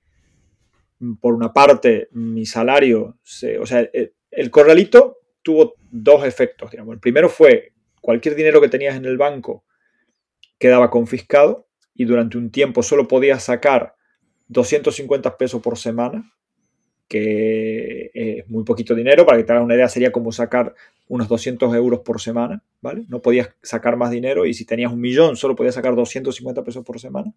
por 1.21 1.35
una 1.35 1.53
parte, 1.53 2.09
mi 2.13 2.47
salario, 2.47 3.19
o 3.61 3.67
sea, 3.67 3.81
el, 3.93 4.13
el 4.31 4.51
corralito 4.51 5.19
tuvo 5.45 5.75
dos 5.93 6.25
efectos. 6.25 6.73
Digamos. 6.73 6.95
El 6.95 7.01
primero 7.01 7.29
fue 7.29 7.73
cualquier 8.01 8.35
dinero 8.35 8.61
que 8.61 8.69
tenías 8.69 8.97
en 8.97 9.05
el 9.05 9.17
banco 9.17 9.63
quedaba 10.59 10.91
confiscado 10.91 11.69
y 11.95 12.05
durante 12.05 12.39
un 12.39 12.51
tiempo 12.51 12.83
solo 12.83 13.07
podías 13.07 13.45
sacar 13.45 13.95
250 14.49 15.37
pesos 15.37 15.63
por 15.63 15.79
semana, 15.79 16.33
que 17.09 18.11
es 18.15 18.49
muy 18.49 18.65
poquito 18.65 18.95
dinero, 18.95 19.27
para 19.27 19.39
que 19.39 19.45
te 19.45 19.53
hagas 19.53 19.65
una 19.65 19.75
idea 19.75 19.89
sería 19.89 20.11
como 20.11 20.33
sacar 20.33 20.75
unos 21.07 21.29
200 21.29 21.75
euros 21.75 22.01
por 22.01 22.21
semana, 22.21 22.63
¿vale? 22.81 23.05
No 23.09 23.21
podías 23.21 23.51
sacar 23.63 23.97
más 23.97 24.11
dinero 24.11 24.47
y 24.47 24.55
si 24.55 24.65
tenías 24.65 24.91
un 24.91 25.01
millón 25.01 25.37
solo 25.37 25.55
podías 25.55 25.75
sacar 25.75 25.95
250 25.95 26.65
pesos 26.65 26.85
por 26.85 26.99
semana 26.99 27.33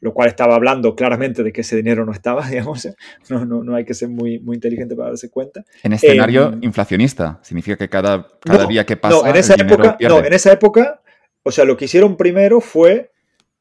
lo 0.00 0.14
cual 0.14 0.28
estaba 0.28 0.54
hablando 0.54 0.96
claramente 0.96 1.42
de 1.42 1.52
que 1.52 1.60
ese 1.60 1.76
dinero 1.76 2.04
no 2.04 2.12
estaba, 2.12 2.46
digamos, 2.48 2.88
no, 3.28 3.44
no, 3.44 3.62
no 3.62 3.76
hay 3.76 3.84
que 3.84 3.94
ser 3.94 4.08
muy, 4.08 4.38
muy 4.38 4.56
inteligente 4.56 4.96
para 4.96 5.10
darse 5.10 5.30
cuenta. 5.30 5.64
En 5.82 5.92
escenario 5.92 6.52
em, 6.52 6.60
inflacionista, 6.62 7.38
significa 7.42 7.76
que 7.76 7.88
cada, 7.88 8.26
cada 8.40 8.66
día 8.66 8.84
que 8.84 8.96
pasa... 8.96 9.16
No 9.16 9.26
en, 9.26 9.36
esa 9.36 9.54
época, 9.54 9.96
no, 10.00 10.24
en 10.24 10.32
esa 10.32 10.52
época, 10.52 11.02
o 11.42 11.50
sea, 11.50 11.64
lo 11.64 11.76
que 11.76 11.84
hicieron 11.84 12.16
primero 12.16 12.60
fue 12.60 13.10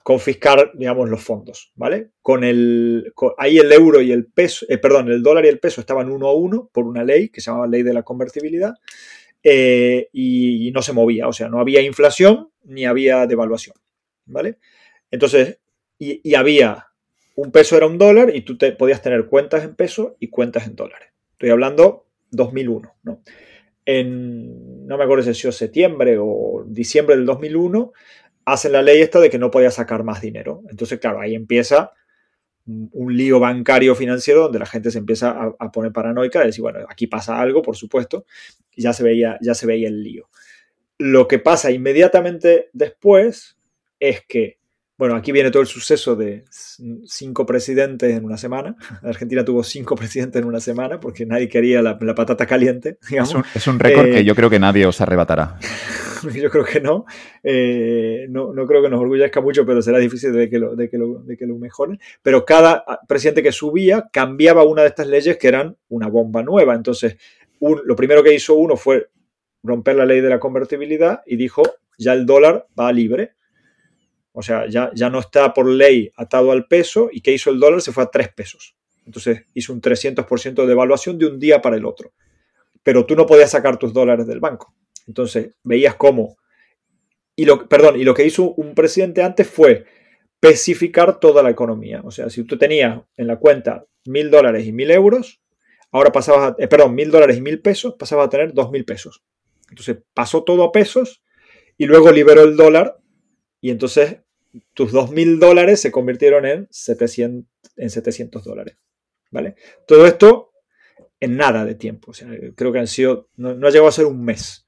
confiscar, 0.02 0.72
digamos, 0.74 1.10
los 1.10 1.22
fondos, 1.22 1.72
¿vale? 1.76 2.12
Con 2.22 2.44
el, 2.44 3.14
ahí 3.38 3.58
el 3.58 3.72
euro 3.72 4.02
y 4.02 4.12
el 4.12 4.26
peso, 4.26 4.66
eh, 4.70 4.78
perdón, 4.78 5.12
el 5.12 5.22
dólar 5.22 5.46
y 5.46 5.50
el 5.50 5.60
peso 5.60 5.82
estaban 5.82 6.10
uno 6.10 6.28
a 6.28 6.34
uno 6.34 6.70
por 6.74 6.86
una 6.86 7.04
ley 7.04 7.30
que 7.30 7.42
se 7.42 7.52
llamaba 7.52 7.68
ley 7.68 7.84
de 7.84 7.94
la 7.94 8.04
convertibilidad 8.04 8.74
eh, 9.44 10.10
y, 10.14 10.68
y 10.68 10.72
no 10.72 10.82
se 10.82 10.94
movía, 10.94 11.28
o 11.28 11.34
sea, 11.34 11.50
no 11.50 11.60
había 11.60 11.82
inflación 11.82 12.50
ni 12.64 12.86
había 12.86 13.28
devaluación, 13.28 13.76
¿vale? 14.26 14.58
Entonces, 15.12 15.60
y, 16.00 16.34
había 16.34 16.88
un 17.36 17.52
peso 17.52 17.78
era 17.78 17.86
un 17.86 17.98
dólar 17.98 18.36
y 18.36 18.42
tú 18.42 18.58
te, 18.58 18.72
podías 18.72 19.02
tener 19.02 19.26
cuentas 19.26 19.64
en 19.64 19.76
peso 19.76 20.16
y 20.20 20.30
cuentas 20.30 20.66
en 20.66 20.76
dólares. 20.76 21.10
Estoy 21.34 21.50
hablando 21.50 22.08
2001, 22.32 22.96
¿no? 23.04 23.22
En, 23.86 24.88
no 24.88 24.98
me 24.98 25.04
acuerdo 25.04 25.32
si 25.32 25.48
es 25.48 25.56
septiembre 25.56 26.18
o 26.20 26.64
diciembre 26.68 27.16
del 27.16 27.26
2001, 27.26 27.92
hacen 28.46 28.72
la 28.72 28.82
ley 28.82 29.02
esta 29.02 29.20
de 29.20 29.30
que 29.30 29.40
no 29.40 29.52
podía 29.52 29.72
sacar 29.72 30.04
más 30.04 30.22
dinero. 30.22 30.64
Entonces, 30.70 31.00
claro, 31.00 31.20
ahí 31.20 31.36
empieza 31.36 31.92
un 32.66 33.16
lío 33.16 33.40
bancario 33.40 33.96
financiero 33.96 34.42
donde 34.42 34.60
la 34.60 34.66
gente 34.66 34.92
se 34.92 35.00
empieza 35.00 35.54
a, 35.58 35.72
poner 35.72 35.92
paranoica, 35.92 36.40
de 36.40 36.48
decir, 36.48 36.62
bueno, 36.62 36.80
aquí 36.88 37.08
pasa 37.08 37.40
algo, 37.40 37.62
por 37.62 37.76
supuesto, 37.76 38.26
y 38.76 38.84
ya 38.84 38.94
se 38.94 39.04
veía, 39.04 39.38
ya 39.42 39.56
se 39.56 39.66
veía 39.66 39.88
el 39.88 40.04
lío. 40.04 40.30
Lo 41.00 41.28
que 41.28 41.40
pasa 41.40 41.72
inmediatamente 41.72 42.70
después 42.74 43.58
es 44.00 44.24
que 44.26 44.59
bueno, 45.00 45.16
aquí 45.16 45.32
viene 45.32 45.50
todo 45.50 45.62
el 45.62 45.68
suceso 45.68 46.18
de 46.18 46.44
cinco 47.06 47.46
presidentes 47.46 48.18
en 48.18 48.26
una 48.26 48.36
semana. 48.36 48.76
Argentina 49.02 49.46
tuvo 49.46 49.64
cinco 49.64 49.96
presidentes 49.96 50.42
en 50.42 50.46
una 50.46 50.60
semana 50.60 51.00
porque 51.00 51.26
nadie 51.26 51.48
quería 51.48 51.82
la, 51.82 51.98
patata 51.98 52.46
caliente. 52.46 52.98
Es 53.56 53.68
un, 53.68 53.80
récord 53.80 54.08
que 54.08 54.20
eh, 54.20 54.26
yo 54.26 54.36
creo 54.36 54.50
que 54.50 54.60
nadie 54.60 54.86
os 54.86 55.00
arrebatará. 55.00 55.58
yo 56.36 56.50
creo 56.50 56.66
que 56.66 56.82
no. 56.82 57.06
Eh, 57.42 58.28
no. 58.30 58.54
no. 58.54 58.68
creo 58.68 58.84
que 58.84 58.90
nos 58.90 59.00
orgullezca 59.00 59.40
mucho, 59.40 59.66
pero 59.66 59.82
será 59.82 60.00
difícil 60.00 60.34
de 60.34 60.50
que 60.50 60.60
lo, 60.60 60.76
de 60.76 60.90
que 60.90 60.98
lo, 60.98 61.20
de 61.20 61.38
que 61.38 61.48
lo 61.48 61.58
mejoren. 61.58 61.98
Pero 62.22 62.44
cada 62.44 62.84
presidente 63.08 63.42
que 63.42 63.54
subía 63.54 64.10
cambiaba 64.12 64.66
una 64.66 64.82
de 64.82 64.90
estas 64.90 65.08
leyes 65.08 65.38
que 65.38 65.48
eran 65.48 65.78
una 65.88 66.10
bomba 66.10 66.44
nueva. 66.44 66.76
Entonces, 66.76 67.16
lo 67.62 67.96
primero 67.96 68.22
que 68.22 68.34
hizo 68.34 68.56
uno 68.56 68.76
fue 68.76 69.08
romper 69.64 69.96
la 69.96 70.06
ley 70.06 70.20
de 70.20 70.30
la 70.30 70.42
convertibilidad 70.42 71.22
y 71.26 71.38
dijo, 71.38 71.64
ya 71.98 72.12
el 72.12 72.26
dólar 72.26 72.68
va 72.78 72.92
libre 72.92 73.39
o 74.32 74.42
sea, 74.42 74.68
ya, 74.68 74.92
ya 74.94 75.10
no 75.10 75.20
está 75.20 75.54
por 75.54 75.68
ley 75.70 76.12
atado 76.16 76.52
al 76.52 76.68
peso 76.68 77.10
y 77.12 77.22
¿qué 77.22 77.32
hizo 77.32 77.50
el 77.50 77.60
dólar? 77.60 77.82
Se 77.82 77.92
fue 77.92 78.04
a 78.04 78.12
3 78.12 78.30
pesos. 78.34 78.76
Entonces 79.06 79.44
hizo 79.54 79.74
un 79.74 79.82
300% 79.82 80.54
de 80.54 80.68
devaluación 80.68 81.18
de 81.18 81.26
un 81.26 81.40
día 81.40 81.62
para 81.62 81.78
el 81.78 81.86
otro. 81.86 82.14
Pero 82.84 83.06
tú 83.06 83.16
no 83.16 83.26
podías 83.26 83.52
sacar 83.52 83.78
tus 83.78 83.92
dólares 83.94 84.28
del 84.28 84.40
banco. 84.40 84.74
Entonces 85.08 85.56
veías 85.64 85.96
cómo... 85.96 86.38
Y 87.36 87.46
lo, 87.46 87.68
perdón, 87.68 88.00
y 88.00 88.04
lo 88.04 88.14
que 88.14 88.26
hizo 88.26 88.52
un 88.54 88.76
presidente 88.76 89.24
antes 89.24 89.48
fue 89.48 89.86
especificar 90.42 91.20
toda 91.20 91.42
la 91.42 91.50
economía. 91.50 92.02
O 92.04 92.12
sea, 92.12 92.30
si 92.30 92.44
tú 92.44 92.58
tenías 92.58 93.02
en 93.18 93.28
la 93.28 93.38
cuenta 93.38 93.86
mil 94.06 94.30
dólares 94.30 94.66
y 94.66 94.72
mil 94.72 94.92
euros, 94.92 95.42
ahora 95.92 96.12
pasabas 96.12 96.52
a, 96.52 96.56
eh, 96.64 96.68
perdón, 96.68 96.96
mil 96.96 97.12
dólares 97.12 97.38
y 97.38 97.42
mil 97.42 97.62
pesos, 97.62 97.96
pasabas 97.98 98.28
a 98.28 98.30
tener 98.30 98.54
dos 98.54 98.72
mil 98.72 98.86
pesos. 98.86 99.24
Entonces 99.70 99.98
pasó 100.14 100.44
todo 100.44 100.64
a 100.64 100.72
pesos 100.72 101.22
y 101.78 101.86
luego 101.86 102.12
liberó 102.12 102.44
el 102.44 102.56
dólar 102.56 102.98
y 103.62 103.72
entonces 103.72 104.18
tus 104.74 104.94
2.000 104.94 105.40
dólares 105.40 105.82
se 105.82 105.92
convirtieron 105.92 106.46
en 106.46 106.68
700, 106.72 107.50
en 107.78 107.90
700 107.90 108.44
dólares. 108.44 108.78
¿Vale? 109.32 109.56
Todo 109.86 110.08
esto 110.08 110.50
en 111.20 111.38
nada 111.38 111.66
de 111.66 111.76
tiempo. 111.76 112.12
O 112.12 112.14
sea, 112.14 112.30
creo 112.56 112.72
que 112.72 112.80
han 112.80 112.88
sido, 112.88 113.30
no, 113.36 113.50
ha 113.50 113.70
llegado 113.70 113.88
a 113.88 113.92
ser 113.92 114.06
un 114.06 114.24
mes. 114.24 114.66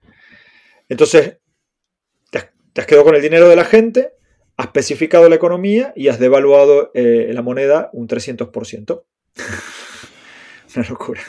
Entonces, 0.90 1.38
te 2.30 2.82
has, 2.82 2.88
quedado 2.88 3.06
con 3.06 3.16
el 3.16 3.22
dinero 3.22 3.50
de 3.50 3.56
la 3.56 3.66
gente, 3.66 4.14
has 4.58 4.68
especificado 4.68 5.30
la 5.30 5.36
economía 5.36 5.94
y 5.96 6.10
has 6.10 6.20
devaluado 6.20 6.92
eh, 6.94 7.32
la 7.34 7.42
moneda 7.42 7.90
un 7.94 8.08
300%. 8.08 9.04
Una 10.76 10.88
locura. 10.88 11.22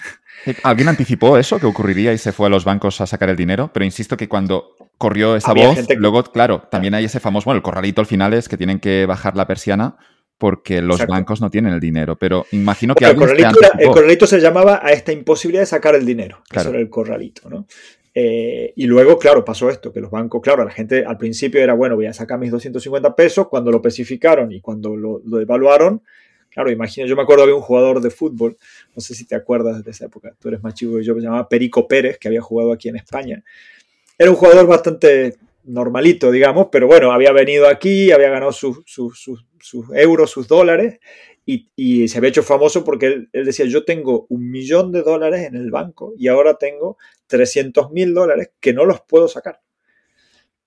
¿Alguien 0.62 0.88
anticipó 0.88 1.38
eso, 1.38 1.58
que 1.58 1.66
ocurriría 1.66 2.12
y 2.12 2.18
se 2.18 2.32
fue 2.32 2.46
a 2.46 2.50
los 2.50 2.64
bancos 2.64 3.00
a 3.00 3.06
sacar 3.06 3.28
el 3.30 3.36
dinero? 3.36 3.70
Pero 3.72 3.84
insisto 3.84 4.16
que 4.16 4.28
cuando 4.28 4.76
corrió 5.03 5.34
esa 5.34 5.53
voz, 5.53 5.76
luego, 5.96 6.22
claro, 6.22 6.62
también 6.70 6.94
hay 6.94 7.07
ese 7.07 7.18
famoso, 7.18 7.46
bueno, 7.46 7.57
el 7.57 7.62
corralito 7.64 8.00
al 8.00 8.07
final 8.07 8.34
es 8.34 8.48
que 8.48 8.57
tienen 8.57 8.78
que 8.78 9.05
bajar 9.05 9.36
la 9.36 9.48
persiana 9.48 9.96
porque 10.38 10.80
los 10.80 11.05
bancos 11.07 11.40
no 11.40 11.50
tienen 11.50 11.72
el 11.72 11.80
dinero. 11.80 12.16
Pero 12.16 12.46
imagino 12.53 12.94
que 12.94 13.05
el, 13.05 13.16
corralito, 13.16 13.59
el 13.80 13.88
corralito 13.90 14.28
se 14.28 14.38
llamaba 14.38 14.80
a 14.80 14.92
esta 14.92 15.11
imposibilidad 15.11 15.62
de 15.62 15.66
sacar 15.66 15.96
el 15.96 16.07
dinero. 16.07 16.44
Eso 16.53 16.68
era 16.68 16.78
el 16.78 16.88
corralito, 16.88 17.50
¿no? 17.50 17.66
Eh, 18.14 18.72
y 18.76 18.86
luego, 18.86 19.18
claro, 19.18 19.44
pasó 19.44 19.70
esto, 19.70 19.92
que 19.92 20.00
los 20.00 20.11
bancos, 20.12 20.40
claro, 20.40 20.64
la 20.64 20.70
gente 20.70 21.05
al 21.05 21.18
principio 21.18 21.61
era, 21.61 21.74
bueno, 21.74 21.96
voy 21.96 22.07
a 22.07 22.12
sacar 22.12 22.38
mis 22.38 22.53
250 22.53 23.16
pesos, 23.16 23.48
cuando 23.48 23.72
lo 23.72 23.78
especificaron 23.78 24.53
y 24.53 24.61
cuando 24.61 24.94
lo, 24.94 25.20
lo 25.24 25.40
evaluaron, 25.40 26.03
claro, 26.48 26.70
imagina, 26.70 27.09
yo 27.09 27.16
me 27.16 27.22
acuerdo 27.22 27.46
de 27.46 27.55
un 27.55 27.61
jugador 27.61 28.00
de 28.00 28.11
fútbol, 28.11 28.57
no 28.94 29.00
sé 29.00 29.14
si 29.16 29.26
te 29.26 29.34
acuerdas 29.34 29.82
de 29.82 29.90
esa 29.90 30.05
época, 30.05 30.32
tú 30.38 30.48
eres 30.48 30.62
más 30.62 30.74
chico 30.74 30.96
que 30.96 31.03
yo, 31.03 31.14
que 31.14 31.22
se 31.22 31.26
llamaba 31.26 31.48
Perico 31.48 31.88
Pérez, 31.88 32.18
que 32.18 32.28
había 32.28 32.42
jugado 32.42 32.72
aquí 32.72 32.88
en 32.88 32.96
España. 32.96 33.42
Era 34.18 34.30
un 34.30 34.36
jugador 34.36 34.66
bastante 34.66 35.36
normalito, 35.64 36.30
digamos, 36.30 36.68
pero 36.70 36.86
bueno, 36.86 37.12
había 37.12 37.32
venido 37.32 37.68
aquí, 37.68 38.10
había 38.10 38.30
ganado 38.30 38.52
sus, 38.52 38.82
euros, 39.94 40.30
sus 40.30 40.48
dólares, 40.48 40.98
y, 41.44 42.08
se 42.08 42.18
había 42.18 42.30
hecho 42.30 42.42
famoso 42.42 42.84
porque 42.84 43.06
él, 43.06 43.28
decía, 43.32 43.66
yo 43.66 43.84
tengo 43.84 44.26
un 44.28 44.50
millón 44.50 44.92
de 44.92 45.02
dólares 45.02 45.42
en 45.42 45.56
el 45.56 45.70
banco 45.70 46.14
y 46.16 46.28
ahora 46.28 46.56
tengo 46.56 46.98
300 47.26 47.90
mil 47.90 48.14
dólares 48.14 48.52
que 48.60 48.72
no 48.72 48.84
los 48.84 49.00
puedo 49.00 49.26
sacar. 49.26 49.60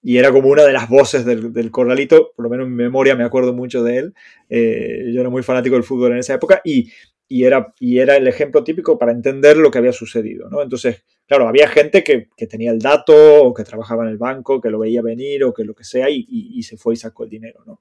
Y 0.01 0.17
era 0.17 0.31
como 0.31 0.49
una 0.49 0.63
de 0.63 0.73
las 0.73 0.87
voces 0.87 1.25
del, 1.25 1.71
corralito, 1.71 2.31
por 2.35 2.43
lo 2.43 2.49
menos 2.49 2.67
en 2.67 2.75
memoria 2.75 3.15
me 3.15 3.23
acuerdo 3.23 3.53
mucho 3.53 3.83
de 3.83 3.97
él. 3.97 4.13
Eh, 4.49 5.11
yo 5.11 5.21
era 5.21 5.29
muy 5.29 5.41
fanático 5.41 5.75
del 5.75 5.83
fútbol 5.83 6.11
en 6.11 6.19
esa 6.19 6.35
época 6.35 6.61
y, 6.63 6.91
era, 7.29 7.73
y 7.79 7.99
era 7.99 8.15
el 8.15 8.27
ejemplo 8.27 8.63
típico 8.63 8.97
para 8.97 9.11
entender 9.11 9.57
lo 9.57 9.71
que 9.71 9.79
había 9.79 9.91
sucedido. 9.91 10.49
¿no? 10.49 10.61
Entonces, 10.61 11.03
claro, 11.27 11.47
había 11.47 11.67
gente 11.67 12.03
que, 12.03 12.29
tenía 12.47 12.71
el 12.71 12.79
dato 12.79 13.43
o 13.43 13.53
que 13.53 13.63
trabajaba 13.63 14.03
en 14.03 14.09
el 14.09 14.17
banco, 14.17 14.61
que 14.61 14.69
lo 14.69 14.79
veía 14.79 15.01
venir 15.01 15.43
o 15.43 15.53
que 15.53 15.63
lo 15.63 15.73
que 15.73 15.83
sea 15.83 16.07
y, 16.09 16.61
se 16.63 16.77
fue 16.77 16.93
y 16.93 16.97
sacó 16.97 17.23
el 17.23 17.29
dinero. 17.29 17.63
¿no? 17.65 17.79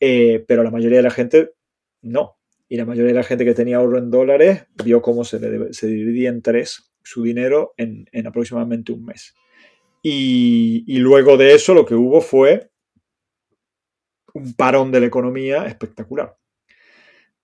Eh, 0.00 0.44
pero 0.46 0.62
la 0.62 0.70
mayoría 0.70 0.98
de 0.98 1.04
la 1.04 1.10
gente 1.10 1.52
no. 2.02 2.36
Y 2.68 2.76
la 2.76 2.84
mayoría 2.84 3.12
de 3.12 3.18
la 3.18 3.22
gente 3.22 3.44
que 3.44 3.54
tenía 3.54 3.76
ahorro 3.76 3.98
en 3.98 4.10
dólares 4.10 4.66
vio 4.84 5.00
cómo 5.00 5.24
se, 5.24 5.38
dividía 5.38 6.30
en 6.30 6.42
tres 6.42 6.92
su 7.02 7.22
dinero 7.22 7.74
en, 7.76 8.08
aproximadamente 8.26 8.92
un 8.92 9.04
mes. 9.04 9.34
Y, 10.02 10.98
luego 10.98 11.36
de 11.36 11.54
eso 11.54 11.74
lo 11.74 11.86
que 11.86 11.94
hubo 11.94 12.20
fue 12.20 12.70
un 14.34 14.54
parón 14.54 14.90
de 14.92 15.00
la 15.00 15.06
economía 15.06 15.66
espectacular. 15.66 16.36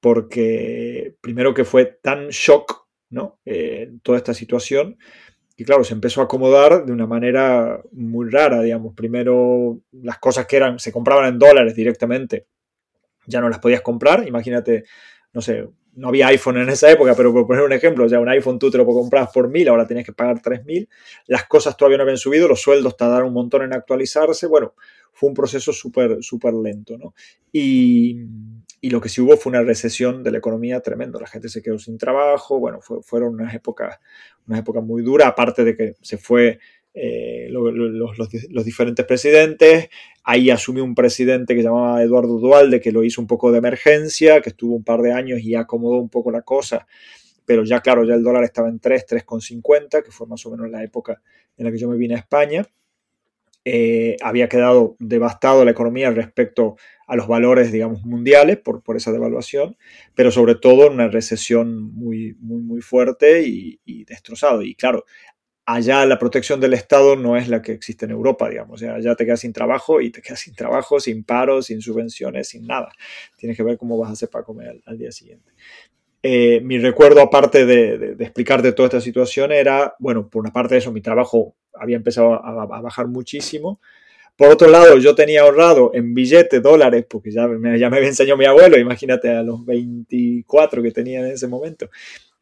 Porque 0.03 1.15
primero 1.23 1.55
que 1.55 1.65
fue 1.65 1.87
tan 1.87 2.29
shock, 2.29 2.87
¿no? 3.09 3.39
Eh, 3.47 3.93
toda 4.03 4.19
esta 4.19 4.35
situación. 4.35 4.99
Y 5.57 5.65
claro, 5.65 5.85
se 5.85 5.95
empezó 5.95 6.21
a 6.21 6.25
acomodar 6.25 6.85
de 6.85 6.93
una 6.93 7.07
manera 7.07 7.81
muy 7.93 8.29
rara, 8.29 8.61
digamos. 8.61 8.95
Primero 8.95 9.81
las 9.93 10.19
cosas 10.19 10.47
que 10.47 10.57
eran, 10.57 10.79
se 10.79 10.93
compraban 10.93 11.27
en 11.27 11.39
dólares 11.39 11.75
directamente 11.75 12.49
ya 13.27 13.41
no 13.41 13.49
las 13.49 13.59
podías 13.59 13.83
comprar. 13.83 14.27
Imagínate, 14.27 14.85
no 15.33 15.41
sé, 15.41 15.69
no 15.95 16.09
había 16.09 16.29
iPhone 16.29 16.59
en 16.59 16.69
esa 16.71 16.91
época, 16.91 17.15
pero 17.15 17.33
por 17.33 17.47
poner 17.47 17.65
un 17.65 17.73
ejemplo, 17.73 18.07
ya 18.07 18.19
un 18.19 18.29
iPhone 18.29 18.59
tú 18.59 18.71
te 18.71 18.79
lo 18.79 18.87
comprar 18.87 19.29
por 19.33 19.49
mil, 19.49 19.69
ahora 19.69 19.87
tienes 19.87 20.07
que 20.07 20.13
pagar 20.13 20.41
tres 20.41 20.65
mil. 20.65 20.89
Las 21.27 21.47
cosas 21.47 21.77
todavía 21.77 21.99
no 21.99 22.03
habían 22.05 22.19
subido, 22.19 22.49
los 22.49 22.61
sueldos 22.61 22.97
tardaron 22.97 23.29
un 23.29 23.35
montón 23.35 23.63
en 23.63 23.75
actualizarse. 23.75 24.47
Bueno, 24.47 24.75
fue 25.13 25.29
un 25.29 25.35
proceso 25.35 25.73
súper, 25.73 26.19
súper 26.23 26.55
lento, 26.55 26.97
¿no? 26.97 27.15
Y, 27.53 28.25
y, 28.83 28.91
lo 28.91 29.01
que 29.01 29.09
sí 29.09 29.21
hubo 29.21 29.37
fue 29.37 29.51
una 29.51 29.63
recesión 29.63 30.23
de 30.23 30.31
la 30.31 30.39
economía 30.39 30.81
tremendo. 30.81 31.19
La 31.19 31.27
gente 31.27 31.49
se 31.49 31.63
quedó 31.63 31.79
sin 31.79 31.97
trabajo, 31.97 32.59
bueno, 32.59 32.81
fueron 32.81 33.35
unas 33.35 33.55
épocas, 33.55 33.99
unas 34.47 34.61
épocas 34.61 34.83
muy 34.83 35.03
duras, 35.03 35.29
aparte 35.29 35.65
de 35.65 35.77
que 35.77 35.95
se 36.03 36.19
fue 36.19 36.59
eh, 36.95 37.49
los, 37.51 38.65
diferentes 38.65 39.07
presidentes. 39.07 39.89
Ahí 40.25 40.51
asumió 40.51 40.85
un 40.85 40.95
presidente 40.95 41.55
que 41.55 41.63
llamaba 41.63 42.03
Eduardo 42.03 42.39
Dualde, 42.39 42.81
que 42.81 42.93
lo 42.93 43.03
hizo 43.03 43.21
un 43.21 43.27
poco 43.27 43.51
de 43.51 43.59
emergencia, 43.59 44.41
que 44.41 44.51
estuvo 44.51 44.75
un 44.75 44.85
par 44.85 45.01
de 45.01 45.13
años 45.13 45.41
y 45.41 45.55
acomodó 45.55 45.97
un 45.97 46.11
poco 46.11 46.31
la 46.31 46.43
cosa. 46.43 46.87
Pero 47.45 47.65
ya, 47.65 47.81
claro, 47.81 48.05
ya 48.05 48.15
el 48.15 48.23
dólar 48.23 48.45
estaba 48.45 48.69
en 48.69 48.79
3, 48.79 49.07
3,50, 49.07 50.03
que 50.03 50.11
fue 50.11 50.27
más 50.27 50.45
o 50.47 50.51
menos 50.51 50.71
la 50.71 50.83
época 50.83 51.21
en 51.57 51.65
la 51.65 51.73
que 51.73 51.79
yo 51.79 51.89
me 51.89 51.97
vine 51.97 52.15
a 52.15 52.19
España. 52.19 52.67
Eh, 53.65 54.17
había 54.23 54.49
quedado 54.49 54.97
devastado 54.99 55.65
la 55.65 55.71
economía 55.71 56.11
respecto 56.11 56.77
a 57.07 57.15
los 57.15 57.29
valores, 57.29 57.71
digamos, 57.71 58.05
mundiales 58.05 58.59
por, 58.59 58.83
por 58.83 58.97
esa 58.97 59.13
devaluación, 59.13 59.77
pero 60.15 60.31
sobre 60.31 60.57
todo 60.57 60.91
una 60.91 61.09
recesión 61.09 61.81
muy, 61.95 62.35
muy, 62.41 62.63
muy 62.63 62.81
fuerte 62.81 63.43
y, 63.43 63.81
y 63.85 64.05
destrozado. 64.05 64.63
Y 64.63 64.75
claro, 64.75 65.05
allá 65.65 66.05
la 66.07 66.19
protección 66.19 66.61
del 66.61 66.75
Estado 66.75 67.17
no 67.17 67.37
es 67.37 67.49
la 67.49 67.63
que 67.63 67.73
existe 67.73 68.05
en 68.05 68.11
Europa, 68.11 68.49
digamos. 68.49 68.75
O 68.75 68.79
sea, 68.79 68.95
allá 68.95 69.15
te 69.15 69.25
quedas 69.25 69.41
sin 69.41 69.53
trabajo 69.53 70.01
y 70.01 70.11
te 70.11 70.23
quedas 70.23 70.41
sin 70.41 70.55
trabajo, 70.55 70.99
sin 71.01 71.25
paro, 71.25 71.63
sin 71.63 71.81
subvenciones, 71.81 72.49
sin 72.49 72.67
nada. 72.67 72.93
Tienes 73.37 73.57
que 73.57 73.63
ver 73.63 73.79
cómo 73.79 73.99
vas 73.99 74.11
a 74.11 74.13
hacer 74.15 74.29
para 74.29 74.45
comer 74.45 74.81
al, 74.85 74.99
día 74.99 75.13
siguiente. 75.13 75.53
Eh, 76.23 76.61
mi 76.63 76.79
recuerdo, 76.79 77.21
aparte 77.21 77.67
de, 77.67 77.99
de, 77.99 78.25
explicarte 78.25 78.73
toda 78.73 78.87
esta 78.89 79.01
situación, 79.01 79.53
era, 79.53 79.95
bueno, 79.99 80.29
por 80.29 80.41
una 80.41 80.53
parte 80.53 80.75
de 80.75 80.79
eso, 80.79 80.93
mi 80.93 81.01
trabajo 81.01 81.57
había 81.75 81.97
empezado 81.97 82.35
a, 82.35 82.81
bajar 82.81 83.09
muchísimo. 83.09 83.81
Por 84.37 84.49
otro 84.49 84.69
lado, 84.69 84.99
yo 84.99 85.15
tenía 85.15 85.43
ahorrado 85.43 85.91
en 85.95 86.15
billetes, 86.15 86.63
dólares, 86.63 87.05
porque 87.09 87.31
ya 87.31 87.47
me, 87.47 87.79
ya 87.79 87.91
me 87.91 87.99
había 87.99 88.09
enseñado 88.09 88.39
mi 88.39 88.47
abuelo, 88.47 88.79
imagínate 88.79 89.31
a 89.31 89.43
los 89.43 89.65
24 89.65 90.83
que 90.83 90.91
tenía 90.91 91.21
en 91.21 91.33
ese 91.33 91.47
momento. 91.47 91.91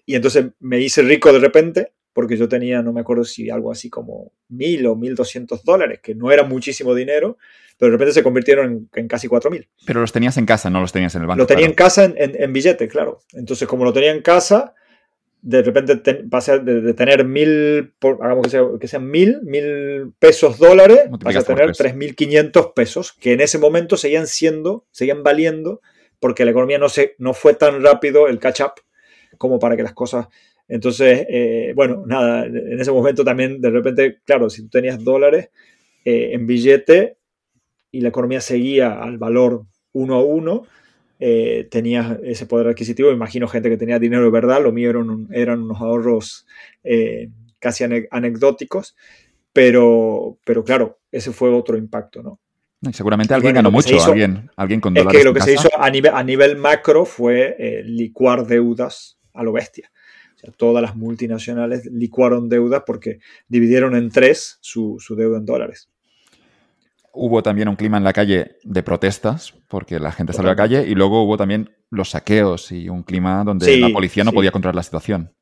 Y 0.06 0.14
entonces 0.14 0.46
me 0.60 0.80
hice 0.80 1.02
rico 1.02 1.32
de 1.32 1.40
repente 1.40 1.92
porque 2.12 2.36
yo 2.36 2.48
tenía, 2.48 2.82
no 2.82 2.92
me 2.92 3.00
acuerdo 3.00 3.24
si 3.24 3.50
algo 3.50 3.70
así 3.70 3.88
como 3.88 4.32
mil 4.48 4.86
o 4.86 4.96
mil 4.96 5.14
doscientos 5.14 5.64
dólares, 5.64 6.00
que 6.02 6.14
no 6.14 6.30
era 6.30 6.42
muchísimo 6.42 6.94
dinero, 6.94 7.38
pero 7.78 7.90
de 7.90 7.96
repente 7.96 8.14
se 8.14 8.22
convirtieron 8.22 8.88
en, 8.92 9.08
casi 9.08 9.28
cuatro 9.28 9.50
mil. 9.50 9.68
Pero 9.86 10.00
los 10.00 10.12
tenías 10.12 10.36
en 10.36 10.46
casa, 10.46 10.68
no 10.70 10.80
los 10.80 10.92
tenías 10.92 11.14
en 11.14 11.22
el 11.22 11.28
banco. 11.28 11.38
Lo 11.38 11.46
tenía 11.46 11.66
en 11.66 11.72
casa 11.72 12.04
en, 12.04 12.14
en, 12.16 12.52
billete, 12.52 12.88
claro. 12.88 13.22
Entonces, 13.32 13.66
como 13.66 13.84
lo 13.84 13.92
tenía 13.92 14.10
en 14.10 14.22
casa, 14.22 14.74
de 15.42 15.62
repente 15.62 16.14
pasé 16.28 16.58
de, 16.58 16.94
tener 16.94 17.24
mil, 17.24 17.92
hagamos 18.20 18.44
que, 18.44 18.50
sea, 18.50 18.62
que 18.80 18.88
sean 18.88 19.10
mil, 19.10 19.40
mil 19.42 20.12
pesos 20.18 20.58
dólares, 20.58 21.00
pasé 21.22 21.38
a 21.38 21.42
tener 21.42 21.72
tres 21.72 21.94
mil 21.94 22.14
quinientos 22.14 22.72
pesos, 22.74 23.12
que 23.12 23.32
en 23.32 23.40
ese 23.40 23.58
momento 23.58 23.96
seguían 23.96 24.26
siendo, 24.26 24.86
seguían 24.90 25.22
valiendo, 25.22 25.80
porque 26.18 26.44
la 26.44 26.50
economía 26.50 26.78
no, 26.78 26.88
se, 26.88 27.14
no 27.18 27.34
fue 27.34 27.54
tan 27.54 27.82
rápido 27.82 28.28
el 28.28 28.38
catch 28.38 28.60
up 28.60 28.72
como 29.38 29.58
para 29.58 29.76
que 29.76 29.82
las 29.82 29.94
cosas 29.94 30.28
entonces, 30.70 31.26
eh, 31.28 31.72
bueno, 31.74 32.04
nada, 32.06 32.46
en 32.46 32.80
ese 32.80 32.92
momento 32.92 33.24
también 33.24 33.60
de 33.60 33.70
repente, 33.70 34.20
claro, 34.24 34.48
si 34.48 34.62
tú 34.62 34.68
tenías 34.68 35.02
dólares 35.02 35.50
eh, 36.04 36.30
en 36.32 36.46
billete 36.46 37.16
y 37.90 38.00
la 38.00 38.10
economía 38.10 38.40
seguía 38.40 39.02
al 39.02 39.18
valor 39.18 39.64
uno 39.92 40.14
a 40.14 40.24
uno, 40.24 40.62
eh, 41.20 41.68
tenías 41.70 42.18
ese 42.24 42.46
poder 42.46 42.68
adquisitivo. 42.68 43.10
Imagino 43.12 43.46
gente 43.46 43.70
que 43.70 43.76
tenía 43.76 43.98
dinero 43.98 44.24
de 44.24 44.30
verdad, 44.30 44.62
lo 44.62 44.72
mío 44.72 44.90
eran, 44.90 45.28
eran 45.30 45.62
unos 45.62 45.80
ahorros 45.80 46.46
casi 47.58 47.84
anecdóticos, 48.10 48.96
pero, 49.52 50.38
pero 50.44 50.64
claro, 50.64 50.98
ese 51.12 51.30
fue 51.30 51.50
otro 51.50 51.76
impacto, 51.76 52.22
¿no? 52.22 52.40
seguramente 52.92 53.34
alguien 53.34 53.54
ganó 53.54 53.70
mucho, 53.70 54.02
alguien, 54.02 54.50
alguien 54.56 54.80
con 54.80 54.94
dólares. 54.94 55.14
Es 55.14 55.20
que 55.20 55.24
lo 55.28 55.34
que 55.34 55.42
se 55.42 55.52
hizo 55.52 55.68
a 55.78 55.90
nivel, 55.90 56.12
a 56.14 56.24
nivel 56.24 56.56
macro 56.56 57.04
fue 57.04 57.82
licuar 57.84 58.46
deudas 58.46 59.18
a 59.34 59.42
lo 59.42 59.52
bestia 59.52 59.90
todas 60.56 60.82
las 60.82 60.96
multinacionales 60.96 61.86
licuaron 61.86 62.48
deudas 62.48 62.82
porque 62.86 63.20
dividieron 63.48 63.94
en 63.94 64.10
tres 64.10 64.58
su, 64.60 64.98
deuda 65.10 65.38
en 65.38 65.46
dólares. 65.46 65.88
Hubo 67.12 67.42
también 67.42 67.68
un 67.68 67.76
clima 67.76 67.96
en 67.96 68.04
la 68.04 68.12
calle 68.12 68.56
de 68.62 68.82
protestas, 68.82 69.54
porque 69.68 69.98
la 69.98 70.12
gente 70.12 70.32
salió 70.32 70.50
a 70.50 70.52
la 70.52 70.56
calle, 70.56 70.86
y 70.86 70.94
luego 70.94 71.24
hubo 71.24 71.36
también 71.36 71.70
los 71.90 72.10
saqueos 72.10 72.70
y 72.70 72.88
un 72.88 73.02
clima 73.02 73.42
donde 73.44 73.78
la 73.78 73.88
policía 73.88 74.24
no 74.24 74.32
podía 74.32 74.52
controlar 74.52 74.76
la 74.76 74.82
situación. 74.82 75.32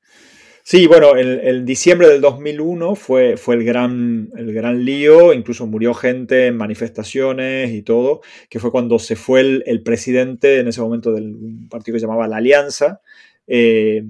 Sí, 0.71 0.87
bueno, 0.87 1.17
el, 1.17 1.65
diciembre 1.65 2.09
del 2.09 2.21
2001 2.21 2.95
fue, 2.95 3.39
fue 3.39 3.55
el, 3.55 3.65
gran, 3.65 4.29
el 4.37 4.53
gran 4.53 4.85
lío, 4.85 5.33
incluso 5.33 5.67
murió 5.67 5.95
gente 5.95 6.47
en 6.47 6.59
manifestaciones 6.59 7.71
y 7.71 7.81
todo, 7.81 8.21
que 8.51 8.59
fue 8.59 8.71
cuando 8.71 8.99
se 8.99 9.17
fue 9.17 9.63
el, 9.65 9.83
presidente 9.83 10.59
en 10.59 10.69
ese 10.69 10.83
momento 10.83 11.13
del 11.13 11.35
partido 11.71 11.95
que 11.95 12.01
se 12.01 12.07
llamaba 12.07 12.29
La 12.29 12.37
Alianza, 12.37 13.01
eh, 13.47 14.05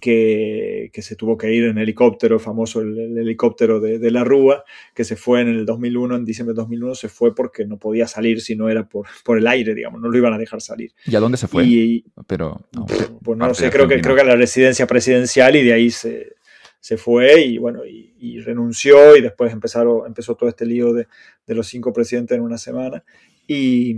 que, 0.00 0.90
se 1.00 1.14
tuvo 1.16 1.36
que 1.36 1.52
ir 1.52 1.64
en 1.64 1.78
helicóptero, 1.78 2.38
famoso 2.38 2.80
el, 2.80 3.16
helicóptero 3.18 3.80
de, 3.80 4.10
la 4.10 4.24
Rúa, 4.24 4.64
que 4.94 5.04
se 5.04 5.16
fue 5.16 5.40
en 5.42 5.48
el 5.48 5.66
2001, 5.66 6.16
en 6.16 6.24
diciembre 6.24 6.54
de 6.54 6.62
2001, 6.62 6.94
se 6.94 7.08
fue 7.08 7.34
porque 7.34 7.66
no 7.66 7.78
podía 7.78 8.06
salir 8.06 8.40
si 8.40 8.56
no 8.56 8.68
era 8.68 8.88
por, 8.88 9.06
por 9.24 9.38
el 9.38 9.46
aire, 9.46 9.74
digamos, 9.74 10.00
no 10.00 10.08
lo 10.08 10.16
iban 10.18 10.32
a 10.32 10.38
dejar 10.38 10.60
salir. 10.60 10.92
¿Y 11.06 11.14
a 11.14 11.20
dónde 11.20 11.38
se 11.38 11.46
fue? 11.46 11.64
Y, 11.64 12.04
Pero, 12.26 12.60
no, 12.72 12.86
pues 13.22 13.38
no 13.38 13.54
sé, 13.54 13.70
creo 13.70 13.86
que, 13.86 14.00
creo 14.00 14.14
que 14.14 14.22
a 14.22 14.26
la 14.26 14.36
residencia 14.36 14.86
presidencial 14.86 15.54
y 15.56 15.62
de 15.62 15.72
ahí 15.72 15.90
se, 15.90 16.34
se 16.80 16.96
fue 16.96 17.42
y 17.42 17.58
bueno, 17.58 17.84
y, 17.84 18.40
renunció 18.40 19.16
y 19.16 19.20
después 19.20 19.52
empezaron, 19.52 20.06
empezó 20.06 20.34
todo 20.34 20.48
este 20.48 20.64
lío 20.64 20.92
de, 20.94 21.06
de 21.46 21.54
los 21.54 21.66
cinco 21.66 21.92
presidentes 21.92 22.36
en 22.36 22.42
una 22.42 22.58
semana. 22.58 23.04
Y, 23.46 23.96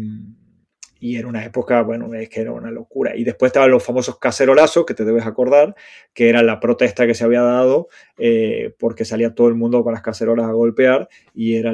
y 1.03 1.16
era 1.16 1.27
una 1.27 1.45
época, 1.45 1.83
bueno, 1.83 2.15
es 2.15 2.29
que 2.29 2.43
era 2.43 2.53
una 2.53 2.70
locura. 2.70 3.16
Y 3.16 3.24
después 3.24 3.49
estaban 3.49 3.73
los 3.73 3.83
famosos 3.83 4.20
cacerolazos, 4.20 4.87
que 4.87 4.95
te 4.95 5.05
debes 5.05 5.27
acordar, 5.27 5.74
que 6.15 6.29
era 6.29 6.45
la 6.45 6.61
protesta 6.61 7.09
que 7.09 7.15
se 7.16 7.24
había 7.24 7.43
dado 7.43 7.89
eh, 8.19 8.73
porque 8.79 9.05
salía 9.05 9.35
todo 9.35 9.49
el 9.49 9.57
mundo 9.57 9.83
con 9.83 9.95
las 9.95 10.03
cacerolas 10.03 10.47
a 10.47 10.53
golpear 10.53 11.09
y 11.35 11.57
era 11.57 11.73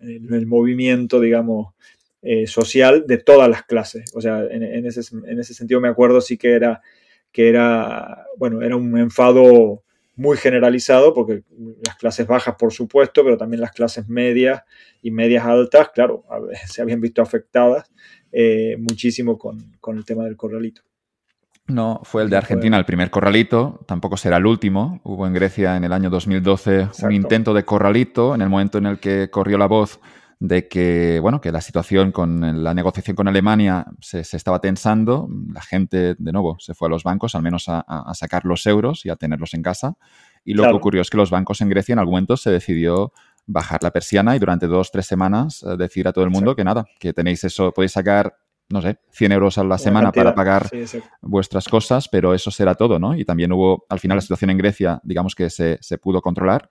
el, 0.00 0.46
movimiento, 0.46 1.20
digamos, 1.20 1.72
eh, 2.20 2.46
social 2.46 3.06
de 3.06 3.16
todas 3.16 3.48
las 3.48 3.62
clases. 3.62 4.14
O 4.14 4.20
sea, 4.20 4.44
en, 4.44 4.62
en, 4.62 4.84
ese, 4.84 5.00
en, 5.26 5.38
ese, 5.38 5.54
sentido 5.54 5.80
me 5.80 5.88
acuerdo 5.88 6.20
sí 6.20 6.36
que 6.36 6.52
era, 6.52 6.82
que 7.32 7.48
era, 7.48 8.26
bueno, 8.36 8.60
era 8.60 8.76
un 8.76 8.98
enfado 8.98 9.84
muy 10.20 10.36
generalizado, 10.36 11.14
porque 11.14 11.44
las 11.82 11.96
clases 11.96 12.26
bajas, 12.26 12.54
por 12.58 12.74
supuesto, 12.74 13.24
pero 13.24 13.38
también 13.38 13.62
las 13.62 13.72
clases 13.72 14.06
medias 14.06 14.62
y 15.00 15.10
medias 15.10 15.46
altas, 15.46 15.88
claro, 15.94 16.24
se 16.66 16.82
habían 16.82 17.00
visto 17.00 17.22
afectadas 17.22 17.90
eh, 18.30 18.76
muchísimo 18.78 19.38
con, 19.38 19.76
con 19.80 19.96
el 19.96 20.04
tema 20.04 20.24
del 20.24 20.36
corralito. 20.36 20.82
No, 21.68 22.00
fue 22.04 22.22
el 22.22 22.30
de 22.30 22.36
Argentina 22.36 22.76
el 22.76 22.84
primer 22.84 23.10
corralito, 23.10 23.80
tampoco 23.86 24.18
será 24.18 24.36
el 24.36 24.44
último. 24.44 25.00
Hubo 25.04 25.26
en 25.26 25.32
Grecia 25.32 25.76
en 25.76 25.84
el 25.84 25.92
año 25.92 26.10
2012 26.10 26.88
un 27.02 27.12
intento 27.12 27.54
de 27.54 27.64
corralito 27.64 28.34
en 28.34 28.42
el 28.42 28.50
momento 28.50 28.76
en 28.76 28.86
el 28.86 28.98
que 28.98 29.30
corrió 29.30 29.56
la 29.56 29.66
voz 29.66 30.00
de 30.40 30.68
que, 30.68 31.20
bueno, 31.20 31.42
que 31.42 31.52
la 31.52 31.60
situación 31.60 32.12
con 32.12 32.64
la 32.64 32.72
negociación 32.72 33.14
con 33.14 33.28
Alemania 33.28 33.86
se, 34.00 34.20
estaba 34.20 34.58
tensando. 34.60 35.28
La 35.52 35.60
gente, 35.60 36.16
de 36.18 36.32
nuevo, 36.32 36.56
se 36.58 36.72
fue 36.72 36.88
a 36.88 36.90
los 36.90 37.04
bancos, 37.04 37.34
al 37.34 37.42
menos 37.42 37.66
a, 37.68 37.84
sacar 38.14 38.46
los 38.46 38.66
euros 38.66 39.04
y 39.04 39.10
a 39.10 39.16
tenerlos 39.16 39.52
en 39.52 39.62
casa. 39.62 39.96
Y 40.42 40.54
lo 40.54 40.62
que 40.64 40.70
ocurrió 40.70 41.02
es 41.02 41.10
que 41.10 41.18
los 41.18 41.30
bancos 41.30 41.60
en 41.60 41.68
Grecia 41.68 41.92
en 41.92 41.98
algún 41.98 42.12
momento 42.12 42.38
se 42.38 42.50
decidió 42.50 43.12
bajar 43.46 43.82
la 43.82 43.90
persiana 43.90 44.34
y 44.34 44.38
durante 44.38 44.66
dos, 44.66 44.90
tres 44.90 45.06
semanas 45.06 45.62
eh, 45.62 45.76
decir 45.76 46.08
a 46.08 46.12
todo 46.12 46.24
el 46.24 46.30
mundo 46.30 46.56
que 46.56 46.64
nada, 46.64 46.86
que 46.98 47.12
tenéis 47.12 47.44
eso, 47.44 47.72
podéis 47.72 47.92
sacar 47.92 48.34
no 48.70 48.80
sé, 48.80 48.98
100 49.10 49.32
euros 49.32 49.58
a 49.58 49.64
la 49.64 49.78
semana 49.78 50.12
para 50.12 50.34
pagar 50.34 50.70
vuestras 51.20 51.68
cosas, 51.68 52.08
pero 52.08 52.34
eso 52.34 52.52
será 52.52 52.76
todo, 52.76 53.00
¿no? 53.00 53.16
Y 53.16 53.24
también 53.24 53.50
hubo, 53.52 53.84
al 53.88 53.98
final, 53.98 54.16
la 54.16 54.22
situación 54.22 54.50
en 54.50 54.58
Grecia, 54.58 55.00
digamos 55.02 55.34
que 55.34 55.50
se, 55.50 55.78
pudo 56.00 56.22
controlar, 56.22 56.70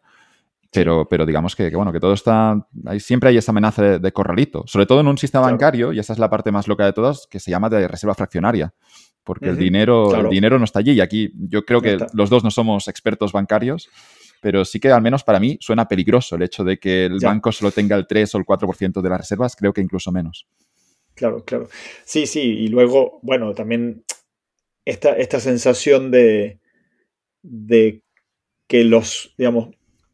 pero, 0.71 1.07
pero 1.09 1.25
digamos 1.25 1.55
que, 1.55 1.69
bueno, 1.71 1.91
que 1.91 1.99
todo 1.99 2.13
está, 2.13 2.67
siempre 2.99 3.29
hay 3.29 3.37
esa 3.37 3.51
amenaza 3.51 3.99
de, 3.99 4.11
corralito, 4.11 4.63
sobre 4.67 4.85
todo 4.85 4.99
en 4.99 5.07
un 5.07 5.17
sistema 5.17 5.45
bancario, 5.45 5.91
y 5.93 5.99
esa 5.99 6.13
es 6.13 6.19
la 6.19 6.29
parte 6.29 6.51
más 6.51 6.67
loca 6.67 6.85
de 6.85 6.93
todas, 6.93 7.27
que 7.27 7.39
se 7.39 7.49
llama 7.49 7.69
de 7.69 7.87
reserva 7.87 8.13
fraccionaria, 8.13 8.73
porque 9.23 9.49
el, 9.49 9.57
dinero, 9.57 10.15
el 10.15 10.29
dinero 10.29 10.59
no 10.59 10.65
está 10.65 10.79
allí, 10.79 10.91
y 10.91 11.01
aquí 11.01 11.31
yo 11.35 11.65
creo 11.65 11.81
que 11.81 11.97
los 12.13 12.29
dos 12.29 12.43
no 12.43 12.51
somos 12.51 12.87
expertos 12.87 13.31
bancarios, 13.31 13.89
pero 14.41 14.63
sí 14.63 14.79
que 14.79 14.91
al 14.91 15.01
menos 15.01 15.23
para 15.23 15.39
mí 15.39 15.57
suena 15.59 15.87
peligroso 15.87 16.35
el 16.35 16.43
hecho 16.43 16.63
de 16.63 16.79
que 16.79 17.05
el 17.05 17.19
banco 17.19 17.51
solo 17.51 17.71
tenga 17.71 17.95
el 17.95 18.07
3 18.07 18.35
o 18.35 18.37
el 18.37 18.45
4% 18.45 19.01
de 19.01 19.09
las 19.09 19.19
reservas, 19.19 19.55
creo 19.55 19.73
que 19.73 19.81
incluso 19.81 20.11
menos. 20.11 20.47
Claro, 21.15 21.43
claro. 21.43 21.67
Sí, 22.05 22.25
sí, 22.27 22.41
y 22.41 22.67
luego, 22.69 23.19
bueno, 23.21 23.53
también 23.53 24.03
esta, 24.85 25.11
esta 25.17 25.39
sensación 25.39 26.11
de, 26.11 26.59
de 27.41 28.01
que 28.67 28.83
los, 28.85 29.33
digamos, 29.37 29.69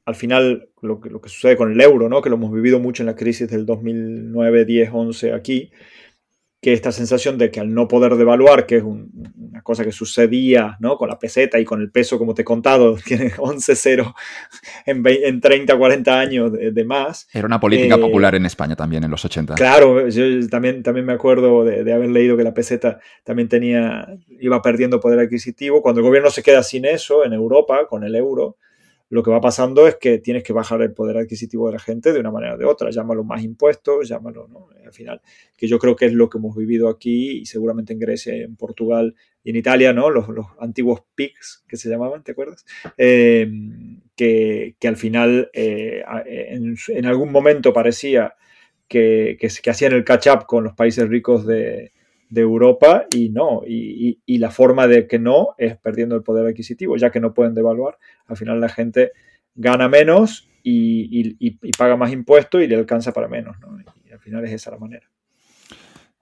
al 0.06 0.16
final 0.16 0.70
lo 0.82 1.02
que, 1.02 1.10
lo 1.10 1.20
que 1.20 1.30
sucede 1.30 1.58
con 1.58 1.72
el 1.72 1.82
euro, 1.82 2.08
¿no? 2.10 2.22
que 2.22 2.30
lo 2.30 2.36
hemos 2.36 2.54
vivido 2.54 2.80
mucho 2.80 3.02
en 3.02 3.08
la 3.08 3.16
crisis 3.16 3.50
del 3.50 3.66
2009, 3.66 4.66
10, 4.66 4.90
11 4.94 5.34
aquí, 5.34 5.72
que 6.62 6.74
esta 6.74 6.92
sensación 6.92 7.38
de 7.38 7.52
que 7.52 7.60
al 7.60 7.74
no 7.74 7.88
poder 7.88 8.16
devaluar, 8.16 8.68
que 8.68 8.78
es 8.78 8.84
una 8.84 9.62
cosa 9.64 9.84
que 9.84 9.92
sucedía 9.92 10.78
¿no? 10.80 10.98
con 10.98 11.10
la 11.10 11.18
peseta 11.18 11.60
y 11.60 11.66
con 11.66 11.82
el 11.82 11.92
peso, 11.92 12.20
como 12.20 12.36
te 12.36 12.44
he 12.44 12.46
contado, 12.46 12.96
tiene 13.06 13.32
11-0 13.32 14.14
en, 14.86 15.04
en 15.06 15.42
30, 15.42 15.76
40 15.76 16.20
años 16.20 16.52
de, 16.54 16.86
más. 16.86 17.28
Era 17.34 17.48
una 17.48 17.60
política 17.60 17.96
eh, 17.96 18.00
popular 18.00 18.36
en 18.36 18.46
España 18.46 18.76
también 18.76 19.04
en 19.04 19.10
los 19.10 19.26
80. 19.26 19.56
Claro, 19.56 20.08
yo 20.08 20.48
también, 20.50 20.84
también 20.84 21.06
me 21.06 21.14
acuerdo 21.14 21.64
de, 21.64 21.84
de, 21.84 21.94
haber 21.94 22.12
leído 22.12 22.38
que 22.38 22.44
la 22.44 22.54
peseta 22.54 23.00
también 23.24 23.50
tenía, 23.50 24.08
iba 24.40 24.62
perdiendo 24.62 25.00
poder 25.00 25.20
adquisitivo. 25.20 25.82
Cuando 25.82 26.02
el 26.02 26.08
gobierno 26.08 26.30
se 26.30 26.44
queda 26.44 26.62
sin 26.62 26.86
eso 26.86 27.26
en 27.26 27.34
Europa, 27.34 27.88
con 27.88 28.04
el 28.04 28.16
euro, 28.16 28.58
lo 29.10 29.22
que 29.24 29.32
va 29.32 29.40
pasando 29.40 29.88
es 29.88 29.96
que 29.96 30.18
tienes 30.18 30.44
que 30.44 30.54
bajar 30.54 30.82
el 30.82 30.94
poder 30.94 31.18
adquisitivo 31.18 31.68
de 31.68 31.74
la 31.74 31.80
gente 31.80 32.12
de 32.12 32.20
una 32.20 32.32
manera 32.32 32.56
o 32.56 32.58
de 32.58 32.66
otra, 32.66 32.90
llámalo 32.90 33.24
más 33.24 33.44
impuestos, 33.44 34.08
llámalo, 34.08 34.48
¿no? 34.48 34.70
Al 34.84 34.94
final, 34.94 35.22
que 35.56 35.68
yo 35.68 35.78
creo 35.78 35.96
que 35.96 36.06
es 36.06 36.14
lo 36.14 36.30
que 36.30 36.38
hemos 36.38 36.56
vivido 36.56 36.90
aquí 36.90 37.40
y 37.40 37.46
seguramente 37.46 37.94
en 37.94 38.00
Grecia, 38.00 38.36
en 38.36 38.56
Portugal 38.56 39.16
y 39.44 39.52
en 39.52 39.58
Italia, 39.58 39.94
¿no? 39.94 40.10
Los, 40.10 40.26
antiguos 40.60 41.04
PICs 41.14 41.64
que 41.68 41.78
se 41.78 41.90
llamaban, 41.90 42.24
¿te 42.24 42.32
acuerdas? 42.32 42.66
Eh, 42.98 43.48
que, 44.16 44.76
al 44.84 44.98
final 44.98 45.50
eh, 45.54 46.04
en, 46.26 47.06
algún 47.06 47.32
momento 47.32 47.74
parecía 47.74 48.36
que, 48.88 49.38
que, 49.40 49.50
que 49.62 49.70
hacían 49.70 49.94
el 49.94 50.04
catch-up 50.04 50.46
con 50.46 50.64
los 50.64 50.74
países 50.74 51.08
ricos 51.08 51.46
de, 51.46 51.92
de 52.36 52.42
Europa 52.42 53.06
y 53.12 53.30
no, 53.30 53.62
y, 53.66 54.38
la 54.38 54.52
forma 54.52 54.88
de 54.88 55.08
que 55.08 55.18
no 55.18 55.56
es 55.58 55.78
perdiendo 55.78 56.16
el 56.16 56.22
poder 56.22 56.46
adquisitivo, 56.46 56.98
ya 56.98 57.10
que 57.10 57.22
no 57.22 57.34
pueden 57.34 57.56
devaluar, 57.56 57.98
al 58.28 58.36
final 58.38 58.60
la 58.60 58.70
gente 58.70 59.14
gana 59.56 59.88
menos 59.88 60.48
y, 60.62 61.72
paga 61.78 61.96
más 61.96 62.12
impuestos 62.12 62.62
y 62.62 62.68
le 62.68 62.76
alcanza 62.76 63.14
para 63.14 63.30
menos, 63.30 63.58
¿no? 63.60 63.76
Y 64.06 64.12
al 64.12 64.20
final 64.20 64.44
es 64.46 64.52
esa 64.52 64.72
la 64.72 64.78
manera. 64.78 65.10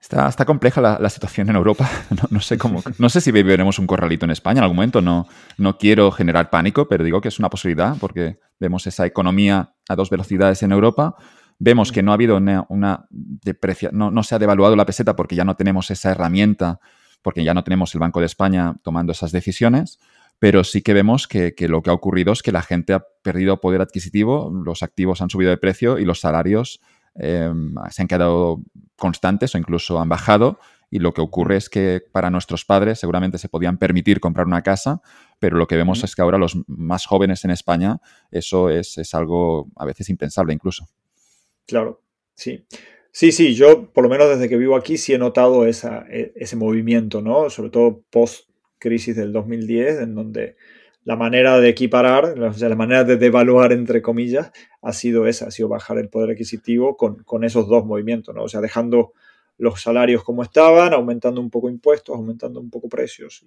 Está, 0.00 0.28
está 0.28 0.44
compleja 0.44 0.80
la, 0.80 1.10
situación 1.10 1.50
en 1.50 1.56
Europa. 1.56 1.90
No, 2.30 2.40
sé 2.40 2.56
cómo, 2.56 2.82
no 2.98 3.08
sé 3.08 3.20
si 3.20 3.32
viviremos 3.32 3.78
un 3.78 3.86
corralito 3.86 4.24
en 4.24 4.30
España 4.30 4.58
en 4.58 4.64
algún 4.64 4.76
momento. 4.76 5.02
No, 5.02 5.26
no 5.58 5.78
quiero 5.78 6.12
generar 6.12 6.48
pánico, 6.48 6.86
pero 6.86 7.02
digo 7.02 7.20
que 7.20 7.28
es 7.28 7.38
una 7.40 7.50
posibilidad 7.50 7.96
porque 7.98 8.38
vemos 8.60 8.86
esa 8.86 9.04
economía 9.04 9.74
a 9.88 9.96
dos 9.96 10.10
velocidades 10.10 10.62
en 10.62 10.70
Europa 10.70 11.16
Vemos 11.58 11.92
que 11.92 12.02
no 12.02 12.10
ha 12.10 12.14
habido 12.14 12.36
una, 12.36 13.06
depreciación, 13.10 14.14
no, 14.14 14.22
se 14.22 14.34
ha 14.34 14.38
devaluado 14.38 14.76
la 14.76 14.86
peseta 14.86 15.14
porque 15.14 15.36
ya 15.36 15.44
no 15.44 15.56
tenemos 15.56 15.90
esa 15.90 16.10
herramienta, 16.10 16.80
porque 17.22 17.44
ya 17.44 17.54
no 17.54 17.64
tenemos 17.64 17.94
el 17.94 18.00
Banco 18.00 18.20
de 18.20 18.26
España 18.26 18.76
tomando 18.82 19.12
esas 19.12 19.32
decisiones, 19.32 19.98
pero 20.38 20.64
sí 20.64 20.82
que 20.82 20.94
vemos 20.94 21.28
que, 21.28 21.54
lo 21.68 21.82
que 21.82 21.90
ha 21.90 21.94
ocurrido 21.94 22.32
es 22.32 22.42
que 22.42 22.52
la 22.52 22.62
gente 22.62 22.92
ha 22.92 23.04
perdido 23.22 23.60
poder 23.60 23.80
adquisitivo, 23.80 24.50
los 24.64 24.82
activos 24.82 25.22
han 25.22 25.30
subido 25.30 25.50
de 25.50 25.56
precio 25.56 25.98
y 25.98 26.04
los 26.04 26.20
salarios 26.20 26.80
em, 27.14 27.74
se 27.90 28.02
han 28.02 28.08
quedado 28.08 28.60
constantes 28.96 29.54
o 29.54 29.58
incluso 29.58 30.00
han 30.00 30.08
bajado. 30.08 30.58
Y 30.90 30.98
lo 30.98 31.12
que 31.12 31.22
ocurre 31.22 31.56
es 31.56 31.68
que 31.68 32.02
para 32.12 32.30
nuestros 32.30 32.64
padres 32.64 33.00
seguramente 33.00 33.38
se 33.38 33.48
podían 33.48 33.78
permitir 33.78 34.20
comprar 34.20 34.46
una 34.46 34.62
casa, 34.62 35.00
pero 35.38 35.56
lo 35.56 35.66
que 35.66 35.76
vemos 35.76 36.04
es 36.04 36.14
que 36.14 36.22
ahora 36.22 36.38
los 36.38 36.56
más 36.68 37.06
jóvenes 37.06 37.44
en 37.44 37.50
España 37.50 38.00
eso 38.30 38.70
es 38.70 39.14
algo 39.14 39.68
a 39.76 39.86
veces 39.86 40.08
impensable 40.10 40.52
incluso. 40.52 40.86
Claro, 41.66 42.02
sí. 42.34 42.64
Sí, 43.12 43.30
sí, 43.32 43.54
yo 43.54 43.92
por 43.92 44.04
lo 44.04 44.10
menos 44.10 44.28
desde 44.28 44.48
que 44.48 44.56
vivo 44.56 44.76
aquí 44.76 44.98
sí 44.98 45.14
he 45.14 45.18
notado 45.18 45.66
esa, 45.66 46.04
e, 46.10 46.32
ese 46.36 46.56
movimiento, 46.56 47.22
¿no? 47.22 47.48
Sobre 47.48 47.70
todo 47.70 48.02
post-crisis 48.10 49.16
del 49.16 49.32
2010, 49.32 50.00
en 50.00 50.14
donde 50.14 50.56
la 51.04 51.16
manera 51.16 51.60
de 51.60 51.68
equiparar, 51.68 52.38
o 52.40 52.52
sea, 52.54 52.68
la 52.68 52.76
manera 52.76 53.04
de 53.04 53.16
devaluar, 53.16 53.72
entre 53.72 54.02
comillas, 54.02 54.50
ha 54.82 54.92
sido 54.92 55.26
esa, 55.26 55.46
ha 55.46 55.50
sido 55.50 55.68
bajar 55.68 55.98
el 55.98 56.08
poder 56.08 56.30
adquisitivo 56.30 56.96
con, 56.96 57.22
con 57.24 57.44
esos 57.44 57.68
dos 57.68 57.84
movimientos, 57.86 58.34
¿no? 58.34 58.42
O 58.44 58.48
sea, 58.48 58.60
dejando 58.60 59.12
los 59.58 59.80
salarios 59.80 60.24
como 60.24 60.42
estaban, 60.42 60.92
aumentando 60.92 61.40
un 61.40 61.50
poco 61.50 61.68
impuestos, 61.70 62.16
aumentando 62.16 62.60
un 62.60 62.70
poco 62.70 62.88
precios. 62.88 63.46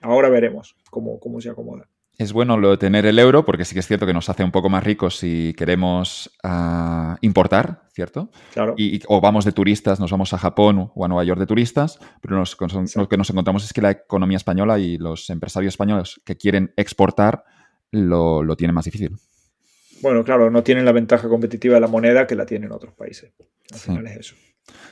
Ahora 0.00 0.28
veremos 0.28 0.76
cómo, 0.90 1.18
cómo 1.18 1.40
se 1.40 1.48
acomoda. 1.48 1.88
Es 2.18 2.32
bueno 2.32 2.56
lo 2.56 2.70
de 2.70 2.76
tener 2.78 3.04
el 3.04 3.18
euro 3.18 3.44
porque 3.44 3.64
sí 3.64 3.74
que 3.74 3.80
es 3.80 3.86
cierto 3.86 4.06
que 4.06 4.14
nos 4.14 4.28
hace 4.30 4.42
un 4.42 4.50
poco 4.50 4.70
más 4.70 4.82
ricos 4.82 5.18
si 5.18 5.54
queremos 5.56 6.30
ah, 6.42 7.18
importar, 7.20 7.82
¿cierto? 7.92 8.30
Claro. 8.54 8.74
Y, 8.78 9.02
o 9.06 9.20
vamos 9.20 9.44
de 9.44 9.52
turistas, 9.52 10.00
nos 10.00 10.10
vamos 10.10 10.32
a 10.32 10.38
Japón 10.38 10.90
o 10.94 11.04
a 11.04 11.08
Nueva 11.08 11.24
York 11.24 11.38
de 11.38 11.46
turistas, 11.46 11.98
pero 12.22 12.36
lo 12.36 13.08
que 13.08 13.16
nos 13.16 13.30
encontramos 13.30 13.64
es 13.64 13.72
que 13.74 13.82
la 13.82 13.90
economía 13.90 14.38
española 14.38 14.78
y 14.78 14.96
los 14.96 15.28
empresarios 15.28 15.74
españoles 15.74 16.20
que 16.24 16.36
quieren 16.36 16.72
exportar 16.76 17.44
lo, 17.90 18.42
lo 18.42 18.56
tienen 18.56 18.74
más 18.74 18.86
difícil. 18.86 19.16
Bueno, 20.00 20.24
claro, 20.24 20.50
no 20.50 20.62
tienen 20.62 20.84
la 20.84 20.92
ventaja 20.92 21.28
competitiva 21.28 21.74
de 21.74 21.80
la 21.80 21.86
moneda 21.86 22.26
que 22.26 22.34
la 22.34 22.46
tienen 22.46 22.72
otros 22.72 22.94
países. 22.94 23.32
Al 23.72 23.78
final 23.78 24.06
es 24.06 24.16
eso. 24.16 24.36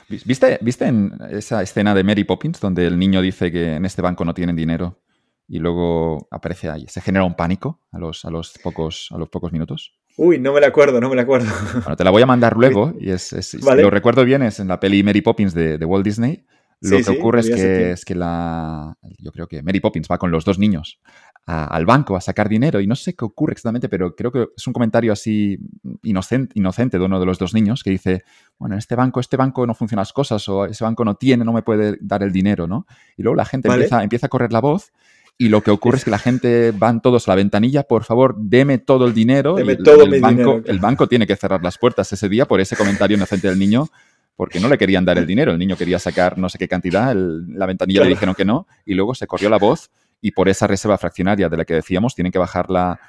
¿Viste, 0.07 0.59
¿Viste 0.61 0.85
en 0.85 1.13
esa 1.31 1.61
escena 1.61 1.95
de 1.95 2.03
Mary 2.03 2.23
Poppins 2.23 2.59
donde 2.59 2.85
el 2.85 2.97
niño 2.97 3.21
dice 3.21 3.51
que 3.51 3.73
en 3.75 3.85
este 3.85 4.01
banco 4.01 4.23
no 4.23 4.33
tienen 4.33 4.55
dinero 4.55 5.01
y 5.47 5.59
luego 5.59 6.27
aparece 6.31 6.69
ahí. 6.69 6.85
¿Se 6.87 7.01
genera 7.01 7.25
un 7.25 7.35
pánico 7.35 7.81
a 7.91 7.99
los, 7.99 8.25
a 8.25 8.29
los, 8.29 8.57
pocos, 8.63 9.09
a 9.11 9.17
los 9.17 9.29
pocos 9.29 9.51
minutos? 9.51 9.93
Uy, 10.17 10.39
no 10.39 10.53
me 10.53 10.61
la 10.61 10.67
acuerdo, 10.67 11.01
no 11.01 11.09
me 11.09 11.15
la 11.15 11.23
acuerdo. 11.23 11.51
Bueno, 11.73 11.95
te 11.95 12.03
la 12.03 12.11
voy 12.11 12.21
a 12.21 12.25
mandar 12.25 12.55
luego 12.55 12.93
y 12.99 13.11
es, 13.11 13.33
lo 13.63 13.89
recuerdo 13.89 14.23
bien, 14.25 14.43
es 14.43 14.59
en 14.59 14.67
la 14.67 14.79
peli 14.79 15.03
Mary 15.03 15.21
Poppins 15.21 15.53
de, 15.53 15.77
de 15.77 15.85
Walt 15.85 16.05
Disney. 16.05 16.45
Lo 16.81 17.01
que 17.01 17.11
ocurre 17.11 17.39
es 17.39 17.49
que, 17.49 17.91
es 17.91 18.05
que 18.05 18.15
la, 18.15 18.97
yo 19.19 19.31
creo 19.31 19.47
que 19.47 19.63
Mary 19.63 19.79
Poppins 19.79 20.07
va 20.11 20.17
con 20.17 20.29
los 20.29 20.45
dos 20.45 20.59
niños 20.59 20.99
al 21.45 21.85
banco 21.85 22.15
a 22.15 22.21
sacar 22.21 22.49
dinero 22.49 22.81
y 22.81 22.87
no 22.87 22.95
sé 22.95 23.15
qué 23.15 23.23
ocurre 23.23 23.53
exactamente, 23.53 23.87
pero 23.87 24.15
creo 24.15 24.31
que 24.31 24.47
es 24.57 24.65
un 24.65 24.73
comentario 24.73 25.13
así 25.13 25.59
inocente, 26.01 26.53
inocente 26.57 26.97
de 26.97 27.05
uno 27.05 27.19
de 27.19 27.25
los 27.25 27.37
dos 27.37 27.53
niños 27.53 27.83
que 27.83 27.91
dice, 27.91 28.23
bueno, 28.57 28.75
en 28.75 28.79
este 28.79 28.95
banco, 28.95 29.19
este 29.19 29.37
banco 29.37 29.67
no 29.67 29.75
funcionan 29.75 30.01
las 30.01 30.13
cosas 30.13 30.47
o 30.49 30.65
ese 30.65 30.83
banco 30.83 31.05
no 31.05 31.15
tiene, 31.15 31.45
no 31.45 31.53
me 31.53 31.61
puede 31.61 31.97
dar 32.01 32.23
el 32.23 32.31
dinero, 32.31 32.65
¿no? 32.65 32.87
Y 33.15 33.21
luego 33.21 33.35
la 33.35 33.45
gente 33.45 33.69
empieza, 33.69 34.01
empieza 34.01 34.25
a 34.25 34.29
correr 34.29 34.51
la 34.51 34.59
voz 34.59 34.91
y 35.37 35.49
lo 35.49 35.61
que 35.61 35.71
ocurre 35.71 35.97
es 35.97 36.05
que 36.05 36.11
la 36.11 36.19
gente 36.19 36.71
van 36.71 37.01
todos 37.01 37.27
a 37.27 37.31
la 37.31 37.35
ventanilla, 37.35 37.83
por 37.83 38.03
favor, 38.05 38.35
deme 38.37 38.77
todo 38.77 39.05
el 39.05 39.13
dinero. 39.13 39.55
Deme 39.55 39.75
todo 39.75 40.03
el, 40.03 40.21
banco, 40.21 40.61
El 40.65 40.79
banco 40.79 41.07
tiene 41.07 41.27
que 41.27 41.35
cerrar 41.35 41.61
las 41.61 41.77
puertas 41.77 42.11
ese 42.13 42.29
día 42.29 42.45
por 42.45 42.61
ese 42.61 42.75
comentario 42.75 43.17
inocente 43.17 43.49
del 43.49 43.59
niño, 43.59 43.89
porque 44.35 44.59
no 44.59 44.69
le 44.69 44.77
querían 44.77 45.03
dar 45.03 45.17
el 45.17 45.27
dinero. 45.27 45.51
El 45.51 45.59
niño 45.59 45.75
quería 45.75 45.99
sacar 45.99 46.37
no 46.37 46.47
sé 46.47 46.57
qué 46.57 46.67
cantidad, 46.67 47.13
la 47.15 47.65
ventanilla 47.65 48.03
le 48.03 48.09
dijeron 48.09 48.33
que 48.33 48.45
no, 48.45 48.67
y 48.85 48.93
luego 48.93 49.13
se 49.13 49.27
corrió 49.27 49.49
la 49.49 49.57
voz 49.57 49.89
y 50.21 50.31
por 50.31 50.49
esa 50.49 50.67
reserva 50.67 50.97
fraccionaria 50.97 51.49
de 51.49 51.57
la 51.57 51.65
que 51.65 51.75
decíamos, 51.75 52.15
tienen 52.15 52.31
que 52.31 52.39
bajar 52.39 52.69
la, 52.69 52.99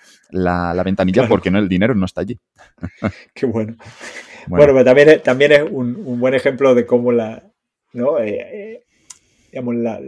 ventanilla 0.85 1.29
porque 1.29 1.51
no, 1.51 1.59
el 1.59 1.69
dinero 1.69 1.95
no 1.95 2.07
está 2.07 2.23
allí. 2.23 2.39
Qué 3.35 3.47
bueno. 3.47 3.77
Bueno, 4.49 4.73
pero 4.75 4.85
también, 4.85 5.23
también 5.23 5.53
es 5.53 5.63
un, 5.71 6.21
buen 6.21 6.35
ejemplo 6.35 6.75
de 6.75 6.87
cómo 6.87 7.13
la, 7.13 7.43
¿no? 7.93 8.19
Eh, 8.19 8.39
eh, 8.39 8.86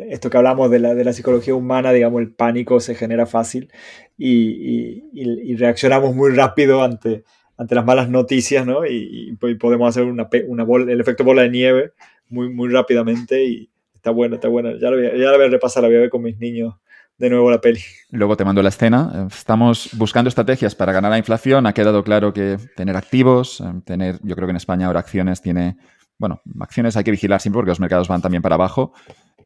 esto 0.09 0.31
que 0.31 0.37
hablamos 0.37 0.71
de 0.71 0.79
la, 0.79 0.95
de 0.95 1.05
la, 1.05 1.13
psicología 1.13 1.55
humana, 1.55 1.93
digamos, 1.93 2.21
el 2.21 2.33
pánico 2.33 2.81
se 2.81 2.95
genera 2.95 3.27
fácil 3.27 3.71
y, 4.17 5.55
reaccionamos 5.57 6.15
muy 6.15 6.35
rápido 6.35 6.83
ante, 6.83 7.25
ante 7.57 7.75
las 7.75 7.85
malas 7.85 8.09
noticias, 8.09 8.67
¿no? 8.67 8.87
Y, 8.87 9.37
podemos 9.61 9.89
hacer 9.89 10.05
una, 10.05 10.29
una 10.47 10.65
bola, 10.65 10.93
el 10.93 11.01
efecto 11.01 11.25
bola 11.25 11.43
de 11.43 11.51
nieve 11.51 11.93
muy, 12.29 12.49
muy 12.51 12.69
rápidamente 12.69 13.45
y 13.45 13.71
está 13.95 14.11
bueno, 14.11 14.37
está 14.37 14.49
bueno. 14.49 14.77
Ya 14.79 14.91
lo 14.91 14.97
voy, 14.97 15.07
ya 15.07 15.31
lo 15.31 15.37
voy 15.37 15.47
a 15.47 15.51
repasar, 15.51 15.83
la 15.83 15.89
voy 15.89 15.97
a 15.99 16.01
ver 16.01 16.11
con 16.11 16.23
mis 16.23 16.39
niños 16.39 16.75
de 17.19 17.31
nuevo 17.31 17.51
la 17.51 17.61
peli. 17.61 17.81
Luego 18.11 18.37
te 18.37 18.45
mando 18.45 18.63
la 18.63 18.69
escena. 18.69 19.27
Estamos 19.31 19.91
buscando 19.95 20.29
estrategias 20.29 20.75
para 20.75 20.93
ganar 20.93 21.11
la 21.11 21.19
inflación. 21.19 21.67
Ha 21.67 21.73
quedado 21.75 22.05
claro 22.05 22.33
que 22.33 22.57
tener 22.77 22.97
activos, 22.97 23.61
eh, 23.61 23.65
tener, 23.85 24.19
yo 24.23 24.37
creo 24.37 24.47
que 24.47 24.53
en 24.53 24.57
España 24.57 24.87
ahora 24.87 25.01
acciones 25.01 25.43
tiene, 25.43 25.77
bueno, 26.17 26.41
acciones 26.61 26.97
hay 26.97 27.05
que 27.05 27.11
vigilar 27.11 27.41
siempre 27.41 27.59
porque 27.59 27.71
los 27.71 27.81
mercados 27.81 28.09
van 28.09 28.23
también 28.23 28.43
para 28.43 28.55
abajo. 28.55 28.93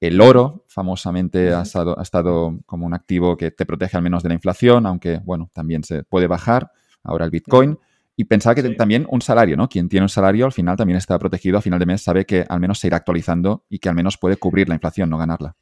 El 0.02 0.20
oro, 0.20 0.64
famosamente, 0.66 1.54
ha 1.54 1.62
estado, 1.62 1.96
ha 1.96 2.02
estado 2.02 2.58
como 2.66 2.86
un 2.86 2.92
activo 2.92 3.36
que 3.36 3.52
te 3.52 3.64
protege 3.64 3.96
al 3.96 4.02
menos 4.02 4.24
de 4.24 4.30
la 4.30 4.34
inflación, 4.34 4.84
aunque, 4.84 5.20
bueno, 5.24 5.48
también 5.52 5.84
se 5.84 6.02
puede 6.02 6.26
bajar. 6.26 6.72
Ahora 7.04 7.24
el 7.24 7.30
Bitcoin. 7.30 7.78
Y 8.16 8.24
pensaba 8.24 8.56
que 8.56 8.64
también 8.70 9.06
un 9.08 9.22
salario, 9.22 9.56
¿no? 9.56 9.68
Quien 9.68 9.88
tiene 9.88 10.02
un 10.02 10.08
salario 10.08 10.44
al 10.44 10.52
final 10.52 10.76
también 10.76 10.96
está 10.96 11.16
protegido, 11.20 11.56
a 11.56 11.62
final 11.62 11.78
de 11.78 11.86
mes 11.86 12.02
sabe 12.02 12.26
que 12.26 12.44
al 12.48 12.58
menos 12.58 12.80
se 12.80 12.88
irá 12.88 12.96
actualizando 12.96 13.64
y 13.68 13.78
que 13.78 13.90
al 13.90 13.94
menos 13.94 14.18
puede 14.18 14.36
cubrir 14.36 14.68
la 14.68 14.74
inflación, 14.74 15.08
no 15.08 15.18
ganarla. 15.18 15.54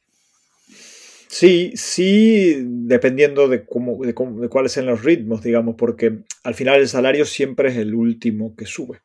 Sí, 1.27 1.73
sí, 1.75 2.63
dependiendo 2.65 3.47
de, 3.47 3.63
cómo, 3.63 4.03
de, 4.03 4.15
cómo, 4.15 4.41
de 4.41 4.49
cuáles 4.49 4.71
sean 4.71 4.87
los 4.87 5.03
ritmos, 5.03 5.43
digamos, 5.43 5.75
porque 5.77 6.23
al 6.43 6.55
final 6.55 6.79
el 6.79 6.87
salario 6.87 7.25
siempre 7.25 7.69
es 7.69 7.77
el 7.77 7.93
último 7.93 8.55
que 8.55 8.65
sube. 8.65 9.01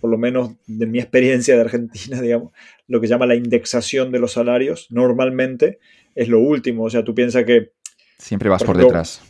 Por 0.00 0.10
lo 0.10 0.18
menos 0.18 0.50
de 0.66 0.86
mi 0.86 0.98
experiencia 1.00 1.54
de 1.54 1.60
Argentina, 1.60 2.20
digamos, 2.20 2.50
lo 2.90 3.00
que 3.00 3.06
llama 3.06 3.24
la 3.24 3.34
indexación 3.34 4.12
de 4.12 4.18
los 4.18 4.32
salarios, 4.32 4.88
normalmente 4.90 5.78
es 6.14 6.28
lo 6.28 6.40
último. 6.40 6.84
O 6.84 6.90
sea, 6.90 7.04
tú 7.04 7.14
piensas 7.14 7.44
que... 7.44 7.72
Siempre 8.18 8.48
vas 8.48 8.62
por, 8.62 8.76
detrás. 8.76 9.22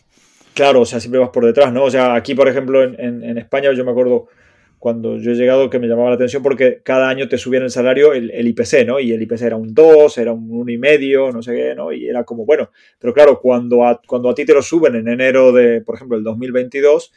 Claro, 0.55 0.81
o 0.81 0.87
sea, 0.87 0.99
siempre 0.99 1.21
vas 1.21 1.31
por 1.31 1.45
detrás, 1.45 1.73
¿no? 1.73 1.85
O 1.85 1.91
sea, 1.91 2.15
aquí, 2.15 2.35
por 2.35 2.49
ejemplo, 2.49 2.83
en, 2.83 3.23
en 3.23 3.39
España 3.39 3.73
yo 3.73 3.85
me 3.85 3.93
acuerdo 3.93 4.29
cuando 4.81 5.19
yo 5.19 5.33
he 5.33 5.35
llegado 5.35 5.69
que 5.69 5.79
me 5.79 5.87
llamaba 5.87 6.09
la 6.09 6.15
atención 6.15 6.43
porque 6.43 6.81
cada 6.83 7.11
año 7.11 7.29
te 7.29 7.37
subían 7.37 7.65
el 7.65 7.71
salario 7.71 8.15
el, 8.15 8.49
IPC, 8.49 8.87
¿no? 8.87 8.99
Y 8.99 9.13
el 9.13 9.21
IPC 9.21 9.43
era 9.43 9.57
un 9.57 9.75
2, 9.75 10.17
era 10.17 10.33
un 10.33 10.49
1,5, 10.49 11.35
no 11.35 11.43
sé 11.43 11.55
qué, 11.55 11.75
¿no? 11.75 11.93
Y 11.93 12.09
era 12.09 12.25
como, 12.25 12.47
bueno, 12.47 12.71
pero 12.99 13.13
claro, 13.13 13.41
cuando 13.41 13.85
a, 13.85 14.01
cuando 14.01 14.31
a 14.31 14.35
ti 14.35 14.47
te 14.47 14.55
lo 14.55 14.63
suben 14.63 14.95
en 14.95 15.07
enero 15.07 15.53
de, 15.53 15.83
por 15.83 15.97
ejemplo, 15.97 16.17
el 16.17 16.25
2022, 16.25 17.13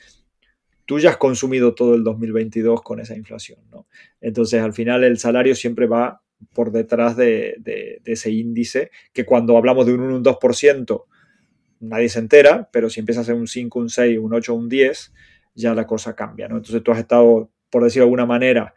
tú 0.85 0.99
ya 0.99 1.11
has 1.11 1.17
consumido 1.17 1.73
todo 1.73 1.95
el 1.95 2.03
2022 2.03 2.81
con 2.81 2.99
esa 2.99 3.15
inflación, 3.15 3.59
¿no? 3.71 3.87
Entonces, 4.19 4.61
al 4.61 4.73
final 4.73 5.05
el 5.05 5.17
salario 5.17 5.55
siempre 5.55 5.87
va 5.87 6.21
por 6.53 6.71
detrás 6.71 7.15
de, 7.15 8.01
ese 8.05 8.31
índice, 8.31 8.91
que 9.13 9.25
cuando 9.25 9.57
hablamos 9.57 9.85
de 9.85 9.93
un 9.93 10.01
1, 10.01 10.15
un 10.17 10.23
2%, 10.23 11.03
nadie 11.79 12.09
se 12.09 12.19
entera, 12.19 12.69
pero 12.71 12.89
si 12.89 12.99
empieza 12.99 13.21
a 13.21 13.23
ser 13.23 13.35
un 13.35 13.47
5, 13.47 13.79
un 13.79 13.89
6, 13.89 14.19
un 14.19 14.33
8, 14.33 14.53
un 14.53 14.69
10, 14.69 15.13
ya 15.55 15.73
la 15.73 15.85
cosa 15.85 16.15
cambia, 16.15 16.47
¿no? 16.47 16.57
Entonces 16.57 16.81
tú 16.83 16.91
has 16.91 16.99
estado, 16.99 17.51
por 17.69 17.83
decirlo 17.83 18.05
de 18.05 18.07
alguna 18.07 18.25
manera, 18.25 18.73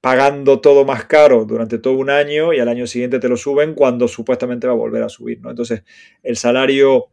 pagando 0.00 0.60
todo 0.60 0.84
más 0.84 1.04
caro 1.04 1.44
durante 1.44 1.78
todo 1.78 1.94
un 1.94 2.10
año 2.10 2.52
y 2.52 2.58
al 2.58 2.68
año 2.68 2.86
siguiente 2.86 3.18
te 3.18 3.28
lo 3.28 3.36
suben 3.36 3.74
cuando 3.74 4.08
supuestamente 4.08 4.66
va 4.66 4.72
a 4.72 4.76
volver 4.76 5.02
a 5.02 5.08
subir, 5.08 5.40
¿no? 5.40 5.50
Entonces 5.50 5.82
el 6.22 6.36
salario 6.36 7.08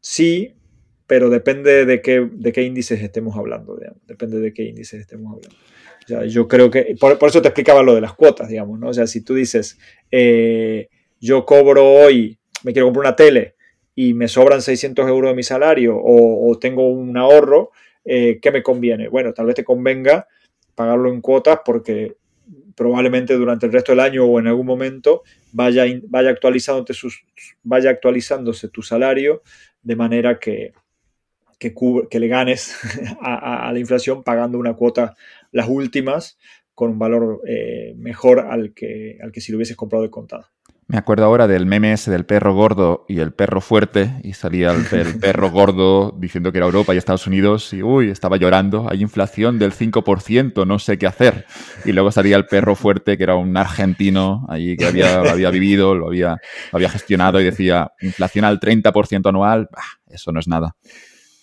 sí, 0.00 0.54
pero 1.06 1.30
depende 1.30 1.84
de 1.86 2.02
qué, 2.02 2.28
de 2.30 2.52
qué 2.52 2.62
índices 2.62 3.00
estemos 3.02 3.36
hablando, 3.36 3.78
depende 4.06 4.40
de 4.40 4.52
qué 4.52 4.64
índices 4.64 5.00
estemos 5.00 5.34
hablando. 5.34 5.56
O 6.08 6.10
sea, 6.10 6.24
yo 6.24 6.48
creo 6.48 6.70
que, 6.70 6.96
por, 6.98 7.18
eso 7.20 7.42
te 7.42 7.48
explicaba 7.48 7.82
lo 7.82 7.94
de 7.94 8.00
las 8.00 8.14
cuotas, 8.14 8.48
digamos, 8.48 8.80
¿no? 8.80 8.88
O 8.88 8.94
sea, 8.94 9.06
si 9.06 9.22
tú 9.22 9.34
dices, 9.34 9.78
eh, 10.10 10.88
yo 11.20 11.44
cobro 11.44 11.86
hoy, 11.86 12.38
me 12.64 12.72
quiero 12.72 12.86
comprar 12.86 13.08
una 13.08 13.16
tele 13.16 13.56
y 13.94 14.14
me 14.14 14.26
sobran 14.26 14.62
600 14.62 15.06
euros 15.06 15.30
de 15.30 15.36
mi 15.36 15.42
salario 15.42 16.00
o, 16.02 16.58
tengo 16.58 16.88
un 16.88 17.14
ahorro, 17.18 17.72
eh, 18.06 18.38
¿qué 18.40 18.50
me 18.50 18.62
conviene? 18.62 19.08
Bueno, 19.08 19.34
tal 19.34 19.44
vez 19.44 19.56
te 19.56 19.64
convenga 19.64 20.26
pagarlo 20.74 21.12
en 21.12 21.20
cuotas 21.20 21.58
porque 21.62 22.16
probablemente 22.74 23.34
durante 23.34 23.66
el 23.66 23.72
resto 23.72 23.92
del 23.92 24.00
año 24.00 24.24
o 24.24 24.38
en 24.38 24.46
algún 24.46 24.64
momento 24.64 25.24
vaya, 25.52 25.84
vaya, 26.04 26.30
actualizándose, 26.30 26.94
sus, 26.94 27.22
vaya 27.62 27.90
actualizándose 27.90 28.68
tu 28.68 28.80
salario 28.80 29.42
de 29.82 29.96
manera 29.96 30.38
que, 30.38 30.72
que, 31.58 31.74
que 32.08 32.20
le 32.20 32.28
ganes 32.28 32.76
a, 33.20 33.70
la 33.72 33.78
inflación 33.78 34.22
pagando 34.22 34.58
una 34.58 34.74
cuota, 34.74 35.16
las 35.50 35.68
últimas, 35.68 36.38
con 36.74 36.90
un 36.90 36.98
valor 36.98 37.40
eh, 37.48 37.94
mejor 37.96 38.40
al 38.40 38.72
que, 38.72 39.18
al 39.22 39.32
que 39.32 39.40
si 39.40 39.52
lo 39.52 39.58
hubieses 39.58 39.76
comprado 39.76 40.04
de 40.04 40.10
contado. 40.10 40.46
Me 40.90 40.96
acuerdo 40.96 41.26
ahora 41.26 41.46
del 41.46 41.66
meme 41.66 41.92
ese 41.92 42.10
del 42.10 42.24
perro 42.24 42.54
gordo 42.54 43.04
y 43.08 43.18
el 43.18 43.32
perro 43.32 43.60
fuerte, 43.60 44.10
y 44.22 44.32
salía 44.32 44.70
el, 44.70 44.84
perro 45.20 45.50
gordo 45.50 46.16
diciendo 46.18 46.50
que 46.50 46.56
era 46.56 46.66
Europa 46.66 46.94
y 46.94 46.96
Estados 46.96 47.26
Unidos, 47.26 47.74
y 47.74 47.82
uy, 47.82 48.08
estaba 48.08 48.38
llorando, 48.38 48.86
hay 48.88 49.02
inflación 49.02 49.58
del 49.58 49.72
5%, 49.72 50.66
no 50.66 50.78
sé 50.78 50.96
qué 50.96 51.06
hacer. 51.06 51.44
Y 51.84 51.92
luego 51.92 52.10
salía 52.10 52.36
el 52.36 52.46
perro 52.46 52.74
fuerte, 52.74 53.18
que 53.18 53.22
era 53.22 53.34
un 53.34 53.54
argentino 53.58 54.46
allí 54.48 54.78
que 54.78 54.86
había, 54.86 55.20
había 55.20 55.50
vivido, 55.50 55.94
lo 55.94 56.06
había, 56.06 56.38
había 56.72 56.88
gestionado, 56.88 57.38
y 57.38 57.44
decía, 57.44 57.90
inflación 58.00 58.46
al 58.46 58.60
30% 58.60 59.28
anual, 59.28 59.68
eso 60.06 60.32
no 60.32 60.40
es 60.40 60.48
nada. 60.48 60.74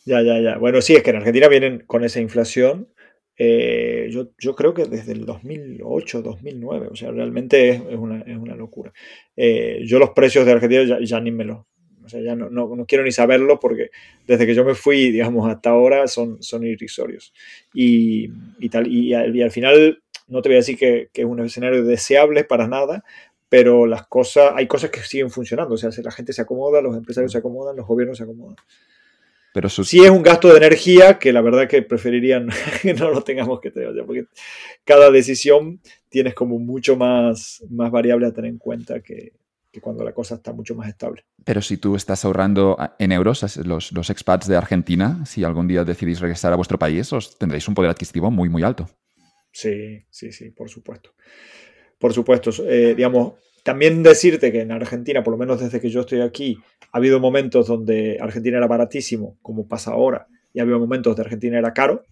Ya, 0.06 0.24
ya, 0.24 0.40
ya. 0.40 0.58
Bueno, 0.58 0.82
sí, 0.82 0.96
es 0.96 1.04
que 1.04 1.12
en 1.12 1.18
Argentina 1.18 1.48
vienen 1.50 1.84
con 1.86 2.04
esa 2.04 2.20
inflación 2.20 2.90
eh, 3.38 4.08
yo, 4.12 4.30
yo, 4.38 4.56
creo 4.56 4.74
que 4.74 4.86
desde 4.86 5.12
el 5.12 5.26
2008, 5.26 6.22
2009, 6.22 6.88
o 6.92 6.96
sea, 6.96 7.12
realmente 7.12 7.70
es, 7.70 7.82
una, 7.98 8.22
es 8.22 8.38
una, 8.38 8.56
locura. 8.56 8.94
Eh, 9.36 9.82
yo 9.86 10.00
los 10.00 10.12
precios 10.12 10.46
de 10.46 10.54
Argentina 10.54 10.84
ya, 10.84 11.00
ya 11.02 11.20
ni 11.20 11.32
me 11.32 11.44
lo, 11.44 11.68
o 12.06 12.10
sea, 12.10 12.22
ya 12.22 12.36
no, 12.36 12.50
no, 12.50 12.86
quiero 12.86 13.04
ni 13.04 13.12
saberlo 13.12 13.60
porque 13.60 13.90
desde 14.28 14.46
que 14.46 14.54
yo 14.54 14.64
me 14.64 14.76
fui, 14.76 15.12
digamos, 15.12 15.50
hasta 15.50 15.72
ahora 15.72 16.08
son, 16.08 16.42
son 16.42 16.66
irrisorios. 16.66 17.34
Y, 17.74 18.30
y 18.60 18.70
tal, 18.70 18.88
y, 18.88 19.14
al 19.14 19.52
final 19.52 20.02
no 20.28 20.42
te 20.42 20.50
voy 20.50 20.56
a 20.56 20.60
decir 20.60 20.78
que, 20.78 21.10
que, 21.12 21.22
es 21.22 21.28
un 21.28 21.40
escenario 21.42 21.84
deseable 21.84 22.44
para 22.44 22.68
nada, 22.68 23.04
pero 23.50 23.88
las 23.88 24.08
cosas, 24.08 24.54
hay 24.56 24.68
cosas 24.68 24.92
que 24.92 25.00
siguen 25.02 25.30
funcionando, 25.30 25.76
o 25.76 25.78
sea, 25.78 25.90
la 26.04 26.12
gente 26.12 26.34
se 26.34 26.42
acomoda, 26.42 26.82
los 26.82 26.96
empresarios 26.96 27.32
se 27.32 27.40
acomodan, 27.40 27.76
los 27.76 27.88
gobiernos 27.88 28.18
se 28.18 28.24
acomodan. 28.24 28.56
Pero 29.56 29.70
Sí 29.70 30.04
es 30.04 30.10
un 30.10 30.22
gasto 30.22 30.50
de 30.50 30.58
energía 30.58 31.18
que 31.18 31.32
la 31.32 31.40
verdad 31.40 31.66
que 31.66 31.82
preferirían 31.82 32.50
que 32.82 32.94
no 32.94 33.10
lo 33.10 33.22
tengamos 33.22 33.62
que 33.62 33.72
tener, 33.72 33.94
porque 34.06 34.26
cada 34.84 35.10
decisión 35.10 35.80
tienes 36.10 36.34
como 36.34 36.60
mucho 36.60 36.98
más, 36.98 37.64
más 37.70 37.90
variable 37.90 38.28
a 38.28 38.34
tener 38.34 38.52
en 38.52 38.58
cuenta 38.58 39.00
que, 39.00 39.32
cuando 39.80 40.04
la 40.04 40.12
cosa 40.12 40.36
está 40.36 40.52
mucho 40.52 40.76
más 40.76 40.90
estable. 40.90 41.24
Pero 41.46 41.62
si 41.62 41.78
tú 41.78 41.96
estás 41.96 42.26
ahorrando 42.26 42.78
en 43.00 43.14
euros, 43.14 43.58
los, 43.66 43.94
los 43.94 44.10
expats 44.10 44.46
de 44.50 44.58
Argentina, 44.58 45.26
si 45.26 45.46
algún 45.46 45.70
día 45.70 45.86
decidís 45.86 46.20
regresar 46.20 46.52
a 46.52 46.58
vuestro 46.58 46.78
país, 46.78 47.14
os 47.14 47.38
tendréis 47.38 47.66
un 47.70 47.76
poder 47.76 47.92
adquisitivo 47.92 48.30
muy, 48.30 48.50
muy 48.50 48.62
alto. 48.64 48.90
Sí, 49.54 50.04
sí, 50.10 50.34
sí, 50.34 50.50
por 50.50 50.70
supuesto. 50.70 51.12
Por 51.98 52.12
supuesto, 52.12 52.52
eh, 52.68 52.94
digamos, 52.94 53.36
también 53.66 54.04
decirte 54.04 54.52
que 54.52 54.62
en 54.62 54.72
Argentina, 54.72 55.24
por 55.24 55.32
lo 55.32 55.40
menos 55.40 55.60
desde 55.60 55.82
que 55.82 55.90
yo 55.90 56.02
estoy 56.02 56.22
aquí, 56.22 56.60
ha 56.92 57.00
habido 57.00 57.20
momentos 57.20 57.66
donde 57.66 58.20
Argentina 58.22 58.58
era 58.58 58.68
baratísimo, 58.68 59.40
como 59.42 59.68
pasa 59.68 59.90
ahora, 59.90 60.28
y 60.54 60.60
ha 60.60 60.62
habido 60.62 60.78
momentos 60.78 61.16
donde 61.16 61.24
Argentina 61.24 61.58
era 61.58 61.74
caro. 61.74 62.04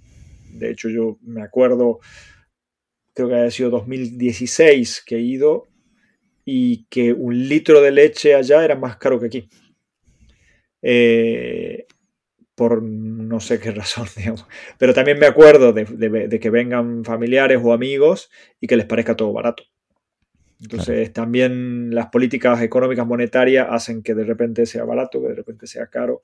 De 0.51 0.71
hecho, 0.71 0.89
yo 0.89 1.19
me 1.21 1.43
acuerdo, 1.43 1.99
creo 3.13 3.29
que 3.29 3.35
ha 3.35 3.51
sido 3.51 3.69
2016 3.69 5.03
que 5.05 5.17
he 5.17 5.19
ido 5.19 5.67
y 6.43 6.85
que 6.85 7.13
un 7.13 7.47
litro 7.47 7.81
de 7.81 7.91
leche 7.91 8.33
allá 8.33 8.65
era 8.65 8.75
más 8.75 8.97
caro 8.97 9.19
que 9.19 9.27
aquí. 9.27 9.49
Eh, 10.81 11.85
por 12.55 12.81
no 12.81 13.39
sé 13.39 13.59
qué 13.59 13.69
razón, 13.79 14.07
digamos. 14.17 14.47
Pero 14.79 14.95
también 14.95 15.19
me 15.19 15.27
acuerdo 15.27 15.71
de 15.71 16.39
que 16.41 16.49
vengan 16.49 17.03
familiares 17.03 17.59
o 17.63 17.73
amigos 17.73 18.31
y 18.59 18.65
que 18.65 18.75
les 18.75 18.87
parezca 18.87 19.15
todo 19.15 19.31
barato. 19.31 19.65
Entonces, 20.61 21.11
también 21.11 21.93
las 21.93 22.07
políticas 22.07 22.61
económicas 22.61 23.05
monetarias 23.05 23.67
hacen 23.69 24.01
que 24.03 24.13
de 24.13 24.23
repente 24.23 24.65
sea 24.65 24.83
barato, 24.83 25.21
que 25.21 25.29
de 25.29 25.35
repente 25.35 25.67
sea 25.67 25.87
caro. 25.87 26.23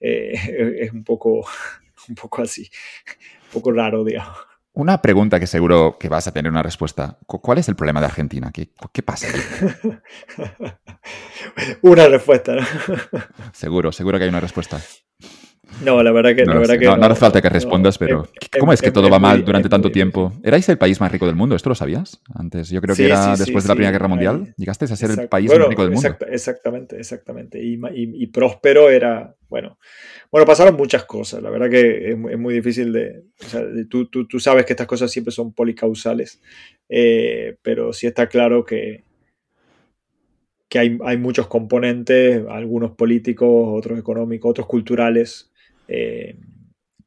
Eh, 0.00 0.32
es 0.80 0.92
un 0.92 1.04
poco, 1.04 1.46
un 2.08 2.14
poco 2.14 2.42
así, 2.42 2.70
un 3.46 3.52
poco 3.52 3.72
raro, 3.72 4.04
digamos. 4.04 4.36
Una 4.72 5.02
pregunta 5.02 5.40
que 5.40 5.48
seguro 5.48 5.96
que 5.98 6.08
vas 6.08 6.28
a 6.28 6.32
tener 6.32 6.52
una 6.52 6.62
respuesta. 6.62 7.18
¿Cuál 7.26 7.58
es 7.58 7.68
el 7.68 7.74
problema 7.74 7.98
de 8.00 8.06
Argentina? 8.06 8.52
¿Qué, 8.52 8.70
qué 8.92 9.02
pasa? 9.02 9.26
una 11.82 12.06
respuesta, 12.06 12.54
¿no? 12.54 12.62
seguro, 13.52 13.90
seguro 13.90 14.18
que 14.18 14.24
hay 14.24 14.30
una 14.30 14.38
respuesta. 14.38 14.80
No, 15.84 16.02
la 16.02 16.10
verdad 16.10 16.34
que 16.34 16.44
no. 16.44 16.60
que 16.62 16.86
no, 16.86 16.94
hace 16.94 17.14
falta 17.14 17.40
que 17.40 17.48
respondas, 17.48 17.98
pero 17.98 18.28
¿cómo 18.58 18.72
es 18.72 18.82
que 18.82 18.90
todo 18.90 19.08
va 19.08 19.18
mal 19.18 19.44
durante 19.44 19.68
tanto 19.68 19.90
tiempo? 19.90 20.32
¿Erais 20.42 20.68
el 20.68 20.78
país 20.78 21.00
más 21.00 21.12
rico 21.12 21.26
del 21.26 21.36
mundo? 21.36 21.54
¿Esto 21.54 21.68
lo 21.68 21.74
sabías? 21.74 22.20
Antes, 22.34 22.70
yo 22.70 22.80
creo 22.80 22.96
que 22.96 23.06
era 23.06 23.36
después 23.36 23.64
de 23.64 23.68
la 23.68 23.74
Primera 23.74 23.92
Guerra 23.92 24.08
Mundial. 24.08 24.54
Llegaste 24.56 24.86
a 24.86 24.88
ser 24.88 25.10
el 25.10 25.28
país 25.28 25.50
más 25.50 25.68
rico 25.68 25.82
del 25.82 25.92
mundo. 25.92 26.16
exactamente, 26.30 26.96
exactamente. 26.96 27.60
Y, 27.62 28.26
próspero 28.28 28.90
era, 28.90 29.34
bueno, 29.48 29.78
bueno, 30.30 30.46
pasaron 30.46 30.76
muchas 30.76 31.04
cosas. 31.04 31.42
La 31.42 31.50
verdad 31.50 31.70
que 31.70 32.10
es, 32.10 32.38
muy 32.38 32.54
difícil 32.54 32.92
de, 32.92 33.22
o 33.40 33.48
sea, 33.48 33.62
tú, 33.88 34.06
tú, 34.06 34.26
tú, 34.26 34.40
sabes 34.40 34.64
que 34.64 34.72
estas 34.72 34.86
cosas 34.86 35.10
siempre 35.10 35.32
son 35.32 35.52
policausales, 35.52 36.40
eh, 36.88 37.56
pero 37.62 37.92
sí 37.92 38.06
está 38.06 38.28
claro 38.28 38.64
que, 38.64 39.04
que 40.68 40.78
hay, 40.78 40.98
hay, 41.04 41.16
muchos 41.16 41.46
componentes, 41.46 42.44
algunos 42.48 42.92
políticos, 42.92 43.68
otros 43.70 43.98
económicos, 43.98 44.50
otros 44.50 44.66
culturales. 44.66 45.50
Eh, 45.88 46.36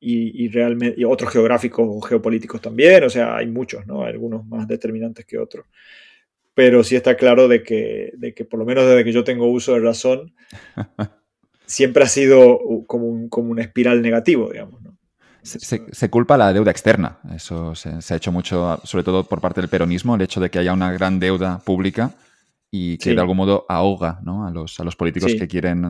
y, 0.04 0.48
realmente, 0.48 1.00
y 1.00 1.04
otros 1.04 1.32
geográficos 1.32 1.88
o 1.88 2.02
geopolíticos 2.02 2.60
también, 2.60 3.04
o 3.04 3.10
sea, 3.10 3.36
hay 3.38 3.46
muchos, 3.46 3.86
¿no? 3.86 4.02
algunos 4.02 4.44
más 4.48 4.68
determinantes 4.68 5.26
que 5.28 5.38
otros. 5.38 5.68
Pero 6.56 6.84
sí 6.84 6.96
está 6.96 7.16
claro 7.16 7.48
de 7.48 7.62
que, 7.62 8.12
de 8.18 8.34
que 8.34 8.44
por 8.44 8.60
lo 8.60 8.66
menos 8.66 8.88
desde 8.88 9.04
que 9.04 9.12
yo 9.12 9.24
tengo 9.24 9.46
uso 9.46 9.76
de 9.76 9.82
razón, 9.82 10.34
siempre 11.68 12.04
ha 12.04 12.08
sido 12.08 12.60
como 12.88 13.06
un, 13.06 13.30
como 13.30 13.52
un 13.52 13.60
espiral 13.60 14.02
negativo, 14.02 14.50
digamos. 14.52 14.82
¿no? 14.82 14.98
Se, 15.44 16.10
culpa 16.10 16.36
la 16.36 16.52
deuda 16.52 16.72
externa. 16.72 17.20
Eso 17.36 17.76
se, 17.76 18.02
se, 18.02 18.14
ha 18.16 18.18
hecho 18.18 18.32
mucho, 18.32 18.82
sobre 18.84 19.04
todo 19.04 19.24
por 19.24 19.40
parte 19.40 19.62
del 19.62 19.70
peronismo, 19.70 20.16
el 20.16 20.22
hecho 20.22 20.42
de 20.42 20.50
que 20.50 20.58
haya 20.58 20.74
una 20.74 20.92
gran 20.92 21.20
deuda 21.20 21.60
pública 21.60 22.16
y 22.74 22.98
que 22.98 23.14
de 23.14 23.20
algún 23.20 23.36
modo 23.36 23.66
ahoga 23.68 24.22
¿no? 24.24 24.48
a, 24.48 24.50
los, 24.50 24.80
a 24.80 24.86
los 24.86 24.96
políticos 24.96 25.34
que 25.38 25.48
quieren 25.48 25.86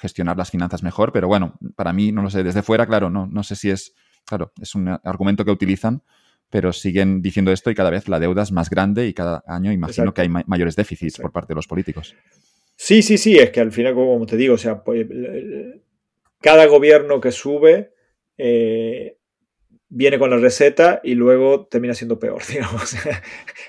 gestionar 0.00 0.38
las 0.38 0.50
finanzas 0.50 0.82
mejor. 0.82 1.12
Pero 1.12 1.28
bueno, 1.28 1.58
para 1.76 1.92
mí, 1.92 2.10
no 2.10 2.22
lo 2.22 2.30
sé, 2.30 2.42
desde 2.42 2.62
fuera, 2.62 2.86
claro, 2.86 3.10
no, 3.10 3.26
no 3.26 3.42
sé 3.42 3.54
si 3.54 3.68
es, 3.68 3.94
claro, 4.24 4.50
es 4.60 4.74
un 4.74 4.88
argumento 4.88 5.44
que 5.44 5.50
utilizan, 5.50 6.02
pero 6.48 6.72
siguen 6.72 7.20
diciendo 7.20 7.52
esto 7.52 7.70
y 7.70 7.74
cada 7.74 7.90
vez 7.90 8.08
la 8.08 8.18
deuda 8.18 8.42
es 8.42 8.50
más 8.50 8.70
grande 8.70 9.06
y 9.06 9.12
cada 9.12 9.44
año 9.46 9.72
imagino 9.72 10.14
que 10.14 10.22
hay 10.22 10.28
mayores 10.28 10.74
déficits 10.74 11.18
por 11.18 11.32
parte 11.32 11.48
de 11.48 11.56
los 11.56 11.66
políticos. 11.66 12.14
Sí, 12.76 13.02
sí, 13.02 13.18
sí, 13.18 13.36
es 13.36 13.50
que 13.50 13.60
al 13.60 13.72
final, 13.72 13.94
como 13.94 14.24
te 14.24 14.38
digo, 14.38 14.54
o 14.54 14.58
sea, 14.58 14.82
pues, 14.82 15.06
cada 16.40 16.66
gobierno 16.66 17.20
que 17.20 17.32
sube 17.32 17.92
eh, 18.38 19.18
viene 19.88 20.18
con 20.18 20.30
la 20.30 20.36
receta 20.36 21.00
y 21.04 21.14
luego 21.14 21.66
termina 21.66 21.94
siendo 21.94 22.18
peor, 22.18 22.42
digamos. 22.48 22.96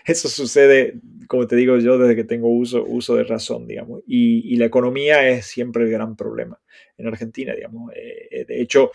Eso 0.06 0.30
sucede, 0.30 1.00
como 1.28 1.48
te 1.48 1.56
digo 1.56 1.78
yo, 1.78 1.98
desde 1.98 2.16
que 2.16 2.24
tengo 2.24 2.50
uso, 2.50 2.84
uso 2.84 3.16
de 3.16 3.24
razón, 3.24 3.68
digamos. 3.68 4.02
Y, 4.08 4.56
la 4.58 4.66
economía 4.66 5.28
es 5.30 5.46
siempre 5.46 5.84
el 5.84 5.92
gran 5.92 6.16
problema 6.16 6.60
en 6.98 7.08
Argentina, 7.08 7.54
digamos. 7.54 7.92
Eh, 7.96 8.46
de 8.48 8.62
hecho, 8.62 8.92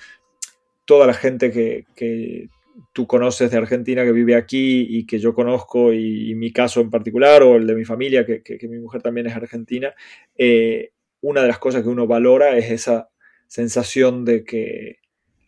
toda 0.84 1.06
la 1.06 1.14
gente 1.14 1.50
que, 1.50 2.48
tú 2.94 3.06
conoces 3.06 3.50
de 3.50 3.58
Argentina 3.58 4.02
que 4.02 4.12
vive 4.12 4.34
aquí 4.34 4.86
y 4.88 5.06
que 5.06 5.18
yo 5.18 5.34
conozco, 5.34 5.92
y, 5.92 6.34
mi 6.34 6.52
caso 6.52 6.80
en 6.80 6.90
particular, 6.90 7.42
o 7.42 7.56
el 7.56 7.66
de 7.66 7.74
mi 7.74 7.84
familia, 7.84 8.26
que, 8.26 8.58
mi 8.68 8.78
mujer 8.78 9.02
también 9.02 9.26
es 9.26 9.36
argentina, 9.36 9.94
eh, 10.36 10.90
una 11.20 11.42
de 11.42 11.48
las 11.48 11.58
cosas 11.58 11.82
que 11.82 11.88
uno 11.88 12.06
valora 12.08 12.56
es 12.56 12.70
esa 12.70 13.10
sensación 13.46 14.24
de 14.24 14.44
que 14.44 15.01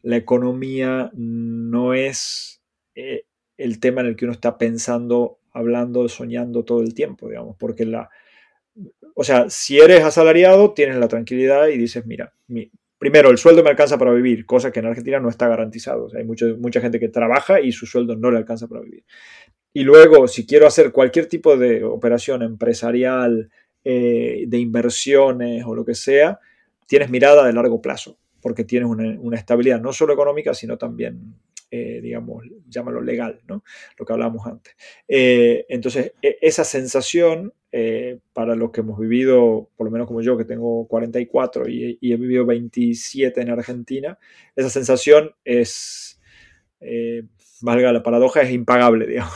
la 0.04 0.16
economía 0.16 1.10
no 1.14 1.94
es 1.94 2.62
eh, 2.94 3.24
el 3.56 3.80
tema 3.80 4.02
en 4.02 4.08
el 4.08 4.16
que 4.16 4.26
uno 4.26 4.32
está 4.32 4.58
pensando, 4.58 5.38
hablando, 5.50 6.06
soñando 6.10 6.62
todo 6.62 6.82
el 6.82 6.92
tiempo, 6.94 7.28
digamos, 7.28 7.56
porque 7.58 7.86
la... 7.86 8.10
O 9.14 9.24
sea, 9.24 9.48
si 9.48 9.78
eres 9.78 10.04
asalariado, 10.04 10.74
tienes 10.74 10.96
la 10.96 11.08
tranquilidad 11.08 11.68
y 11.68 11.78
dices, 11.78 12.04
mira, 12.04 12.34
primero, 12.98 13.30
el 13.30 13.38
sueldo 13.38 13.62
me 13.62 13.70
alcanza 13.70 13.96
para 13.96 14.12
vivir, 14.12 14.44
cosa 14.44 14.70
que 14.70 14.80
en 14.80 14.86
Argentina 14.86 15.20
no 15.20 15.30
está 15.30 15.48
garantizado. 15.48 16.08
hay 16.14 16.24
mucha 16.24 16.80
gente 16.82 17.00
que 17.00 17.08
trabaja 17.08 17.62
y 17.62 17.72
su 17.72 17.86
sueldo 17.86 18.14
no 18.14 18.30
le 18.30 18.36
alcanza 18.36 18.68
para 18.68 18.82
vivir. 18.82 19.04
Y 19.72 19.84
luego, 19.84 20.28
si 20.28 20.44
quiero 20.44 20.66
hacer 20.66 20.92
cualquier 20.92 21.26
tipo 21.26 21.56
de 21.56 21.82
operación 21.82 22.42
empresarial, 22.42 23.50
eh, 23.84 24.44
de 24.48 24.58
inversiones 24.58 25.64
o 25.64 25.74
lo 25.74 25.84
que 25.84 25.94
sea, 25.94 26.40
tienes 26.86 27.08
mirada 27.08 27.46
de 27.46 27.54
largo 27.54 27.80
plazo 27.80 28.18
porque 28.44 28.64
tienes 28.64 28.90
una, 28.90 29.38
estabilidad 29.38 29.80
no 29.80 29.90
solo 29.94 30.12
económica, 30.12 30.52
sino 30.52 30.76
también, 30.76 31.34
eh, 31.70 32.00
digamos, 32.02 32.44
llámalo 32.68 33.00
legal, 33.00 33.40
¿no? 33.48 33.64
Lo 33.96 34.04
que 34.04 34.12
hablábamos 34.12 34.46
antes. 34.46 34.76
Eh, 35.08 35.64
entonces, 35.70 36.12
e, 36.20 36.36
esa 36.42 36.62
sensación, 36.62 37.54
eh, 37.72 38.18
para 38.34 38.54
los 38.54 38.70
que 38.70 38.82
hemos 38.82 39.00
vivido, 39.00 39.70
por 39.74 39.86
lo 39.86 39.90
menos 39.90 40.06
como 40.06 40.20
yo, 40.20 40.36
que 40.36 40.44
tengo 40.44 40.86
44 40.88 41.70
y, 41.70 41.98
he 42.02 42.16
vivido 42.18 42.44
27 42.44 43.40
en 43.40 43.48
Argentina, 43.48 44.18
esa 44.54 44.68
sensación 44.68 45.34
es, 45.42 46.20
valga 47.62 47.94
la 47.94 48.02
paradoja, 48.02 48.42
es 48.42 48.50
impagable, 48.50 49.06
digamos, 49.08 49.32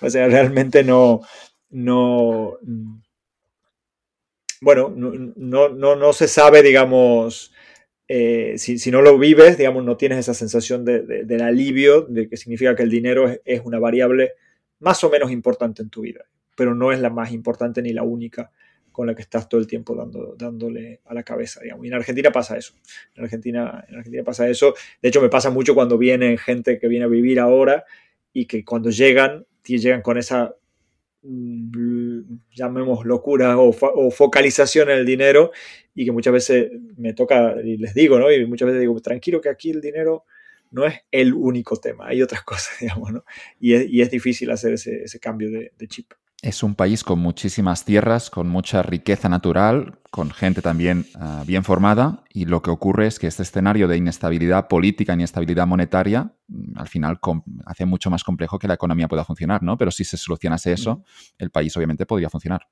O 0.00 0.10
sea, 0.10 0.26
realmente 0.26 0.82
no, 0.82 1.20
no, 1.70 2.58
bueno, 4.62 4.92
no, 4.96 5.68
no, 5.68 5.96
no 5.96 6.12
se 6.12 6.26
sabe, 6.26 6.62
digamos, 6.62 7.51
eh, 8.14 8.58
si, 8.58 8.90
no 8.90 9.00
lo 9.00 9.16
vives, 9.16 9.56
digamos, 9.56 9.86
no 9.86 9.96
tienes 9.96 10.18
esa 10.18 10.34
sensación 10.34 10.84
de, 10.84 11.00
del 11.24 11.40
alivio, 11.40 12.02
de 12.02 12.28
que 12.28 12.36
significa 12.36 12.76
que 12.76 12.82
el 12.82 12.90
dinero 12.90 13.34
es, 13.46 13.62
una 13.64 13.78
variable 13.78 14.32
más 14.80 15.02
o 15.02 15.08
menos 15.08 15.32
importante 15.32 15.80
en 15.80 15.88
tu 15.88 16.02
vida, 16.02 16.26
pero 16.54 16.74
no 16.74 16.92
es 16.92 17.00
la 17.00 17.08
más 17.08 17.32
importante 17.32 17.80
ni 17.80 17.94
la 17.94 18.02
única 18.02 18.50
con 18.90 19.06
la 19.06 19.14
que 19.14 19.22
estás 19.22 19.48
todo 19.48 19.58
el 19.62 19.66
tiempo 19.66 19.94
dando, 19.94 20.34
dándole 20.36 21.00
a 21.06 21.14
la 21.14 21.22
cabeza, 21.22 21.60
digamos. 21.62 21.86
Y 21.86 21.88
en 21.88 21.94
Argentina 21.94 22.30
pasa 22.30 22.58
eso. 22.58 22.74
En 23.14 23.24
Argentina, 23.24 23.82
en 23.88 23.96
Argentina 23.96 24.22
pasa 24.22 24.46
eso. 24.46 24.74
De 25.00 25.08
hecho, 25.08 25.22
me 25.22 25.30
pasa 25.30 25.48
mucho 25.48 25.74
cuando 25.74 25.96
viene 25.96 26.36
gente 26.36 26.78
que 26.78 26.88
viene 26.88 27.06
a 27.06 27.08
vivir 27.08 27.40
ahora 27.40 27.86
y 28.34 28.44
que 28.44 28.62
cuando 28.62 28.90
llegan, 28.90 29.46
llegan 29.64 30.02
con 30.02 30.18
esa 30.18 30.54
Mm, 31.24 32.38
llamemos 32.52 33.04
locura 33.04 33.56
o, 33.56 33.72
focalización 34.10 34.90
en 34.90 34.98
el 34.98 35.06
dinero 35.06 35.52
y 35.94 36.04
que 36.04 36.12
muchas 36.12 36.32
veces 36.32 36.70
me 36.96 37.12
toca 37.12 37.56
y 37.62 37.76
les 37.76 37.94
digo, 37.94 38.18
¿no? 38.18 38.30
Y 38.30 38.46
muchas 38.46 38.66
veces 38.66 38.80
digo, 38.80 38.98
tranquilo 39.00 39.40
que 39.40 39.48
aquí 39.48 39.70
el 39.70 39.80
dinero 39.80 40.24
no 40.70 40.86
es 40.86 41.00
el 41.10 41.34
único 41.34 41.76
tema, 41.76 42.08
hay 42.08 42.22
otras 42.22 42.42
cosas, 42.44 42.74
digamos, 42.80 43.12
¿no? 43.12 43.24
Y 43.60 44.00
es, 44.00 44.10
difícil 44.10 44.50
hacer 44.50 44.74
ese, 44.74 45.20
cambio 45.20 45.50
de 45.50 45.88
chip. 45.88 46.12
Es 46.42 46.64
un 46.64 46.74
país 46.74 47.04
con 47.04 47.20
muchísimas 47.20 47.84
tierras, 47.84 48.28
con 48.28 48.48
mucha 48.48 48.82
riqueza 48.82 49.28
natural, 49.28 50.00
con 50.10 50.32
gente 50.32 50.60
también 50.60 51.06
ah, 51.14 51.44
bien 51.46 51.62
formada 51.62 52.24
y 52.30 52.46
lo 52.46 52.62
que 52.62 52.70
ocurre 52.70 53.06
es 53.06 53.20
que 53.20 53.28
este 53.28 53.44
escenario 53.44 53.86
de 53.86 53.96
inestabilidad 53.96 54.66
política, 54.66 55.14
inestabilidad 55.14 55.68
monetaria, 55.68 56.34
mm, 56.48 56.76
al 56.76 56.88
final 56.88 57.20
hace 57.64 57.86
mucho 57.86 58.10
más 58.10 58.24
complejo 58.24 58.58
que 58.58 58.66
la 58.66 58.74
economía 58.74 59.06
pueda 59.06 59.24
funcionar, 59.24 59.62
¿no? 59.62 59.78
Pero 59.78 59.92
si 59.92 60.02
se 60.02 60.16
solucionase 60.16 60.72
eso, 60.72 61.04
el 61.38 61.50
país 61.50 61.76
obviamente 61.76 62.06
podría 62.06 62.28
funcionar. 62.28 62.66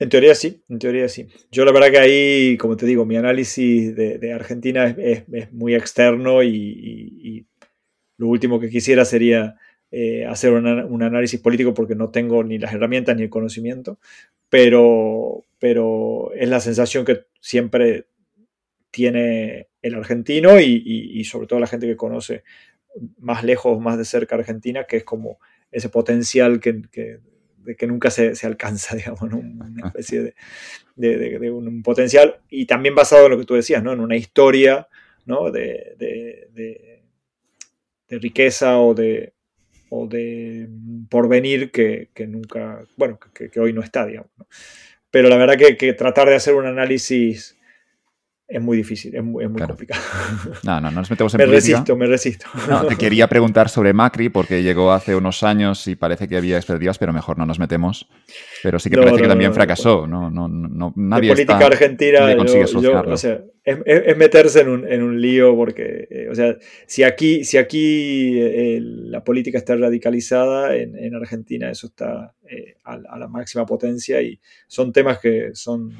En 0.00 0.08
teoría 0.08 0.34
sí, 0.34 0.64
en 0.68 0.80
teoría 0.80 1.08
sí. 1.08 1.28
Yo 1.52 1.64
la 1.64 1.72
verdad 1.72 1.90
que 1.90 1.98
ahí, 1.98 2.56
como 2.56 2.76
te 2.76 2.86
digo, 2.86 3.04
mi 3.06 3.16
análisis 3.16 3.94
de, 3.94 4.32
Argentina 4.32 4.86
es, 4.98 5.24
muy 5.52 5.74
externo 5.76 6.42
y 6.42 7.46
lo 8.16 8.26
último 8.26 8.58
que 8.58 8.68
quisiera 8.68 9.04
sería 9.04 9.56
eh, 9.92 10.24
hacer 10.24 10.52
un 10.52 11.02
análisis 11.02 11.40
político 11.40 11.74
porque 11.74 11.96
no 11.96 12.10
tengo 12.10 12.44
ni 12.44 12.58
las 12.58 12.72
herramientas 12.72 13.16
ni 13.16 13.24
el 13.24 13.30
conocimiento, 13.30 13.98
pero, 14.48 15.44
pero 15.58 16.32
es 16.34 16.48
la 16.48 16.60
sensación 16.60 17.04
que 17.04 17.24
siempre 17.40 18.06
tiene 18.92 19.68
el 19.82 19.94
argentino 19.96 20.60
y, 20.60 21.24
sobre 21.24 21.48
todo 21.48 21.58
la 21.58 21.66
gente 21.66 21.88
que 21.88 21.96
conoce 21.96 22.44
más 23.18 23.42
lejos, 23.42 23.80
más 23.80 23.98
de 23.98 24.04
cerca 24.04 24.36
Argentina, 24.36 24.84
que 24.84 24.98
es 24.98 25.04
como 25.04 25.38
ese 25.72 25.88
potencial 25.88 26.60
que, 26.60 26.82
que, 26.92 27.18
nunca 27.86 28.10
se, 28.10 28.34
alcanza, 28.44 28.96
digamos, 28.96 29.22
una 29.22 29.88
especie 29.88 30.34
de, 30.96 31.50
un 31.50 31.82
potencial 31.82 32.40
y 32.48 32.66
también 32.66 32.94
basado 32.94 33.26
en 33.26 33.32
lo 33.32 33.38
que 33.38 33.46
tú 33.46 33.54
decías, 33.54 33.82
¿no? 33.82 33.92
en 33.92 34.00
una 34.00 34.16
historia 34.16 34.88
¿no? 35.26 35.50
de, 35.50 35.96
de 38.10 38.18
riqueza 38.18 38.78
o 38.80 38.92
de, 38.92 39.32
o 39.88 40.06
de 40.06 40.68
porvenir 41.08 41.70
que, 41.70 42.08
que 42.12 42.26
nunca, 42.26 42.82
bueno, 42.96 43.18
que, 43.32 43.50
que, 43.50 43.60
hoy 43.60 43.72
no 43.72 43.82
está, 43.82 44.06
digamos. 44.06 44.30
Pero 45.10 45.28
la 45.28 45.36
verdad 45.36 45.56
que, 45.56 45.76
que, 45.76 45.92
tratar 45.92 46.28
de 46.28 46.34
hacer 46.34 46.54
un 46.54 46.66
análisis 46.66 47.56
es 48.50 48.60
muy 48.60 48.76
difícil, 48.76 49.14
es 49.14 49.22
muy, 49.22 49.44
complicado. 49.44 50.02
No, 50.64 50.80
no, 50.80 50.90
no 50.90 51.00
nos 51.00 51.10
metemos 51.10 51.32
en 51.34 51.38
Me 51.38 51.46
resisto, 51.46 51.96
me 51.96 52.06
resisto. 52.06 52.46
No, 52.68 52.84
te 52.84 52.96
quería 52.98 53.28
preguntar 53.28 53.68
sobre 53.68 53.92
Macri 53.92 54.28
porque 54.28 54.62
llegó 54.62 54.92
hace 54.92 55.14
unos 55.14 55.44
años 55.44 55.86
y 55.86 55.94
parece 55.94 56.26
que 56.26 56.36
había 56.36 56.56
expectativas, 56.56 56.98
pero 56.98 57.12
mejor 57.12 57.38
no 57.38 57.46
nos 57.46 57.60
metemos. 57.60 58.08
Pero 58.62 58.80
sí 58.80 58.90
que 58.90 58.96
parece 58.96 59.22
que 59.22 59.28
también 59.28 59.54
fracasó. 59.54 60.06
No, 60.08 60.30
no, 60.30 60.48
no, 60.48 60.92
nadie 60.96 61.30
política 61.30 61.64
argentina, 61.64 62.18
o 63.06 63.16
sea, 63.16 63.40
es, 63.62 64.16
meterse 64.16 64.62
en 64.62 64.68
un, 64.68 64.88
en 64.88 65.02
un, 65.02 65.20
lío 65.20 65.54
porque, 65.54 66.08
eh, 66.10 66.28
o 66.28 66.34
sea, 66.34 66.56
si 66.86 67.04
aquí, 67.04 67.44
si 67.44 67.56
aquí 67.56 68.40
eh, 68.40 68.80
la 68.82 69.22
política 69.22 69.58
está 69.58 69.76
radicalizada, 69.76 70.74
en, 70.74 70.98
en 70.98 71.14
Argentina 71.14 71.70
eso 71.70 71.86
está 71.86 72.34
eh, 72.48 72.74
a, 72.82 72.96
la 72.96 73.28
máxima 73.28 73.64
potencia 73.64 74.20
y 74.20 74.40
son 74.66 74.92
temas 74.92 75.20
que 75.20 75.50
son 75.54 75.92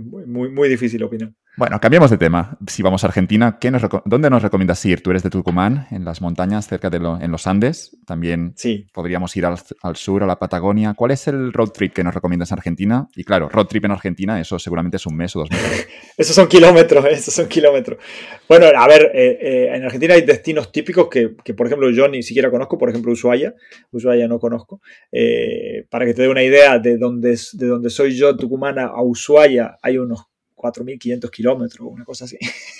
muy, 0.00 0.26
muy, 0.26 0.48
muy 0.48 0.68
difícil 0.68 1.00
opinar. 1.04 1.30
Bueno, 1.56 1.78
cambiemos 1.78 2.10
de 2.10 2.18
tema. 2.18 2.58
Si 2.66 2.82
vamos 2.82 3.04
a 3.04 3.06
Argentina, 3.06 3.58
¿qué 3.60 3.70
nos 3.70 3.82
¿dónde 4.06 4.28
nos 4.28 4.42
recomiendas 4.42 4.84
ir? 4.86 5.04
Tú 5.04 5.12
eres 5.12 5.22
de 5.22 5.30
Tucumán, 5.30 5.86
en 5.92 6.04
las 6.04 6.20
montañas, 6.20 6.66
cerca 6.66 6.90
de 6.90 6.96
en 6.96 7.30
los 7.30 7.46
Andes. 7.46 7.96
También 8.06 8.54
sí. 8.56 8.88
podríamos 8.92 9.36
ir 9.36 9.46
al, 9.46 9.96
sur, 9.96 10.24
a 10.24 10.26
la 10.26 10.40
Patagonia. 10.40 10.94
¿Cuál 10.94 11.12
es 11.12 11.28
el 11.28 11.52
road 11.52 11.68
trip 11.68 11.92
que 11.92 12.02
nos 12.02 12.12
recomiendas 12.12 12.50
en 12.50 12.58
Argentina? 12.58 13.06
Y 13.14 13.22
claro, 13.22 13.48
road 13.48 13.66
trip 13.66 13.84
en 13.84 13.92
Argentina, 13.92 14.40
eso 14.40 14.58
seguramente 14.58 14.96
es 14.96 15.06
un 15.06 15.16
mes 15.16 15.36
o 15.36 15.40
dos 15.40 15.50
meses. 15.52 15.86
esos 16.16 16.34
son 16.34 16.48
kilómetros, 16.48 17.04
esos 17.08 17.32
son 17.32 17.46
kilómetros. 17.46 18.00
Bueno, 18.48 18.66
a 18.76 18.88
ver, 18.88 19.12
eh, 19.14 19.38
eh, 19.40 19.76
en 19.76 19.84
Argentina 19.84 20.14
hay 20.14 20.22
destinos 20.22 20.72
típicos 20.72 21.06
que, 21.08 21.36
que, 21.44 21.54
por 21.54 21.68
ejemplo, 21.68 21.88
yo 21.90 22.08
ni 22.08 22.24
siquiera 22.24 22.50
conozco. 22.50 22.76
Por 22.78 22.90
ejemplo, 22.90 23.12
Ushuaia. 23.12 23.54
Ushuaia 23.92 24.26
no 24.26 24.40
conozco. 24.40 24.80
Eh, 25.12 25.86
para 25.88 26.04
que 26.04 26.14
te 26.14 26.22
dé 26.22 26.28
una 26.28 26.42
idea 26.42 26.80
de 26.80 26.98
dónde, 26.98 27.38
de 27.52 27.66
dónde 27.66 27.90
soy 27.90 28.16
yo, 28.16 28.36
Tucumán, 28.36 28.80
a 28.80 29.00
Ushuaia, 29.00 29.78
hay 29.80 29.98
unos 29.98 30.33
4.500 30.64 31.30
kilómetros, 31.30 31.88
una 31.90 32.04
cosa 32.04 32.24
así. 32.24 32.38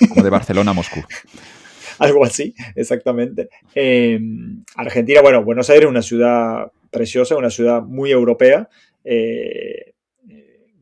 Como 0.09 0.23
de 0.23 0.31
Barcelona 0.31 0.71
a 0.71 0.75
Moscú. 0.75 1.01
Algo 1.99 2.25
así, 2.25 2.55
exactamente. 2.75 3.51
Eh, 3.75 4.19
Argentina, 4.77 5.21
bueno, 5.21 5.45
Buenos 5.45 5.69
Aires 5.69 5.85
es 5.85 5.91
una 5.91 6.03
ciudad 6.03 6.73
preciosa, 6.91 7.37
una 7.37 7.51
ciudad 7.51 7.83
muy 7.83 8.11
europea. 8.11 8.69
Eh, 9.05 9.93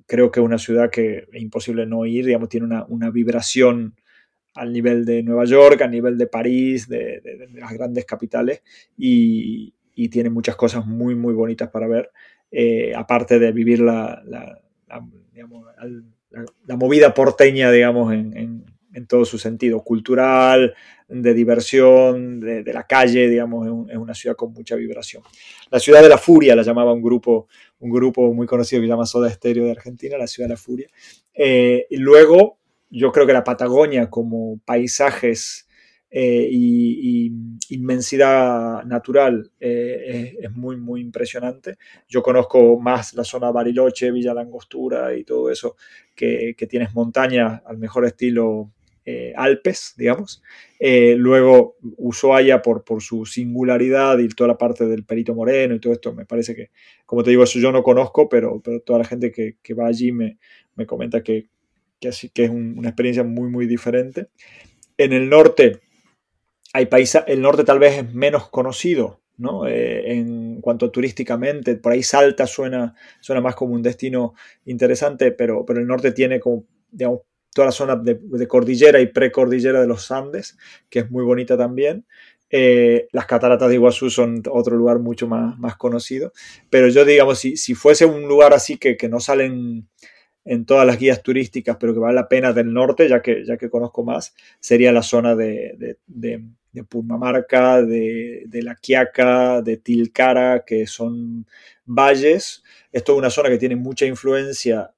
creo 0.06 0.30
que 0.30 0.40
es 0.40 0.46
una 0.46 0.58
ciudad 0.58 0.90
que 0.90 1.26
es 1.32 1.42
imposible 1.42 1.86
no 1.86 2.06
ir, 2.06 2.24
digamos, 2.26 2.48
tiene 2.48 2.66
una, 2.66 3.10
vibración 3.10 3.94
al 4.54 4.72
nivel 4.72 5.04
de 5.04 5.22
Nueva 5.22 5.44
York, 5.44 5.82
a 5.82 5.88
nivel 5.88 6.16
de 6.16 6.28
París, 6.28 6.88
de, 6.88 7.20
las 7.54 7.72
grandes 7.72 8.04
capitales, 8.04 8.62
y, 8.96 9.74
tiene 10.10 10.30
muchas 10.30 10.56
cosas 10.56 10.84
muy, 10.84 11.14
muy 11.14 11.32
bonitas 11.32 11.70
para 11.70 11.86
ver, 11.86 12.10
eh, 12.50 12.92
aparte 12.94 13.38
de 13.38 13.52
vivir 13.52 13.80
la, 13.80 14.20
digamos, 15.32 15.66
la, 16.66 16.76
movida 16.76 17.14
porteña, 17.14 17.70
digamos, 17.70 18.12
en, 18.12 18.64
todo 19.08 19.24
su 19.24 19.38
sentido, 19.38 19.82
cultural, 19.82 20.74
de 21.08 21.34
diversión, 21.34 22.40
de, 22.40 22.72
la 22.72 22.86
calle, 22.86 23.28
digamos, 23.28 23.88
es, 23.88 23.96
una 23.96 24.14
ciudad 24.14 24.36
con 24.36 24.52
mucha 24.52 24.76
vibración. 24.76 25.22
La 25.70 25.78
ciudad 25.78 26.02
de 26.02 26.08
la 26.08 26.18
furia 26.18 26.54
la 26.54 26.62
llamaba 26.62 26.92
un 26.92 27.02
grupo, 27.02 27.48
un 27.78 27.90
grupo 27.90 28.32
muy 28.34 28.46
conocido 28.46 28.80
que 28.80 28.86
se 28.86 28.90
llama 28.90 29.06
Soda 29.06 29.30
Stereo 29.30 29.64
de 29.64 29.72
Argentina, 29.72 30.18
la 30.18 30.26
ciudad 30.26 30.48
de 30.48 30.54
la 30.54 30.58
furia. 30.58 30.88
Eh, 31.34 31.86
y 31.88 31.96
luego, 31.96 32.58
yo 32.90 33.12
creo 33.12 33.26
que 33.26 33.32
la 33.32 33.44
Patagonia 33.44 34.10
como 34.10 34.60
paisajes 34.64 35.66
eh, 36.14 36.46
y, 36.50 37.32
inmensidad 37.70 38.84
natural 38.84 39.50
eh, 39.58 40.36
es, 40.42 40.50
muy, 40.52 40.76
muy 40.76 41.00
impresionante. 41.00 41.78
Yo 42.06 42.22
conozco 42.22 42.78
más 42.78 43.14
la 43.14 43.24
zona 43.24 43.50
Bariloche, 43.50 44.10
Villa 44.10 44.34
Langostura 44.34 45.16
y 45.16 45.24
todo 45.24 45.50
eso, 45.50 45.76
que, 46.14 46.54
tienes 46.68 46.92
montañas 46.92 47.62
al 47.64 47.78
mejor 47.78 48.04
estilo 48.04 48.72
eh, 49.06 49.32
Alpes, 49.34 49.94
digamos. 49.96 50.42
luego 50.78 51.76
Ushuaia 51.96 52.60
por, 52.60 52.84
por 52.84 53.00
su 53.00 53.24
singularidad 53.24 54.18
y 54.18 54.28
toda 54.28 54.48
la 54.48 54.58
parte 54.58 54.84
del 54.86 55.04
Perito 55.04 55.34
Moreno 55.34 55.74
y 55.74 55.80
todo 55.80 55.94
esto, 55.94 56.12
me 56.12 56.26
parece 56.26 56.54
que, 56.54 56.70
como 57.06 57.22
te 57.22 57.30
digo, 57.30 57.44
eso 57.44 57.58
yo 57.58 57.72
no 57.72 57.82
conozco, 57.82 58.28
pero, 58.28 58.60
pero 58.62 58.80
toda 58.80 58.98
la 58.98 59.06
gente 59.06 59.32
que, 59.32 59.74
va 59.74 59.86
allí 59.86 60.12
me, 60.12 60.36
me 60.74 60.84
comenta 60.84 61.22
que, 61.22 61.48
que, 61.98 62.08
así, 62.08 62.28
que 62.28 62.44
es 62.44 62.50
una 62.50 62.90
experiencia 62.90 63.24
muy, 63.24 63.48
muy 63.48 63.66
diferente. 63.66 64.26
En 64.98 65.14
el 65.14 65.30
norte, 65.30 65.80
hay 66.72 66.86
países, 66.86 67.22
el 67.26 67.40
norte 67.40 67.64
tal 67.64 67.78
vez 67.78 67.98
es 67.98 68.14
menos 68.14 68.48
conocido, 68.48 69.20
¿no? 69.36 69.66
Eh, 69.66 70.12
en 70.12 70.60
cuanto 70.60 70.86
a 70.86 70.92
turísticamente, 70.92 71.76
por 71.76 71.92
ahí 71.92 72.02
Salta 72.02 72.46
suena, 72.46 72.94
suena 73.20 73.40
más 73.40 73.54
como 73.54 73.74
un 73.74 73.82
destino 73.82 74.34
interesante, 74.64 75.32
pero, 75.32 75.64
pero 75.66 75.80
el 75.80 75.86
norte 75.86 76.12
tiene 76.12 76.40
como, 76.40 76.64
digamos, 76.90 77.20
toda 77.54 77.66
la 77.66 77.72
zona 77.72 77.96
de, 77.96 78.48
cordillera 78.48 79.00
y 79.00 79.06
precordillera 79.06 79.80
de 79.80 79.86
los 79.86 80.10
Andes, 80.10 80.56
que 80.88 81.00
es 81.00 81.10
muy 81.10 81.24
bonita 81.24 81.56
también. 81.56 82.06
Eh, 82.48 83.08
las 83.12 83.26
cataratas 83.26 83.68
de 83.68 83.74
Iguazú 83.76 84.10
son 84.10 84.42
otro 84.50 84.76
lugar 84.76 84.98
mucho 84.98 85.26
más, 85.26 85.58
más 85.58 85.76
conocido, 85.76 86.32
pero 86.70 86.88
yo 86.88 87.04
digamos, 87.04 87.38
si, 87.38 87.56
si 87.56 87.74
fuese 87.74 88.04
un 88.04 88.28
lugar 88.28 88.52
así 88.52 88.76
que, 88.76 88.96
que 88.96 89.08
no 89.08 89.20
salen 89.20 89.88
en 90.44 90.66
todas 90.66 90.86
las 90.86 90.98
guías 90.98 91.22
turísticas, 91.22 91.76
pero 91.78 91.94
que 91.94 92.00
vale 92.00 92.14
la 92.14 92.28
pena 92.28 92.52
del 92.52 92.72
norte, 92.72 93.08
ya 93.08 93.22
que, 93.22 93.44
ya 93.44 93.56
que 93.56 93.70
conozco 93.70 94.02
más, 94.04 94.34
sería 94.60 94.92
la 94.92 95.02
zona 95.02 95.34
de, 95.36 95.96
Purmamarca, 96.88 97.82
de, 97.82 98.46
La 98.62 98.74
Quiaca, 98.76 99.62
de 99.62 99.76
Tilcara, 99.76 100.64
que 100.66 100.86
son 100.86 101.46
valles. 101.84 102.62
Esto 102.90 103.12
es 103.12 103.18
una 103.18 103.30
zona 103.30 103.48
que 103.48 103.58
tiene 103.58 103.76
mucha 103.76 104.06
influencia 104.06 104.92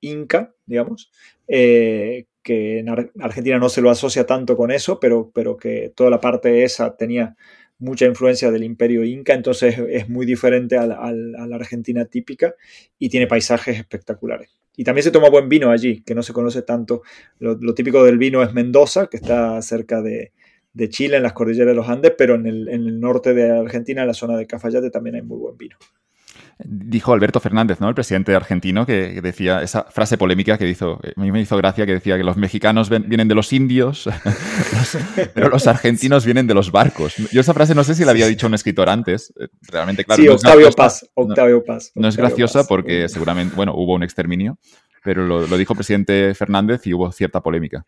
inca, 0.00 0.52
digamos, 0.66 1.10
eh, 1.46 2.26
que 2.42 2.80
en 2.80 2.88
Argentina 2.88 3.58
no 3.58 3.68
se 3.68 3.80
lo 3.80 3.90
asocia 3.90 4.26
tanto 4.26 4.56
con 4.56 4.70
eso, 4.72 4.98
pero, 4.98 5.30
pero 5.32 5.56
que 5.56 5.92
toda 5.94 6.10
la 6.10 6.20
parte 6.20 6.64
esa 6.64 6.96
tenía 6.96 7.36
mucha 7.78 8.06
influencia 8.06 8.50
del 8.50 8.64
imperio 8.64 9.04
inca, 9.04 9.34
entonces 9.34 9.76
es 9.88 10.08
muy 10.08 10.26
diferente 10.26 10.76
a 10.76 10.86
la 10.86 11.56
Argentina 11.56 12.04
típica 12.04 12.54
y 12.98 13.08
tiene 13.08 13.26
paisajes 13.26 13.78
espectaculares. 13.78 14.62
Y 14.76 14.84
también 14.84 15.02
se 15.02 15.10
toma 15.10 15.28
buen 15.28 15.48
vino 15.48 15.70
allí, 15.70 16.02
que 16.02 16.14
no 16.14 16.22
se 16.22 16.32
conoce 16.32 16.62
tanto. 16.62 17.02
Lo, 17.38 17.74
típico 17.74 18.04
del 18.04 18.18
vino 18.18 18.42
es 18.42 18.54
Mendoza, 18.54 19.08
que 19.08 19.18
está 19.18 19.60
cerca 19.60 20.00
de, 20.00 20.32
Chile, 20.88 21.18
en 21.18 21.22
las 21.22 21.32
cordilleras 21.32 21.68
de 21.68 21.74
los 21.74 21.88
Andes, 21.88 22.12
pero 22.16 22.34
en 22.34 22.46
el, 22.46 22.68
en 22.68 22.86
el, 22.86 23.00
norte 23.00 23.34
de 23.34 23.50
Argentina, 23.50 24.02
en 24.02 24.08
la 24.08 24.14
zona 24.14 24.36
de 24.36 24.46
Cafayate, 24.46 24.90
también 24.90 25.16
hay 25.16 25.22
muy 25.22 25.38
buen 25.38 25.56
vino 25.56 25.76
dijo 26.64 27.12
Alberto 27.12 27.40
Fernández, 27.40 27.80
¿no? 27.80 27.88
El 27.88 27.94
presidente 27.94 28.34
argentino, 28.34 28.86
que 28.86 29.20
decía 29.20 29.62
esa 29.62 29.84
frase 29.84 30.18
polémica 30.18 30.58
que 30.58 30.68
hizo, 30.68 31.00
a 31.16 31.20
mí 31.20 31.32
me 31.32 31.40
hizo 31.40 31.56
gracia, 31.56 31.86
que 31.86 31.94
decía 31.94 32.16
que 32.16 32.24
los 32.24 32.36
mexicanos 32.36 32.88
vienen 32.88 33.28
de 33.28 33.34
los 33.34 33.52
indios, 33.52 34.08
pero 35.34 35.48
los 35.48 35.66
argentinos 35.66 36.24
vienen 36.24 36.46
de 36.46 36.54
los 36.54 36.70
barcos. 36.70 37.16
Yo 37.32 37.40
esa 37.40 37.54
frase 37.54 37.74
no 37.74 37.84
sé 37.84 37.94
si 37.94 38.04
la 38.04 38.12
había 38.12 38.26
dicho 38.26 38.46
un 38.46 38.54
escritor 38.54 38.88
antes, 38.88 39.32
eh, 39.40 39.48
realmente 39.68 40.04
claro. 40.04 40.22
Sí, 40.22 40.28
Octavio 40.28 40.70
Paz, 40.72 41.08
Octavio 41.14 41.64
Paz. 41.64 41.92
no 41.94 42.08
es 42.08 42.16
graciosa 42.16 42.66
porque 42.66 43.08
seguramente, 43.08 43.54
bueno, 43.56 43.74
hubo 43.74 43.94
un 43.94 44.02
exterminio, 44.02 44.58
pero 45.04 45.26
lo, 45.26 45.56
dijo 45.56 45.72
el 45.72 45.78
presidente 45.78 46.34
Fernández 46.34 46.86
y 46.86 46.94
hubo 46.94 47.10
cierta 47.12 47.40
polémica. 47.40 47.84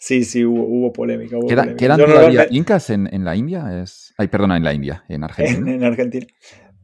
Sí, 0.00 0.24
sí, 0.24 0.46
hubo, 0.46 0.90
polémica. 0.94 1.36
¿Quedan, 1.76 1.98
todavía 1.98 2.46
incas 2.50 2.88
en, 2.88 3.22
la 3.22 3.36
India? 3.36 3.82
Es... 3.82 4.14
Ay, 4.16 4.28
perdona, 4.28 4.56
en 4.56 4.64
la 4.64 4.72
India, 4.72 5.04
en 5.10 5.24
Argentina. 5.24 5.72
en 5.72 5.84
Argentina. 5.84 6.26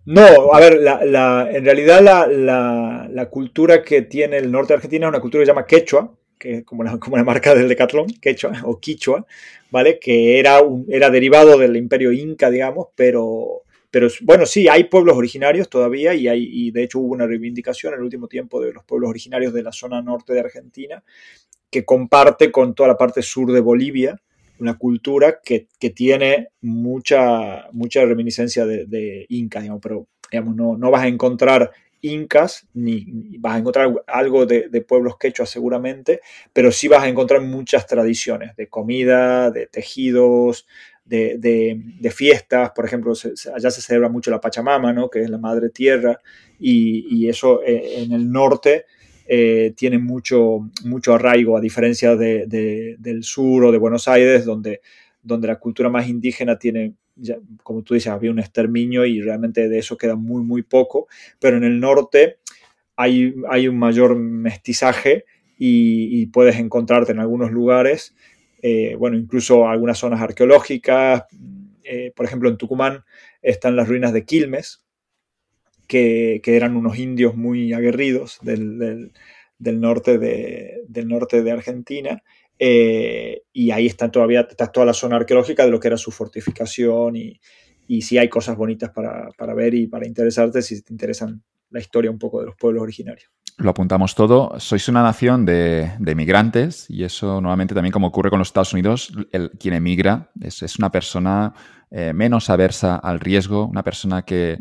No, 0.05 0.53
a 0.53 0.61
ver, 0.61 0.79
la, 0.83 1.49
en 1.51 1.65
realidad 1.65 2.03
la, 2.03 3.29
cultura 3.31 3.83
que 3.83 4.03
tiene 4.03 4.37
el 4.37 4.53
norte 4.53 4.69
de 4.69 4.75
Argentina 4.75 5.07
es 5.07 5.09
una 5.09 5.21
cultura 5.21 5.41
que 5.41 5.47
se 5.47 5.51
llama 5.51 5.67
quechua, 5.67 6.15
que 6.39 6.59
es 6.59 6.65
como 6.65 6.85
la, 6.85 6.99
como 6.99 7.17
la 7.17 7.25
marca 7.25 7.55
del 7.55 7.69
Decathlon, 7.69 8.07
quechua 8.21 8.53
o 8.65 8.79
quichua, 8.79 9.27
¿vale? 9.71 9.99
Que 9.99 10.39
era, 10.39 10.61
un, 10.61 10.85
era 10.87 11.09
derivado 11.09 11.57
del 11.57 11.75
imperio 11.75 12.13
inca, 12.13 12.51
digamos, 12.51 12.89
pero, 12.95 13.63
pero 13.91 14.09
bueno, 14.21 14.45
sí, 14.45 14.69
hay 14.69 14.85
pueblos 14.85 15.17
originarios 15.17 15.71
todavía 15.71 16.13
y, 16.13 16.29
hay, 16.29 16.47
y 16.53 16.71
de 16.71 16.83
hecho 16.83 16.99
hubo 16.99 17.15
una 17.15 17.27
reivindicación 17.27 17.95
en 17.95 18.01
el 18.01 18.05
último 18.05 18.29
tiempo 18.29 18.61
de 18.61 18.75
los 18.75 18.85
pueblos 18.85 19.09
originarios 19.09 19.55
de 19.55 19.63
la 19.63 19.73
zona 19.73 20.03
norte 20.03 20.35
de 20.35 20.41
Argentina, 20.41 21.03
que 21.71 21.85
comparte 21.85 22.51
con 22.51 22.75
toda 22.75 22.89
la 22.89 22.97
parte 22.97 23.23
sur 23.23 23.53
de 23.53 23.61
Bolivia, 23.61 24.21
una 24.59 24.79
cultura 24.79 25.41
que, 25.45 25.69
tiene 25.95 26.49
mucha, 26.61 27.67
mucha 27.73 28.05
reminiscencia 28.05 28.65
de, 28.67 29.27
incas, 29.29 29.67
pero 29.83 30.07
digamos, 30.31 30.57
no, 30.57 30.77
no 30.77 30.91
vas 30.91 31.03
a 31.03 31.09
encontrar 31.09 31.73
incas, 32.01 32.67
ni, 32.75 33.05
vas 33.39 33.57
a 33.57 33.59
encontrar 33.59 33.93
algo 34.07 34.47
de, 34.47 34.69
pueblos 34.87 35.17
quechua 35.19 35.47
seguramente, 35.47 36.21
pero 36.53 36.73
sí 36.73 36.89
vas 36.89 37.03
a 37.03 37.09
encontrar 37.09 37.43
muchas 37.43 37.87
tradiciones 37.87 38.57
de 38.57 38.69
comida, 38.69 39.51
de 39.51 39.67
tejidos, 39.67 40.67
de, 41.05 42.11
fiestas, 42.15 42.71
por 42.71 42.85
ejemplo, 42.85 43.13
allá 43.55 43.71
se 43.71 43.83
celebra 43.83 44.09
mucho 44.09 44.31
la 44.31 44.41
Pachamama, 44.41 44.93
¿no? 44.93 45.09
que 45.09 45.21
es 45.21 45.31
la 45.31 45.39
madre 45.39 45.71
tierra, 45.71 46.21
y, 46.59 47.07
y 47.15 47.29
eso 47.29 47.63
eh, 47.63 48.03
en 48.03 48.13
el 48.13 48.31
norte 48.31 48.87
eh, 49.29 49.73
tiene 49.77 49.99
mucho, 49.99 50.71
mucho 50.85 51.15
arraigo, 51.15 51.57
a 51.57 51.61
diferencia 51.61 52.17
del 52.17 53.23
sur 53.23 53.65
o 53.65 53.73
de 53.73 53.79
Buenos 53.79 54.09
Aires, 54.09 54.45
donde, 54.45 54.81
donde 55.23 55.49
la 55.49 55.59
cultura 55.59 55.89
más 55.89 56.09
indígena 56.09 56.59
tiene, 56.59 56.95
como 57.63 57.83
tú 57.83 57.95
dices, 57.95 58.13
había 58.13 58.31
un 58.31 58.39
exterminio 58.39 59.05
y 59.05 59.21
realmente 59.21 59.69
de 59.69 59.79
eso 59.79 59.97
queda 59.97 60.15
muy, 60.15 60.43
muy 60.43 60.63
poco, 60.63 61.09
pero 61.41 61.57
en 61.57 61.65
el 61.65 61.81
norte 61.81 62.39
hay, 62.95 63.35
hay 63.51 63.69
un 63.69 63.79
mayor 63.79 64.17
mestizaje 64.17 65.25
y, 65.59 66.27
puedes 66.27 66.57
encontrarte 66.57 67.13
en 67.13 67.19
algunos 67.19 67.51
lugares, 67.51 68.15
eh, 68.63 68.95
bueno, 68.97 69.17
incluso 69.17 69.69
algunas 69.69 69.99
zonas 69.99 70.21
arqueológicas, 70.21 71.25
eh, 71.83 72.13
por 72.15 72.27
ejemplo, 72.27 72.49
en 72.49 72.59
Tucumán 72.59 73.05
están 73.43 73.77
las 73.77 73.89
ruinas 73.89 74.13
de 74.13 74.25
Quilmes, 74.25 74.86
que, 75.87 76.41
eran 76.45 76.77
unos 76.77 76.99
indios 76.99 77.37
muy 77.37 77.73
aguerridos 77.73 78.39
del, 78.43 79.13
norte, 79.59 80.19
de, 80.19 80.83
del 80.89 81.09
norte 81.09 81.43
de 81.43 81.51
Argentina. 81.51 82.23
Eh, 82.59 83.43
y 83.53 83.71
ahí 83.71 83.87
está 83.87 84.11
todavía 84.11 84.47
está 84.49 84.69
toda 84.69 84.87
la 84.87 84.95
zona 84.95 85.17
arqueológica 85.17 85.67
de 85.67 85.71
lo 85.71 85.79
que 85.79 85.89
era 85.89 85.99
su 85.99 86.11
fortificación 86.11 87.15
y, 87.15 87.39
y 87.87 88.03
sí 88.03 88.19
hay 88.19 88.29
cosas 88.29 88.57
bonitas 88.57 88.91
para, 88.91 89.55
ver 89.55 89.75
y 89.75 89.87
para 89.87 90.07
interesarte 90.07 90.63
si 90.63 90.83
te 90.83 90.93
interesan 90.93 91.43
la 91.71 91.81
historia 91.81 92.11
un 92.11 92.19
poco 92.19 92.41
de 92.41 92.47
los 92.47 92.57
pueblos 92.57 92.83
originarios. 92.83 93.31
lo 93.59 93.71
apuntamos 93.71 94.15
todo. 94.15 94.59
Sois 94.59 94.89
una 94.89 95.03
nación 95.03 95.45
de, 95.45 95.93
de 95.99 96.15
migrantes 96.15 96.89
y 96.89 97.05
eso 97.05 97.41
nuevamente 97.41 97.75
también 97.75 97.93
como 97.93 98.07
ocurre 98.09 98.31
con 98.31 98.39
los 98.39 98.49
Estados 98.49 98.73
Unidos, 98.73 99.13
el, 99.33 99.51
quien 99.51 99.75
emigra 99.75 100.31
es, 100.41 100.63
es 100.63 100.79
una 100.79 100.91
persona 100.91 101.55
eh, 101.99 102.13
menos 102.13 102.51
aversa 102.51 102.97
al 102.97 103.21
riesgo, 103.21 103.65
una 103.65 103.83
persona 103.83 104.21
que, 104.21 104.59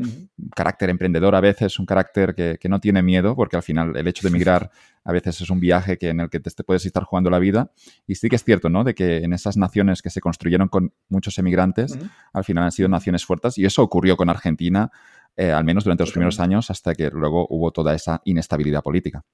carácter 0.55 0.89
emprendedor 0.89 1.35
a 1.35 1.41
veces, 1.41 1.77
un 1.79 1.85
carácter 1.85 2.33
que, 2.33 2.57
que, 2.57 2.69
no 2.69 2.79
tiene 2.79 3.03
miedo, 3.03 3.35
porque 3.35 3.57
al 3.57 3.61
final 3.61 3.97
el 3.97 4.07
hecho 4.07 4.21
de 4.25 4.29
emigrar 4.29 4.71
a 5.03 5.11
veces 5.11 5.41
es 5.41 5.49
un 5.49 5.59
viaje 5.59 5.97
que, 5.97 6.07
en 6.07 6.21
el 6.21 6.29
que 6.29 6.39
te, 6.39 6.49
te, 6.49 6.63
puedes 6.63 6.85
estar 6.85 7.03
jugando 7.03 7.29
la 7.29 7.39
vida. 7.39 7.73
Y 8.07 8.15
sí 8.15 8.29
que 8.29 8.37
es 8.37 8.43
cierto, 8.45 8.69
¿no? 8.69 8.85
De 8.85 8.95
que 8.95 9.17
en 9.17 9.33
esas 9.33 9.57
naciones 9.57 10.01
que 10.01 10.09
se 10.09 10.21
construyeron 10.21 10.69
con 10.69 10.93
muchos 11.09 11.37
emigrantes, 11.37 11.91
uh 11.91 11.99
-huh. 11.99 12.09
al 12.31 12.45
final 12.45 12.63
han 12.63 12.71
sido 12.71 12.87
naciones 12.87 13.25
fuertes 13.25 13.57
y 13.57 13.65
eso 13.65 13.83
ocurrió 13.83 14.15
con 14.15 14.29
Argentina 14.29 14.89
eh, 15.35 15.51
al 15.51 15.65
menos 15.65 15.83
durante 15.83 16.03
los 16.03 16.13
primeros 16.13 16.39
años, 16.39 16.71
hasta 16.71 16.95
que 16.95 17.09
luego 17.09 17.47
hubo 17.49 17.71
toda 17.71 17.93
esa 17.93 18.21
inestabilidad 18.23 18.81
política. 18.81 19.25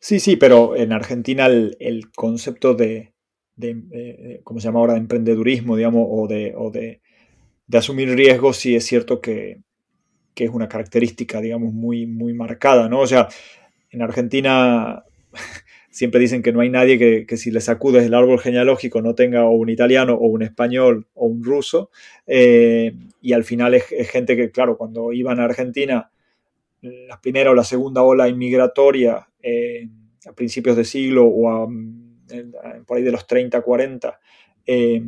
Sí, 0.00 0.18
sí, 0.18 0.34
pero 0.34 0.74
en 0.74 0.92
Argentina 0.92 1.46
el, 1.46 1.76
el 1.78 2.10
concepto 2.10 2.74
de, 2.74 3.12
de, 3.60 3.82
eh, 3.92 4.40
¿cómo 4.42 4.60
se 4.60 4.68
llama 4.68 4.80
ahora?, 4.80 4.94
de 4.94 5.00
emprendedurismo, 5.00 5.76
digamos, 5.76 6.06
o 6.10 6.26
de, 6.26 6.54
o 6.56 6.70
de, 6.70 7.00
de 7.66 7.78
asumir 7.78 8.08
riesgos, 8.14 8.56
sí 8.56 8.74
es 8.74 8.84
cierto 8.84 9.20
que, 9.20 9.60
que, 10.34 10.44
es 10.44 10.50
una 10.50 10.68
característica, 10.68 11.40
digamos, 11.40 11.72
muy, 11.72 12.06
muy 12.06 12.34
marcada, 12.34 12.88
¿no? 12.88 13.00
O 13.00 13.06
sea, 13.06 13.28
en 13.90 14.02
Argentina 14.02 15.04
siempre 15.90 16.20
dicen 16.20 16.42
que 16.42 16.52
no 16.52 16.60
hay 16.60 16.70
nadie 16.70 16.98
que, 16.98 17.26
que, 17.26 17.36
si 17.36 17.50
le 17.50 17.60
sacudes 17.60 18.04
el 18.04 18.14
árbol 18.14 18.40
genealógico 18.40 19.02
no 19.02 19.14
tenga 19.14 19.44
o 19.44 19.52
un 19.52 19.68
italiano 19.68 20.14
o 20.14 20.26
un 20.26 20.42
español 20.42 21.06
o 21.14 21.26
un 21.26 21.44
ruso. 21.44 21.90
Eh, 22.26 22.94
y 23.20 23.32
al 23.32 23.44
final 23.44 23.74
es, 23.74 23.84
gente 24.10 24.36
que, 24.36 24.50
claro, 24.50 24.76
cuando 24.76 25.12
iban 25.12 25.40
a 25.40 25.44
Argentina, 25.44 26.10
la 26.82 27.20
primera 27.20 27.50
o 27.50 27.54
la 27.54 27.64
segunda 27.64 28.02
ola 28.02 28.28
inmigratoria 28.28 29.28
eh, 29.42 29.88
a 30.26 30.32
principios 30.32 30.76
de 30.76 30.84
siglo 30.84 31.26
o 31.26 31.50
a, 31.50 31.68
por 32.86 32.96
ahí 32.96 33.02
de 33.02 33.12
los 33.12 33.26
30, 33.26 33.60
40, 33.60 34.20
eh, 34.66 35.02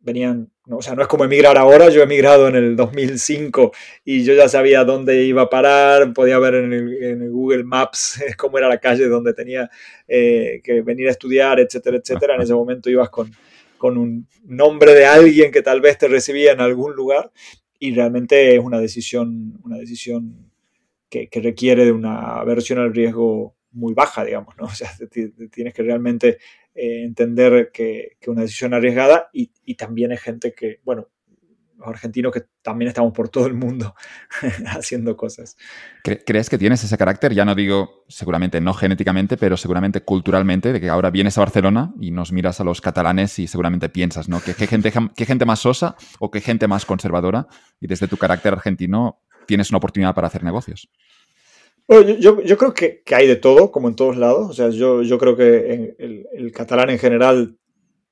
venían, 0.00 0.50
no, 0.66 0.78
o 0.78 0.82
sea, 0.82 0.94
no 0.94 1.02
es 1.02 1.08
como 1.08 1.24
emigrar 1.24 1.58
ahora, 1.58 1.90
yo 1.90 2.00
he 2.00 2.04
emigrado 2.04 2.48
en 2.48 2.56
el 2.56 2.76
2005 2.76 3.72
y 4.04 4.24
yo 4.24 4.34
ya 4.34 4.48
sabía 4.48 4.84
dónde 4.84 5.24
iba 5.24 5.42
a 5.42 5.50
parar, 5.50 6.12
podía 6.14 6.38
ver 6.38 6.54
en 6.54 6.72
el, 6.72 7.02
en 7.02 7.22
el 7.22 7.30
Google 7.30 7.64
Maps 7.64 8.22
cómo 8.38 8.58
era 8.58 8.68
la 8.68 8.78
calle 8.78 9.06
donde 9.08 9.34
tenía 9.34 9.70
eh, 10.08 10.60
que 10.64 10.80
venir 10.82 11.08
a 11.08 11.12
estudiar, 11.12 11.60
etcétera, 11.60 11.98
etcétera. 11.98 12.34
En 12.36 12.42
ese 12.42 12.54
momento 12.54 12.88
ibas 12.88 13.10
con, 13.10 13.30
con 13.76 13.98
un 13.98 14.26
nombre 14.44 14.94
de 14.94 15.04
alguien 15.04 15.52
que 15.52 15.62
tal 15.62 15.80
vez 15.80 15.98
te 15.98 16.08
recibía 16.08 16.52
en 16.52 16.60
algún 16.60 16.94
lugar 16.94 17.30
y 17.78 17.94
realmente 17.94 18.54
es 18.54 18.60
una 18.60 18.78
decisión, 18.78 19.58
una 19.64 19.76
decisión 19.76 20.50
que, 21.08 21.28
que 21.28 21.40
requiere 21.40 21.84
de 21.84 21.92
una 21.92 22.36
aversión 22.36 22.78
al 22.78 22.94
riesgo 22.94 23.54
muy 23.72 23.94
baja, 23.94 24.24
digamos, 24.24 24.56
¿no? 24.56 24.64
O 24.66 24.74
sea, 24.74 24.90
tienes 25.50 25.74
que 25.74 25.82
realmente 25.82 26.38
eh, 26.82 27.04
entender 27.04 27.70
que, 27.74 28.16
una 28.26 28.40
decisión 28.40 28.72
arriesgada 28.72 29.28
y, 29.34 29.52
y, 29.66 29.74
también 29.74 30.12
hay 30.12 30.16
gente 30.16 30.54
que, 30.54 30.80
bueno, 30.82 31.08
los 31.76 31.86
argentinos 31.86 32.32
que 32.32 32.44
también 32.62 32.88
estamos 32.88 33.12
por 33.12 33.28
todo 33.28 33.46
el 33.46 33.52
mundo 33.52 33.94
haciendo 34.66 35.14
cosas. 35.14 35.58
¿Crees 36.02 36.48
que 36.48 36.56
tienes 36.56 36.82
ese 36.82 36.96
carácter? 36.96 37.34
Ya 37.34 37.44
no 37.44 37.54
digo 37.54 38.06
seguramente 38.08 38.62
no 38.62 38.72
genéticamente, 38.72 39.36
pero 39.36 39.58
seguramente 39.58 40.00
culturalmente, 40.00 40.72
de 40.72 40.80
que 40.80 40.88
ahora 40.88 41.10
vienes 41.10 41.36
a 41.36 41.42
Barcelona 41.42 41.92
y 42.00 42.12
nos 42.12 42.32
miras 42.32 42.60
a 42.60 42.64
los 42.64 42.80
catalanes 42.80 43.38
y 43.38 43.46
seguramente 43.46 43.90
piensas, 43.90 44.30
¿no? 44.30 44.40
¿Qué, 44.40 44.54
qué 44.54 44.66
gente, 44.66 44.90
qué 45.14 45.26
gente 45.26 45.44
más 45.44 45.60
sosa 45.60 45.96
o 46.18 46.30
qué 46.30 46.40
gente 46.40 46.66
más 46.66 46.86
conservadora? 46.86 47.46
Y 47.78 47.88
desde 47.88 48.08
tu 48.08 48.16
carácter 48.16 48.54
argentino 48.54 49.20
tienes 49.46 49.68
una 49.68 49.78
oportunidad 49.78 50.14
para 50.14 50.28
hacer 50.28 50.44
negocios. 50.44 50.88
Bueno, 51.90 52.08
yo, 52.20 52.40
yo, 52.42 52.56
creo 52.56 52.72
que, 52.72 53.02
que, 53.02 53.16
hay 53.16 53.26
de 53.26 53.34
todo, 53.34 53.72
como 53.72 53.88
en 53.88 53.96
todos 53.96 54.16
lados. 54.16 54.48
O 54.48 54.52
sea, 54.52 54.70
yo, 54.70 55.02
yo 55.02 55.18
creo 55.18 55.36
que 55.36 55.74
en 55.74 55.96
el, 55.98 56.28
el, 56.32 56.52
catalán 56.52 56.88
en 56.88 57.00
general 57.00 57.58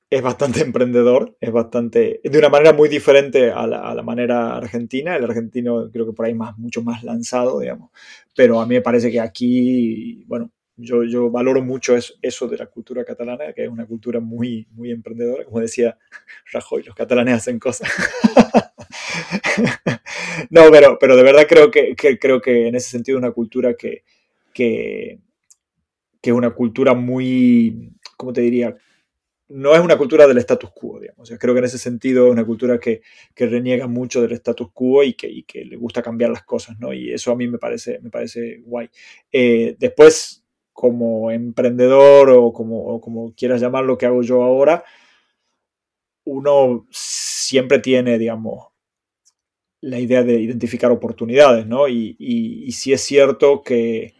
es 0.09 0.21
bastante 0.21 0.59
emprendedor, 0.63 1.37
es 1.39 1.49
bastante, 1.53 2.19
de 2.21 2.37
una 2.37 2.49
manera 2.49 2.73
muy 2.73 2.89
diferente 2.89 3.51
a 3.51 3.65
la, 3.67 3.79
a 3.89 3.95
la, 3.95 4.03
manera 4.03 4.57
argentina. 4.57 5.15
El 5.15 5.23
argentino 5.23 5.89
creo 5.93 6.05
que 6.05 6.11
por 6.11 6.25
ahí 6.25 6.33
más, 6.33 6.57
mucho 6.57 6.81
más 6.83 7.05
lanzado, 7.05 7.61
digamos. 7.61 7.91
Pero 8.35 8.59
a 8.59 8.65
mí 8.65 8.75
me 8.75 8.81
parece 8.81 9.11
que 9.11 9.21
aquí, 9.21 10.25
bueno, 10.27 10.51
yo, 10.81 11.03
yo 11.03 11.29
valoro 11.29 11.61
mucho 11.61 11.95
eso, 12.21 12.47
de 12.47 12.57
la 12.57 12.67
cultura 12.67 13.03
catalana, 13.03 13.51
que 13.53 13.63
es 13.63 13.69
una 13.69 13.85
cultura 13.85 14.19
muy, 14.19 14.67
muy 14.71 14.91
emprendedora. 14.91 15.43
Como 15.43 15.59
decía 15.59 15.97
Rajoy, 16.53 16.83
los 16.83 16.95
catalanes 16.95 17.35
hacen 17.35 17.59
cosas. 17.59 17.89
no, 20.49 20.71
pero, 20.71 20.97
pero 20.99 21.17
de 21.17 21.23
verdad 21.23 21.45
creo 21.47 21.69
que, 21.69 21.95
creo 21.95 22.41
que 22.41 22.67
en 22.67 22.75
ese 22.75 22.89
sentido 22.89 23.17
es 23.17 23.23
una 23.23 23.31
cultura 23.31 23.73
que, 23.73 24.03
que, 24.53 25.19
que 26.21 26.29
es 26.29 26.35
una 26.35 26.51
cultura 26.51 26.93
muy, 26.93 27.93
¿cómo 28.15 28.31
te 28.31 28.41
diría? 28.41 28.75
No 29.49 29.73
es 29.73 29.81
una 29.81 29.97
cultura 29.97 30.27
del 30.27 30.37
status 30.37 30.69
quo, 30.71 30.99
digamos. 30.99 31.29
O 31.29 31.37
creo 31.37 31.55
que 31.55 31.59
en 31.59 31.65
ese 31.65 31.79
sentido 31.79 32.27
es 32.27 32.31
una 32.31 32.45
cultura 32.45 32.79
que, 32.79 33.01
que 33.33 33.47
reniega 33.47 33.87
mucho 33.87 34.21
del 34.21 34.33
status 34.33 34.69
quo 34.71 35.03
y 35.03 35.13
que, 35.13 35.27
y 35.27 35.43
que, 35.43 35.65
le 35.65 35.75
gusta 35.75 36.03
cambiar 36.03 36.29
las 36.29 36.43
cosas, 36.43 36.79
¿no? 36.79 36.93
Y 36.93 37.11
eso 37.11 37.31
a 37.31 37.35
mí 37.35 37.47
me 37.47 37.57
parece, 37.57 37.99
me 38.01 38.11
parece 38.11 38.61
guay. 38.63 38.89
Eh, 39.31 39.75
después, 39.79 40.45
como 40.79 41.29
emprendedor 41.29 42.29
o 42.29 42.53
como, 42.53 42.85
o 42.85 43.01
como 43.01 43.33
quieras 43.35 43.59
llamar 43.59 43.83
lo 43.83 43.97
que 43.97 44.05
hago 44.05 44.21
yo 44.21 44.43
ahora, 44.43 44.85
uno 46.23 46.87
siempre 46.89 47.79
tiene, 47.79 48.17
digamos, 48.17 48.67
la 49.81 49.99
idea 49.99 50.23
de 50.23 50.39
identificar 50.39 50.89
oportunidades, 50.89 51.67
¿no? 51.67 51.89
Y, 51.89 52.15
y, 52.17 52.63
y 52.63 52.71
sí 52.71 52.93
es 52.93 53.01
cierto 53.01 53.61
que, 53.61 54.13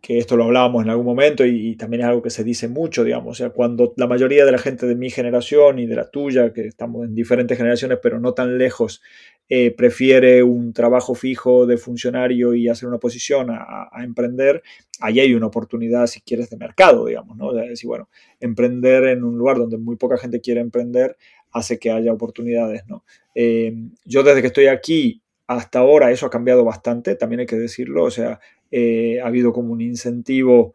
que 0.00 0.16
esto 0.16 0.38
lo 0.38 0.44
hablábamos 0.44 0.82
en 0.82 0.88
algún 0.88 1.04
momento 1.04 1.44
y, 1.44 1.72
y, 1.72 1.76
también 1.76 2.00
es 2.00 2.08
algo 2.08 2.22
que 2.22 2.30
se 2.30 2.42
dice 2.42 2.68
mucho, 2.68 3.04
digamos, 3.04 3.32
o 3.32 3.34
sea, 3.34 3.50
cuando 3.50 3.92
la 3.98 4.06
mayoría 4.06 4.46
de 4.46 4.52
la 4.52 4.58
gente 4.58 4.86
de 4.86 4.94
mi 4.94 5.10
generación 5.10 5.78
y 5.78 5.84
de 5.84 5.96
la 5.96 6.10
tuya, 6.10 6.54
que 6.54 6.66
estamos 6.66 7.04
en 7.04 7.14
diferentes 7.14 7.58
generaciones 7.58 7.98
pero 8.02 8.18
no 8.18 8.32
tan 8.32 8.56
lejos, 8.56 9.02
eh, 9.48 9.70
prefiere 9.70 10.42
un 10.42 10.72
trabajo 10.72 11.14
fijo 11.14 11.66
de 11.66 11.76
funcionario 11.76 12.54
y 12.54 12.68
hacer 12.68 12.88
una 12.88 12.98
posición 12.98 13.48
a, 13.50 13.90
emprender, 14.02 14.62
ahí 15.00 15.20
hay 15.20 15.34
una 15.34 15.46
oportunidad, 15.46 16.06
si 16.06 16.20
quieres, 16.22 16.48
de 16.48 16.56
mercado, 16.56 17.06
digamos, 17.06 17.36
¿no? 17.36 17.56
Es 17.58 17.68
decir, 17.68 17.88
bueno, 17.88 18.08
emprender 18.40 19.04
en 19.04 19.24
un 19.24 19.36
lugar 19.36 19.58
donde 19.58 19.76
muy 19.76 19.96
poca 19.96 20.16
gente 20.16 20.40
quiere 20.40 20.60
emprender 20.60 21.16
hace 21.50 21.78
que 21.78 21.90
haya 21.90 22.12
oportunidades, 22.12 22.84
¿no? 22.86 23.04
Eh, 23.34 23.74
yo 24.04 24.22
desde 24.22 24.40
que 24.40 24.46
estoy 24.46 24.66
aquí 24.68 25.22
hasta 25.46 25.80
ahora 25.80 26.10
eso 26.10 26.26
ha 26.26 26.30
cambiado 26.30 26.64
bastante, 26.64 27.14
también 27.14 27.40
hay 27.40 27.46
que 27.46 27.56
decirlo, 27.56 28.04
o 28.04 28.10
sea, 28.10 28.40
eh, 28.70 29.20
ha 29.20 29.26
habido 29.26 29.52
como 29.52 29.72
un 29.72 29.82
incentivo, 29.82 30.74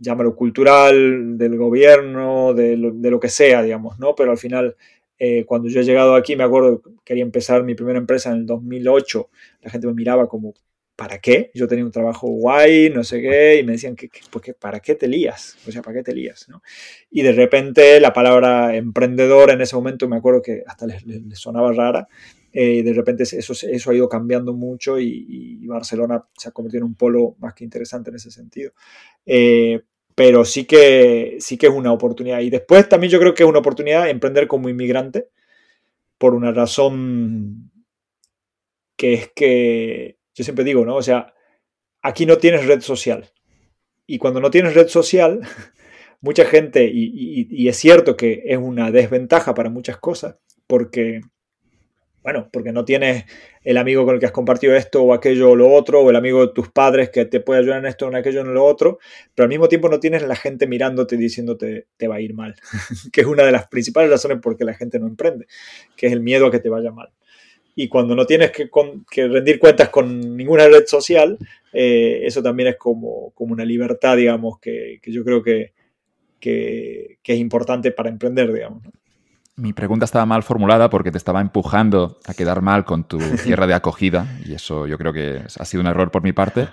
llámalo 0.00 0.34
cultural, 0.34 1.38
del 1.38 1.56
gobierno, 1.56 2.54
de 2.54 2.76
lo, 2.76 2.90
de 2.92 3.10
lo 3.10 3.20
que 3.20 3.28
sea, 3.28 3.62
digamos, 3.62 3.98
¿no? 3.98 4.14
Pero 4.14 4.32
al 4.32 4.38
final, 4.38 4.76
eh, 5.18 5.44
cuando 5.44 5.68
yo 5.68 5.80
he 5.80 5.84
llegado 5.84 6.14
aquí, 6.14 6.36
me 6.36 6.44
acuerdo, 6.44 6.82
quería 7.04 7.22
empezar 7.22 7.62
mi 7.64 7.74
primera 7.74 7.98
empresa 7.98 8.30
en 8.30 8.38
el 8.38 8.46
2008, 8.46 9.28
la 9.62 9.70
gente 9.70 9.86
me 9.86 9.94
miraba 9.94 10.28
como, 10.28 10.54
¿para 10.96 11.18
qué? 11.18 11.50
Yo 11.54 11.68
tenía 11.68 11.84
un 11.84 11.92
trabajo 11.92 12.26
guay, 12.28 12.90
no 12.90 13.04
sé 13.04 13.20
qué, 13.20 13.58
y 13.58 13.64
me 13.64 13.72
decían, 13.72 13.94
que, 13.94 14.08
pues, 14.30 14.54
¿para 14.58 14.80
qué 14.80 14.94
te 14.94 15.06
lías? 15.06 15.56
O 15.68 15.70
sea, 15.70 15.82
¿para 15.82 15.98
qué 15.98 16.02
te 16.02 16.14
lías? 16.14 16.48
¿no? 16.48 16.62
Y 17.10 17.22
de 17.22 17.32
repente 17.32 18.00
la 18.00 18.12
palabra 18.12 18.74
emprendedor 18.74 19.50
en 19.50 19.60
ese 19.60 19.76
momento 19.76 20.08
me 20.08 20.16
acuerdo 20.16 20.42
que 20.42 20.62
hasta 20.66 20.86
les, 20.86 21.04
les 21.04 21.38
sonaba 21.38 21.72
rara, 21.72 22.08
eh, 22.58 22.82
de 22.82 22.94
repente 22.94 23.24
eso, 23.24 23.52
eso 23.52 23.90
ha 23.90 23.94
ido 23.94 24.08
cambiando 24.08 24.54
mucho 24.54 24.98
y, 24.98 25.58
y, 25.60 25.66
Barcelona 25.66 26.24
se 26.34 26.48
ha 26.48 26.52
convertido 26.52 26.84
en 26.84 26.90
un 26.90 26.94
polo 26.94 27.36
más 27.38 27.52
que 27.52 27.64
interesante 27.64 28.08
en 28.08 28.16
ese 28.16 28.30
sentido. 28.30 28.72
Eh, 29.26 29.82
pero 30.16 30.46
sí 30.46 30.64
que, 30.64 31.36
sí 31.40 31.58
que 31.58 31.66
es 31.66 31.72
una 31.72 31.92
oportunidad. 31.92 32.40
Y 32.40 32.48
después 32.50 32.88
también 32.88 33.12
yo 33.12 33.20
creo 33.20 33.34
que 33.34 33.42
es 33.42 33.48
una 33.48 33.58
oportunidad 33.60 34.08
emprender 34.08 34.48
como 34.48 34.70
inmigrante 34.70 35.28
por 36.18 36.34
una 36.34 36.52
razón 36.52 37.70
que 38.96 39.12
es 39.12 39.30
que 39.34 40.16
yo 40.34 40.42
siempre 40.42 40.64
digo, 40.64 40.86
¿no? 40.86 40.96
O 40.96 41.02
sea, 41.02 41.34
aquí 42.00 42.24
no 42.24 42.38
tienes 42.38 42.66
red 42.66 42.80
social. 42.80 43.30
Y 44.06 44.16
cuando 44.16 44.40
no 44.40 44.50
tienes 44.50 44.72
red 44.72 44.88
social, 44.88 45.42
mucha 46.22 46.46
gente, 46.46 46.84
y, 46.86 47.04
y, 47.04 47.48
y, 47.50 47.68
es 47.68 47.76
cierto 47.76 48.16
que 48.16 48.42
es 48.46 48.56
una 48.56 48.90
desventaja 48.90 49.52
para 49.52 49.68
muchas 49.68 49.98
cosas, 49.98 50.36
porque, 50.66 51.20
bueno, 52.26 52.48
porque 52.52 52.72
no 52.72 52.84
tienes 52.84 53.24
el 53.62 53.76
amigo 53.76 54.04
con 54.04 54.14
el 54.14 54.20
que 54.20 54.26
has 54.26 54.32
compartido 54.32 54.74
esto 54.74 55.00
o 55.00 55.14
aquello 55.14 55.52
o 55.52 55.54
lo 55.54 55.72
otro, 55.72 56.00
o 56.00 56.10
el 56.10 56.16
amigo 56.16 56.44
de 56.44 56.52
tus 56.52 56.68
padres 56.72 57.10
que 57.10 57.24
te 57.24 57.38
puede 57.38 57.60
ayudar 57.60 57.78
en 57.78 57.86
esto 57.86 58.06
o 58.06 58.08
en 58.08 58.16
aquello 58.16 58.40
o 58.40 58.44
en 58.44 58.52
lo 58.52 58.64
otro, 58.64 58.98
pero 59.32 59.44
al 59.44 59.48
mismo 59.48 59.68
tiempo 59.68 59.88
no 59.88 60.00
tienes 60.00 60.26
la 60.26 60.34
gente 60.34 60.66
mirándote 60.66 61.14
y 61.14 61.18
diciéndote 61.18 61.86
te 61.96 62.08
va 62.08 62.16
a 62.16 62.20
ir 62.20 62.34
mal, 62.34 62.56
que 63.12 63.20
es 63.20 63.28
una 63.28 63.44
de 63.44 63.52
las 63.52 63.68
principales 63.68 64.10
razones 64.10 64.40
por 64.42 64.56
qué 64.56 64.64
la 64.64 64.74
gente 64.74 64.98
no 64.98 65.06
emprende, 65.06 65.46
que 65.96 66.08
es 66.08 66.12
el 66.12 66.20
miedo 66.20 66.46
a 66.46 66.50
que 66.50 66.58
te 66.58 66.68
vaya 66.68 66.90
mal 66.90 67.12
y 67.76 67.86
cuando 67.86 68.16
no 68.16 68.26
tienes 68.26 68.50
que, 68.50 69.28
rendir 69.28 69.60
cuentas 69.60 69.90
con 69.90 70.36
ninguna 70.36 70.66
red 70.66 70.84
social, 70.86 71.38
eh, 71.72 72.22
eso 72.24 72.42
también 72.42 72.70
es 72.70 72.76
como, 72.76 73.30
como, 73.36 73.52
una 73.52 73.64
libertad, 73.64 74.16
digamos, 74.16 74.58
que, 74.58 74.98
yo 75.04 75.22
creo 75.22 75.44
que, 75.44 75.74
que, 76.40 77.18
es 77.22 77.38
importante 77.38 77.92
para 77.92 78.08
emprender, 78.08 78.52
digamos. 78.52 78.82
Mi 79.58 79.72
pregunta 79.72 80.04
estaba 80.04 80.26
mal 80.26 80.42
formulada 80.42 80.90
porque 80.90 81.10
te 81.10 81.16
estaba 81.16 81.40
empujando 81.40 82.18
a 82.26 82.34
quedar 82.34 82.60
mal 82.60 82.84
con 82.84 83.04
tu 83.04 83.16
tierra 83.42 83.66
de 83.66 83.72
acogida 83.72 84.38
y 84.44 84.52
eso 84.52 84.86
yo 84.86 84.98
creo 84.98 85.14
que 85.14 85.40
ha 85.58 85.64
sido 85.64 85.80
un 85.80 85.86
error 85.86 86.10
por 86.10 86.22
mi 86.22 86.32
parte. 86.32 86.68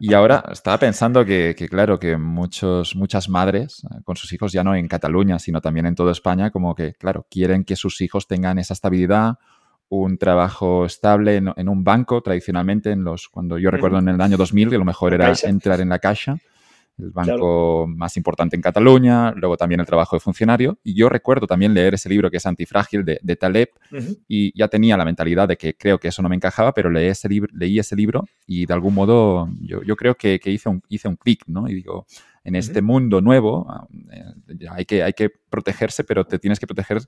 Y 0.00 0.14
ahora 0.14 0.42
estaba 0.50 0.78
pensando 0.78 1.24
que, 1.24 1.54
claro, 1.70 2.00
que 2.00 2.16
muchos, 2.16 2.96
muchas 2.96 3.28
madres 3.28 3.84
eh, 3.84 4.02
con 4.02 4.16
sus 4.16 4.32
hijos, 4.32 4.52
ya 4.52 4.64
no 4.64 4.74
en 4.74 4.88
Cataluña, 4.88 5.38
sino 5.38 5.60
también 5.60 5.86
en 5.86 5.94
toda 5.94 6.10
España, 6.10 6.50
como 6.50 6.74
que, 6.74 6.94
claro, 6.94 7.24
quieren 7.30 7.62
que 7.62 7.76
sus 7.76 8.00
hijos 8.00 8.26
tengan 8.26 8.58
esa 8.58 8.74
estabilidad, 8.74 9.38
un 9.88 10.18
trabajo 10.18 10.86
estable 10.86 11.36
en, 11.36 11.68
un 11.68 11.84
banco, 11.84 12.20
tradicionalmente, 12.20 12.90
en 12.90 13.04
los, 13.04 13.28
cuando 13.28 13.58
yo 13.58 13.70
recuerdo 13.70 13.98
en 14.00 14.08
el 14.08 14.20
año 14.20 14.36
2000, 14.36 14.70
que 14.70 14.78
lo 14.78 14.84
mejor 14.84 15.14
era 15.14 15.32
entrar 15.44 15.80
en 15.80 15.88
la 15.88 16.00
caja 16.00 16.38
el 16.98 17.10
banco 17.10 17.86
más 17.86 18.16
importante 18.16 18.56
en 18.56 18.62
Cataluña, 18.62 19.32
luego 19.32 19.56
también 19.56 19.80
el 19.80 19.86
trabajo 19.86 20.16
de 20.16 20.20
funcionario. 20.20 20.78
Y 20.82 20.94
yo 20.94 21.08
recuerdo 21.08 21.46
también 21.46 21.74
leer 21.74 21.94
ese 21.94 22.08
libro 22.08 22.30
que 22.30 22.38
es 22.38 22.46
Antifrágil 22.46 23.04
de, 23.04 23.20
de 23.22 23.36
Taleb 23.36 23.70
y 24.26 24.56
ya 24.58 24.68
tenía 24.68 24.96
la 24.96 25.04
mentalidad 25.04 25.48
de 25.48 25.56
que 25.56 25.76
creo 25.76 25.98
que 25.98 26.08
eso 26.08 26.22
no 26.22 26.28
me 26.28 26.36
encajaba, 26.36 26.72
pero 26.72 26.90
leí 26.90 27.08
ese, 27.08 27.28
libro, 27.28 27.50
leí 27.54 27.78
ese 27.78 27.96
libro 27.96 28.24
y 28.46 28.66
de 28.66 28.74
algún 28.74 28.94
modo 28.94 29.48
yo, 29.60 29.82
yo 29.82 29.96
creo 29.96 30.14
que, 30.14 30.40
que, 30.40 30.50
hice 30.50 30.68
un, 30.68 30.82
hice 30.88 31.08
un 31.08 31.16
clic, 31.16 31.42
¿no? 31.46 31.68
Y 31.68 31.74
digo, 31.74 32.06
en 32.48 32.56
este 32.56 32.80
mundo 32.80 33.20
nuevo 33.20 33.66
ah, 33.68 33.86
eh, 34.10 34.66
hay, 34.70 34.86
que, 34.86 35.02
hay 35.02 35.12
que 35.12 35.28
protegerse, 35.28 36.02
pero 36.02 36.24
te 36.24 36.38
tienes 36.38 36.58
que 36.58 36.66
proteger 36.66 37.02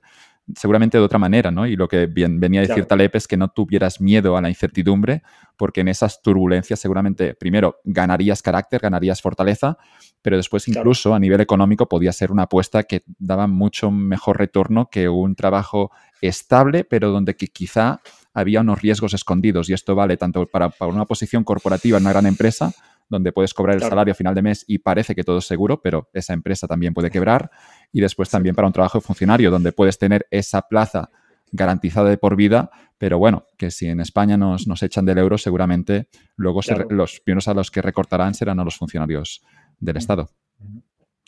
seguramente 0.55 0.99
de 0.99 1.03
otra 1.03 1.17
manera, 1.17 1.49
¿no? 1.49 1.65
Y 1.65 1.75
lo 1.75 1.87
que 1.87 2.05
bien, 2.05 2.39
venía 2.39 2.61
a 2.61 2.67
decir 2.67 2.85
Taleb 2.85 3.09
es 3.15 3.27
que 3.27 3.37
no 3.37 3.47
tuvieras 3.49 3.99
miedo 3.99 4.37
a 4.37 4.41
la 4.41 4.49
incertidumbre, 4.49 5.23
porque 5.57 5.81
en 5.81 5.87
esas 5.87 6.21
turbulencias 6.21 6.79
seguramente, 6.79 7.33
primero, 7.33 7.79
ganarías 7.83 8.43
carácter, 8.43 8.81
ganarías 8.81 9.19
fortaleza, 9.19 9.79
pero 10.21 10.37
después 10.37 10.67
incluso 10.67 11.15
a 11.15 11.19
nivel 11.19 11.41
económico 11.41 11.89
podía 11.89 12.11
ser 12.11 12.31
una 12.31 12.43
apuesta 12.43 12.83
que 12.83 13.03
daba 13.17 13.47
mucho 13.47 13.89
mejor 13.89 14.37
retorno 14.37 14.89
que 14.91 15.09
un 15.09 15.33
trabajo 15.33 15.89
estable, 16.21 16.83
pero 16.83 17.09
donde 17.09 17.35
quizá 17.35 17.99
había 18.31 18.61
unos 18.61 18.79
riesgos 18.79 19.15
escondidos. 19.15 19.69
Y 19.69 19.73
esto 19.73 19.95
vale 19.95 20.17
tanto 20.17 20.45
para, 20.45 20.69
para 20.69 20.91
una 20.91 21.05
posición 21.05 21.43
corporativa 21.43 21.97
en 21.97 22.03
una 22.03 22.11
gran 22.11 22.27
empresa, 22.27 22.73
donde 23.11 23.33
puedes 23.33 23.53
cobrar 23.53 23.75
el 23.75 23.81
salario 23.81 24.13
a 24.13 24.15
final 24.15 24.33
de 24.33 24.41
mes 24.41 24.63
y 24.67 24.77
parece 24.77 25.13
que 25.13 25.23
todo 25.23 25.39
es 25.39 25.45
seguro, 25.45 25.81
pero 25.81 26.09
esa 26.13 26.33
empresa 26.33 26.65
también 26.65 26.93
puede 26.93 27.11
quebrar. 27.11 27.51
Y 27.91 27.99
después 27.99 28.29
también 28.29 28.55
para 28.55 28.67
un 28.67 28.73
trabajo 28.73 28.99
de 28.99 29.01
funcionario, 29.01 29.51
donde 29.51 29.73
puedes 29.73 29.99
tener 29.99 30.25
esa 30.31 30.61
plaza 30.61 31.11
garantizada 31.51 32.09
de 32.09 32.17
por 32.17 32.37
vida, 32.37 32.71
pero 32.97 33.19
bueno, 33.19 33.45
que 33.57 33.69
si 33.69 33.87
en 33.87 33.99
España 33.99 34.37
nos, 34.37 34.65
nos 34.65 34.81
echan 34.81 35.05
del 35.05 35.17
euro, 35.17 35.37
seguramente 35.37 36.07
luego 36.37 36.61
los 36.89 37.19
primeros 37.19 37.49
a 37.49 37.53
los 37.53 37.69
que 37.69 37.81
recortarán 37.81 38.33
serán 38.33 38.61
a 38.61 38.63
los 38.63 38.77
funcionarios 38.77 39.43
del 39.77 39.97
Estado. 39.97 40.29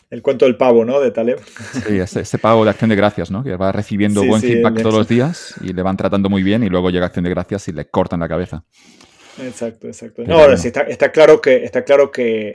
El 0.09 0.21
cuento 0.21 0.45
del 0.45 0.55
pavo, 0.55 0.85
¿no? 0.85 1.01
De 1.01 1.11
Taleb. 1.11 1.41
Sí, 1.85 1.97
ese, 1.99 2.37
pavo 2.37 2.63
de 2.63 2.69
acción 2.69 2.89
de 2.89 2.95
gracias, 2.95 3.29
¿no? 3.29 3.43
Que 3.43 3.57
va 3.57 3.73
recibiendo 3.73 4.23
buen 4.23 4.41
feedback 4.41 4.81
todos 4.81 4.93
los 4.95 5.07
días 5.07 5.55
y 5.61 5.73
le 5.73 5.81
van 5.81 5.97
tratando 5.97 6.29
muy 6.29 6.43
bien 6.43 6.63
y 6.63 6.69
luego 6.69 6.91
llega 6.91 7.07
acción 7.07 7.25
de 7.25 7.31
gracias 7.31 7.67
y 7.67 7.73
le 7.73 7.85
cortan 7.89 8.21
la 8.21 8.29
cabeza. 8.29 8.63
Exacto, 9.41 9.87
exacto. 9.87 10.23
No, 10.25 10.39
ahora 10.39 10.57
sí, 10.57 10.67
está, 10.67 11.11
claro 11.11 11.41
que, 11.41 11.63
está 11.63 11.83
claro 11.83 12.11
que, 12.11 12.53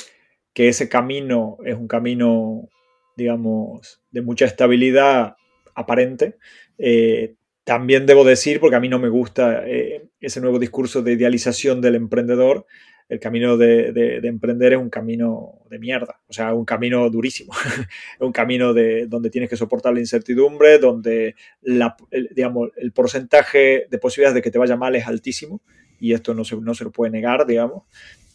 ese 0.54 0.88
camino 0.88 1.58
es 1.64 1.76
un 1.76 1.86
camino, 1.86 2.68
digamos, 3.16 4.00
de 4.10 4.22
mucha 4.22 4.44
estabilidad 4.44 5.36
aparente. 5.76 6.34
Eh, 6.78 7.36
también 7.62 8.06
debo 8.06 8.24
decir, 8.24 8.58
porque 8.58 8.74
a 8.74 8.80
mí 8.80 8.88
no 8.88 8.98
me 8.98 9.08
gusta 9.08 9.62
eh, 9.68 10.08
ese 10.20 10.40
nuevo 10.40 10.58
discurso 10.58 11.00
de 11.00 11.12
idealización 11.12 11.80
del 11.80 11.94
emprendedor, 11.94 12.66
el 13.08 13.20
camino 13.20 13.56
de, 13.56 14.20
emprender 14.24 14.72
es 14.72 14.78
un 14.78 14.90
camino 14.90 15.60
de 15.70 15.78
mierda, 15.78 16.20
o 16.26 16.32
sea, 16.32 16.52
un 16.54 16.64
camino 16.64 17.08
durísimo, 17.08 17.52
un 18.20 18.32
camino 18.32 18.74
de, 18.74 19.06
donde 19.06 19.30
tienes 19.30 19.48
que 19.48 19.56
soportar 19.56 19.94
la 19.94 20.00
incertidumbre, 20.00 20.78
donde 20.78 21.36
la, 21.62 21.96
digamos, 22.34 22.70
el 22.76 22.92
porcentaje 22.92 23.86
de 23.88 23.98
posibilidades 23.98 24.34
de 24.34 24.42
que 24.42 24.50
te 24.50 24.58
vaya 24.58 24.76
mal 24.76 24.96
es 24.96 25.06
altísimo 25.06 25.62
y 26.00 26.12
esto 26.12 26.34
no 26.34 26.44
se, 26.44 26.56
no 26.56 26.74
se 26.74 26.84
lo 26.84 26.90
puede 26.90 27.10
negar, 27.10 27.46
digamos, 27.46 27.84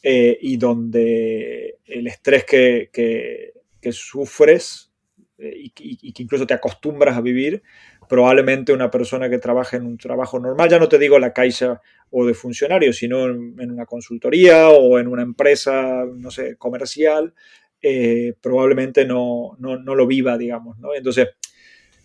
eh, 0.02 0.38
y 0.42 0.58
donde 0.58 1.78
el 1.86 2.08
estrés 2.08 2.44
que, 2.46 2.90
que, 2.92 3.92
sufres 3.92 4.92
eh, 5.38 5.54
y, 5.56 6.14
que 6.14 6.24
incluso 6.24 6.46
te 6.46 6.54
acostumbras 6.54 7.18
a 7.18 7.22
vivir, 7.22 7.64
probablemente 8.10 8.74
una 8.74 8.92
persona 8.92 9.30
que 9.30 9.40
trabaja 9.40 9.78
en 9.78 9.86
un 9.86 9.98
trabajo 9.98 10.40
normal, 10.40 10.70
ya 10.70 10.80
no 10.80 10.90
te 10.90 11.00
digo 11.00 11.20
la 11.20 11.34
caixa 11.34 11.82
o 12.12 12.26
de 12.26 12.34
funcionario, 12.34 12.94
sino 12.94 13.26
en, 13.26 13.72
una 13.72 13.86
consultoría 13.86 14.70
o 14.70 15.00
en 15.00 15.08
una 15.08 15.24
empresa, 15.24 16.06
no 16.06 16.32
sé, 16.32 16.58
comercial, 16.58 17.34
eh, 17.82 18.34
probablemente 18.42 19.06
no, 19.06 19.56
no, 19.60 19.78
no, 19.78 19.96
lo 19.96 20.06
viva, 20.06 20.38
digamos, 20.38 20.78
¿no? 20.80 20.94
Entonces, 20.94 21.30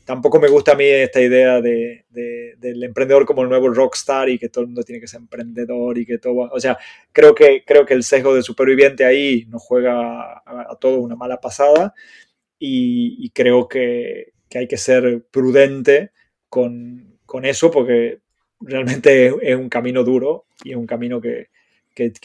tampoco 0.09 0.41
me 0.41 0.49
gusta 0.49 0.73
a 0.73 0.75
mí 0.75 0.87
esta 0.87 1.21
idea 1.21 1.61
de, 1.61 2.07
del 2.09 2.83
emprendedor 2.83 3.27
como 3.27 3.43
el 3.43 3.51
nuevo 3.51 3.69
rockstar 3.69 4.31
y 4.31 4.39
que 4.39 4.49
todo 4.49 4.63
el 4.63 4.69
mundo 4.69 4.83
tiene 4.83 5.03
que 5.03 5.07
ser 5.07 5.21
emprendedor 5.21 5.99
y 5.99 6.07
que 6.07 6.17
todo... 6.17 6.49
O 6.51 6.59
sea, 6.59 6.79
creo 7.13 7.35
que, 7.35 7.63
creo 7.67 7.85
que 7.85 7.93
el 7.93 8.03
sesgo 8.03 8.35
de 8.35 8.43
superviviente 8.43 9.05
ahí 9.05 9.45
nos 9.51 9.63
juega 9.63 10.39
a, 10.47 10.79
todo 10.81 11.01
una 11.01 11.15
mala 11.15 11.43
pasada 11.43 11.93
y, 12.59 13.29
creo 13.35 13.69
que, 13.69 14.33
hay 14.55 14.67
que 14.67 14.79
ser 14.79 15.27
prudente 15.31 16.13
con, 16.49 17.19
eso 17.43 17.71
porque 17.71 18.21
realmente 18.61 19.27
es, 19.43 19.57
un 19.57 19.69
camino 19.69 20.05
duro 20.05 20.47
y 20.65 20.71
es 20.71 20.77
un 20.77 20.87
camino 20.87 21.21
que, 21.21 21.51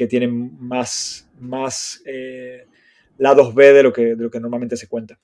tiene 0.08 0.30
más, 0.30 1.30
más 1.38 2.02
eh, 2.06 2.66
lados 3.18 3.54
B 3.54 3.74
de 3.74 3.84
lo, 3.84 3.92
que, 3.92 4.16
de 4.16 4.24
lo 4.24 4.32
que 4.32 4.40
normalmente 4.40 4.78
se 4.78 4.88
cuenta. 4.88 5.20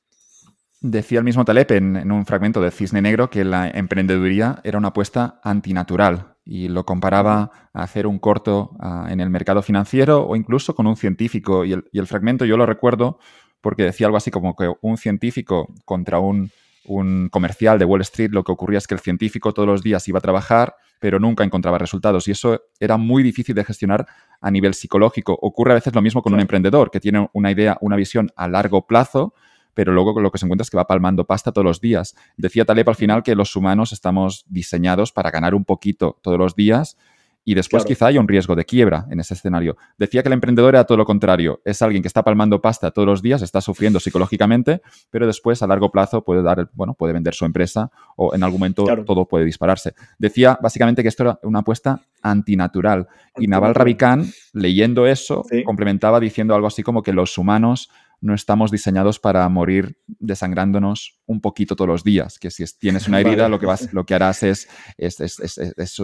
Decía 0.81 1.19
el 1.19 1.25
mismo 1.25 1.43
Taleb 1.43 1.73
en, 1.73 2.09
un 2.09 2.25
fragmento 2.25 2.61
de 2.61 2.71
Cisne 2.71 3.01
Negro 3.01 3.29
que 3.29 3.43
la 3.43 3.69
emprendeduría 3.69 4.61
era 4.63 4.77
una 4.77 4.89
apuesta 4.89 5.41
antinatural 5.43 6.35
y 6.45 6.69
lo 6.69 6.85
comparaba 6.85 7.51
a 7.73 7.83
hacer 7.83 8.07
un 8.07 8.17
corto 8.17 8.77
en 9.09 9.19
el 9.19 9.29
mercado 9.29 9.61
financiero 9.61 10.25
o 10.25 10.37
incluso 10.37 10.75
con 10.75 10.87
un 10.87 10.95
científico. 10.95 11.65
Y 11.65 11.73
el, 11.73 12.07
fragmento 12.07 12.45
yo 12.45 12.55
lo 12.55 12.65
recuerdo 12.65 13.19
porque 13.59 13.83
decía 13.83 14.07
algo 14.07 14.15
así 14.15 14.31
como 14.31 14.55
que 14.55 14.71
un 14.79 14.97
científico 14.97 15.67
contra 15.83 16.19
un, 16.19 16.49
un 16.85 17.27
comercial 17.29 17.77
de 17.77 17.83
Wall 17.83 18.01
Street, 18.01 18.31
lo 18.31 18.45
que 18.45 18.53
ocurría 18.53 18.77
es 18.77 18.87
que 18.87 18.95
el 18.95 19.01
científico 19.01 19.51
todos 19.53 19.67
los 19.67 19.83
días 19.83 20.07
iba 20.07 20.19
a 20.19 20.21
trabajar, 20.21 20.75
pero 21.01 21.19
nunca 21.19 21.43
encontraba 21.43 21.77
resultados. 21.77 22.25
Y 22.29 22.31
eso 22.31 22.61
era 22.79 22.95
muy 22.95 23.21
difícil 23.21 23.53
de 23.53 23.65
gestionar 23.65 24.07
a 24.39 24.49
nivel 24.49 24.73
psicológico. 24.73 25.37
Ocurre 25.41 25.71
a 25.71 25.75
veces 25.75 25.93
lo 25.93 26.01
mismo 26.01 26.21
con 26.21 26.33
un 26.33 26.39
emprendedor 26.39 26.89
que 26.89 27.01
tiene 27.01 27.29
una 27.33 27.51
idea, 27.51 27.77
una 27.81 27.97
visión 27.97 28.31
a 28.37 28.47
largo 28.47 28.87
plazo 28.87 29.33
pero 29.79 29.93
luego 29.93 30.19
lo 30.19 30.29
que 30.29 30.37
se 30.37 30.45
encuentra 30.45 30.63
es 30.63 30.69
que 30.69 30.75
va 30.75 30.87
palmando 30.87 31.23
pasta 31.23 31.53
todos 31.53 31.63
los 31.63 31.79
días. 31.79 32.13
Decía 32.35 32.65
Taleb 32.65 32.89
al 32.89 32.95
final 32.95 33.23
que 33.23 33.33
los 33.33 33.55
humanos 33.55 33.93
estamos 33.93 34.43
diseñados 34.49 35.13
para 35.13 35.31
ganar 35.31 35.55
un 35.55 35.63
poquito 35.63 36.19
todos 36.21 36.37
los 36.37 36.53
días 36.53 36.97
y 37.45 37.53
después 37.53 37.85
quizá 37.85 38.07
haya 38.07 38.19
un 38.19 38.27
riesgo 38.27 38.57
de 38.57 38.65
quiebra 38.65 39.07
en 39.09 39.21
ese 39.21 39.35
escenario. 39.35 39.77
Decía 39.97 40.21
que 40.21 40.27
el 40.27 40.33
emprendedor 40.33 40.75
era 40.75 40.83
todo 40.83 40.97
lo 40.97 41.05
contrario, 41.05 41.61
es 41.63 41.81
alguien 41.81 42.03
que 42.03 42.09
está 42.09 42.23
palmando 42.23 42.61
pasta 42.61 42.91
todos 42.91 43.05
los 43.05 43.21
días, 43.21 43.41
está 43.41 43.61
sufriendo 43.61 44.01
psicológicamente, 44.01 44.81
pero 45.09 45.25
después 45.25 45.63
a 45.63 45.67
largo 45.67 45.89
plazo 45.91 46.25
puede 46.25 46.43
dar, 46.43 46.69
bueno, 46.73 46.93
puede 46.93 47.13
vender 47.13 47.33
su 47.33 47.45
empresa 47.45 47.89
o 48.17 48.35
en 48.35 48.43
algún 48.43 48.59
momento 48.59 48.83
todo 49.05 49.29
puede 49.29 49.45
dispararse. 49.45 49.93
Decía 50.17 50.59
básicamente 50.61 51.03
que 51.03 51.07
esto 51.07 51.23
era 51.23 51.39
una 51.43 51.59
apuesta 51.59 52.01
antinatural 52.21 53.07
y 53.37 53.47
Naval 53.47 53.75
Ravikant 53.75 54.27
leyendo 54.51 55.07
eso 55.07 55.45
complementaba 55.63 56.19
diciendo 56.19 56.53
algo 56.53 56.67
así 56.67 56.83
como 56.83 57.01
que 57.01 57.13
los 57.13 57.37
humanos 57.37 57.89
no 58.21 58.33
estamos 58.33 58.71
diseñados 58.71 59.19
para 59.19 59.47
morir 59.49 59.97
desangrándonos 60.07 61.19
un 61.25 61.41
poquito 61.41 61.75
todos 61.75 61.87
los 61.87 62.03
días, 62.03 62.39
que 62.39 62.51
si 62.51 62.65
tienes 62.77 63.07
una 63.07 63.19
herida 63.19 63.49
lo, 63.49 63.59
que 63.59 63.65
vas, 63.65 63.93
lo 63.93 64.05
que 64.05 64.13
harás 64.13 64.43
es, 64.43 64.67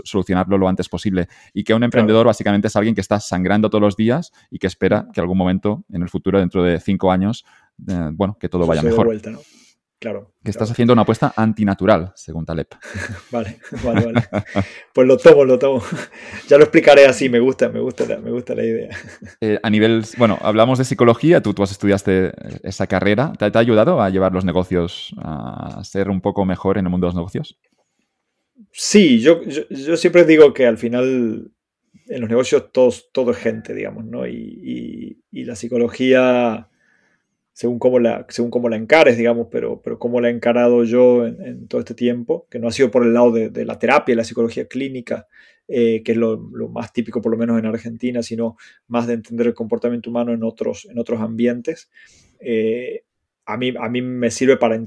solucionarlo 0.03 0.57
lo 0.57 0.67
antes 0.67 0.89
posible. 0.89 1.27
Y 1.53 1.63
que 1.63 1.73
un 1.73 1.83
emprendedor 1.83 2.25
básicamente 2.25 2.67
es 2.67 2.75
alguien 2.75 2.95
que 2.95 3.01
está 3.01 3.19
sangrando 3.19 3.69
todos 3.69 3.81
los 3.81 3.95
días 3.95 4.31
y 4.49 4.59
que 4.59 4.67
espera 4.67 5.07
que 5.13 5.21
algún 5.21 5.37
momento 5.37 5.83
en 5.91 6.01
el 6.01 6.09
futuro, 6.09 6.39
dentro 6.39 6.63
de 6.63 6.79
cinco 6.79 7.11
años, 7.11 7.45
eh, 7.87 8.09
bueno, 8.13 8.37
que 8.39 8.49
todo 8.49 8.65
vaya 8.65 8.81
mejor. 8.81 9.19
Claro. 10.05 10.35
Que 10.43 10.51
estás 10.51 10.69
haciendo 10.69 10.93
una 10.93 11.01
apuesta 11.01 11.33
antinatural, 11.35 12.11
según 12.13 12.45
Taleb. 12.45 12.67
vale, 13.31 13.57
vale, 13.83 14.05
vale. 14.05 14.21
Pues 14.93 15.07
lo 15.07 15.17
tomo, 15.17 15.43
lo 15.45 15.57
tomo. 15.57 15.81
ya 16.47 16.57
lo 16.57 16.65
explicaré 16.65 17.07
así, 17.07 17.27
me 17.27 17.39
gusta, 17.39 17.69
me 17.69 17.79
gusta, 17.79 18.05
la, 18.05 18.19
me 18.19 18.29
gusta 18.29 18.53
la 18.53 18.63
idea. 18.63 18.95
Eh, 19.41 19.57
a 19.63 19.69
nivel, 19.71 20.05
bueno, 20.19 20.37
hablamos 20.43 20.77
de 20.77 20.85
psicología, 20.85 21.41
tú, 21.41 21.55
tú 21.55 21.63
has 21.63 21.71
estudiaste 21.71 22.33
esa 22.61 22.85
carrera. 22.85 23.33
¿Te, 23.39 23.45
ha 23.45 23.59
ayudado 23.59 23.99
a 23.99 24.11
llevar 24.11 24.31
los 24.31 24.45
negocios 24.45 25.15
a 25.17 25.83
ser 25.83 26.11
un 26.11 26.21
poco 26.21 26.45
mejor 26.45 26.77
en 26.77 26.85
el 26.85 26.91
mundo 26.91 27.07
de 27.07 27.09
los 27.09 27.15
negocios? 27.15 27.57
Sí, 28.71 29.19
yo, 29.21 29.41
yo, 29.41 29.97
siempre 29.97 30.23
digo 30.23 30.53
que 30.53 30.67
al 30.67 30.77
final 30.77 31.51
en 32.05 32.21
los 32.21 32.29
negocios 32.29 32.71
todos, 32.71 33.09
todo 33.11 33.31
es 33.31 33.37
gente, 33.37 33.73
digamos, 33.73 34.05
¿no? 34.05 34.27
y, 34.27 35.23
y 35.31 35.45
la 35.45 35.55
psicología 35.55 36.69
según 37.55 37.79
cómo 37.79 37.99
la, 37.99 38.25
según 38.27 38.51
cómo 38.51 38.67
la 38.67 38.75
encares, 38.75 39.17
digamos, 39.17 39.47
pero, 39.49 39.81
pero 39.81 39.97
cómo 39.97 40.19
la 40.19 40.27
he 40.27 40.31
encarado 40.31 40.83
yo 40.83 41.25
en, 41.25 41.69
todo 41.69 41.79
este 41.79 41.93
tiempo, 41.93 42.47
que 42.51 42.59
no 42.59 42.67
ha 42.67 42.71
sido 42.71 42.91
por 42.91 43.05
el 43.05 43.13
lado 43.13 43.31
de, 43.31 43.63
la 43.63 43.79
terapia, 43.79 44.13
la 44.13 44.25
psicología 44.25 44.67
clínica, 44.67 45.25
eh, 45.69 46.03
que 46.03 46.11
es 46.11 46.17
lo, 46.17 46.37
más 46.67 46.91
típico 46.91 47.21
por 47.21 47.31
lo 47.31 47.37
menos 47.37 47.57
en 47.57 47.65
Argentina, 47.65 48.21
sino 48.23 48.57
más 48.87 49.07
de 49.07 49.13
entender 49.13 49.47
el 49.47 49.53
comportamiento 49.53 50.09
humano 50.09 50.33
en 50.33 50.43
otros, 50.43 50.85
en 50.91 50.99
otros 50.99 51.21
ambientes. 51.21 51.89
Eh, 52.41 53.05
a 53.45 53.57
mí, 53.57 53.73
a 53.79 53.89
mí 53.89 54.01
me 54.01 54.31
sirve 54.31 54.57
para, 54.57 54.79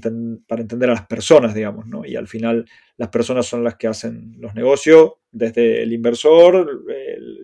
para 0.48 0.62
entender 0.62 0.90
a 0.90 0.94
las 0.94 1.06
personas, 1.06 1.54
digamos, 1.54 1.86
¿no? 1.86 2.04
Y 2.04 2.16
al 2.16 2.26
final 2.26 2.68
las 2.96 3.08
personas 3.08 3.46
son 3.46 3.62
las 3.62 3.76
que 3.76 3.86
hacen 3.86 4.34
los 4.38 4.54
negocios, 4.54 5.12
desde 5.30 5.82
el 5.82 5.92
inversor, 5.92 6.82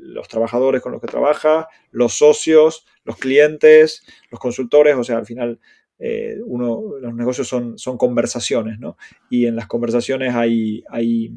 los 0.02 0.28
trabajadores 0.28 0.82
con 0.82 0.92
los 0.92 1.00
que 1.00 1.06
trabaja, 1.06 1.68
los 1.90 2.14
socios, 2.14 2.86
los 3.04 3.16
clientes, 3.16 4.04
los 4.30 4.40
consultores, 4.40 4.96
o 4.96 5.04
sea, 5.04 5.18
al 5.18 5.26
final 5.26 5.60
eh, 5.98 6.38
uno, 6.44 6.98
los 7.00 7.14
negocios 7.14 7.46
son, 7.46 7.78
son 7.78 7.96
conversaciones, 7.96 8.80
¿no? 8.80 8.96
Y 9.30 9.46
en 9.46 9.54
las 9.54 9.68
conversaciones 9.68 10.34
hay, 10.34 10.82
hay 10.90 11.32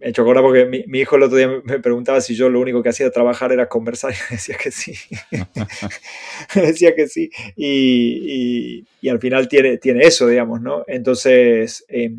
he 0.00 0.10
hecho 0.10 0.22
ahora 0.22 0.42
porque 0.42 0.84
mi, 0.86 0.98
hijo 0.98 1.16
el 1.16 1.22
otro 1.24 1.36
día 1.36 1.48
me 1.64 1.78
preguntaba 1.80 2.20
si 2.20 2.34
yo 2.34 2.48
lo 2.48 2.60
único 2.60 2.82
que 2.82 2.88
hacía 2.88 3.06
de 3.06 3.12
trabajar 3.12 3.52
era 3.52 3.68
conversar 3.68 4.12
y 4.12 4.16
decía 4.34 4.56
que 4.56 4.70
sí. 4.70 4.94
decía 6.54 6.94
que 6.94 7.08
sí. 7.08 7.30
Y, 7.56 8.84
y, 9.00 9.08
al 9.08 9.20
final 9.20 9.48
tiene, 9.48 9.78
tiene 9.78 10.04
eso, 10.04 10.26
digamos, 10.26 10.60
¿no? 10.60 10.84
Entonces, 10.86 11.84
eh, 11.88 12.10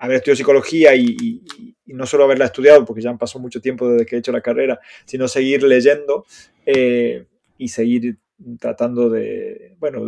haber 0.00 0.16
estudiado 0.16 0.36
psicología 0.36 0.94
y, 0.96 1.42
no 1.86 2.06
solo 2.06 2.24
haberla 2.24 2.46
estudiado, 2.46 2.84
porque 2.84 3.02
ya 3.02 3.10
han 3.10 3.18
pasado 3.18 3.40
mucho 3.40 3.60
tiempo 3.60 3.88
desde 3.90 4.06
que 4.06 4.16
he 4.16 4.18
hecho 4.20 4.32
la 4.32 4.40
carrera, 4.40 4.80
sino 5.04 5.28
seguir 5.28 5.62
leyendo 5.64 6.24
eh, 6.64 7.26
y 7.58 7.68
seguir 7.68 8.16
tratando 8.58 9.10
de, 9.10 9.74
bueno, 9.78 10.04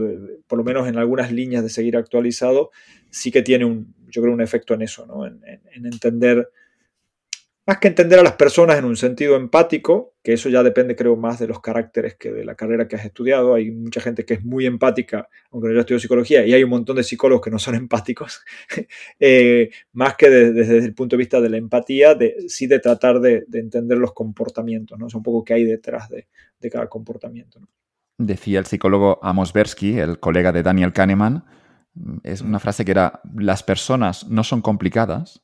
por 0.46 0.58
lo 0.58 0.64
menos 0.64 0.88
en 0.88 0.96
algunas 0.96 1.32
líneas 1.32 1.62
de 1.62 1.68
seguir 1.68 1.96
actualizado, 1.96 2.70
sí 3.10 3.30
que 3.30 3.42
tiene 3.42 3.64
un, 3.64 3.94
yo 4.08 4.22
creo, 4.22 4.32
un 4.32 4.40
efecto 4.40 4.74
en 4.74 4.82
eso, 4.82 5.06
¿no? 5.06 5.26
en, 5.26 5.42
en 5.44 5.86
entender 5.86 6.48
más 7.64 7.78
que 7.78 7.88
entender 7.88 8.18
a 8.18 8.24
las 8.24 8.32
personas 8.32 8.76
en 8.76 8.84
un 8.84 8.96
sentido 8.96 9.36
empático, 9.36 10.14
que 10.22 10.32
eso 10.32 10.48
ya 10.48 10.64
depende 10.64 10.96
creo 10.96 11.16
más 11.16 11.38
de 11.38 11.46
los 11.46 11.60
caracteres 11.60 12.16
que 12.16 12.32
de 12.32 12.44
la 12.44 12.56
carrera 12.56 12.88
que 12.88 12.96
has 12.96 13.04
estudiado, 13.04 13.54
hay 13.54 13.70
mucha 13.70 14.00
gente 14.00 14.24
que 14.24 14.34
es 14.34 14.44
muy 14.44 14.66
empática, 14.66 15.28
aunque 15.52 15.68
no 15.68 15.74
yo 15.74 15.80
estudio 15.80 16.00
psicología, 16.00 16.44
y 16.44 16.52
hay 16.52 16.64
un 16.64 16.70
montón 16.70 16.96
de 16.96 17.04
psicólogos 17.04 17.44
que 17.44 17.50
no 17.50 17.60
son 17.60 17.74
empáticos, 17.76 18.44
eh, 19.20 19.70
más 19.92 20.16
que 20.16 20.28
desde 20.28 20.78
el 20.78 20.94
punto 20.94 21.14
de 21.14 21.18
vista 21.18 21.40
de 21.40 21.50
la 21.50 21.56
empatía, 21.56 22.14
de, 22.14 22.48
sí 22.48 22.66
de 22.66 22.80
tratar 22.80 23.20
de, 23.20 23.44
entender 23.52 23.98
los 23.98 24.12
comportamientos, 24.12 24.98
¿no? 24.98 25.06
es 25.06 25.14
un 25.14 25.22
poco 25.22 25.44
qué 25.44 25.54
hay 25.54 25.64
detrás 25.64 26.08
de, 26.08 26.26
cada 26.70 26.88
comportamiento. 26.88 27.60
Decía 28.18 28.60
el 28.60 28.66
psicólogo 28.66 29.18
Amos 29.22 29.52
Bersky, 29.52 29.98
el 29.98 30.20
colega 30.20 30.52
de 30.52 30.62
Daniel 30.62 30.92
Kahneman, 30.92 31.44
es 32.22 32.40
una 32.40 32.60
frase 32.60 32.84
que 32.84 32.92
era, 32.92 33.20
las 33.34 33.64
personas 33.64 34.28
no 34.28 34.44
son 34.44 34.62
complicadas, 34.62 35.42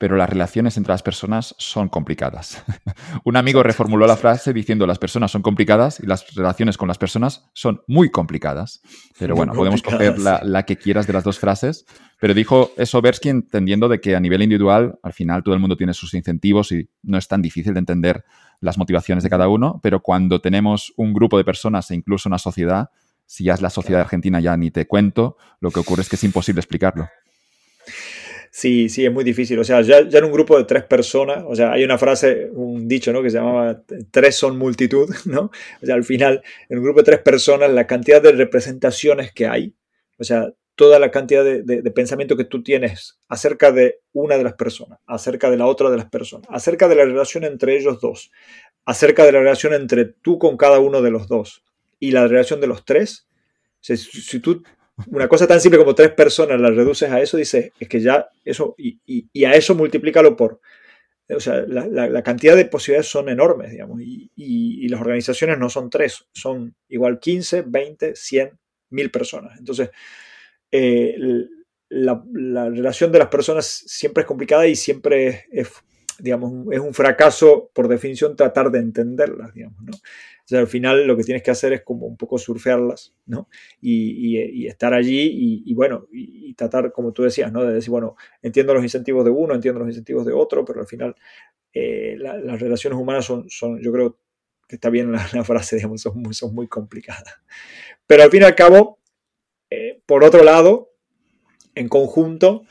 pero 0.00 0.16
las 0.16 0.30
relaciones 0.30 0.78
entre 0.78 0.94
las 0.94 1.02
personas 1.02 1.54
son 1.58 1.90
complicadas. 1.90 2.64
Un 3.24 3.36
amigo 3.36 3.62
reformuló 3.62 4.06
la 4.06 4.16
frase 4.16 4.54
diciendo 4.54 4.86
las 4.86 4.98
personas 4.98 5.30
son 5.30 5.42
complicadas 5.42 6.00
y 6.00 6.06
las 6.06 6.34
relaciones 6.34 6.78
con 6.78 6.88
las 6.88 6.96
personas 6.96 7.50
son 7.52 7.82
muy 7.86 8.10
complicadas. 8.10 8.80
Pero 9.18 9.36
bueno, 9.36 9.52
podemos 9.52 9.82
coger 9.82 10.18
la, 10.18 10.62
que 10.64 10.76
quieras 10.76 11.06
de 11.06 11.12
las 11.12 11.22
dos 11.22 11.38
frases, 11.38 11.84
pero 12.18 12.32
dijo 12.32 12.70
eso 12.78 13.02
Bersky 13.02 13.28
entendiendo 13.28 13.90
de 13.90 14.00
que 14.00 14.16
a 14.16 14.20
nivel 14.20 14.40
individual 14.40 14.98
al 15.02 15.12
final 15.12 15.42
todo 15.42 15.52
el 15.52 15.60
mundo 15.60 15.76
tiene 15.76 15.92
sus 15.92 16.14
incentivos 16.14 16.72
y 16.72 16.88
no 17.02 17.18
es 17.18 17.28
tan 17.28 17.42
difícil 17.42 17.74
de 17.74 17.80
entender 17.80 18.24
las 18.60 18.78
motivaciones 18.78 19.22
de 19.22 19.28
cada 19.28 19.48
uno, 19.48 19.80
pero 19.82 20.00
cuando 20.00 20.40
tenemos 20.40 20.94
un 20.96 21.12
grupo 21.12 21.36
de 21.36 21.44
personas 21.44 21.90
e 21.90 21.94
incluso 21.94 22.26
una 22.30 22.38
sociedad, 22.38 22.88
si 23.26 23.44
ya 23.44 23.52
es 23.52 23.60
la 23.60 23.68
sociedad 23.68 24.00
argentina 24.00 24.40
ya 24.40 24.56
ni 24.56 24.70
te 24.70 24.86
cuento, 24.86 25.36
lo 25.60 25.70
que 25.70 25.80
ocurre 25.80 26.00
es 26.00 26.08
que 26.08 26.16
es 26.16 26.24
imposible 26.24 26.60
explicarlo. 26.60 27.06
Sí, 28.52 28.88
sí, 28.88 29.06
es 29.06 29.12
muy 29.12 29.22
difícil. 29.22 29.58
O 29.60 29.64
sea, 29.64 29.80
ya, 29.82 29.98
en 29.98 30.24
un 30.24 30.32
grupo 30.32 30.58
de 30.58 30.64
tres 30.64 30.84
personas, 30.84 31.44
o 31.46 31.54
sea, 31.54 31.72
hay 31.72 31.84
una 31.84 31.98
frase, 31.98 32.50
un 32.52 32.88
dicho, 32.88 33.12
¿no? 33.12 33.22
Que 33.22 33.30
se 33.30 33.38
llamaba 33.38 33.82
tres 34.10 34.36
son 34.36 34.58
multitud, 34.58 35.08
¿no? 35.24 35.50
O 35.82 35.86
sea, 35.86 35.94
al 35.94 36.04
final, 36.04 36.42
en 36.68 36.78
un 36.78 36.84
grupo 36.84 37.00
de 37.00 37.04
tres 37.04 37.20
personas, 37.20 37.70
la 37.70 37.86
cantidad 37.86 38.20
de 38.20 38.32
representaciones 38.32 39.32
que 39.32 39.46
hay, 39.46 39.74
o 40.18 40.24
sea, 40.24 40.52
toda 40.74 40.98
la 40.98 41.10
cantidad 41.10 41.44
de, 41.44 41.82
pensamiento 41.90 42.36
que 42.36 42.44
tú 42.44 42.62
tienes 42.62 43.18
acerca 43.28 43.70
de 43.70 44.00
una 44.12 44.38
de 44.38 44.44
las 44.44 44.54
personas, 44.54 44.98
acerca 45.06 45.50
de 45.50 45.58
la 45.58 45.66
otra 45.66 45.90
de 45.90 45.98
las 45.98 46.08
personas, 46.08 46.48
acerca 46.50 46.88
de 46.88 46.94
la 46.94 47.04
relación 47.04 47.44
entre 47.44 47.76
ellos 47.76 48.00
dos, 48.00 48.30
acerca 48.86 49.26
de 49.26 49.32
la 49.32 49.40
relación 49.40 49.74
entre 49.74 50.06
tú 50.06 50.38
con 50.38 50.56
cada 50.56 50.78
uno 50.78 51.02
de 51.02 51.10
los 51.10 51.28
dos 51.28 51.64
y 51.98 52.12
la 52.12 52.26
relación 52.26 52.62
de 52.62 52.66
los 52.66 52.86
tres. 52.86 53.28
O 53.74 53.82
sea, 53.82 53.96
si 53.96 54.40
tú 54.40 54.62
una 55.08 55.28
cosa 55.28 55.46
tan 55.46 55.60
simple 55.60 55.78
como 55.78 55.94
tres 55.94 56.10
personas 56.12 56.60
la 56.60 56.70
reduces 56.70 57.10
a 57.10 57.20
eso, 57.20 57.36
dices, 57.36 57.72
es 57.78 57.88
que 57.88 58.00
ya 58.00 58.28
eso, 58.44 58.74
y, 58.78 59.44
a 59.44 59.54
eso 59.54 59.74
multiplícalo 59.74 60.36
por, 60.36 60.60
o 61.28 61.40
sea, 61.40 61.64
la, 61.66 62.22
cantidad 62.22 62.56
de 62.56 62.64
posibilidades 62.64 63.08
son 63.08 63.28
enormes, 63.28 63.70
digamos, 63.70 64.00
y, 64.02 64.88
las 64.88 65.00
organizaciones 65.00 65.58
no 65.58 65.70
son 65.70 65.90
tres, 65.90 66.26
son 66.32 66.74
igual 66.88 67.20
15, 67.20 67.62
20, 67.66 68.16
100, 68.16 68.58
1000 68.90 69.10
personas. 69.10 69.58
Entonces, 69.58 69.90
eh, 70.72 71.16
la, 71.88 72.22
relación 72.70 73.12
de 73.12 73.18
las 73.18 73.28
personas 73.28 73.66
siempre 73.66 74.22
es 74.22 74.26
complicada 74.26 74.66
y 74.66 74.74
siempre 74.74 75.46
es, 75.52 75.70
digamos, 76.20 76.72
es 76.72 76.80
un 76.80 76.94
fracaso 76.94 77.70
por 77.74 77.88
definición 77.88 78.36
tratar 78.36 78.70
de 78.70 78.78
entenderlas, 78.78 79.54
digamos, 79.54 79.82
¿no? 79.82 79.92
al 80.58 80.66
final 80.66 81.06
lo 81.06 81.16
que 81.16 81.24
tienes 81.24 81.42
que 81.42 81.50
hacer 81.50 81.72
es 81.72 81.82
como 81.82 82.06
un 82.06 82.16
poco 82.16 82.38
surfearlas, 82.38 83.14
¿no? 83.26 83.48
Y, 83.80 84.66
estar 84.66 84.94
allí 84.94 85.62
y, 85.64 85.74
bueno, 85.74 86.06
y, 86.10 86.54
tratar, 86.54 86.92
como 86.92 87.12
tú 87.12 87.22
decías, 87.22 87.52
¿no? 87.52 87.64
De 87.64 87.74
decir, 87.74 87.90
bueno, 87.90 88.16
entiendo 88.42 88.74
los 88.74 88.82
incentivos 88.82 89.24
de 89.24 89.30
uno, 89.30 89.54
entiendo 89.54 89.80
los 89.80 89.88
incentivos 89.88 90.26
de 90.26 90.32
otro, 90.32 90.64
pero 90.64 90.80
al 90.80 90.86
final 90.86 91.14
eh, 91.72 92.16
las 92.18 92.60
relaciones 92.60 92.98
humanas 92.98 93.24
son, 93.24 93.48
son, 93.48 93.80
yo 93.80 93.92
creo 93.92 94.18
que 94.68 94.76
está 94.76 94.90
bien 94.90 95.12
la, 95.12 95.44
frase, 95.44 95.76
digamos, 95.76 96.00
son 96.00 96.20
muy, 96.20 96.34
son 96.34 96.54
muy 96.54 96.68
complicadas. 96.68 97.34
Pero 98.06 98.22
al 98.22 98.30
fin 98.30 98.42
y 98.42 98.44
al 98.44 98.54
cabo, 98.54 98.98
eh, 99.70 100.00
por 100.06 100.24
otro 100.24 100.42
lado, 100.42 100.92
en 101.74 101.88
conjunto, 101.88 102.64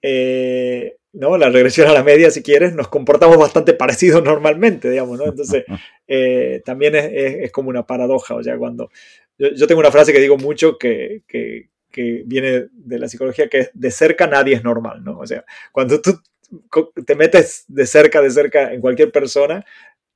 eh, 0.00 0.95
¿no? 1.16 1.38
La 1.38 1.48
regresión 1.48 1.88
a 1.88 1.92
la 1.92 2.04
media, 2.04 2.30
si 2.30 2.42
quieres, 2.42 2.74
nos 2.74 2.88
comportamos 2.88 3.38
bastante 3.38 3.72
parecidos 3.72 4.22
normalmente, 4.22 4.90
digamos, 4.90 5.18
¿no? 5.18 5.24
Entonces, 5.24 5.64
eh, 6.06 6.62
también 6.64 6.94
es, 6.94 7.50
como 7.50 7.70
una 7.70 7.86
paradoja, 7.86 8.34
o 8.34 8.42
sea, 8.42 8.56
cuando... 8.56 8.90
Yo, 9.38 9.66
tengo 9.66 9.80
una 9.80 9.90
frase 9.90 10.12
que 10.12 10.20
digo 10.20 10.38
mucho 10.38 10.78
que, 10.78 11.22
que, 11.26 11.68
viene 12.26 12.66
de 12.72 12.98
la 12.98 13.08
psicología, 13.08 13.48
que 13.48 13.58
es 13.58 13.70
de 13.72 13.90
cerca 13.90 14.26
nadie 14.26 14.54
es 14.54 14.62
normal, 14.62 15.02
¿no? 15.02 15.18
O 15.18 15.26
sea, 15.26 15.46
cuando 15.72 16.00
tú 16.02 16.20
te 17.06 17.14
metes 17.14 17.64
de 17.68 17.86
cerca, 17.86 18.20
de 18.20 18.30
cerca 18.30 18.74
en 18.74 18.82
cualquier 18.82 19.10
persona, 19.10 19.64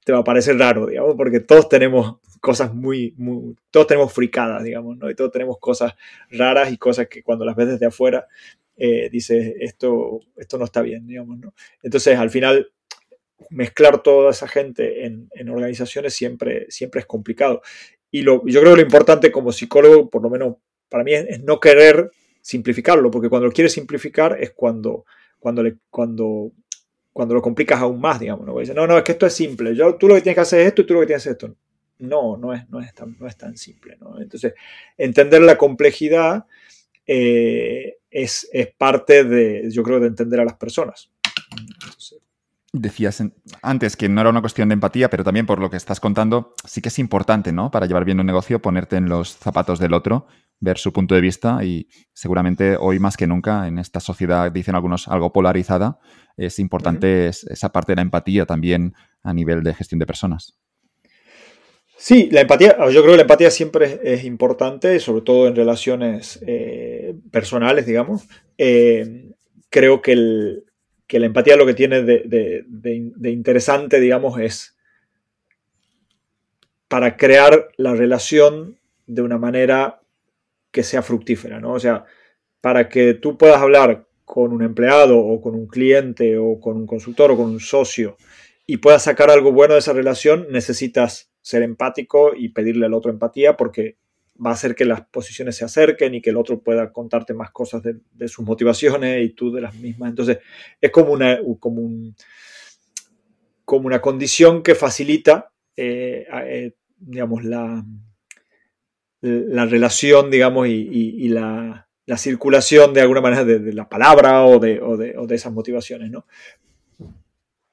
te 0.04 0.12
va 0.12 0.18
a 0.18 0.24
parecer 0.24 0.58
raro, 0.58 0.86
digamos, 0.86 1.14
porque 1.16 1.40
todos 1.40 1.70
tenemos 1.70 2.16
cosas 2.40 2.74
muy, 2.74 3.14
muy, 3.16 3.56
todos 3.70 3.86
tenemos 3.86 4.12
fricadas, 4.12 4.62
digamos, 4.62 4.98
¿no? 4.98 5.08
Y 5.08 5.14
todos 5.14 5.30
tenemos 5.30 5.58
cosas 5.58 5.94
raras 6.30 6.70
y 6.70 6.76
cosas 6.76 7.08
que 7.08 7.22
cuando 7.22 7.46
las 7.46 7.56
ves 7.56 7.68
desde 7.68 7.86
afuera 7.86 8.26
eh, 8.76 9.08
dices, 9.10 9.54
esto, 9.60 10.20
esto 10.36 10.58
no 10.58 10.64
está 10.64 10.82
bien, 10.82 11.06
digamos, 11.06 11.38
¿no? 11.38 11.54
Entonces, 11.82 12.16
al 12.16 12.30
final, 12.30 12.72
mezclar 13.50 14.02
toda 14.02 14.30
esa 14.30 14.48
gente 14.48 15.06
en, 15.06 15.48
organizaciones 15.48 16.14
siempre, 16.14 16.66
siempre 16.70 17.00
es 17.00 17.06
complicado. 17.06 17.62
Y 18.10 18.22
lo, 18.22 18.44
yo 18.46 18.60
creo 18.60 18.72
que 18.72 18.80
lo 18.80 18.86
importante 18.86 19.32
como 19.32 19.52
psicólogo, 19.52 20.10
por 20.10 20.22
lo 20.22 20.30
menos 20.30 20.56
para 20.88 21.04
mí, 21.04 21.14
es, 21.14 21.42
no 21.42 21.60
querer 21.60 22.10
simplificarlo, 22.42 23.10
porque 23.10 23.28
cuando 23.28 23.46
lo 23.46 23.52
quieres 23.52 23.72
simplificar 23.72 24.36
es 24.40 24.52
cuando, 24.52 25.04
cuando, 25.38 25.62
le, 25.62 25.76
cuando, 25.90 26.52
cuando 27.12 27.34
lo 27.34 27.42
complicas 27.42 27.80
aún 27.80 28.00
más, 28.00 28.20
digamos. 28.20 28.46
¿no? 28.46 28.74
no, 28.74 28.86
no, 28.86 28.98
es 28.98 29.04
que 29.04 29.12
esto 29.12 29.26
es 29.26 29.32
simple. 29.32 29.74
Yo, 29.74 29.96
tú 29.96 30.08
lo 30.08 30.14
que 30.14 30.22
tienes 30.22 30.36
que 30.36 30.42
hacer 30.42 30.60
es 30.60 30.66
esto 30.68 30.82
y 30.82 30.86
tú 30.86 30.94
lo 30.94 31.00
que 31.00 31.06
tienes 31.06 31.22
que 31.22 31.30
hacer 31.30 31.36
es 31.38 31.44
esto. 31.44 31.56
No, 31.98 32.36
no 32.38 32.54
es, 32.54 32.68
no 32.70 32.80
es, 32.80 32.94
tan, 32.94 33.16
no 33.18 33.26
es 33.26 33.36
tan 33.36 33.56
simple. 33.56 33.96
¿no? 34.00 34.20
Entonces, 34.20 34.54
entender 34.96 35.42
la 35.42 35.58
complejidad 35.58 36.46
eh, 37.06 37.98
es, 38.10 38.48
parte 38.78 39.24
de, 39.24 39.70
yo 39.70 39.82
creo, 39.82 40.00
de 40.00 40.08
entender 40.08 40.40
a 40.40 40.44
las 40.44 40.54
personas. 40.54 41.10
Decías 42.72 43.22
antes 43.62 43.96
que 43.96 44.08
no 44.08 44.20
era 44.20 44.30
una 44.30 44.40
cuestión 44.40 44.68
de 44.68 44.74
empatía, 44.74 45.10
pero 45.10 45.24
también 45.24 45.46
por 45.46 45.60
lo 45.60 45.70
que 45.70 45.76
estás 45.76 45.98
contando, 45.98 46.54
sí 46.64 46.80
que 46.80 46.88
es 46.88 46.98
importante, 47.00 47.52
¿no? 47.52 47.70
Para 47.70 47.86
llevar 47.86 48.04
bien 48.04 48.20
un 48.20 48.26
negocio, 48.26 48.62
ponerte 48.62 48.96
en 48.96 49.08
los 49.08 49.36
zapatos 49.36 49.80
del 49.80 49.92
otro, 49.92 50.26
ver 50.60 50.78
su 50.78 50.92
punto 50.92 51.14
de 51.14 51.20
vista 51.20 51.64
y 51.64 51.88
seguramente 52.12 52.76
hoy 52.78 53.00
más 53.00 53.16
que 53.16 53.26
nunca 53.26 53.66
en 53.66 53.78
esta 53.78 53.98
sociedad, 53.98 54.52
dicen 54.52 54.76
algunos, 54.76 55.08
algo 55.08 55.32
polarizada, 55.32 55.98
es 56.36 56.58
importante 56.58 57.28
esa 57.28 57.72
parte 57.72 57.92
de 57.92 57.96
la 57.96 58.02
empatía 58.02 58.46
también 58.46 58.94
a 59.22 59.34
nivel 59.34 59.64
de 59.64 59.74
gestión 59.74 59.98
de 59.98 60.06
personas. 60.06 60.56
Sí, 62.02 62.30
la 62.32 62.40
empatía, 62.40 62.78
yo 62.90 63.02
creo 63.02 63.12
que 63.12 63.16
la 63.16 63.22
empatía 63.22 63.50
siempre 63.50 64.00
es, 64.02 64.24
importante, 64.24 64.98
sobre 65.00 65.20
todo 65.20 65.46
en 65.46 65.54
relaciones 65.54 66.42
eh, 66.46 66.89
personales, 67.30 67.86
digamos. 67.86 68.28
Eh, 68.58 69.30
creo 69.68 70.02
que, 70.02 70.14
la 70.14 71.26
empatía 71.26 71.56
lo 71.56 71.66
que 71.66 71.74
tiene 71.74 72.02
de, 72.02 73.30
interesante, 73.30 74.00
digamos, 74.00 74.38
es 74.40 74.76
para 76.88 77.16
crear 77.16 77.68
la 77.76 77.94
relación 77.94 78.78
de 79.06 79.22
una 79.22 79.38
manera 79.38 80.00
que 80.70 80.82
sea 80.82 81.02
fructífera, 81.02 81.60
¿no? 81.60 81.72
O 81.72 81.80
sea, 81.80 82.04
para 82.60 82.88
que 82.88 83.14
tú 83.14 83.38
puedas 83.38 83.60
hablar 83.60 84.06
con 84.24 84.52
un 84.52 84.62
empleado 84.62 85.18
o 85.18 85.40
con 85.40 85.54
un 85.54 85.66
cliente 85.66 86.38
o 86.38 86.60
con 86.60 86.76
un 86.76 86.86
consultor 86.86 87.32
o 87.32 87.36
con 87.36 87.46
un 87.46 87.60
socio 87.60 88.16
y 88.66 88.76
puedas 88.76 89.02
sacar 89.02 89.30
algo 89.30 89.50
bueno 89.50 89.74
de 89.74 89.80
esa 89.80 89.92
relación, 89.92 90.46
necesitas 90.50 91.32
ser 91.40 91.62
empático 91.62 92.32
y 92.36 92.50
pedirle 92.50 92.86
al 92.86 92.94
otro 92.94 93.10
empatía 93.10 93.56
porque 93.56 93.96
va 94.44 94.50
a 94.50 94.54
hacer 94.54 94.74
que 94.74 94.84
las 94.84 95.02
posiciones 95.06 95.56
se 95.56 95.64
acerquen 95.64 96.14
y 96.14 96.22
que 96.22 96.30
el 96.30 96.36
otro 96.36 96.60
pueda 96.60 96.92
contarte 96.92 97.34
más 97.34 97.50
cosas 97.50 97.82
de, 97.82 98.28
sus 98.28 98.44
motivaciones 98.44 99.24
y 99.24 99.30
tú 99.30 99.52
de 99.52 99.60
las 99.60 99.74
mismas. 99.74 100.10
Entonces, 100.10 100.38
es 100.80 100.90
como 100.90 101.12
una, 101.12 101.38
como 101.58 101.82
como 103.70 103.86
una 103.86 104.00
condición 104.00 104.64
que 104.64 104.74
facilita, 104.74 105.52
eh, 105.76 106.26
eh, 106.44 106.72
digamos, 106.98 107.44
la, 107.44 107.84
la 109.20 109.66
relación, 109.66 110.28
digamos, 110.28 110.66
y, 110.66 111.28
la, 111.28 111.86
circulación 112.16 112.92
de 112.92 113.02
alguna 113.02 113.20
manera 113.20 113.44
de, 113.44 113.72
la 113.72 113.88
palabra 113.88 114.44
o 114.44 114.58
de, 114.58 114.80
o 114.82 114.96
de, 114.96 115.34
esas 115.36 115.52
motivaciones, 115.52 116.10
¿no? 116.10 116.26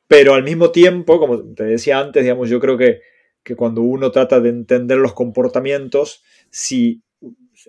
Pero 0.08 0.36
al 0.36 0.44
mismo 0.44 0.70
tiempo, 0.70 1.20
como 1.20 1.42
te 1.56 1.64
decía 1.64 1.98
antes, 1.98 2.22
digamos, 2.22 2.48
yo 2.48 2.60
creo 2.60 2.78
que, 2.78 3.02
que 3.42 3.56
cuando 3.56 3.82
uno 3.82 4.12
trata 4.12 4.40
de 4.40 4.50
entender 4.50 5.00
los 5.00 5.14
comportamientos, 5.14 6.24
si 6.50 7.02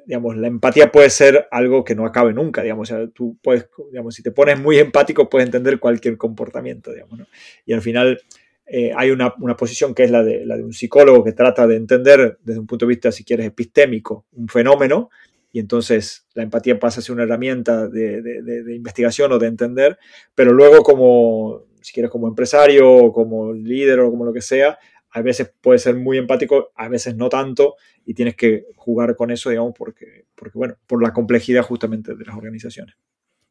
digamos, 0.06 0.36
la 0.36 0.48
empatía 0.48 0.92
puede 0.92 1.10
ser 1.10 1.48
algo 1.50 1.84
que 1.84 1.94
no 1.94 2.05
acabe 2.06 2.32
nunca, 2.32 2.62
digamos, 2.62 2.92
tú 3.14 3.38
puedes, 3.42 3.68
digamos, 3.90 4.14
si 4.14 4.22
te 4.22 4.30
pones 4.30 4.60
muy 4.60 4.78
empático 4.78 5.28
puedes 5.28 5.46
entender 5.46 5.78
cualquier 5.78 6.16
comportamiento, 6.16 6.92
digamos. 6.92 7.20
Y 7.64 7.72
al 7.72 7.80
final 7.80 8.20
eh, 8.66 8.92
hay 8.94 9.10
una, 9.10 9.34
posición 9.56 9.94
que 9.94 10.05
es 10.05 10.10
la 10.10 10.22
de, 10.22 10.44
la 10.44 10.56
de 10.56 10.64
un 10.64 10.72
psicólogo 10.72 11.24
que 11.24 11.32
trata 11.32 11.66
de 11.66 11.76
entender 11.76 12.38
desde 12.42 12.60
un 12.60 12.66
punto 12.66 12.84
de 12.84 12.90
vista, 12.90 13.12
si 13.12 13.24
quieres, 13.24 13.46
epistémico, 13.46 14.26
un 14.32 14.48
fenómeno, 14.48 15.10
y 15.50 15.60
entonces 15.60 16.26
la 16.34 16.42
empatía 16.42 16.78
pasa 16.78 17.00
a 17.00 17.02
ser 17.02 17.14
una 17.14 17.24
herramienta 17.24 17.88
de, 17.88 18.20
de, 18.20 18.76
investigación 18.76 19.32
o 19.32 19.38
de 19.38 19.46
entender, 19.46 19.98
pero 20.34 20.52
luego 20.52 20.82
como, 20.82 21.64
si 21.80 21.94
quieres, 21.94 22.10
como 22.10 22.28
empresario 22.28 22.92
o 22.92 23.12
como 23.12 23.55
líder 23.55 24.00
o 24.00 24.10
como 24.10 24.26
lo 24.26 24.32
que 24.34 24.42
sea, 24.42 24.78
a 25.10 25.22
veces 25.22 25.52
puede 25.60 25.78
ser 25.78 25.97
muy 25.97 26.18
empático, 26.18 26.72
a 26.74 26.89
veces 26.89 27.16
no 27.16 27.28
tanto, 27.28 27.76
y 28.05 28.14
tienes 28.14 28.36
que 28.36 28.66
jugar 28.76 29.16
con 29.16 29.30
eso, 29.30 29.51
digamos, 29.51 29.74
porque, 29.76 30.26
porque 30.35 30.59
bueno, 30.59 30.74
por 30.86 31.02
la 31.02 31.12
complejidad 31.12 31.62
justamente 31.62 32.14
de 32.14 32.24
las 32.24 32.36
organizaciones. 32.36 32.97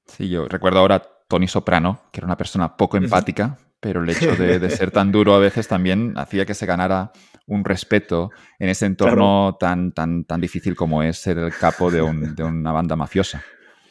Sí, 0.05 0.29
yo 0.29 0.47
recuerdo 0.47 0.79
ahora 0.79 1.01
Tony 1.27 1.47
Soprano, 1.47 2.01
que 2.11 2.19
era 2.19 2.25
una 2.25 2.37
persona 2.37 2.77
poco 2.77 2.97
empática, 2.97 3.57
pero 3.79 4.03
el 4.03 4.09
hecho 4.09 4.35
de, 4.35 4.69
ser 4.69 4.91
tan 4.91 5.11
duro 5.11 5.35
a 5.35 5.39
veces 5.39 5.67
también 5.67 6.13
hacía 6.17 6.45
que 6.45 6.53
se 6.53 6.65
ganara 6.65 7.11
un 7.45 7.63
respeto 7.63 8.31
en 8.59 8.69
ese 8.69 8.85
entorno 8.85 9.57
tan, 9.59 9.91
tan, 9.91 10.23
tan 10.25 10.41
difícil 10.41 10.75
como 10.75 11.03
es 11.03 11.17
ser 11.17 11.37
el 11.37 11.53
capo 11.53 11.91
de, 11.91 12.01
una 12.01 12.71
banda 12.71 12.95
mafiosa. 12.95 13.43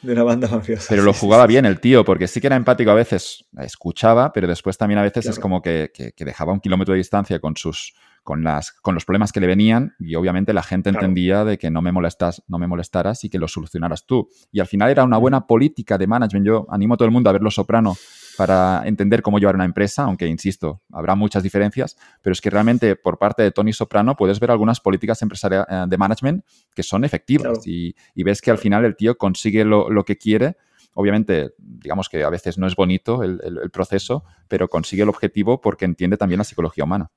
De 0.02 0.12
una 0.12 0.23
banda 0.23 0.48
mafiosa. 0.48 0.86
Pero 0.89 1.02
lo 1.02 1.12
jugaba 1.12 1.47
bien 1.47 1.64
el 1.64 1.81
tío, 1.81 2.05
porque 2.05 2.28
sí 2.28 2.40
que 2.40 2.47
era 2.47 2.56
empático 2.56 2.90
a 2.90 2.94
veces, 2.94 3.44
escuchaba, 3.59 4.32
pero 4.32 4.47
después 4.47 4.77
también 4.78 4.98
a 4.98 5.02
veces 5.02 5.27
es 5.27 5.39
como 5.39 5.62
que, 5.62 5.90
dejaba 6.18 6.52
un 6.52 6.60
kilómetro 6.60 6.93
de 6.93 6.98
distancia 6.98 7.39
con 7.39 7.56
sus, 7.56 7.94
con, 8.23 8.44
las, 8.44 8.73
con 8.73 8.94
los 8.94 9.05
problemas 9.05 9.32
que 9.32 9.40
le 9.40 9.47
venían 9.47 9.94
y 9.98 10.14
obviamente 10.14 10.52
la 10.52 10.62
gente 10.62 10.90
entendía 10.90 11.44
de 11.44 11.59
que 11.59 11.70
no 11.70 11.82
me, 11.82 11.93
molestas, 11.93 12.43
no 12.48 12.59
me 12.59 12.66
molestaras 12.66 13.24
y 13.24 13.31
que 13.31 13.39
lo 13.39 13.48
solucionaras 13.48 14.06
tú. 14.06 14.28
Y 14.52 14.60
al 14.60 14.66
final 14.66 14.90
era 14.90 15.05
una 15.05 15.18
buena 15.18 15.47
política 15.47 15.98
de 15.98 16.06
management. 16.06 16.47
Yo 16.47 16.66
animo 16.70 16.94
a 16.94 16.97
todo 16.97 17.06
el 17.06 17.12
mundo 17.12 17.31
a 17.31 17.32
ver 17.32 17.43
Los 17.43 17.55
Soprano 17.55 17.97
para 18.36 18.82
entender 18.86 19.22
cómo 19.22 19.38
llevar 19.38 19.54
una 19.54 19.64
empresa, 19.64 20.04
aunque, 20.04 20.26
insisto, 20.26 20.82
habrá 20.92 21.14
muchas 21.14 21.42
diferencias, 21.42 21.96
pero 22.22 22.32
es 22.32 22.40
que 22.40 22.50
realmente 22.50 22.96
por 22.96 23.18
parte 23.18 23.42
de 23.42 23.50
Tony 23.50 23.72
Soprano 23.72 24.16
puedes 24.16 24.38
ver 24.40 24.50
algunas 24.50 24.80
políticas 24.80 25.20
empresariales 25.22 25.66
eh, 25.68 25.84
de 25.88 25.98
management 25.98 26.44
que 26.74 26.82
son 26.82 27.04
efectivas 27.04 27.66
y, 27.66 27.94
ves 28.16 28.40
que 28.40 28.50
al 28.50 28.58
final 28.58 28.84
el 28.84 28.96
tío 28.96 29.16
consigue 29.16 29.64
lo, 29.64 30.04
que 30.04 30.16
quiere. 30.16 30.56
Obviamente, 30.94 31.50
digamos 31.58 32.08
que 32.08 32.24
a 32.24 32.30
veces 32.30 32.58
no 32.58 32.66
es 32.66 32.74
bonito 32.74 33.22
el, 33.22 33.70
proceso, 33.72 34.24
pero 34.48 34.68
consigue 34.68 35.02
el 35.02 35.08
objetivo 35.08 35.60
porque 35.60 35.84
entiende 35.84 36.16
también 36.16 36.38
la 36.38 36.44
psicología 36.44 36.84
humana. 36.84 37.10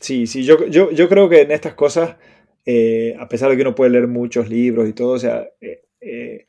Sí, 0.00 0.26
sí, 0.26 0.44
yo, 0.44 0.66
yo, 0.66 0.90
yo 0.90 1.08
creo 1.08 1.28
que 1.28 1.42
en 1.42 1.50
estas 1.50 1.74
cosas, 1.74 2.16
eh, 2.64 3.16
a 3.18 3.28
pesar 3.28 3.50
de 3.50 3.56
que 3.56 3.62
uno 3.62 3.74
puede 3.74 3.90
leer 3.90 4.06
muchos 4.08 4.48
libros 4.48 4.88
y 4.88 4.92
todo, 4.92 5.12
o 5.12 5.18
sea, 5.18 5.46
eh, 5.60 6.46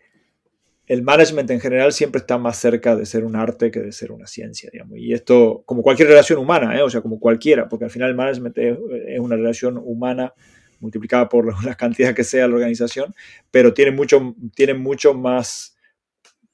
el 0.87 1.03
management 1.03 1.51
en 1.51 1.59
general 1.59 1.91
siempre 1.91 2.19
está 2.19 2.37
más 2.37 2.57
cerca 2.57 2.95
de 2.95 3.05
ser 3.05 3.25
un 3.25 3.35
arte 3.35 3.69
que 3.71 3.81
de 3.81 3.91
ser 3.91 4.13
una 4.13 4.25
ciencia, 4.25 4.69
digamos. 4.71 4.97
Y 4.97 5.11
esto, 5.13 5.63
como 5.65 5.83
cualquier 5.83 6.07
relación 6.07 6.39
humana, 6.39 6.77
¿eh? 6.77 6.81
o 6.81 6.89
sea, 6.89 7.01
como 7.01 7.19
cualquiera, 7.19 7.67
porque 7.67 7.85
al 7.85 7.91
final 7.91 8.09
el 8.09 8.15
management 8.15 8.57
es, 8.57 8.77
una 9.19 9.35
relación 9.35 9.77
humana 9.77 10.33
multiplicada 10.79 11.27
por 11.27 11.63
la 11.65 11.75
cantidad 11.75 12.15
que 12.15 12.23
sea 12.23 12.47
la 12.47 12.55
organización, 12.55 13.13
pero 13.51 13.73
tiene 13.73 13.91
mucho, 13.91 14.33
tiene 14.55 14.75
mucho 14.75 15.13
más, 15.13 15.77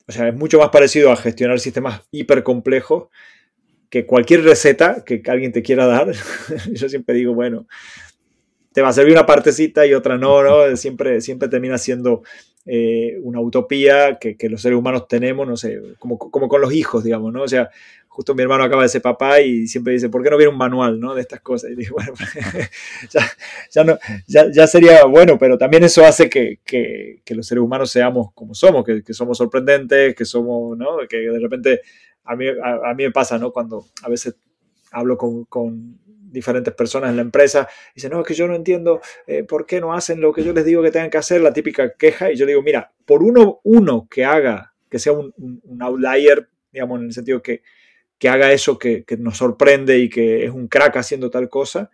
o 0.07 0.11
sea, 0.11 0.29
es 0.29 0.35
mucho 0.35 0.57
más 0.57 0.69
parecido 0.69 1.11
a 1.11 1.15
gestionar 1.15 1.59
sistemas 1.59 2.01
hipercomplejos 2.09 3.09
que 3.91 4.07
cualquier 4.07 4.43
receta 4.43 5.03
que 5.05 5.21
alguien 5.27 5.51
te 5.51 5.61
quiera 5.61 5.85
dar. 5.85 6.11
Yo 6.71 6.89
siempre 6.89 7.13
digo, 7.13 7.35
bueno, 7.35 7.67
te 8.71 8.81
va 8.81 8.89
a 8.89 8.93
servir 8.93 9.13
una 9.13 9.27
partecita 9.27 9.85
y 9.85 9.93
otra 9.93 10.17
no, 10.17 10.41
¿no? 10.41 10.75
Siempre, 10.75 11.21
siempre 11.21 11.47
termina 11.47 11.77
siendo 11.77 12.23
eh, 12.65 13.17
una 13.21 13.41
utopía 13.41 14.17
que, 14.19 14.37
los 14.49 14.61
seres 14.61 14.77
humanos 14.77 15.07
tenemos, 15.07 15.47
no 15.47 15.57
sé, 15.57 15.81
como, 15.99 16.17
como, 16.17 16.47
con 16.47 16.61
los 16.61 16.73
hijos, 16.73 17.03
digamos, 17.03 17.33
¿no? 17.33 17.43
O 17.43 17.47
sea, 17.47 17.69
justo 18.07 18.35
mi 18.35 18.43
hermano 18.43 18.63
acaba 18.63 18.83
de 18.83 18.89
ser 18.89 19.01
papá 19.01 19.41
y 19.41 19.67
siempre 19.67 19.93
dice, 19.93 20.07
¿por 20.07 20.23
qué 20.23 20.29
no 20.29 20.37
viene 20.37 20.51
un 20.51 20.57
manual, 20.57 20.99
¿no? 20.99 21.15
De 21.15 21.21
estas 21.21 21.41
cosas. 21.41 21.71
Y 21.71 21.75
digo, 21.75 21.95
bueno, 21.97 22.13
ya, 23.71 23.83
no, 23.83 23.97
ya, 24.27 24.67
sería 24.67 25.05
bueno, 25.05 25.37
pero 25.37 25.57
también 25.57 25.83
eso 25.83 26.05
hace 26.05 26.29
que, 26.29 26.59
que, 26.63 27.35
los 27.35 27.47
seres 27.47 27.63
humanos 27.63 27.91
seamos 27.91 28.31
como 28.33 28.53
somos, 28.53 28.85
que, 28.85 29.13
somos 29.13 29.37
sorprendentes, 29.37 30.15
que 30.15 30.25
somos, 30.25 30.77
¿no? 30.77 30.99
Que 31.09 31.17
de 31.17 31.39
repente 31.39 31.81
a 32.23 32.35
mí, 32.35 32.45
a, 32.47 32.93
mí 32.93 33.03
me 33.03 33.11
pasa, 33.11 33.37
¿no? 33.37 33.51
Cuando 33.51 33.87
a 34.03 34.09
veces 34.09 34.35
hablo 34.91 35.17
con, 35.17 35.45
con 35.45 35.99
diferentes 36.33 36.73
personas 36.73 37.11
en 37.11 37.15
la 37.15 37.21
empresa, 37.21 37.67
dicen, 37.95 38.11
no, 38.11 38.21
es 38.21 38.27
que 38.27 38.33
yo 38.33 38.47
no 38.47 38.55
entiendo 38.55 38.99
eh, 39.27 39.43
por 39.43 39.65
qué 39.65 39.79
no 39.79 39.93
hacen 39.93 40.19
lo 40.19 40.33
que 40.33 40.43
yo 40.43 40.51
les 40.51 40.65
digo 40.65 40.81
que 40.81 40.91
tengan 40.91 41.09
que 41.09 41.17
hacer, 41.17 41.41
la 41.41 41.53
típica 41.53 41.93
queja, 41.93 42.31
y 42.31 42.35
yo 42.35 42.45
digo, 42.45 42.61
mira, 42.61 42.91
por 43.05 43.23
uno, 43.23 43.61
uno 43.63 44.07
que 44.09 44.25
haga, 44.25 44.73
que 44.89 44.99
sea 44.99 45.13
un, 45.13 45.33
outlier, 45.79 46.49
digamos, 46.71 46.99
en 46.99 47.05
el 47.05 47.13
sentido 47.13 47.41
que, 47.41 47.61
que 48.17 48.29
haga 48.29 48.51
eso 48.51 48.77
que, 48.77 49.03
que, 49.03 49.17
nos 49.17 49.37
sorprende 49.37 49.99
y 49.99 50.09
que 50.09 50.45
es 50.45 50.51
un 50.51 50.67
crack 50.67 50.97
haciendo 50.97 51.29
tal 51.29 51.49
cosa, 51.49 51.91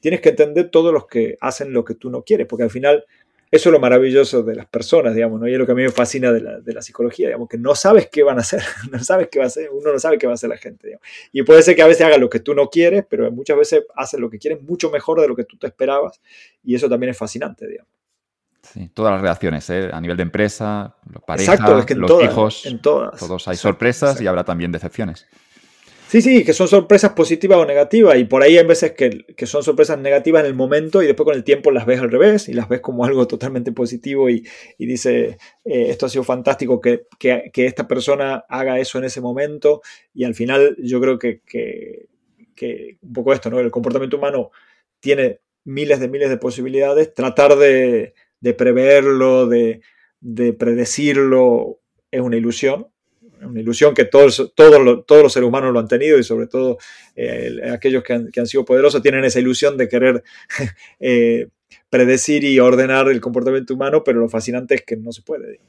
tienes 0.00 0.20
que 0.20 0.30
entender 0.30 0.70
todos 0.70 0.92
los 0.92 1.06
que 1.06 1.36
hacen 1.40 1.72
lo 1.72 1.84
que 1.84 1.94
tú 1.94 2.10
no 2.10 2.22
quieres, 2.22 2.46
porque 2.46 2.64
al 2.64 2.70
final 2.70 3.04
eso 3.50 3.68
es 3.68 3.72
lo 3.72 3.80
maravilloso 3.80 4.42
de 4.42 4.54
las 4.54 4.66
personas, 4.66 5.14
digamos, 5.14 5.40
¿no? 5.40 5.48
Y 5.48 5.52
es 5.52 5.58
lo 5.58 5.66
que 5.66 5.72
a 5.72 5.74
mí 5.74 5.82
me 5.82 5.90
fascina 5.90 6.30
de 6.30 6.40
la, 6.40 6.60
de 6.60 6.72
la, 6.72 6.82
psicología, 6.82 7.28
digamos, 7.28 7.48
que 7.48 7.58
no 7.58 7.74
sabes 7.74 8.08
qué 8.08 8.22
van 8.22 8.38
a 8.38 8.42
hacer, 8.42 8.62
no 8.92 9.02
sabes 9.02 9.28
qué 9.30 9.40
va 9.40 9.46
a 9.46 9.48
hacer, 9.48 9.70
uno 9.72 9.92
no 9.92 9.98
sabe 9.98 10.18
qué 10.18 10.26
va 10.26 10.32
a 10.32 10.34
hacer 10.34 10.50
la 10.50 10.56
gente, 10.56 10.86
digamos. 10.86 11.06
Y 11.32 11.42
puede 11.42 11.62
ser 11.62 11.74
que 11.74 11.82
a 11.82 11.86
veces 11.86 12.06
haga 12.06 12.16
lo 12.16 12.30
que 12.30 12.40
tú 12.40 12.54
no 12.54 12.68
quieres, 12.68 13.04
pero 13.08 13.30
muchas 13.32 13.56
veces 13.56 13.84
hace 13.96 14.18
lo 14.18 14.30
que 14.30 14.38
quieres 14.38 14.62
mucho 14.62 14.90
mejor 14.90 15.20
de 15.20 15.28
lo 15.28 15.34
que 15.34 15.44
tú 15.44 15.56
te 15.56 15.66
esperabas, 15.66 16.20
y 16.62 16.74
eso 16.74 16.88
también 16.88 17.10
es 17.10 17.18
fascinante, 17.18 17.66
digamos. 17.66 17.90
Sí, 18.62 18.90
todas 18.92 19.12
las 19.12 19.22
relaciones, 19.22 19.68
¿eh? 19.70 19.88
a 19.90 20.00
nivel 20.00 20.16
de 20.16 20.22
empresa, 20.22 20.94
pareja, 21.26 21.56
los 21.96 22.22
hijos, 22.22 22.66
en 22.66 22.80
todas. 22.80 23.18
todos 23.18 23.48
hay 23.48 23.56
sorpresas 23.56 24.20
y 24.20 24.26
habrá 24.26 24.44
también 24.44 24.70
decepciones. 24.70 25.26
Sí, 26.10 26.22
sí, 26.22 26.42
que 26.42 26.54
son 26.54 26.66
sorpresas 26.66 27.12
positivas 27.12 27.58
o 27.58 27.64
negativas 27.64 28.18
y 28.18 28.24
por 28.24 28.42
ahí 28.42 28.58
hay 28.58 28.66
veces 28.66 28.94
que, 28.94 29.46
son 29.46 29.62
sorpresas 29.62 29.96
negativas 29.96 30.40
en 30.40 30.46
el 30.46 30.54
momento 30.54 31.00
y 31.02 31.06
después 31.06 31.24
con 31.24 31.36
el 31.36 31.44
tiempo 31.44 31.70
las 31.70 31.86
ves 31.86 32.00
al 32.00 32.10
revés 32.10 32.48
y 32.48 32.52
las 32.52 32.68
ves 32.68 32.80
como 32.80 33.04
algo 33.04 33.28
totalmente 33.28 33.70
positivo 33.70 34.28
y, 34.28 34.44
y 34.76 34.86
dice, 34.86 35.38
eh, 35.64 35.86
esto 35.88 36.06
ha 36.06 36.08
sido 36.08 36.24
fantástico 36.24 36.80
que, 36.80 37.06
esta 37.54 37.86
persona 37.86 38.44
haga 38.48 38.80
eso 38.80 38.98
en 38.98 39.04
ese 39.04 39.20
momento. 39.20 39.82
Y 40.12 40.24
al 40.24 40.34
final 40.34 40.76
yo 40.80 41.00
creo 41.00 41.16
que, 41.16 42.08
un 43.02 43.12
poco 43.12 43.32
esto, 43.32 43.48
¿no? 43.48 43.60
El 43.60 43.70
comportamiento 43.70 44.16
humano 44.16 44.50
tiene 44.98 45.38
miles 45.62 46.00
de 46.00 46.08
miles 46.08 46.28
de 46.28 46.38
posibilidades, 46.38 47.14
tratar 47.14 47.54
de, 47.54 48.14
preverlo, 48.58 49.46
de, 49.46 49.80
de 50.20 50.54
predecirlo 50.54 51.78
es 52.10 52.20
una 52.20 52.36
ilusión 52.36 52.89
una 53.42 53.60
ilusión 53.60 53.94
que 53.94 54.04
todos, 54.04 54.52
todos, 54.54 55.04
todos 55.06 55.22
los 55.22 55.32
seres 55.32 55.48
humanos 55.48 55.72
lo 55.72 55.78
han 55.78 55.88
tenido 55.88 56.18
y 56.18 56.24
sobre 56.24 56.46
todo 56.46 56.78
eh, 57.16 57.70
aquellos 57.72 58.02
que 58.02 58.12
han, 58.12 58.46
sido 58.46 58.64
poderosos 58.64 59.02
tienen 59.02 59.24
esa 59.24 59.40
ilusión 59.40 59.76
de 59.76 59.88
querer 59.88 60.22
eh, 61.00 61.48
predecir 61.88 62.44
y 62.44 62.58
ordenar 62.58 63.08
el 63.08 63.20
comportamiento 63.20 63.74
humano, 63.74 64.02
pero 64.04 64.20
lo 64.20 64.28
fascinante 64.28 64.76
es 64.76 64.82
que 64.82 64.96
no 64.96 65.12
se 65.12 65.22
puede. 65.22 65.60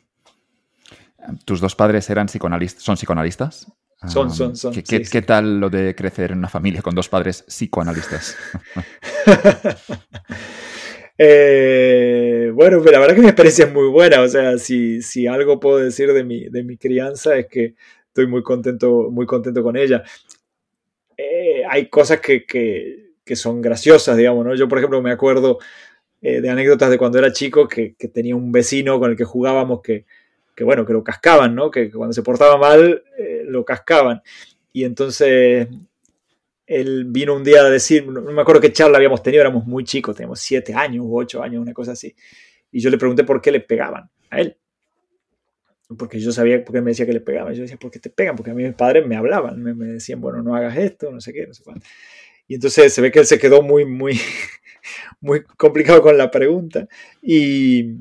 ¿Tus 1.45 1.61
dos 1.61 1.75
padres 1.75 2.09
eran 2.09 2.27
psicoanalistas, 2.27 2.83
son 2.83 2.95
psicoanalistas? 2.95 3.71
Son, 4.07 4.31
son, 4.31 4.55
son. 4.55 4.73
¿Qué, 4.73 5.21
tal 5.21 5.59
lo 5.59 5.69
de 5.69 5.93
crecer 5.93 6.31
en 6.31 6.39
una 6.39 6.49
familia 6.49 6.81
con 6.81 6.95
dos 6.95 7.07
padres 7.07 7.43
psicoanalistas? 7.47 8.35
Eh, 11.23 12.51
bueno, 12.51 12.79
la 12.79 12.97
verdad 12.97 13.13
que 13.13 13.21
mi 13.21 13.27
experiencia 13.27 13.65
es 13.65 13.71
muy 13.71 13.87
buena. 13.89 14.21
O 14.21 14.27
sea, 14.27 14.57
si, 14.57 15.03
si 15.03 15.27
algo 15.27 15.59
puedo 15.59 15.77
decir 15.77 16.11
de 16.13 16.23
mi, 16.23 16.49
de 16.49 16.63
mi 16.63 16.77
crianza 16.77 17.37
es 17.37 17.45
que 17.45 17.75
estoy 18.07 18.25
muy 18.25 18.41
contento, 18.41 19.11
muy 19.11 19.27
contento 19.27 19.61
con 19.61 19.77
ella. 19.77 20.03
Eh, 21.15 21.63
hay 21.69 21.89
cosas 21.89 22.21
que, 22.21 22.43
que, 22.45 23.11
que, 23.23 23.35
son 23.35 23.61
graciosas, 23.61 24.17
digamos, 24.17 24.45
¿no? 24.45 24.55
Yo, 24.55 24.67
por 24.67 24.79
ejemplo, 24.79 24.99
me 25.03 25.11
acuerdo 25.11 25.59
eh, 26.23 26.41
de 26.41 26.49
anécdotas 26.49 26.89
de 26.89 26.97
cuando 26.97 27.19
era 27.19 27.31
chico 27.31 27.67
que, 27.67 27.93
que, 27.99 28.07
tenía 28.07 28.35
un 28.35 28.51
vecino 28.51 28.99
con 28.99 29.11
el 29.11 29.17
que 29.17 29.23
jugábamos 29.23 29.81
que, 29.83 30.05
que 30.55 30.63
bueno, 30.63 30.87
que 30.87 30.93
lo 30.93 31.03
cascaban, 31.03 31.53
¿no? 31.53 31.69
Que 31.69 31.91
cuando 31.91 32.13
se 32.13 32.23
portaba 32.23 32.57
mal, 32.57 33.03
lo 33.45 33.63
cascaban. 33.63 34.23
Y 34.73 34.85
entonces 34.85 35.67
él 36.71 37.05
vino 37.07 37.35
un 37.35 37.43
día 37.43 37.61
a 37.61 37.69
decir, 37.69 38.07
no 38.07 38.21
me 38.21 38.41
acuerdo 38.41 38.61
qué 38.61 38.71
charla 38.71 38.97
habíamos 38.97 39.21
tenido, 39.21 39.41
éramos 39.41 39.65
muy 39.65 39.83
chicos, 39.83 40.15
teníamos 40.15 40.39
siete 40.39 40.73
años 40.73 41.05
u 41.05 41.17
ocho 41.17 41.43
años, 41.43 41.61
una 41.61 41.73
cosa 41.73 41.91
así. 41.91 42.15
Y 42.71 42.79
yo 42.79 42.89
le 42.89 42.97
pregunté 42.97 43.23
por 43.25 43.41
qué 43.41 43.51
le 43.51 43.59
pegaban 43.59 44.09
a 44.29 44.39
él. 44.39 44.57
Porque 45.97 46.19
yo 46.19 46.31
sabía, 46.31 46.63
porque 46.63 46.77
él 46.77 46.85
me 46.85 46.91
decía 46.91 47.05
que 47.05 47.11
le 47.11 47.19
pegaban. 47.19 47.53
Yo 47.53 47.63
decía, 47.63 47.77
¿por 47.77 47.91
qué 47.91 47.99
te 47.99 48.09
pegan? 48.09 48.37
Porque 48.37 48.51
a 48.51 48.53
mí 48.53 48.63
mis 48.63 48.73
padres 48.73 49.05
me 49.05 49.17
hablaban, 49.17 49.61
me, 49.61 49.73
me 49.73 49.87
decían, 49.87 50.21
bueno, 50.21 50.41
no 50.41 50.55
hagas 50.55 50.77
esto, 50.77 51.11
no 51.11 51.19
sé 51.19 51.33
qué, 51.33 51.45
no 51.45 51.53
sé 51.53 51.63
cuánto. 51.63 51.85
Y 52.47 52.55
entonces 52.55 52.93
se 52.93 53.01
ve 53.01 53.11
que 53.11 53.19
él 53.19 53.25
se 53.25 53.37
quedó 53.37 53.61
muy, 53.61 53.85
muy, 53.85 54.17
muy 55.19 55.43
complicado 55.43 56.01
con 56.01 56.17
la 56.17 56.31
pregunta. 56.31 56.87
Y, 57.21 57.95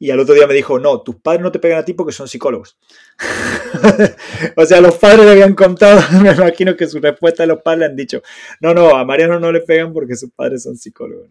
y 0.00 0.10
al 0.10 0.20
otro 0.20 0.34
día 0.34 0.46
me 0.46 0.54
dijo, 0.54 0.78
no, 0.78 1.00
tus 1.02 1.16
padres 1.16 1.42
no 1.42 1.50
te 1.50 1.58
pegan 1.58 1.78
a 1.78 1.84
ti 1.84 1.92
porque 1.92 2.12
son 2.12 2.28
psicólogos. 2.28 2.78
o 4.56 4.64
sea, 4.64 4.80
los 4.80 4.96
padres 4.96 5.24
le 5.24 5.32
habían 5.32 5.54
contado, 5.54 6.00
me 6.22 6.30
imagino 6.30 6.76
que 6.76 6.86
su 6.86 7.00
respuesta 7.00 7.42
de 7.42 7.48
los 7.48 7.62
padres 7.62 7.80
le 7.80 7.86
han 7.86 7.96
dicho, 7.96 8.22
no, 8.60 8.72
no, 8.74 8.96
a 8.96 9.04
Mariano 9.04 9.40
no 9.40 9.50
le 9.50 9.60
pegan 9.60 9.92
porque 9.92 10.14
sus 10.14 10.30
padres 10.30 10.62
son 10.62 10.76
psicólogos. 10.76 11.28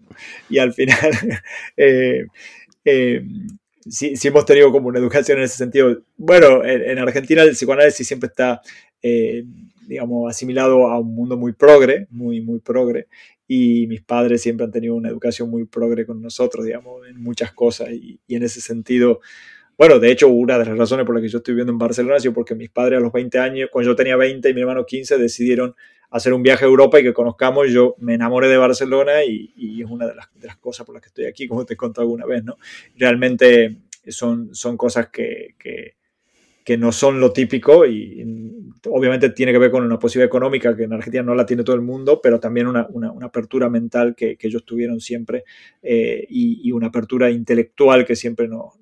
Y 0.50 0.58
al 0.58 0.74
final, 0.74 0.98
eh, 1.78 2.26
eh, 2.84 3.22
sí, 3.90 4.14
hemos 4.24 4.46
tenido 4.46 4.72
como 4.72 4.90
una 4.90 5.00
educación 5.00 5.38
en 5.38 5.46
ese 5.46 5.58
sentido. 5.58 6.02
Bueno, 6.18 6.66
en, 6.66 7.00
Argentina 7.00 7.44
el 7.44 7.52
psicoanálisis 7.52 8.06
siempre 8.06 8.28
está, 8.28 8.62
eh, 9.02 9.46
digamos, 9.88 10.30
asimilado 10.30 10.88
a 10.88 11.00
un 11.00 11.16
mundo 11.16 11.38
muy 11.38 11.54
progre, 11.54 12.08
muy, 12.10 12.42
muy 12.42 12.60
progre 12.60 13.08
y 13.48 13.88
mis 13.88 14.02
padres 14.02 14.42
siempre 14.42 14.66
han 14.66 14.72
tenido 14.72 14.96
una 14.96 15.10
educación 15.10 15.50
muy 15.50 15.66
progre 15.66 16.06
con 16.06 16.22
nosotros, 16.22 16.66
digamos, 16.66 17.08
en 17.08 17.22
muchas 17.22 17.54
cosas 17.54 17.90
y, 17.92 18.20
en 18.28 18.44
ese 18.44 18.60
sentido, 18.60 19.22
bueno, 19.78 20.00
de 20.00 20.12
hecho, 20.12 20.28
una 20.28 20.58
de 20.58 20.66
las 20.66 20.78
razones 20.78 21.06
por 21.06 21.16
las 21.16 21.22
que 21.22 21.30
yo 21.30 21.38
estoy 21.38 21.54
viviendo 21.54 21.72
en 21.72 21.78
Barcelona 21.78 22.16
ha 22.16 22.20
sido 22.20 22.34
porque 22.34 22.56
mis 22.56 22.70
padres 22.70 22.98
a 22.98 23.02
los 23.02 23.14
20 23.14 23.38
años, 23.40 23.70
cuando 23.72 23.92
yo 23.92 23.96
tenía 23.96 24.16
20 24.16 24.50
y 24.50 24.54
mi 24.54 24.62
hermano 24.62 24.86
15, 24.86 25.18
decidieron 25.18 25.76
hacer 26.10 26.34
un 26.34 26.42
viaje 26.42 26.66
a 26.66 26.68
Europa 26.68 27.00
y 27.00 27.04
que 27.04 27.14
conozcamos, 27.14 27.70
yo 27.70 27.96
me 28.00 28.16
enamoré 28.16 28.48
de 28.48 28.58
Barcelona 28.58 29.24
y, 29.24 29.82
es 29.82 29.90
una 29.90 30.08
de 30.08 30.16
las, 30.16 30.30
de 30.34 30.48
las, 30.48 30.58
cosas 30.58 30.86
por 30.86 30.96
las 30.96 31.02
que 31.02 31.10
estoy 31.10 31.26
aquí, 31.26 31.48
como 31.48 31.66
te 31.66 31.76
he 31.76 31.78
contado 31.78 32.04
alguna 32.04 32.26
vez, 32.26 32.44
¿no? 32.44 32.58
Realmente 32.96 33.78
son, 34.08 34.56
son 34.56 34.78
cosas 34.78 35.10
que, 35.10 35.56
que 35.60 35.97
que 36.68 36.78
no 36.78 36.92
son 36.92 37.22
lo 37.22 37.32
típico 37.32 37.86
y 37.86 38.26
obviamente 38.90 39.30
tiene 39.30 39.54
que 39.54 39.58
ver 39.58 39.72
con 39.72 39.86
una 39.86 39.98
posibilidad 39.98 40.28
económica 40.28 40.76
que 40.76 40.84
en 40.84 40.92
Argentina 40.92 41.24
no 41.24 41.34
la 41.34 41.46
tiene 41.46 41.64
todo 41.64 41.78
el 41.78 41.82
mundo, 41.82 42.20
pero 42.22 42.42
también 42.42 42.68
una, 42.68 42.90
apertura 43.22 43.70
mental 43.70 44.16
que, 44.18 44.38
ellos 44.38 44.66
tuvieron 44.66 45.00
siempre 45.00 45.46
eh, 45.82 46.28
y, 46.30 46.70
una 46.74 46.88
apertura 46.88 47.32
intelectual 47.32 48.06
que 48.06 48.18
siempre 48.18 48.50
nos 48.50 48.74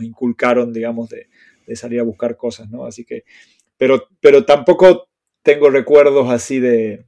inculcaron, 0.00 0.72
digamos, 0.72 1.10
de, 1.10 1.28
salir 1.76 2.00
a 2.00 2.04
buscar 2.04 2.38
cosas, 2.38 2.70
¿no? 2.70 2.86
Así 2.86 3.04
que, 3.04 3.24
pero, 3.76 4.08
pero 4.20 4.46
tampoco 4.46 5.10
tengo 5.42 5.68
recuerdos 5.68 6.30
así 6.30 6.60
de, 6.60 7.04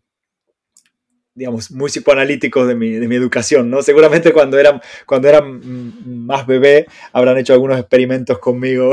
digamos, 1.36 1.70
muy 1.70 1.90
psicoanalíticos 1.90 2.66
de 2.66 2.74
mi, 2.74 2.92
de 2.92 3.06
mi 3.06 3.14
educación, 3.14 3.70
¿no? 3.70 3.82
Seguramente 3.82 4.32
cuando 4.32 4.58
eran, 4.58 4.80
cuando 5.04 5.28
eran 5.28 6.26
más 6.26 6.46
bebé 6.46 6.86
habrán 7.12 7.36
hecho 7.36 7.52
algunos 7.52 7.78
experimentos 7.78 8.38
conmigo 8.38 8.92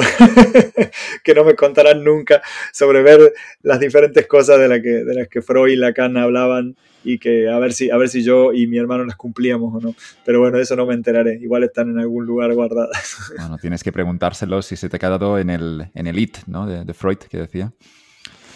que 1.24 1.34
no 1.34 1.46
me 1.46 1.56
contarán 1.56 2.04
nunca 2.04 2.42
sobre 2.74 3.02
ver 3.02 3.34
las 3.62 3.80
diferentes 3.80 4.28
cosas 4.28 4.60
de, 4.60 4.68
la 4.68 4.82
que, 4.82 4.90
de 4.90 5.14
las 5.16 5.30
que 5.30 5.42
Freud 5.42 5.72
y 5.72 5.78
Lacan 5.78 6.18
hablaban 6.18 6.76
y 7.06 7.18
que 7.18 7.50
a 7.50 7.58
ver, 7.60 7.72
si, 7.72 7.90
a 7.90 7.98
ver 7.98 8.10
si 8.10 8.24
yo 8.24 8.52
y 8.52 8.68
mi 8.68 8.78
hermano 8.78 9.06
las 9.06 9.16
cumplíamos 9.16 9.74
o 9.76 9.80
no. 9.80 9.96
Pero 10.26 10.42
bueno, 10.42 10.58
eso 10.58 10.76
no 10.76 10.86
me 10.86 10.94
enteraré. 10.94 11.36
Igual 11.42 11.64
están 11.64 11.90
en 11.90 12.00
algún 12.00 12.26
lugar 12.26 12.54
guardadas. 12.54 13.18
Bueno, 13.38 13.58
tienes 13.58 13.84
que 13.84 13.92
preguntárselo 13.92 14.62
si 14.62 14.76
se 14.76 14.90
te 14.90 14.98
ha 14.98 15.00
quedado 15.00 15.40
en 15.40 15.50
el, 15.50 15.90
en 15.96 16.08
el 16.08 16.20
IT, 16.20 16.40
¿no? 16.48 16.68
De, 16.68 16.86
de 16.86 16.94
Freud, 16.94 17.18
que 17.18 17.38
decía. 17.38 17.74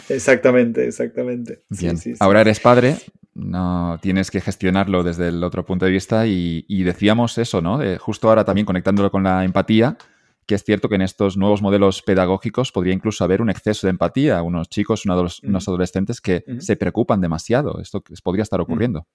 Exactamente, 0.10 0.88
exactamente. 0.88 1.64
Bien. 1.70 1.98
Ahora 2.20 2.42
eres 2.42 2.60
padre, 2.60 2.98
no 3.38 4.00
tienes 4.02 4.32
que 4.32 4.42
gestionarlo 4.42 5.04
desde 5.04 5.30
el 5.30 5.44
otro 5.44 5.64
punto 5.64 5.86
de 5.86 5.92
vista 5.92 6.26
y, 6.28 6.84
decíamos 6.84 7.38
eso, 7.38 7.62
¿no? 7.62 7.80
justo 8.00 8.30
ahora 8.30 8.44
también 8.44 8.66
conectándolo 8.66 9.12
con 9.12 9.24
la 9.24 9.46
empatía, 9.46 9.98
que 10.46 10.56
es 10.56 10.64
cierto 10.64 10.90
que 10.90 10.96
en 10.96 11.02
estos 11.02 11.38
nuevos 11.38 11.62
modelos 11.62 12.02
pedagógicos 12.02 12.72
podría 12.72 12.94
incluso 12.94 13.24
haber 13.24 13.42
un 13.42 13.50
exceso 13.50 13.86
de 13.86 13.92
empatía, 13.92 14.42
unos 14.42 14.70
chicos, 14.70 15.06
unos, 15.06 15.68
adolescentes 15.68 16.22
que 16.22 16.44
se 16.60 16.76
preocupan 16.78 17.22
demasiado. 17.22 17.80
Esto 17.82 18.02
podría 18.24 18.44
estar 18.44 18.62
ocurriendo. 18.62 19.06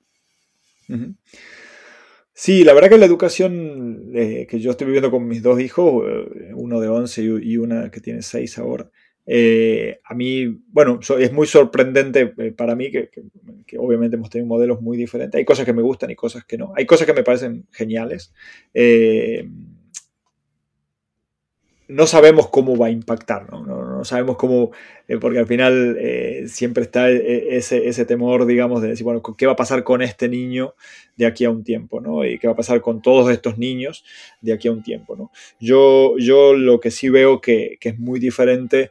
Sí, 2.35 2.65
la 2.65 2.73
verdad 2.73 2.89
que 2.89 2.99
la 2.99 3.07
educación 3.07 4.11
eh, 4.15 4.47
que 4.49 4.59
yo 4.59 4.70
estoy 4.70 4.86
viviendo 4.86 5.11
con 5.11 5.27
mis 5.27 5.43
dos 5.43 5.61
hijos, 5.61 6.05
eh, 6.09 6.53
uno 6.55 6.81
de 6.81 6.89
11 6.89 7.23
y 7.43 7.57
una 7.59 7.90
que 7.90 8.01
tiene 8.01 8.23
6 8.23 8.59
ahora, 8.59 8.90
eh, 9.24 10.01
a 10.05 10.15
mí, 10.15 10.47
bueno, 10.69 10.99
es 11.19 11.32
muy 11.32 11.47
sorprendente 11.47 12.35
eh, 12.39 12.53
para 12.53 12.74
mí 12.74 12.90
que, 12.90 13.09
obviamente 13.78 14.16
hemos 14.16 14.31
tenido 14.31 14.49
modelos 14.49 14.81
muy 14.81 14.97
diferentes. 14.97 15.39
Hay 15.39 15.44
cosas 15.44 15.65
que 15.65 15.73
me 15.73 15.82
gustan 15.82 16.11
y 16.11 16.16
cosas 16.16 16.44
que 16.44 16.59
no. 16.59 16.73
Hay 16.77 16.86
cosas 16.86 17.07
que 17.07 17.15
me 17.15 17.23
parecen 17.23 17.66
geniales. 17.70 18.32
Eh, 18.74 19.49
no 21.89 22.07
sabemos 22.07 22.49
cómo 22.49 22.77
va 22.77 22.86
a 22.86 22.90
impactar, 22.90 23.51
no, 23.51 23.66
no, 23.66 24.05
sabemos 24.05 24.39
cómo, 24.39 24.70
porque 25.20 25.40
al 25.40 25.47
final 25.47 25.99
siempre 26.47 26.85
está 26.85 27.11
ese, 27.11 27.86
ese, 27.86 28.07
temor, 28.07 28.47
digamos, 28.47 28.81
de 28.81 28.89
decir, 28.89 29.05
bueno, 29.05 29.20
¿qué 29.36 29.44
va 29.44 29.53
a 29.53 29.57
pasar 29.57 29.85
con 29.85 30.01
este 30.01 30.27
niño 30.27 30.74
de 31.16 31.27
aquí 31.27 31.44
a 31.44 31.51
un 31.51 31.65
tiempo? 31.65 32.01
¿no? 32.01 32.24
¿Y 32.24 32.39
qué 32.39 32.47
va 32.47 32.55
a 32.55 32.57
pasar 32.57 32.81
con 32.81 33.03
todos 33.03 33.31
estos 33.31 33.59
niños 33.59 34.05
de 34.40 34.55
aquí 34.55 34.69
a 34.69 34.73
un 34.73 34.82
tiempo? 34.82 35.16
¿no? 35.16 35.32
Yo, 35.61 36.15
yo 36.16 36.55
lo 36.55 36.81
que 36.81 36.90
sí 36.90 37.11
veo 37.11 37.43
que, 37.43 37.77
que 37.78 37.90
es 37.90 37.99
muy 37.99 38.19
diferente 38.19 38.90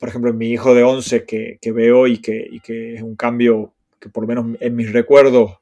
por 0.00 0.08
ejemplo, 0.08 0.30
en 0.30 0.38
mi 0.38 0.50
hijo 0.50 0.74
de 0.74 0.82
11 0.82 1.24
que, 1.26 1.72
veo 1.72 2.06
y 2.06 2.22
que, 2.22 2.48
que, 2.64 2.94
es 2.94 3.02
un 3.02 3.16
cambio 3.16 3.74
que 4.00 4.08
por 4.08 4.24
lo 4.24 4.28
menos 4.28 4.56
en 4.58 4.74
mis 4.74 4.90
recuerdos 4.92 5.58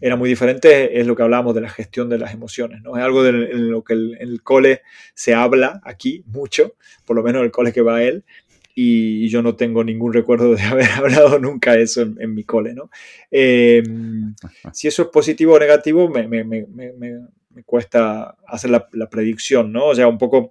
era 0.00 0.14
muy 0.14 0.28
diferente, 0.28 1.00
es 1.00 1.08
lo 1.08 1.16
que 1.16 1.24
hablábamos 1.24 1.56
de 1.56 1.60
la 1.60 1.68
gestión 1.68 2.08
de 2.08 2.18
las 2.18 2.32
emociones. 2.32 2.82
¿no? 2.82 2.96
Es 2.96 3.02
algo 3.02 3.24
de, 3.24 3.50
en 3.50 3.68
lo 3.68 3.82
que 3.82 3.94
el, 3.94 4.16
en 4.20 4.28
el 4.28 4.42
cole 4.44 4.82
se 5.12 5.34
habla 5.34 5.80
aquí 5.82 6.22
mucho, 6.26 6.76
por 7.04 7.16
lo 7.16 7.24
menos 7.24 7.42
el 7.42 7.50
cole 7.50 7.72
que 7.72 7.82
va 7.82 7.96
a 7.96 8.02
él, 8.04 8.22
y 8.76 9.28
yo 9.28 9.42
no 9.42 9.56
tengo 9.56 9.82
ningún 9.82 10.12
recuerdo 10.12 10.54
de 10.54 10.62
haber 10.62 10.88
hablado 10.92 11.40
nunca 11.40 11.74
eso 11.74 12.02
en, 12.02 12.32
mi 12.32 12.44
cole. 12.44 12.74
¿no? 12.74 12.90
Em, 13.28 14.36
si 14.72 14.86
eso 14.86 15.02
es 15.02 15.08
positivo 15.08 15.54
o 15.54 15.58
negativo, 15.58 16.08
me, 16.08 16.28
me, 16.28 16.44
me, 16.44 16.64
me 16.64 17.64
cuesta 17.64 18.36
hacer 18.46 18.70
la, 18.70 18.88
la, 18.92 19.10
predicción, 19.10 19.72
¿no? 19.72 19.86
O 19.86 19.94
sea, 19.96 20.06
un 20.06 20.16
poco 20.16 20.48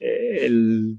eh, 0.00 0.40
el 0.42 0.98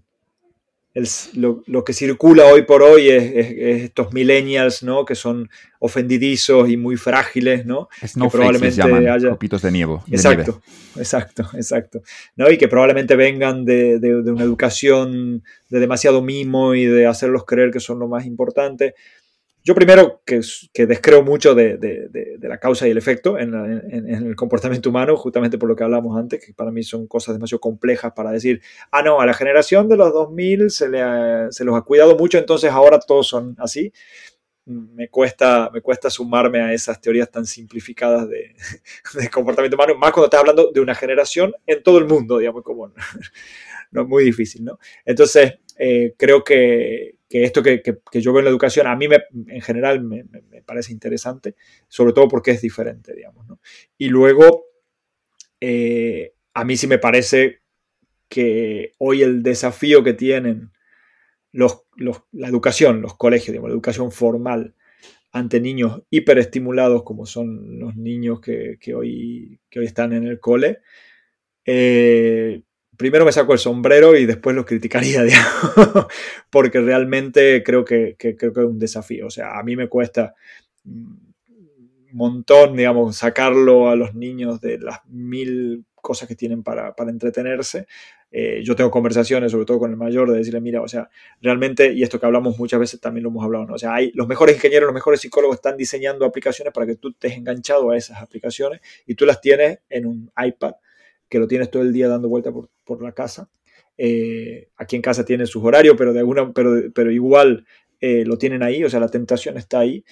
lo, 1.34 1.84
que 1.86 1.94
circula 1.94 2.46
hoy 2.46 2.64
por 2.64 2.84
hoy 2.84 3.10
es, 3.10 3.84
estos 3.84 4.12
millennials, 4.14 4.84
¿no? 4.84 5.06
Que 5.06 5.16
son 5.16 5.50
ofendidizos 5.80 6.70
y 6.70 6.76
muy 6.76 6.98
frágiles, 6.98 7.66
¿no? 7.66 7.88
que 8.02 8.30
probablemente 8.30 8.82
haya... 8.82 9.30
copitos 9.30 9.62
de, 9.62 9.72
nieve. 9.72 10.00
exacto, 10.12 10.62
exacto, 10.98 11.50
exacto. 11.54 12.02
¿no? 12.36 12.52
Y 12.52 12.58
que 12.58 12.68
probablemente 12.68 13.16
vengan 13.16 13.64
de, 13.64 14.00
de, 14.00 14.32
una 14.32 14.44
educación 14.44 15.44
de 15.70 15.80
demasiado 15.80 16.22
mimo 16.22 16.76
y 16.76 16.86
de 16.86 17.08
hacerlos 17.08 17.46
creer 17.46 17.72
que 17.72 17.80
son 17.80 17.98
lo 18.00 18.08
más 18.08 18.26
importante. 18.26 18.94
Yo 19.64 19.76
primero 19.76 20.22
que, 20.26 20.42
que 20.74 20.88
descreo 20.88 21.22
mucho 21.22 21.54
de, 21.54 21.78
de, 21.78 22.08
de, 22.10 22.50
la 22.50 22.58
causa 22.58 22.88
y 22.88 22.92
el 22.92 22.98
efecto 22.98 23.38
en, 23.38 23.54
en, 23.54 24.10
en, 24.10 24.26
el 24.26 24.36
comportamiento 24.36 24.90
humano, 24.90 25.16
justamente 25.16 25.60
por 25.60 25.70
lo 25.70 25.76
que 25.76 25.84
hablamos 25.84 26.18
antes, 26.18 26.44
que 26.44 26.54
para 26.54 26.72
mí 26.72 26.82
son 26.84 27.06
cosas 27.06 27.36
demasiado 27.36 27.60
complejas 27.60 28.12
para 28.14 28.32
decir, 28.32 28.62
ah, 28.92 29.04
no, 29.04 29.22
a 29.22 29.26
la 29.26 29.36
generación 29.36 29.88
de 29.88 29.98
los 29.98 30.12
2000 30.14 30.72
se, 30.72 30.90
le 30.90 31.52
se 31.52 31.64
los 31.64 31.76
ha 31.76 31.82
cuidado 31.84 32.18
mucho, 32.18 32.40
entonces 32.40 32.72
ahora 32.72 33.00
todos 33.00 33.28
son 33.28 33.56
así. 33.60 33.94
Me 34.66 35.10
cuesta, 35.10 35.70
me 35.74 35.82
cuesta 35.82 36.10
sumarme 36.10 36.62
a 36.62 36.74
esas 36.74 37.00
teorías 37.00 37.30
tan 37.30 37.46
simplificadas 37.46 38.28
de, 38.30 38.56
de 39.14 39.30
comportamiento 39.30 39.76
humano, 39.76 39.96
más 39.96 40.12
cuando 40.12 40.26
estás 40.26 40.40
hablando 40.40 40.72
de 40.72 40.80
una 40.80 40.96
generación 40.96 41.54
en 41.68 41.84
todo 41.84 42.00
el 42.00 42.06
mundo, 42.06 42.40
digamos, 42.40 42.64
como 42.64 42.88
no, 43.92 44.02
es 44.02 44.08
muy 44.08 44.24
difícil, 44.24 44.64
¿no? 44.64 44.80
Entonces, 45.06 45.60
eh, 45.78 46.16
creo 46.18 46.44
que, 46.44 47.16
que 47.32 47.46
esto 47.46 47.64
que, 47.64 47.82
que, 47.82 48.22
yo 48.22 48.34
veo 48.34 48.42
en 48.42 48.46
la 48.46 48.52
educación 48.52 48.88
a 48.88 48.96
mí 48.98 49.08
me, 49.08 49.20
en 49.48 49.62
general 49.62 50.04
me, 50.04 50.26
me, 50.26 50.62
parece 50.64 50.92
interesante, 50.92 51.56
sobre 51.88 52.12
todo 52.12 52.28
porque 52.28 52.52
es 52.52 52.62
diferente, 52.62 53.16
digamos. 53.16 53.48
¿no? 53.48 53.62
Y 53.98 54.10
luego, 54.10 54.66
eh, 55.62 56.34
a 56.54 56.66
mí 56.66 56.76
sí 56.76 56.88
me 56.88 56.98
parece 56.98 57.62
que 58.28 58.92
hoy 58.98 59.24
el 59.24 59.44
desafío 59.44 60.04
que 60.04 60.12
tienen 60.12 60.72
los, 61.54 61.84
los, 61.96 62.24
la 62.34 62.50
educación, 62.50 63.02
los 63.02 63.16
colegios, 63.16 63.54
digamos, 63.54 63.70
la 63.70 63.76
educación 63.76 64.12
formal 64.12 64.76
ante 65.32 65.62
niños 65.62 66.04
hiperestimulados 66.10 67.04
como 67.04 67.26
son 67.26 67.80
los 67.80 67.96
niños 67.96 68.42
que, 68.42 68.78
que 68.78 68.94
hoy, 68.94 69.62
hoy 69.74 69.86
están 69.86 70.12
en 70.12 70.26
el 70.26 70.42
cole, 70.42 70.80
eh, 71.64 72.64
primero 73.02 73.26
me 73.26 73.34
saco 73.34 73.52
el 73.52 73.60
sombrero 73.60 74.16
y 74.16 74.26
después 74.26 74.56
lo 74.56 74.66
criticaría, 74.66 75.26
porque 76.50 76.80
realmente 76.80 77.62
creo 77.64 77.84
que, 77.84 78.16
creo 78.18 78.38
que 78.38 78.60
es 78.62 78.66
un 78.66 78.80
desafío. 78.80 79.28
O 79.28 79.30
sea, 79.30 79.60
a 79.60 79.64
mí 79.64 79.76
me 79.76 79.90
cuesta 79.90 80.34
un 80.86 81.34
montón, 82.14 82.78
digamos, 82.78 83.18
sacarlo 83.18 83.90
a 83.90 83.96
los 83.98 84.16
niños 84.16 84.62
de 84.62 84.80
las 84.80 85.06
mil 85.08 85.86
cosas 85.96 86.28
que 86.28 86.36
tienen 86.36 86.64
para, 86.64 86.94
entretenerse 87.08 87.88
eh, 88.34 88.62
yo 88.64 88.78
tengo 88.78 88.90
conversaciones, 88.90 89.52
sobre 89.52 89.66
todo 89.66 89.78
con 89.80 89.92
el 89.92 89.98
mayor, 89.98 90.32
de 90.32 90.38
decirle, 90.38 90.62
mira, 90.62 90.82
o 90.82 90.88
sea, 90.88 91.10
realmente, 91.42 91.92
y 91.92 92.02
esto 92.02 92.18
que 92.18 92.26
hablamos 92.26 92.58
muchas 92.58 92.80
veces 92.80 93.02
también 93.02 93.24
lo 93.24 93.30
hemos 93.30 93.44
hablado, 93.44 93.66
¿no? 93.66 93.74
O 93.74 93.78
sea, 93.78 93.94
hay, 93.94 94.10
los 94.14 94.26
mejores 94.26 94.56
ingenieros, 94.56 94.88
los 94.88 94.94
mejores 94.94 95.20
psicólogos 95.20 95.56
están 95.56 95.76
diseñando 95.76 96.26
aplicaciones 96.26 96.74
para 96.74 96.86
que 96.86 96.96
tú 96.96 97.10
estés 97.10 97.34
enganchado 97.34 97.92
a 97.92 97.98
esas 97.98 98.22
aplicaciones 98.22 98.80
y 99.06 99.16
tú 99.16 99.26
las 99.26 99.42
tienes 99.42 99.80
en 99.90 100.06
un 100.06 100.32
iPad, 100.42 100.76
que 101.28 101.40
lo 101.40 101.48
tienes 101.48 101.70
todo 101.70 101.84
el 101.84 101.92
día 101.92 102.08
dando 102.08 102.30
vuelta 102.30 102.54
por, 102.54 102.70
por 102.98 103.04
la 103.04 103.14
casa. 103.14 103.50
Eh, 103.98 104.70
aquí 104.78 104.96
en 104.96 105.02
casa 105.02 105.24
tienen 105.24 105.48
sus 105.48 105.64
horarios, 105.64 105.96
pero, 105.98 106.54
pero, 106.94 107.12
igual 107.12 107.66
eh, 108.00 108.26
lo 108.26 108.38
tienen 108.38 108.64
ahí, 108.64 108.84
o 108.84 108.90
sea, 108.90 109.00
la 109.00 109.10
tentación 109.10 109.58
está 109.58 109.80
ahí 109.80 110.04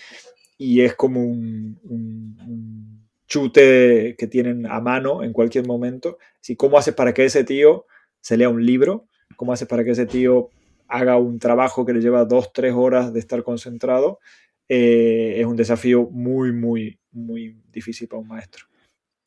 y 0.58 0.82
es 0.82 0.96
como 0.96 1.22
un, 1.22 1.80
un 1.84 3.08
chute 3.28 4.16
que 4.18 4.28
tienen 4.28 4.66
a 4.66 4.80
mano 4.80 5.24
en 5.24 5.34
cualquier 5.34 5.66
momento. 5.66 6.18
Así, 6.42 6.56
¿Cómo 6.56 6.78
haces 6.78 6.94
para 6.94 7.14
que 7.14 7.26
ese 7.26 7.44
tío 7.44 7.86
se 8.22 8.38
lea 8.38 8.50
un 8.50 8.66
libro, 8.66 9.08
cómo 9.36 9.54
hace 9.54 9.66
para 9.66 9.84
que 9.84 9.92
ese 9.92 10.06
tío 10.06 10.50
haga 10.88 11.18
un 11.18 11.40
trabajo 11.40 11.86
que 11.86 11.94
le 11.94 12.02
lleva 12.02 12.26
dos, 12.26 12.52
tres 12.54 12.74
horas 12.74 13.14
de 13.14 13.20
estar 13.20 13.44
concentrado, 13.44 14.20
eh, 14.68 15.36
es 15.38 15.46
un 15.46 15.56
desafío 15.56 16.10
muy, 16.12 16.52
muy, 16.52 17.00
muy 17.12 17.58
difícil 17.72 18.08
para 18.08 18.22
un 18.22 18.28
maestro. 18.28 18.69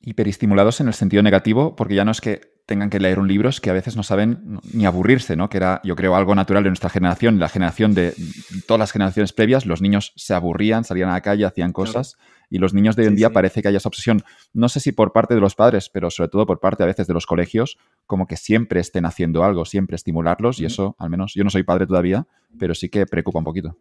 Hiperestimulados 0.05 0.81
en 0.81 0.89
el 0.89 0.95
sentido 0.95 1.23
negativo, 1.23 1.77
porque 1.77 1.95
ya 1.95 2.05
no 2.05 2.11
es 2.11 2.20
que 2.20 2.53
tengan 2.66 2.91
que 2.91 3.01
leer 3.01 3.19
un 3.19 3.29
libro, 3.29 3.49
es 3.49 3.61
que 3.61 3.70
a 3.70 3.73
veces 3.73 3.97
no 3.97 4.03
saben 4.03 4.61
ni 4.73 4.87
aburrirse, 4.87 5.37
¿no? 5.37 5.49
Que 5.49 5.57
era, 5.59 5.81
yo 5.85 5.97
creo, 5.97 6.15
algo 6.16 6.35
natural 6.35 6.62
de 6.62 6.70
nuestra 6.70 6.91
generación, 6.91 7.39
la 7.39 7.49
generación 7.49 7.95
de 7.95 8.15
todas 8.66 8.79
las 8.79 8.93
generaciones 8.93 9.33
previas, 9.33 9.66
los 9.66 9.81
niños 9.81 10.12
se 10.16 10.35
aburrían, 10.35 10.85
salían 10.85 11.09
a 11.11 11.15
la 11.15 11.20
calle, 11.20 11.45
hacían 11.45 11.73
cosas, 11.73 12.16
y 12.51 12.59
los 12.59 12.74
niños 12.74 12.97
de 12.97 13.03
hoy 13.03 13.09
en 13.09 13.16
día 13.16 13.31
parece 13.31 13.62
que 13.62 13.69
hay 13.69 13.77
esa 13.77 13.89
obsesión, 13.89 14.23
no 14.53 14.69
sé 14.69 14.81
si 14.81 14.93
por 14.93 15.12
parte 15.12 15.35
de 15.35 15.41
los 15.41 15.55
padres, 15.55 15.89
pero 15.89 16.11
sobre 16.11 16.29
todo 16.29 16.47
por 16.47 16.61
parte 16.61 16.83
a 16.83 16.87
veces 16.87 17.07
de 17.07 17.15
los 17.15 17.27
colegios, 17.27 17.79
como 18.07 18.27
que 18.27 18.37
siempre 18.37 18.81
estén 18.81 19.07
haciendo 19.07 19.45
algo, 19.45 19.65
siempre 19.65 19.97
estimularlos, 19.97 20.61
y 20.61 20.65
eso, 20.65 20.97
al 20.99 21.11
menos, 21.11 21.35
yo 21.35 21.45
no 21.45 21.51
soy 21.51 21.62
padre 21.62 21.87
todavía, 21.87 22.27
pero 22.59 22.74
sí 22.74 22.89
que 22.89 23.07
preocupa 23.07 23.39
un 23.39 23.45
poquito. 23.45 23.77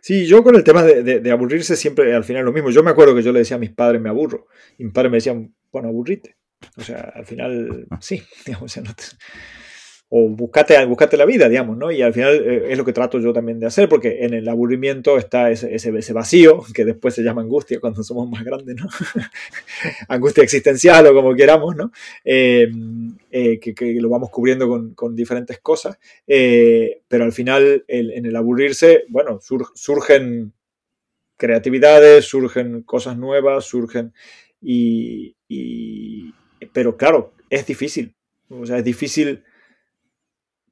Sí, 0.00 0.26
yo 0.26 0.42
con 0.42 0.56
el 0.56 0.64
tema 0.64 0.82
de, 0.82 1.30
aburrirse 1.30 1.76
siempre 1.76 2.14
al 2.14 2.24
final 2.24 2.44
lo 2.44 2.52
mismo. 2.52 2.70
Yo 2.70 2.82
me 2.82 2.90
acuerdo 2.90 3.14
que 3.14 3.22
yo 3.22 3.32
le 3.32 3.40
decía 3.40 3.56
a 3.56 3.60
mis 3.60 3.70
padres, 3.70 4.00
me 4.00 4.08
aburro. 4.08 4.46
Y 4.78 4.84
mis 4.84 4.92
padres 4.92 5.10
me 5.10 5.16
decían, 5.18 5.54
bueno, 5.72 5.88
aburrite. 5.88 6.36
O 6.76 6.82
sea, 6.82 7.12
al 7.14 7.26
final, 7.26 7.86
sí, 8.00 8.22
digamos, 8.46 8.76
o 8.76 8.82
buscate, 10.10 10.84
buscate 10.86 11.16
la 11.16 11.24
vida, 11.24 11.48
digamos, 11.48 11.76
¿no? 11.76 11.92
Y 11.92 12.02
al 12.02 12.12
final 12.12 12.34
eh, 12.44 12.72
es 12.72 12.78
lo 12.78 12.84
que 12.84 12.92
trato 12.92 13.20
yo 13.20 13.32
también 13.32 13.60
de 13.60 13.66
hacer, 13.66 13.88
porque 13.88 14.24
en 14.24 14.34
el 14.34 14.48
aburrimiento 14.48 15.16
está 15.16 15.50
ese, 15.52 15.72
ese, 15.72 16.12
vacío, 16.12 16.62
que 16.74 16.84
después 16.84 17.14
se 17.14 17.22
llama 17.22 17.42
angustia 17.42 17.78
cuando 17.78 18.02
somos 18.02 18.28
más 18.28 18.44
grandes, 18.44 18.74
¿no? 18.74 18.88
angustia 20.08 20.42
existencial 20.42 21.06
o 21.06 21.14
como 21.14 21.34
queramos, 21.36 21.76
¿no? 21.76 21.92
Em, 22.24 23.16
eh, 23.30 23.60
que, 23.60 23.72
que, 23.72 23.94
lo 24.00 24.08
vamos 24.08 24.30
cubriendo 24.30 24.68
con, 24.68 24.94
con 24.94 25.14
diferentes 25.14 25.60
cosas, 25.60 25.96
eh, 26.26 27.02
pero 27.06 27.24
al 27.24 27.32
final 27.32 27.84
en 27.86 28.26
el 28.26 28.34
aburrirse, 28.34 29.04
bueno, 29.08 29.38
surgen 29.74 30.52
creatividades, 31.36 32.24
surgen 32.24 32.82
cosas 32.82 33.16
nuevas, 33.16 33.64
surgen 33.64 34.12
y 34.60 35.34
pero 36.72 36.96
claro, 36.96 37.32
es 37.48 37.66
difícil, 37.66 38.14
o 38.48 38.66
sea, 38.66 38.78
es 38.78 38.84
difícil 38.84 39.44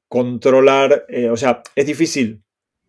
controlar, 0.09 1.05
eh, 1.07 1.29
o 1.29 1.37
sea, 1.37 1.61
es 1.75 1.85
difícil 1.85 2.41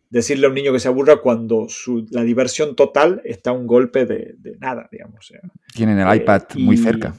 decirle 0.08 0.46
a 0.46 0.48
un 0.48 0.54
niño 0.56 0.72
que 0.72 0.80
se 0.80 0.88
aburra 0.88 1.18
cuando 1.18 1.68
la 2.10 2.22
diversión 2.22 2.74
total 2.74 3.20
está 3.24 3.50
a 3.50 3.52
un 3.52 3.66
golpe 3.68 4.06
de, 4.06 4.34
nada, 4.58 4.88
digamos. 4.90 5.32
Tienen 5.72 6.00
el 6.00 6.08
eh, 6.08 6.16
iPad 6.16 6.42
muy 6.56 6.76
cerca. 6.76 7.14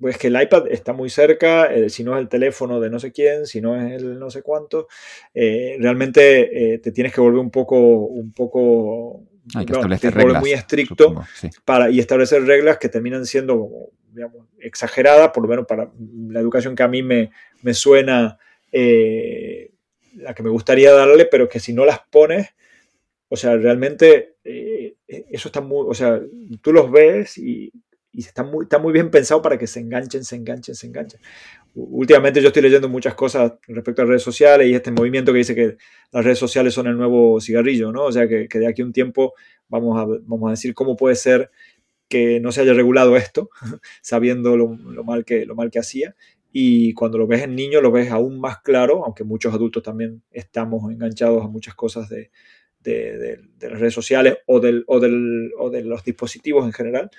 Pues 0.00 0.16
que 0.16 0.28
el 0.28 0.40
iPad 0.40 0.68
está 0.68 0.92
muy 0.92 1.10
cerca, 1.10 1.66
eh, 1.66 1.90
si 1.90 2.04
no 2.04 2.14
es 2.14 2.20
el 2.20 2.28
teléfono 2.28 2.80
de 2.80 2.88
no 2.88 2.98
sé 2.98 3.12
quién, 3.12 3.46
si 3.46 3.60
no 3.60 3.76
es 3.76 4.00
el 4.00 4.18
no 4.18 4.30
sé 4.30 4.42
cuánto, 4.42 4.88
realmente 5.34 6.80
te 6.82 6.92
tienes 6.92 7.12
que 7.12 7.20
volver 7.20 7.40
un 7.40 7.50
poco, 7.50 7.76
un 7.78 8.32
poco 8.32 9.24
hay 9.54 9.66
que 9.66 9.72
establecer 9.72 10.14
reglas, 10.14 10.40
muy 10.40 10.52
estricto 10.52 11.22
para, 11.64 11.90
y 11.90 12.00
establecer 12.00 12.44
reglas 12.44 12.78
que 12.78 12.88
terminan 12.88 13.26
siendo 13.26 13.90
digamos, 14.12 14.46
exageradas, 14.60 15.30
por 15.30 15.42
lo 15.42 15.48
menos 15.48 15.66
para 15.66 15.90
la 16.28 16.40
educación 16.40 16.74
que 16.74 16.82
a 16.82 16.88
mí 16.88 17.02
me, 17.02 17.30
me 17.62 17.74
suena 17.74 18.38
eh, 18.76 19.70
la 20.16 20.34
que 20.34 20.42
me 20.42 20.50
gustaría 20.50 20.92
darle, 20.92 21.26
pero 21.26 21.48
que 21.48 21.60
si 21.60 21.72
no 21.72 21.84
las 21.84 22.00
pones, 22.10 22.48
o 23.28 23.36
sea, 23.36 23.56
realmente 23.56 24.34
eh, 24.42 24.96
eso 25.06 25.48
está 25.48 25.60
muy, 25.60 25.86
o 25.88 25.94
sea, 25.94 26.20
tú 26.60 26.72
los 26.72 26.90
ves 26.90 27.38
y, 27.38 27.72
está, 28.12 28.42
muy, 28.42 28.64
está 28.64 28.80
muy 28.80 28.92
bien 28.92 29.12
pensado 29.12 29.40
para 29.42 29.56
que 29.58 29.68
se 29.68 29.78
enganchen, 29.78 30.24
se 30.24 30.34
enganchen, 30.34 30.74
se 30.74 30.88
enganchen. 30.88 31.20
Últimamente 31.76 32.40
yo 32.40 32.48
estoy 32.48 32.62
leyendo 32.62 32.88
muchas 32.88 33.14
cosas 33.14 33.52
respecto 33.68 34.02
a 34.02 34.06
redes 34.06 34.22
sociales 34.22 34.66
y 34.66 34.74
este 34.74 34.90
movimiento 34.90 35.32
que 35.32 35.38
dice 35.38 35.54
que 35.54 35.76
las 36.10 36.24
redes 36.24 36.38
sociales 36.40 36.74
son 36.74 36.88
el 36.88 36.96
nuevo 36.96 37.40
cigarrillo, 37.40 37.92
¿no? 37.92 38.06
O 38.06 38.12
sea, 38.12 38.26
que, 38.26 38.48
de 38.52 38.66
aquí 38.66 38.82
a 38.82 38.86
un 38.86 38.92
tiempo 38.92 39.34
vamos 39.68 40.00
a, 40.00 40.06
vamos 40.22 40.48
a 40.48 40.50
decir 40.50 40.74
cómo 40.74 40.96
puede 40.96 41.14
ser 41.14 41.50
que 42.08 42.40
no 42.40 42.50
se 42.50 42.62
haya 42.62 42.74
regulado 42.74 43.16
esto, 43.16 43.50
sabiendo 44.02 44.56
lo, 44.56 44.68
mal 44.68 45.24
que, 45.24 45.46
lo 45.46 45.54
mal 45.54 45.70
que 45.70 45.78
hacía, 45.78 46.16
y 46.56 46.94
cuando 46.94 47.18
lo 47.18 47.26
ves 47.26 47.42
en 47.42 47.56
niño 47.56 47.80
lo 47.80 47.90
ves 47.90 48.12
aún 48.12 48.38
más 48.38 48.60
claro, 48.60 49.04
aunque 49.04 49.24
muchos 49.24 49.52
adultos 49.52 49.82
también 49.82 50.22
estamos 50.30 50.88
enganchados 50.88 51.44
a 51.44 51.48
muchas 51.48 51.74
cosas 51.74 52.08
de, 52.08 52.30
las 53.60 53.80
redes 53.80 53.92
sociales 53.92 54.38
o, 54.46 54.60
del, 54.60 54.84
o, 54.86 55.00
de 55.00 55.82
los 55.82 56.04
dispositivos 56.04 56.64
en 56.64 56.72
general, 56.72 57.10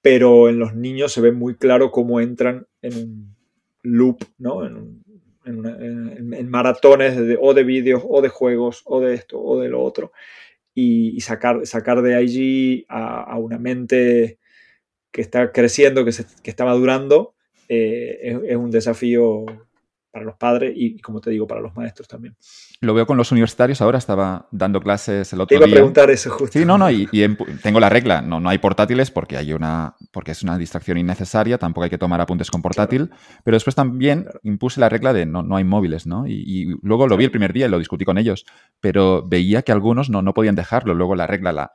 pero 0.00 0.48
en 0.48 0.58
los 0.58 0.74
niños 0.74 1.12
se 1.12 1.20
ve 1.20 1.30
muy 1.30 1.56
claro 1.56 1.90
cómo 1.90 2.22
entran 2.22 2.66
en 2.80 2.96
un 2.96 3.36
loop, 3.82 4.24
¿no? 4.38 4.64
en, 4.64 6.48
maratones 6.48 7.18
de, 7.18 7.36
o 7.38 7.52
de 7.52 7.64
vídeos 7.64 8.02
o 8.08 8.22
de 8.22 8.30
juegos 8.30 8.80
o 8.86 8.98
de 9.02 9.12
esto 9.12 9.38
o 9.42 9.60
de 9.60 9.68
lo 9.68 9.82
otro 9.82 10.12
y, 10.72 11.20
sacar, 11.20 11.66
sacar 11.66 12.00
de 12.00 12.14
allí 12.14 12.86
a, 12.88 13.38
una 13.38 13.58
mente 13.58 14.38
que 15.12 15.20
está 15.20 15.52
creciendo, 15.52 16.02
que, 16.06 16.12
se, 16.12 16.24
que 16.42 16.48
está 16.48 16.64
madurando 16.64 17.33
eh, 17.68 18.38
es, 18.48 18.56
un 18.56 18.70
desafío 18.70 19.44
para 20.10 20.26
los 20.26 20.36
padres 20.36 20.72
y, 20.76 21.00
como 21.00 21.20
te 21.20 21.30
digo, 21.30 21.44
para 21.44 21.60
los 21.60 21.74
maestros 21.74 22.06
también. 22.06 22.36
Lo 22.80 22.94
veo 22.94 23.04
con 23.04 23.16
los 23.16 23.32
universitarios 23.32 23.80
ahora, 23.80 23.98
estaba 23.98 24.46
dando 24.52 24.80
clases 24.80 25.32
el 25.32 25.40
otro 25.40 25.56
día. 25.56 25.64
Te 25.64 25.68
iba 25.68 25.74
a 25.74 25.78
preguntar 25.78 26.08
eso 26.08 26.30
justo. 26.30 26.56
Sí, 26.56 26.64
no, 26.64 26.78
no, 26.78 26.88
y, 26.88 27.08
tengo 27.62 27.80
la 27.80 27.88
regla, 27.88 28.22
no, 28.22 28.38
no 28.38 28.48
hay 28.48 28.58
portátiles 28.58 29.10
porque 29.10 29.36
hay 29.36 29.52
una 29.52 29.96
porque 30.12 30.30
es 30.30 30.44
una 30.44 30.56
distracción 30.56 30.98
innecesaria, 30.98 31.58
tampoco 31.58 31.84
hay 31.84 31.90
que 31.90 31.98
tomar 31.98 32.20
apuntes 32.20 32.48
con 32.48 32.62
portátil, 32.62 33.10
pero 33.42 33.56
después 33.56 33.74
también 33.74 34.28
impuse 34.44 34.78
la 34.78 34.88
regla 34.88 35.12
de 35.12 35.26
no, 35.26 35.42
no 35.42 35.56
hay 35.56 35.64
móviles, 35.64 36.06
¿no? 36.06 36.28
Y, 36.28 36.76
luego 36.82 37.08
lo 37.08 37.16
vi 37.16 37.24
el 37.24 37.32
primer 37.32 37.52
día 37.52 37.66
y 37.66 37.68
lo 37.68 37.80
discutí 37.80 38.04
con 38.04 38.16
ellos, 38.16 38.46
pero 38.80 39.26
veía 39.26 39.62
que 39.62 39.72
algunos 39.72 40.10
no, 40.10 40.22
no 40.22 40.32
podían 40.32 40.54
dejarlo, 40.54 40.94
luego 40.94 41.16
la 41.16 41.26
regla 41.26 41.52
la, 41.52 41.72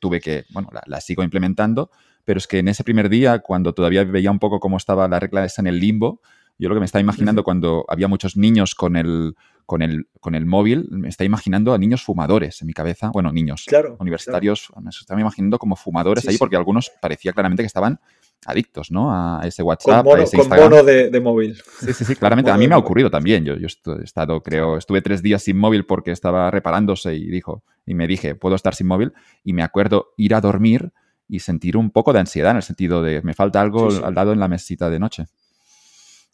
tuve 0.00 0.20
que, 0.20 0.44
bueno, 0.50 0.70
la 0.86 1.00
sigo 1.02 1.22
implementando, 1.22 1.90
pero 2.24 2.38
es 2.38 2.46
que 2.46 2.58
en 2.58 2.68
ese 2.68 2.84
primer 2.84 3.08
día, 3.08 3.40
cuando 3.40 3.72
todavía 3.74 4.04
veía 4.04 4.30
un 4.30 4.38
poco 4.38 4.60
cómo 4.60 4.76
estaba 4.76 5.08
la 5.08 5.20
regla 5.20 5.44
esa 5.44 5.62
en 5.62 5.66
el 5.66 5.80
limbo, 5.80 6.20
yo 6.58 6.68
lo 6.68 6.74
que 6.74 6.80
me 6.80 6.86
estaba 6.86 7.00
imaginando 7.00 7.42
cuando 7.42 7.84
había 7.88 8.08
muchos 8.08 8.36
niños 8.36 8.74
con 8.74 8.96
el, 8.96 9.34
con 9.66 9.82
el, 9.82 10.06
con 10.20 10.34
el 10.34 10.46
móvil, 10.46 10.86
me 10.90 11.08
estaba 11.08 11.26
imaginando 11.26 11.74
a 11.74 11.78
niños 11.78 12.02
fumadores 12.02 12.60
en 12.60 12.66
mi 12.66 12.72
cabeza. 12.72 13.10
Bueno, 13.12 13.32
niños 13.32 13.66
universitarios, 13.98 14.70
me 14.80 14.90
estaba 14.90 15.20
imaginando 15.20 15.58
como 15.58 15.76
fumadores 15.76 16.28
ahí 16.28 16.38
porque 16.38 16.56
algunos 16.56 16.92
parecía 17.00 17.32
claramente 17.32 17.62
que 17.62 17.66
estaban 17.66 17.98
adictos, 18.44 18.90
¿no? 18.90 19.12
A 19.12 19.40
ese 19.44 19.62
WhatsApp, 19.62 20.04
con 20.04 20.04
mono, 20.04 20.20
a 20.20 20.24
ese 20.24 20.36
Con 20.36 20.86
de, 20.86 21.20
móvil. 21.20 21.56
Sí, 21.80 21.92
sí, 21.92 22.04
sí, 22.04 22.16
claramente. 22.16 22.50
A 22.50 22.56
mí 22.56 22.68
me 22.68 22.74
ha 22.74 22.78
ocurrido 22.78 23.10
también. 23.10 23.44
Yo, 23.44 23.56
yo 23.56 23.66
he 23.66 24.04
estado, 24.04 24.42
creo, 24.42 24.76
estuve 24.76 25.00
tres 25.00 25.22
días 25.22 25.42
sin 25.42 25.56
móvil 25.56 25.86
porque 25.86 26.10
estaba 26.10 26.50
reparándose 26.50 27.14
y 27.14 27.28
dijo, 27.28 27.64
y 27.86 27.94
me 27.94 28.06
dije, 28.06 28.34
puedo 28.34 28.54
estar 28.54 28.74
sin 28.74 28.88
móvil. 28.88 29.12
Y 29.44 29.52
me 29.52 29.62
acuerdo 29.62 30.12
ir 30.16 30.34
a 30.34 30.40
dormir 30.40 30.92
y 31.32 31.40
sentir 31.40 31.78
un 31.78 31.90
poco 31.90 32.12
de 32.12 32.20
ansiedad 32.20 32.50
en 32.50 32.58
el 32.58 32.62
sentido 32.62 33.02
de 33.02 33.22
me 33.22 33.32
falta 33.32 33.58
algo 33.58 33.88
al 34.04 34.14
lado 34.14 34.34
en 34.34 34.38
la 34.38 34.48
mesita 34.48 34.90
de 34.90 34.98
noche. 34.98 35.24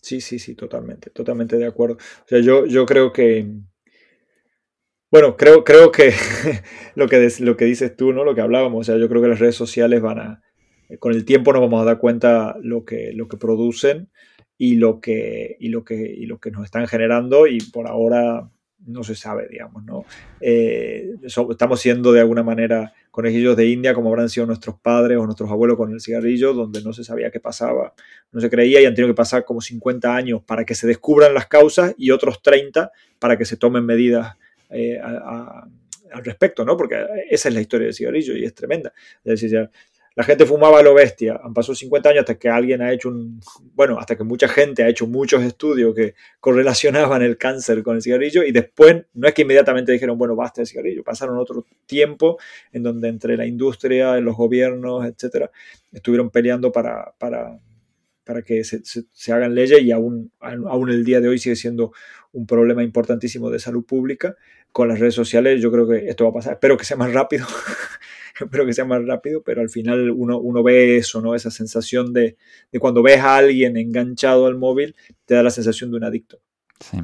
Sí, 0.02 0.20
sí, 0.20 0.40
sí, 0.40 0.56
totalmente, 0.56 1.10
totalmente 1.10 1.56
de 1.56 1.66
acuerdo. 1.66 1.94
O 1.94 2.26
sea, 2.26 2.40
yo, 2.40 2.66
yo 2.66 2.84
creo 2.84 3.12
que, 3.12 3.46
bueno, 5.08 5.36
creo, 5.36 5.62
creo 5.62 5.92
que 5.92 6.12
lo 6.96 7.06
que, 7.06 7.32
lo 7.38 7.56
que 7.56 7.64
dices 7.64 7.94
tú, 7.96 8.12
¿no? 8.12 8.24
Lo 8.24 8.34
que 8.34 8.40
hablábamos, 8.40 8.80
o 8.80 8.84
sea, 8.84 9.00
yo 9.00 9.08
creo 9.08 9.22
que 9.22 9.28
las 9.28 9.38
redes 9.38 9.54
sociales 9.54 10.02
van 10.02 10.18
a, 10.18 10.42
con 10.98 11.12
el 11.12 11.24
tiempo 11.24 11.52
nos 11.52 11.62
vamos 11.62 11.80
a 11.80 11.84
dar 11.84 11.98
cuenta 11.98 12.56
lo 12.60 12.84
que, 12.84 13.12
lo 13.14 13.28
que 13.28 13.36
producen 13.36 14.08
y 14.56 14.76
lo 14.78 15.00
que, 15.00 15.56
y 15.60 15.68
lo 15.68 15.84
que, 15.84 15.94
y 15.94 16.26
lo 16.26 16.40
que 16.40 16.50
nos 16.50 16.64
están 16.64 16.88
generando 16.88 17.46
y 17.46 17.58
por 17.60 17.86
ahora 17.86 18.50
no 18.84 19.04
se 19.04 19.14
sabe, 19.14 19.46
digamos, 19.48 19.84
¿no? 19.84 20.04
Eh, 20.40 21.14
estamos 21.22 21.78
siendo 21.78 22.10
de 22.10 22.20
alguna 22.20 22.42
manera 22.42 22.94
conejillos 23.18 23.56
de 23.56 23.66
India, 23.66 23.94
como 23.94 24.10
habrán 24.10 24.28
sido 24.28 24.46
nuestros 24.46 24.78
padres 24.78 25.18
o 25.18 25.24
nuestros 25.24 25.50
abuelos 25.50 25.76
con 25.76 25.92
el 25.92 26.00
cigarrillo, 26.00 26.54
donde 26.54 26.80
no 26.84 26.92
se 26.92 27.02
sabía 27.02 27.32
qué 27.32 27.40
pasaba, 27.40 27.92
no 28.30 28.40
se 28.40 28.48
creía 28.48 28.80
y 28.80 28.84
han 28.84 28.94
tenido 28.94 29.12
que 29.12 29.16
pasar 29.16 29.44
como 29.44 29.60
50 29.60 30.14
años 30.14 30.40
para 30.44 30.64
que 30.64 30.76
se 30.76 30.86
descubran 30.86 31.34
las 31.34 31.48
causas 31.48 31.96
y 31.98 32.12
otros 32.12 32.40
30 32.42 32.92
para 33.18 33.36
que 33.36 33.44
se 33.44 33.56
tomen 33.56 33.84
medidas 33.84 34.36
eh, 34.70 35.00
al 35.00 36.24
respecto, 36.24 36.64
¿no? 36.64 36.76
Porque 36.76 36.94
esa 37.28 37.48
es 37.48 37.54
la 37.56 37.60
historia 37.60 37.86
del 37.86 37.94
cigarrillo 37.94 38.36
y 38.36 38.44
es 38.44 38.54
tremenda. 38.54 38.92
Es 39.24 39.40
decir, 39.40 39.68
la 40.18 40.24
gente 40.24 40.44
fumaba 40.44 40.80
a 40.80 40.82
lo 40.82 40.94
bestia. 40.94 41.40
Han 41.44 41.54
pasado 41.54 41.76
50 41.76 42.08
años 42.08 42.20
hasta 42.22 42.36
que 42.36 42.48
alguien 42.48 42.82
ha 42.82 42.92
hecho 42.92 43.08
un, 43.08 43.40
bueno, 43.76 44.00
hasta 44.00 44.16
que 44.16 44.24
mucha 44.24 44.48
gente 44.48 44.82
ha 44.82 44.88
hecho 44.88 45.06
muchos 45.06 45.44
estudios 45.44 45.94
que 45.94 46.16
correlacionaban 46.40 47.22
el 47.22 47.38
cáncer 47.38 47.84
con 47.84 47.94
el 47.94 48.02
cigarrillo 48.02 48.42
y 48.42 48.50
después 48.50 49.04
no 49.14 49.28
es 49.28 49.34
que 49.34 49.42
inmediatamente 49.42 49.92
dijeron, 49.92 50.18
bueno, 50.18 50.34
basta 50.34 50.60
el 50.60 50.66
cigarrillo. 50.66 51.04
Pasaron 51.04 51.38
otro 51.38 51.64
tiempo 51.86 52.36
en 52.72 52.82
donde 52.82 53.06
entre 53.06 53.36
la 53.36 53.46
industria, 53.46 54.18
los 54.18 54.36
gobiernos, 54.36 55.06
etcétera, 55.06 55.52
estuvieron 55.92 56.30
peleando 56.30 56.72
para, 56.72 57.14
para, 57.16 57.60
para 58.24 58.42
que 58.42 58.64
se, 58.64 58.82
se, 58.82 59.32
hagan 59.32 59.54
leyes 59.54 59.80
y 59.82 59.92
aún, 59.92 60.32
aún 60.40 60.90
el 60.90 61.04
día 61.04 61.20
de 61.20 61.28
hoy 61.28 61.38
sigue 61.38 61.54
siendo 61.54 61.92
un 62.32 62.44
problema 62.44 62.82
importantísimo 62.82 63.50
de 63.50 63.60
salud 63.60 63.84
pública. 63.84 64.34
Con 64.72 64.88
las 64.88 64.98
redes 64.98 65.14
sociales 65.14 65.62
yo 65.62 65.70
creo 65.70 65.88
que 65.88 66.08
esto 66.08 66.24
va 66.24 66.30
a 66.30 66.34
pasar. 66.34 66.52
Espero 66.54 66.76
que 66.76 66.84
sea 66.84 66.96
más 66.96 67.12
rápido. 67.12 67.46
Espero 68.44 68.66
que 68.66 68.72
sea 68.72 68.84
más 68.84 69.04
rápido, 69.04 69.42
pero 69.42 69.60
al 69.60 69.70
final 69.70 70.10
uno, 70.10 70.38
uno 70.38 70.62
ve 70.62 70.96
eso, 70.96 71.20
¿no? 71.20 71.34
Esa 71.34 71.50
sensación 71.50 72.12
de, 72.12 72.36
de, 72.70 72.78
cuando 72.78 73.02
ves 73.02 73.20
a 73.20 73.36
alguien 73.36 73.76
enganchado 73.76 74.46
al 74.46 74.56
móvil, 74.56 74.94
te 75.24 75.34
da 75.34 75.42
la 75.42 75.50
sensación 75.50 75.90
de 75.90 75.96
un 75.96 76.04
adicto. 76.04 76.38
Sí. 76.80 76.98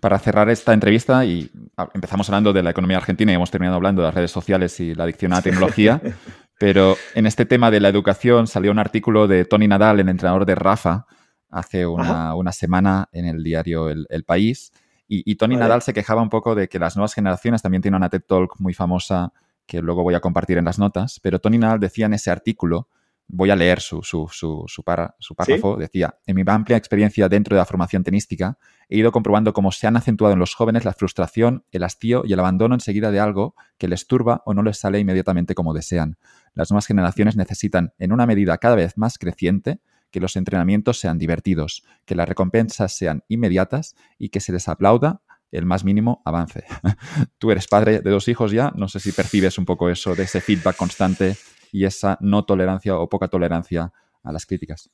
Para 0.00 0.18
cerrar 0.18 0.50
esta 0.50 0.74
entrevista, 0.74 1.24
y 1.24 1.50
empezamos 1.94 2.28
hablando 2.28 2.52
de 2.52 2.62
la 2.62 2.70
economía 2.70 2.98
argentina 2.98 3.32
y 3.32 3.34
hemos 3.34 3.50
terminado 3.50 3.76
hablando 3.76 4.02
de 4.02 4.08
las 4.08 4.14
redes 4.14 4.30
sociales 4.30 4.78
y 4.80 4.94
la 4.94 5.04
adicción 5.04 5.32
a 5.32 5.36
la 5.36 5.42
tecnología, 5.42 6.00
pero 6.58 6.96
en 7.14 7.26
este 7.26 7.46
tema 7.46 7.70
de 7.70 7.80
la 7.80 7.88
educación 7.88 8.46
salió 8.46 8.70
un 8.70 8.78
artículo 8.78 9.26
de 9.26 9.44
Tony 9.46 9.66
Nadal, 9.66 10.00
el 10.00 10.08
entrenador 10.08 10.44
de 10.44 10.54
Rafa, 10.54 11.06
hace 11.48 11.86
una, 11.86 12.34
una 12.34 12.52
semana 12.52 13.08
en 13.12 13.26
el 13.26 13.42
diario 13.42 13.88
El, 13.88 14.06
el 14.10 14.24
País. 14.24 14.72
Y, 15.06 15.30
y 15.30 15.36
Tony 15.36 15.56
Nadal 15.56 15.82
se 15.82 15.94
quejaba 15.94 16.20
un 16.20 16.30
poco 16.30 16.54
de 16.54 16.68
que 16.68 16.78
las 16.78 16.96
nuevas 16.96 17.14
generaciones 17.14 17.62
también 17.62 17.80
tienen 17.80 17.96
una 17.96 18.10
TED 18.10 18.22
Talk 18.26 18.56
muy 18.58 18.74
famosa 18.74 19.32
que 19.66 19.80
luego 19.80 20.02
voy 20.02 20.14
a 20.14 20.20
compartir 20.20 20.58
en 20.58 20.64
las 20.64 20.78
notas, 20.78 21.20
pero 21.22 21.38
Tony 21.38 21.58
Nadal 21.58 21.80
decía 21.80 22.06
en 22.06 22.14
ese 22.14 22.30
artículo, 22.30 22.88
voy 23.26 23.50
a 23.50 23.56
leer 23.56 23.80
su, 23.80 24.02
su, 24.02 24.28
su, 24.30 24.64
su, 24.66 24.82
para, 24.82 25.16
párrafo, 25.36 25.74
¿Sí? 25.74 25.80
decía, 25.80 26.18
en 26.26 26.36
mi 26.36 26.42
amplia 26.46 26.76
experiencia 26.76 27.28
dentro 27.28 27.56
de 27.56 27.60
la 27.60 27.64
formación 27.64 28.04
tenística, 28.04 28.58
he 28.88 28.98
ido 28.98 29.12
comprobando 29.12 29.52
cómo 29.52 29.72
se 29.72 29.86
han 29.86 29.96
acentuado 29.96 30.34
en 30.34 30.38
los 30.38 30.54
jóvenes 30.54 30.84
la 30.84 30.92
frustración, 30.92 31.64
el 31.72 31.84
hastío 31.84 32.22
y 32.26 32.32
el 32.32 32.40
abandono 32.40 32.74
enseguida 32.74 33.10
de 33.10 33.20
algo 33.20 33.54
que 33.78 33.88
les 33.88 34.06
turba 34.06 34.42
o 34.44 34.54
no 34.54 34.62
les 34.62 34.78
sale 34.78 34.98
inmediatamente 34.98 35.54
como 35.54 35.72
desean. 35.72 36.18
Las 36.52 36.70
nuevas 36.70 36.86
generaciones 36.86 37.36
necesitan, 37.36 37.94
en 37.98 38.12
una 38.12 38.26
medida 38.26 38.58
cada 38.58 38.76
vez 38.76 38.96
más 38.96 39.18
creciente, 39.18 39.80
que 40.10 40.20
los 40.20 40.36
entrenamientos 40.36 41.00
sean 41.00 41.18
divertidos, 41.18 41.82
que 42.04 42.14
las 42.14 42.28
recompensas 42.28 42.96
sean 42.96 43.24
inmediatas 43.26 43.96
y 44.16 44.28
que 44.28 44.38
se 44.38 44.52
les 44.52 44.68
aplauda 44.68 45.22
el 45.56 45.66
más 45.66 45.84
mínimo 45.84 46.22
avance. 46.24 46.64
Tú 47.38 47.50
eres 47.50 47.66
padre 47.66 48.00
de 48.00 48.10
dos 48.10 48.28
hijos 48.28 48.52
ya, 48.52 48.72
no 48.76 48.88
sé 48.88 49.00
si 49.00 49.12
percibes 49.12 49.58
un 49.58 49.64
poco 49.64 49.88
eso, 49.90 50.14
de 50.14 50.24
ese 50.24 50.40
feedback 50.40 50.76
constante 50.76 51.36
y 51.72 51.84
esa 51.84 52.18
no 52.20 52.44
tolerancia 52.44 52.96
o 52.98 53.08
poca 53.08 53.28
tolerancia 53.28 53.92
a 54.22 54.32
las 54.32 54.46
críticas. 54.46 54.90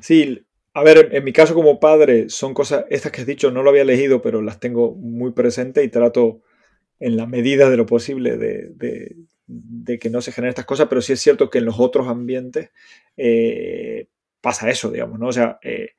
Sí, 0.00 0.46
a 0.72 0.82
ver, 0.82 1.10
en 1.12 1.24
mi 1.24 1.32
caso 1.32 1.54
como 1.54 1.80
padre 1.80 2.28
son 2.28 2.54
cosas, 2.54 2.84
estas 2.90 3.12
que 3.12 3.22
has 3.22 3.26
dicho 3.26 3.50
no 3.50 3.62
lo 3.62 3.70
había 3.70 3.84
leído, 3.84 4.22
pero 4.22 4.42
las 4.42 4.60
tengo 4.60 4.94
muy 4.94 5.32
presentes 5.32 5.84
y 5.84 5.88
trato 5.88 6.42
en 6.98 7.16
la 7.16 7.26
medida 7.26 7.70
de 7.70 7.76
lo 7.76 7.86
posible 7.86 8.36
de 8.36 9.98
que 9.98 10.10
no 10.10 10.20
se 10.20 10.32
generen 10.32 10.50
estas 10.50 10.66
cosas, 10.66 10.86
pero 10.88 11.00
sí 11.00 11.12
es 11.12 11.20
cierto 11.20 11.50
que 11.50 11.58
en 11.58 11.64
los 11.64 11.80
otros 11.80 12.08
ambientes 12.08 12.70
eh, 13.16 14.08
pasa 14.40 14.70
eso, 14.70 14.90
digamos, 14.90 15.18
¿no? 15.18 15.28
O 15.28 15.32
sea, 15.32 15.58
eh, 15.62 15.90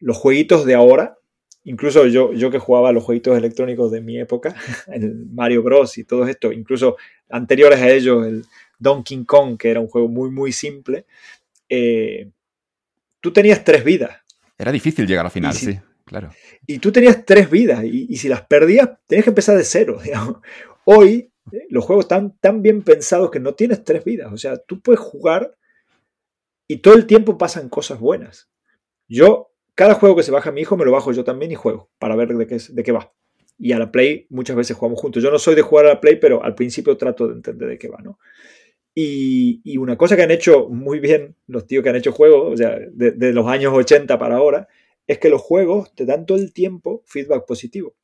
los 0.00 0.16
jueguitos 0.16 0.64
de 0.64 0.74
ahora, 0.74 1.18
incluso 1.66 2.06
yo, 2.06 2.32
yo 2.32 2.50
que 2.50 2.58
jugaba 2.58 2.92
los 2.92 3.04
jueguitos 3.04 3.36
electrónicos 3.36 3.90
de 3.90 4.00
mi 4.00 4.18
época, 4.18 4.54
el 4.86 5.26
Mario 5.26 5.62
Bros. 5.62 5.98
y 5.98 6.04
todo 6.04 6.26
esto, 6.26 6.52
incluso 6.52 6.96
anteriores 7.28 7.80
a 7.80 7.90
ellos, 7.90 8.26
el 8.26 8.44
Donkey 8.78 9.24
Kong, 9.24 9.58
que 9.58 9.70
era 9.70 9.80
un 9.80 9.88
juego 9.88 10.08
muy, 10.08 10.30
muy 10.30 10.52
simple, 10.52 11.04
eh, 11.68 12.30
tú 13.20 13.32
tenías 13.32 13.62
tres 13.62 13.84
vidas. 13.84 14.16
Era 14.56 14.72
difícil 14.72 15.06
llegar 15.06 15.26
al 15.26 15.32
final, 15.32 15.52
si, 15.52 15.66
sí, 15.66 15.80
claro. 16.04 16.30
Y 16.66 16.78
tú 16.78 16.90
tenías 16.90 17.24
tres 17.26 17.50
vidas, 17.50 17.84
y, 17.84 18.06
y 18.08 18.16
si 18.16 18.28
las 18.28 18.46
perdías, 18.46 18.88
tenías 19.06 19.24
que 19.24 19.30
empezar 19.30 19.56
de 19.56 19.64
cero, 19.64 20.00
digamos. 20.04 20.38
Hoy 20.84 21.30
los 21.68 21.84
juegos 21.84 22.04
están 22.04 22.36
tan 22.38 22.62
bien 22.62 22.82
pensados 22.82 23.30
que 23.30 23.40
no 23.40 23.54
tienes 23.54 23.84
tres 23.84 24.04
vidas. 24.04 24.32
O 24.32 24.36
sea, 24.36 24.56
tú 24.56 24.80
puedes 24.80 25.00
jugar 25.00 25.56
y 26.68 26.78
todo 26.78 26.94
el 26.94 27.06
tiempo 27.06 27.38
pasan 27.38 27.68
cosas 27.68 28.00
buenas. 28.00 28.48
Yo, 29.08 29.52
cada 29.76 29.94
juego 29.94 30.16
que 30.16 30.24
se 30.24 30.32
baja 30.32 30.50
mi 30.50 30.62
hijo, 30.62 30.76
me 30.76 30.84
lo 30.84 30.90
bajo 30.90 31.12
yo 31.12 31.22
también 31.22 31.52
y 31.52 31.54
juego 31.54 31.90
para 31.98 32.16
ver 32.16 32.28
de 32.34 32.46
qué, 32.46 32.58
de 32.70 32.82
qué 32.82 32.92
va. 32.92 33.12
Y 33.58 33.72
a 33.72 33.78
la 33.78 33.92
Play 33.92 34.26
muchas 34.30 34.56
veces 34.56 34.76
jugamos 34.76 35.00
juntos. 35.00 35.22
Yo 35.22 35.30
no 35.30 35.38
soy 35.38 35.54
de 35.54 35.62
jugar 35.62 35.86
a 35.86 35.90
la 35.90 36.00
Play, 36.00 36.16
pero 36.16 36.42
al 36.42 36.54
principio 36.54 36.96
trato 36.96 37.28
de 37.28 37.34
entender 37.34 37.68
de 37.68 37.78
qué 37.78 37.88
va, 37.88 37.98
¿no? 38.02 38.18
Y, 38.94 39.60
y 39.64 39.76
una 39.76 39.96
cosa 39.96 40.16
que 40.16 40.22
han 40.22 40.30
hecho 40.30 40.68
muy 40.70 40.98
bien 40.98 41.36
los 41.46 41.66
tíos 41.66 41.84
que 41.84 41.90
han 41.90 41.96
hecho 41.96 42.12
juegos, 42.12 42.54
o 42.54 42.56
sea, 42.56 42.78
de, 42.90 43.10
de 43.12 43.32
los 43.34 43.46
años 43.46 43.74
80 43.74 44.18
para 44.18 44.36
ahora, 44.36 44.66
es 45.06 45.18
que 45.18 45.28
los 45.28 45.42
juegos 45.42 45.94
te 45.94 46.06
dan 46.06 46.24
todo 46.24 46.38
el 46.38 46.54
tiempo 46.54 47.02
feedback 47.06 47.44
positivo. 47.46 47.94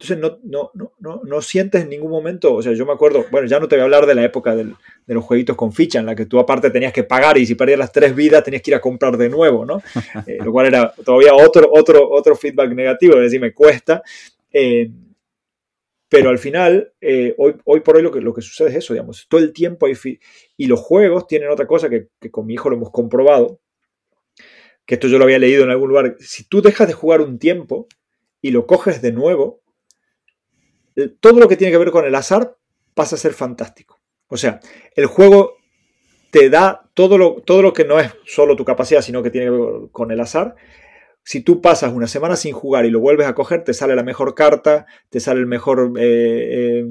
Entonces 0.00 0.16
no, 0.16 0.38
no, 0.44 0.70
no, 0.72 0.92
no, 0.98 1.20
no 1.22 1.42
sientes 1.42 1.82
en 1.82 1.90
ningún 1.90 2.10
momento, 2.10 2.54
o 2.54 2.62
sea, 2.62 2.72
yo 2.72 2.86
me 2.86 2.92
acuerdo, 2.92 3.26
bueno, 3.30 3.46
ya 3.46 3.60
no 3.60 3.68
te 3.68 3.76
voy 3.76 3.82
a 3.82 3.84
hablar 3.84 4.06
de 4.06 4.14
la 4.14 4.24
época 4.24 4.56
del, 4.56 4.74
de 5.06 5.14
los 5.14 5.22
jueguitos 5.22 5.56
con 5.56 5.74
ficha, 5.74 6.00
en 6.00 6.06
la 6.06 6.14
que 6.14 6.24
tú 6.24 6.38
aparte 6.38 6.70
tenías 6.70 6.94
que 6.94 7.04
pagar 7.04 7.36
y 7.36 7.44
si 7.44 7.54
perdías 7.54 7.78
las 7.78 7.92
tres 7.92 8.14
vidas 8.14 8.42
tenías 8.42 8.62
que 8.62 8.70
ir 8.70 8.76
a 8.76 8.80
comprar 8.80 9.18
de 9.18 9.28
nuevo, 9.28 9.66
¿no? 9.66 9.82
Eh, 10.26 10.38
lo 10.42 10.52
cual 10.52 10.68
era 10.68 10.92
todavía 11.04 11.34
otro, 11.34 11.68
otro, 11.70 12.08
otro 12.10 12.34
feedback 12.34 12.72
negativo, 12.72 13.16
es 13.16 13.24
decir, 13.24 13.40
me 13.40 13.52
cuesta. 13.52 14.02
Eh, 14.50 14.90
pero 16.08 16.30
al 16.30 16.38
final, 16.38 16.94
eh, 16.98 17.34
hoy, 17.36 17.56
hoy 17.66 17.80
por 17.80 17.96
hoy 17.96 18.02
lo 18.02 18.10
que, 18.10 18.22
lo 18.22 18.32
que 18.32 18.40
sucede 18.40 18.70
es 18.70 18.76
eso, 18.76 18.94
digamos, 18.94 19.26
todo 19.28 19.40
el 19.40 19.52
tiempo 19.52 19.84
hay... 19.84 19.94
Y 20.56 20.66
los 20.66 20.80
juegos 20.80 21.26
tienen 21.26 21.50
otra 21.50 21.66
cosa 21.66 21.90
que, 21.90 22.08
que 22.18 22.30
con 22.30 22.46
mi 22.46 22.54
hijo 22.54 22.70
lo 22.70 22.76
hemos 22.76 22.90
comprobado, 22.90 23.60
que 24.86 24.94
esto 24.94 25.08
yo 25.08 25.18
lo 25.18 25.24
había 25.24 25.38
leído 25.38 25.62
en 25.64 25.70
algún 25.70 25.90
lugar, 25.90 26.16
si 26.20 26.44
tú 26.44 26.62
dejas 26.62 26.88
de 26.88 26.94
jugar 26.94 27.20
un 27.20 27.38
tiempo 27.38 27.86
y 28.40 28.50
lo 28.50 28.66
coges 28.66 29.02
de 29.02 29.12
nuevo, 29.12 29.59
todo 31.08 31.40
lo 31.40 31.48
que 31.48 31.56
tiene 31.56 31.72
que 31.72 31.78
ver 31.78 31.90
con 31.90 32.04
el 32.04 32.14
azar 32.14 32.56
pasa 32.94 33.16
a 33.16 33.18
ser 33.18 33.32
fantástico. 33.32 34.00
O 34.28 34.36
sea, 34.36 34.60
el 34.94 35.06
juego 35.06 35.56
te 36.30 36.48
da 36.48 36.88
todo 36.94 37.18
lo, 37.18 37.42
todo 37.42 37.62
lo 37.62 37.72
que 37.72 37.84
no 37.84 37.98
es 37.98 38.12
solo 38.24 38.56
tu 38.56 38.64
capacidad, 38.64 39.02
sino 39.02 39.22
que 39.22 39.30
tiene 39.30 39.46
que 39.46 39.50
ver 39.50 39.90
con 39.90 40.10
el 40.10 40.20
azar. 40.20 40.54
Si 41.22 41.42
tú 41.42 41.60
pasas 41.60 41.92
una 41.92 42.06
semana 42.06 42.36
sin 42.36 42.52
jugar 42.52 42.86
y 42.86 42.90
lo 42.90 43.00
vuelves 43.00 43.26
a 43.26 43.34
coger, 43.34 43.62
te 43.62 43.74
sale 43.74 43.94
la 43.94 44.02
mejor 44.02 44.34
carta, 44.34 44.86
te 45.10 45.20
sale 45.20 45.40
el 45.40 45.46
mejor 45.46 45.92
eh, 45.98 46.80
eh, 46.80 46.84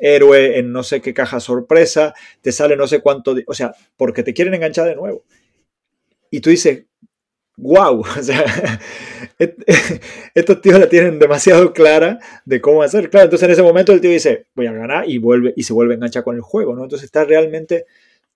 héroe 0.00 0.58
en 0.58 0.72
no 0.72 0.82
sé 0.82 1.00
qué 1.00 1.12
caja 1.12 1.38
sorpresa, 1.38 2.14
te 2.40 2.50
sale 2.50 2.76
no 2.76 2.86
sé 2.86 3.00
cuánto, 3.00 3.34
o 3.46 3.54
sea, 3.54 3.74
porque 3.96 4.22
te 4.22 4.32
quieren 4.32 4.54
enganchar 4.54 4.86
de 4.86 4.96
nuevo. 4.96 5.24
Y 6.30 6.40
tú 6.40 6.50
dices, 6.50 6.86
wow, 7.56 8.00
o 8.18 8.22
sea, 8.22 8.44
estos 10.34 10.60
tíos 10.60 10.78
la 10.78 10.88
tienen 10.88 11.18
demasiado 11.18 11.72
clara 11.72 12.18
de 12.44 12.60
cómo 12.60 12.82
hacer. 12.82 13.10
Claro, 13.10 13.24
entonces 13.24 13.46
en 13.46 13.52
ese 13.52 13.62
momento 13.62 13.92
el 13.92 14.00
tío 14.00 14.10
dice, 14.10 14.46
voy 14.54 14.66
a 14.66 14.72
ganar 14.72 15.08
y 15.08 15.18
vuelve 15.18 15.52
y 15.56 15.62
se 15.62 15.72
vuelve 15.72 15.94
a 15.94 15.96
enganchar 15.96 16.24
con 16.24 16.36
el 16.36 16.42
juego, 16.42 16.74
¿no? 16.74 16.82
Entonces 16.82 17.06
está 17.06 17.24
realmente 17.24 17.86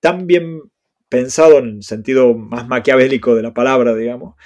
tan 0.00 0.26
bien 0.26 0.62
pensado 1.08 1.58
en 1.58 1.76
el 1.76 1.82
sentido 1.82 2.34
más 2.34 2.68
maquiavélico 2.68 3.34
de 3.34 3.42
la 3.42 3.54
palabra, 3.54 3.94
digamos, 3.94 4.36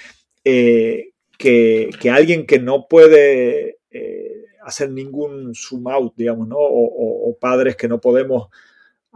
eh, 0.45 1.11
que, 1.39 1.91
que, 2.01 2.11
alguien 2.11 2.47
que 2.47 2.61
no 2.61 2.87
puede 2.89 3.79
eh, 3.91 4.45
hacer 4.65 4.91
ningún 4.91 5.55
zoom 5.55 5.89
out, 5.89 6.15
digamos, 6.17 6.49
¿no? 6.49 6.57
O, 6.59 7.37
padres 7.41 7.75
que 7.75 7.89
no 7.89 8.01
podemos 8.01 8.49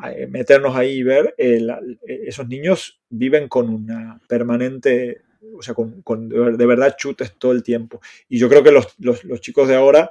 eh, 0.05 0.27
meternos 0.27 0.75
ahí 0.75 0.95
y 0.95 1.03
ver, 1.05 1.35
esos 1.39 2.49
niños 2.49 3.01
viven 3.09 3.47
con 3.47 3.69
una 3.69 4.21
permanente 4.27 5.21
o 5.57 5.63
sea, 5.63 5.75
con, 5.75 6.03
con, 6.03 6.29
de 6.29 6.67
verdad 6.67 6.97
chutes 6.97 7.35
todo 7.39 7.53
el 7.53 7.63
tiempo. 7.63 8.01
Y 8.29 8.39
yo 8.39 8.49
creo 8.49 8.63
que 8.63 8.73
los, 8.73 8.95
los, 8.99 9.25
los 9.25 9.41
chicos 9.41 9.69
de 9.69 9.77
ahora, 9.77 10.11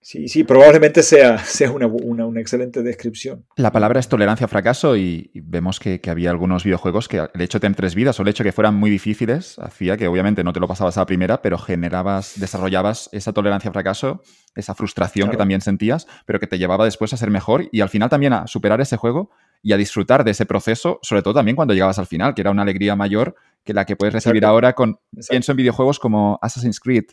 sí, 0.00 0.28
sí, 0.28 0.44
probablemente 0.44 1.02
sea, 1.02 1.38
sea 1.44 1.70
una, 1.70 1.86
una, 1.86 2.26
una, 2.26 2.40
excelente 2.40 2.82
descripción. 2.82 3.44
La 3.56 3.72
palabra 3.72 4.00
es 4.00 4.08
tolerancia 4.08 4.44
a 4.46 4.48
fracaso 4.48 4.96
y, 4.96 5.30
y 5.32 5.40
vemos 5.40 5.80
que, 5.80 6.00
que, 6.00 6.10
había 6.10 6.30
algunos 6.30 6.64
videojuegos 6.64 7.08
que 7.08 7.18
el 7.32 7.40
hecho 7.40 7.58
de 7.58 7.62
tener 7.62 7.76
tres 7.76 7.94
vidas 7.94 8.18
o 8.18 8.22
el 8.22 8.28
hecho 8.28 8.44
de 8.44 8.48
que 8.48 8.52
fueran 8.52 8.74
muy 8.74 8.90
difíciles 8.90 9.58
hacía 9.58 9.96
que 9.96 10.08
obviamente 10.08 10.44
no 10.44 10.52
te 10.52 10.60
lo 10.60 10.68
pasabas 10.68 10.96
a 10.96 11.00
la 11.00 11.06
primera, 11.06 11.42
pero 11.42 11.58
generabas, 11.58 12.38
desarrollabas 12.38 13.08
esa 13.12 13.32
tolerancia 13.32 13.70
a 13.70 13.72
fracaso, 13.72 14.22
esa 14.54 14.74
frustración 14.74 15.26
claro. 15.26 15.32
que 15.32 15.38
también 15.38 15.60
sentías, 15.60 16.06
pero 16.26 16.38
que 16.40 16.46
te 16.46 16.58
llevaba 16.58 16.84
después 16.84 17.12
a 17.12 17.16
ser 17.16 17.30
mejor 17.30 17.68
y 17.72 17.80
al 17.80 17.88
final 17.88 18.08
también 18.08 18.32
a 18.32 18.46
superar 18.46 18.80
ese 18.80 18.96
juego 18.96 19.30
y 19.64 19.72
a 19.72 19.78
disfrutar 19.78 20.24
de 20.24 20.32
ese 20.32 20.44
proceso, 20.44 21.00
sobre 21.00 21.22
todo 21.22 21.32
también 21.34 21.56
cuando 21.56 21.72
llegabas 21.72 21.98
al 21.98 22.06
final, 22.06 22.34
que 22.34 22.42
era 22.42 22.50
una 22.50 22.62
alegría 22.62 22.94
mayor 22.96 23.34
que 23.64 23.72
la 23.72 23.86
que 23.86 23.96
puedes 23.96 24.12
recibir 24.12 24.42
Exacto. 24.42 24.52
ahora 24.52 24.72
con, 24.74 24.90
Exacto. 24.90 25.30
pienso 25.30 25.52
en 25.52 25.56
videojuegos 25.56 25.98
como 25.98 26.38
Assassin's 26.42 26.78
Creed, 26.78 27.04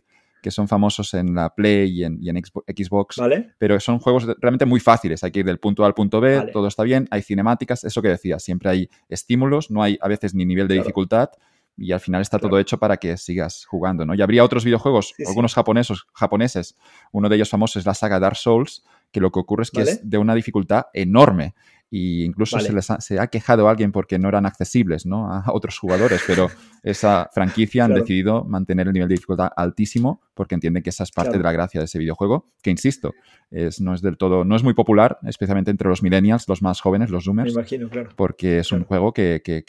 que 0.43 0.51
son 0.51 0.67
famosos 0.67 1.13
en 1.13 1.33
la 1.33 1.55
Play 1.55 1.99
y 1.99 2.03
en, 2.03 2.17
y 2.21 2.29
en 2.29 2.43
Xbox, 2.43 3.15
¿Vale? 3.15 3.53
pero 3.57 3.79
son 3.79 3.99
juegos 3.99 4.27
realmente 4.41 4.65
muy 4.65 4.81
fáciles, 4.81 5.23
hay 5.23 5.31
que 5.31 5.39
ir 5.39 5.45
del 5.45 5.59
punto 5.59 5.85
A 5.85 5.87
al 5.87 5.93
punto 5.93 6.19
B, 6.19 6.35
vale. 6.39 6.51
todo 6.51 6.67
está 6.67 6.83
bien, 6.83 7.07
hay 7.09 7.21
cinemáticas, 7.21 7.85
eso 7.85 8.01
que 8.01 8.09
decía, 8.09 8.37
siempre 8.37 8.69
hay 8.69 8.89
estímulos, 9.07 9.71
no 9.71 9.81
hay 9.81 9.97
a 10.01 10.09
veces 10.09 10.35
ni 10.35 10.43
nivel 10.43 10.67
de 10.67 10.73
claro. 10.73 10.83
dificultad, 10.83 11.29
y 11.77 11.93
al 11.93 12.01
final 12.01 12.21
está 12.21 12.37
claro. 12.37 12.49
todo 12.49 12.59
hecho 12.59 12.79
para 12.79 12.97
que 12.97 13.15
sigas 13.15 13.65
jugando, 13.65 14.05
¿no? 14.05 14.13
Y 14.13 14.21
habría 14.21 14.43
otros 14.43 14.65
videojuegos, 14.65 15.13
sí, 15.15 15.23
algunos 15.25 15.51
sí. 15.51 15.55
Japonesos, 15.55 16.05
japoneses, 16.13 16.75
uno 17.13 17.29
de 17.29 17.37
ellos 17.37 17.49
famoso 17.49 17.79
es 17.79 17.85
la 17.85 17.93
saga 17.93 18.19
Dark 18.19 18.35
Souls, 18.35 18.83
que 19.09 19.21
lo 19.21 19.31
que 19.31 19.39
ocurre 19.39 19.63
es 19.63 19.71
que 19.71 19.79
¿Vale? 19.79 19.91
es 19.91 20.09
de 20.09 20.17
una 20.17 20.35
dificultad 20.35 20.87
enorme 20.93 21.53
y 21.93 22.23
incluso 22.23 22.57
se, 22.61 22.71
les 22.71 22.89
ha, 22.89 23.01
se 23.01 23.19
ha 23.19 23.27
quejado 23.27 23.67
a 23.67 23.71
alguien 23.71 23.91
porque 23.91 24.17
no 24.17 24.29
eran 24.29 24.45
accesibles 24.45 25.05
¿no? 25.05 25.29
a 25.31 25.43
otros 25.51 25.77
jugadores, 25.77 26.23
pero 26.25 26.47
esa 26.83 27.29
franquicia 27.33 27.83
han 27.83 27.93
decidido 27.93 28.45
mantener 28.45 28.87
el 28.87 28.93
nivel 28.93 29.09
de 29.09 29.15
dificultad 29.15 29.49
altísimo 29.57 30.21
porque 30.33 30.55
entienden 30.55 30.83
que 30.83 30.89
esa 30.89 31.03
es 31.03 31.11
parte 31.11 31.37
de 31.37 31.43
la 31.43 31.51
gracia 31.51 31.81
de 31.81 31.85
ese 31.85 31.99
videojuego, 31.99 32.49
que 32.61 32.71
insisto, 32.71 33.13
es, 33.51 33.81
no 33.81 33.93
es 33.93 34.01
del 34.01 34.17
todo, 34.17 34.45
no 34.45 34.55
es 34.55 34.63
muy 34.63 34.73
popular, 34.73 35.19
especialmente 35.23 35.69
entre 35.69 35.89
los 35.89 36.01
millennials, 36.01 36.47
los 36.47 36.61
más 36.61 36.79
jóvenes, 36.79 37.09
los 37.09 37.25
zoomers, 37.25 37.51
imagino, 37.51 37.89
claro. 37.89 38.09
porque 38.15 38.59
es 38.59 38.71
un 38.71 38.85
juego 38.85 39.11
que, 39.11 39.41
que 39.43 39.63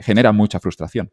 genera 0.00 0.30
mucha 0.30 0.60
frustración 0.60 1.10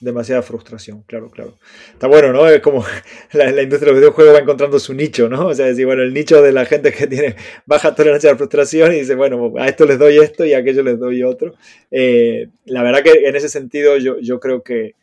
demasiada 0.00 0.42
frustración, 0.42 1.02
claro, 1.02 1.30
claro. 1.30 1.58
Está 1.92 2.06
bueno, 2.06 2.32
¿no? 2.32 2.46
Es 2.48 2.60
como 2.60 2.84
la, 3.32 3.62
industria 3.62 3.92
de 3.92 3.92
los 3.92 4.00
videojuegos 4.00 4.34
va 4.34 4.40
encontrando 4.40 4.78
su 4.78 4.94
nicho, 4.94 5.28
¿no? 5.28 5.46
O 5.48 5.54
sea, 5.54 5.66
decir, 5.66 5.86
bueno, 5.86 6.02
el 6.02 6.12
nicho 6.12 6.42
de 6.42 6.52
la 6.52 6.66
gente 6.66 6.92
que 6.92 7.06
tiene 7.06 7.36
baja 7.66 7.94
tolerancia 7.94 8.30
a 8.30 8.32
la 8.34 8.38
frustración 8.38 8.92
y 8.92 9.00
dice, 9.00 9.14
bueno, 9.14 9.54
a 9.58 9.66
esto 9.68 9.86
les 9.86 9.98
doy 9.98 10.18
esto 10.18 10.44
y 10.44 10.52
a 10.52 10.58
aquello 10.58 10.82
les 10.82 10.98
doy 10.98 11.22
otro. 11.22 11.54
Eh, 11.90 12.48
la 12.66 12.82
verdad 12.82 13.02
que 13.02 13.26
en 13.26 13.36
ese 13.36 13.48
sentido 13.48 13.96
yo, 13.96 14.18
yo 14.20 14.38
creo 14.38 14.62
que, 14.62 14.94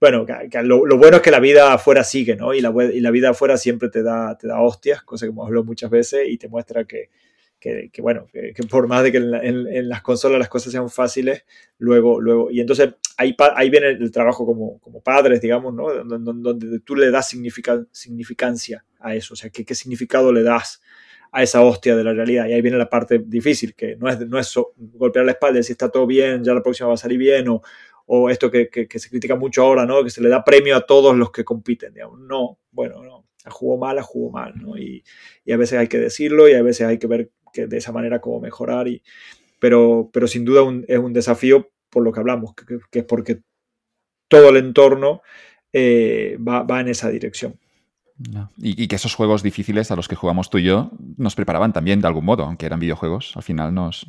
bueno, 0.00 0.26
lo, 0.62 0.98
bueno 0.98 1.16
es 1.16 1.22
que 1.22 1.30
la 1.30 1.40
vida 1.40 1.72
afuera 1.72 2.04
sigue, 2.04 2.36
¿no? 2.36 2.54
Y 2.54 2.60
la, 2.60 2.72
y 2.92 3.00
la 3.00 3.10
vida 3.10 3.30
afuera 3.30 3.56
siempre 3.56 3.88
te 3.88 4.02
da, 4.02 4.36
te 4.38 4.46
da 4.46 4.60
hostias, 4.60 5.02
cosa 5.02 5.26
que 5.26 5.30
hemos 5.30 5.46
hablado 5.46 5.64
muchas 5.64 5.90
veces, 5.90 6.28
y 6.28 6.38
te 6.38 6.48
muestra 6.48 6.84
que, 6.84 7.08
que, 7.58 7.90
bueno, 8.00 8.26
que, 8.32 8.52
por 8.70 8.86
más 8.86 9.02
de 9.02 9.12
que 9.12 9.18
en, 9.18 9.88
las 9.88 10.02
consolas 10.02 10.38
las 10.38 10.48
cosas 10.48 10.72
sean 10.72 10.88
fáciles, 10.88 11.44
luego, 11.78 12.20
luego, 12.20 12.50
y 12.50 12.60
entonces 12.60 12.94
ahí, 13.16 13.36
ahí 13.56 13.70
viene 13.70 13.88
el 13.88 14.10
trabajo 14.12 14.46
como, 14.46 14.78
como 14.78 15.00
padres, 15.02 15.40
digamos, 15.40 15.74
¿no? 15.74 15.92
Donde, 16.04 16.80
tú 16.80 16.94
le 16.94 17.10
das 17.10 17.28
significancia 17.28 18.84
a 19.00 19.14
eso, 19.14 19.34
o 19.34 19.36
sea, 19.36 19.50
¿qué, 19.50 19.64
¿qué, 19.64 19.74
significado 19.74 20.32
le 20.32 20.42
das 20.42 20.80
a 21.32 21.42
esa 21.42 21.62
hostia 21.62 21.96
de 21.96 22.04
la 22.04 22.12
realidad? 22.12 22.46
Y 22.46 22.52
ahí 22.52 22.62
viene 22.62 22.78
la 22.78 22.88
parte 22.88 23.20
difícil, 23.24 23.74
que 23.74 23.96
no 23.96 24.08
es, 24.08 24.20
no 24.20 24.38
es 24.38 24.54
golpear 24.76 25.24
la 25.24 25.32
espalda 25.32 25.62
si 25.62 25.72
está 25.72 25.90
todo 25.90 26.06
bien, 26.06 26.44
ya 26.44 26.54
la 26.54 26.62
próxima 26.62 26.88
va 26.88 26.94
a 26.94 26.98
salir 26.98 27.18
bien, 27.18 27.48
o, 27.48 27.62
o 28.10 28.30
esto 28.30 28.50
que, 28.50 28.70
que, 28.70 28.98
se 28.98 29.10
critica 29.10 29.36
mucho 29.36 29.62
ahora, 29.62 29.84
¿no? 29.84 30.02
Que 30.02 30.08
se 30.08 30.22
le 30.22 30.30
da 30.30 30.42
premio 30.42 30.74
a 30.76 30.80
todos 30.80 31.14
los 31.14 31.30
que 31.30 31.44
compiten, 31.44 31.92
digamos. 31.92 32.18
No, 32.20 32.58
bueno, 32.70 33.02
no. 33.02 33.26
Jugó 33.50 33.76
mal, 33.76 34.00
jugó 34.00 34.30
mal, 34.30 34.54
¿no? 34.56 34.78
Y, 34.78 35.04
y, 35.44 35.52
a 35.52 35.58
veces 35.58 35.78
hay 35.78 35.88
que 35.88 35.98
decirlo 35.98 36.48
y 36.48 36.54
a 36.54 36.62
veces 36.62 36.86
hay 36.86 36.98
que 36.98 37.06
ver 37.06 37.30
que 37.52 37.66
de 37.66 37.78
esa 37.78 37.92
manera 37.92 38.20
cómo 38.20 38.40
mejorar. 38.40 38.88
Y, 38.88 39.02
pero, 39.58 40.10
pero 40.12 40.26
sin 40.26 40.44
duda 40.44 40.62
es 40.86 40.98
un 40.98 41.12
desafío 41.12 41.68
por 41.90 42.02
lo 42.02 42.12
que 42.12 42.20
hablamos, 42.20 42.54
que, 42.54 42.98
es 42.98 43.04
porque 43.04 43.40
todo 44.28 44.50
el 44.50 44.56
entorno 44.58 45.22
eh, 45.72 46.36
va, 46.46 46.62
va, 46.62 46.80
en 46.80 46.88
esa 46.88 47.08
dirección. 47.10 47.58
Y, 48.56 48.88
que 48.88 48.96
esos 48.96 49.14
juegos 49.14 49.44
difíciles 49.44 49.92
a 49.92 49.96
los 49.96 50.08
que 50.08 50.16
jugamos 50.16 50.50
tú 50.50 50.58
y 50.58 50.64
yo 50.64 50.90
nos 51.16 51.36
preparaban 51.36 51.72
también 51.72 52.00
de 52.00 52.08
algún 52.08 52.24
modo, 52.24 52.42
aunque 52.42 52.66
eran 52.66 52.80
videojuegos, 52.80 53.36
al 53.36 53.44
final 53.44 53.72
nos, 53.72 54.08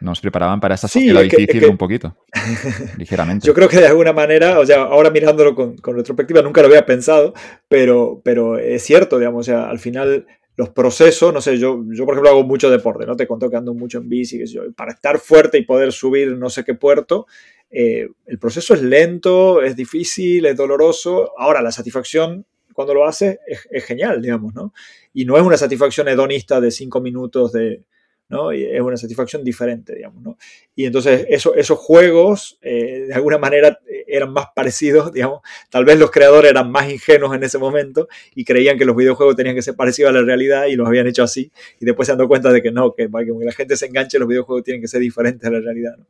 nos 0.00 0.18
preparaban 0.22 0.60
para 0.60 0.76
esa 0.76 0.88
sociedad 0.88 1.20
difícil 1.22 1.66
un 1.66 1.76
poquito, 1.76 2.16
ligeramente. 2.96 3.46
Yo 3.46 3.52
creo 3.52 3.68
que 3.68 3.76
de 3.76 3.86
alguna 3.86 4.14
manera, 4.14 4.58
o 4.58 4.64
sea, 4.64 4.84
ahora 4.84 5.10
mirándolo 5.10 5.54
con, 5.54 5.76
con, 5.76 5.94
retrospectiva, 5.94 6.40
nunca 6.40 6.62
lo 6.62 6.68
había 6.68 6.86
pensado, 6.86 7.34
pero, 7.68 8.22
pero 8.24 8.58
es 8.58 8.82
cierto, 8.82 9.18
digamos, 9.18 9.40
o 9.40 9.50
sea, 9.50 9.68
al 9.68 9.78
final 9.78 10.26
los 10.60 10.68
procesos, 10.68 11.32
no 11.32 11.40
sé, 11.40 11.56
yo, 11.56 11.82
yo 11.88 12.04
por 12.04 12.12
ejemplo 12.12 12.28
hago 12.28 12.44
mucho 12.44 12.68
deporte, 12.68 13.06
¿no? 13.06 13.16
Te 13.16 13.26
conto 13.26 13.48
que 13.48 13.56
ando 13.56 13.72
mucho 13.72 13.96
en 13.96 14.10
bici, 14.10 14.36
que 14.36 14.44
yo, 14.44 14.70
para 14.72 14.92
estar 14.92 15.18
fuerte 15.18 15.56
y 15.56 15.64
poder 15.64 15.90
subir 15.90 16.36
no 16.36 16.50
sé 16.50 16.64
qué 16.64 16.74
puerto, 16.74 17.26
eh, 17.70 18.10
el 18.26 18.38
proceso 18.38 18.74
es 18.74 18.82
lento, 18.82 19.62
es 19.62 19.74
difícil, 19.74 20.44
es 20.44 20.54
doloroso. 20.58 21.32
Ahora, 21.38 21.62
la 21.62 21.72
satisfacción 21.72 22.44
cuando 22.74 22.92
lo 22.92 23.06
hace 23.06 23.38
es, 23.46 23.66
es 23.70 23.84
genial, 23.86 24.20
digamos, 24.20 24.54
¿no? 24.54 24.74
Y 25.14 25.24
no 25.24 25.38
es 25.38 25.42
una 25.42 25.56
satisfacción 25.56 26.08
hedonista 26.08 26.60
de 26.60 26.70
cinco 26.70 27.00
minutos 27.00 27.52
de, 27.52 27.84
¿no? 28.30 28.52
Es 28.52 28.80
una 28.80 28.96
satisfacción 28.96 29.42
diferente, 29.42 29.94
digamos, 29.94 30.22
¿no? 30.22 30.38
Y 30.74 30.86
entonces 30.86 31.26
eso, 31.28 31.54
esos 31.54 31.78
juegos, 31.78 32.58
eh, 32.62 33.06
de 33.08 33.14
alguna 33.14 33.38
manera, 33.38 33.80
eh, 33.88 34.04
eran 34.06 34.32
más 34.32 34.46
parecidos, 34.54 35.12
digamos, 35.12 35.40
tal 35.68 35.84
vez 35.84 35.98
los 35.98 36.10
creadores 36.10 36.50
eran 36.50 36.70
más 36.70 36.90
ingenuos 36.90 37.34
en 37.34 37.42
ese 37.42 37.58
momento 37.58 38.08
y 38.34 38.44
creían 38.44 38.78
que 38.78 38.84
los 38.84 38.94
videojuegos 38.94 39.34
tenían 39.34 39.56
que 39.56 39.62
ser 39.62 39.74
parecidos 39.74 40.10
a 40.10 40.14
la 40.14 40.22
realidad 40.22 40.66
y 40.66 40.76
los 40.76 40.86
habían 40.86 41.08
hecho 41.08 41.24
así, 41.24 41.50
y 41.80 41.84
después 41.84 42.06
se 42.06 42.12
han 42.12 42.18
dado 42.18 42.28
cuenta 42.28 42.52
de 42.52 42.62
que 42.62 42.70
no, 42.70 42.94
que 42.94 43.08
para 43.08 43.24
que 43.24 43.32
la 43.32 43.52
gente 43.52 43.76
se 43.76 43.86
enganche, 43.86 44.18
los 44.18 44.28
videojuegos 44.28 44.62
tienen 44.62 44.80
que 44.80 44.88
ser 44.88 45.00
diferentes 45.00 45.46
a 45.46 45.50
la 45.50 45.60
realidad, 45.60 45.96
¿no? 45.98 46.06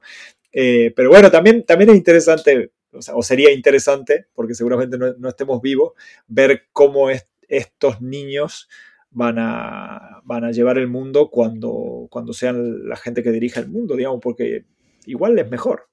Eh, 0.53 0.93
pero 0.95 1.09
bueno, 1.09 1.31
también, 1.31 1.65
también 1.65 1.91
es 1.91 1.97
interesante, 1.97 2.73
o, 2.93 3.23
sería 3.23 3.51
interesante, 3.51 4.27
porque 4.35 4.55
seguramente 4.55 4.99
no 4.99 5.29
estemos 5.29 5.63
vivos, 5.63 5.93
ver 6.27 6.65
cómo 6.73 7.09
estos 7.49 8.01
niños 8.01 8.69
van 9.11 9.39
a, 9.39 10.21
van 10.25 10.45
a 10.45 10.53
llevar 10.53 10.79
el 10.79 10.89
mundo 10.89 11.31
cuando, 11.31 12.07
cuando 12.11 12.33
sean 12.33 12.89
la 12.89 12.97
gente 12.97 13.23
que 13.23 13.33
dirija 13.33 13.61
el 13.61 13.69
mundo, 13.69 13.97
digamos, 13.97 14.21
porque 14.23 14.65
igual 15.07 15.39
es 15.39 15.51
mejor. 15.51 15.89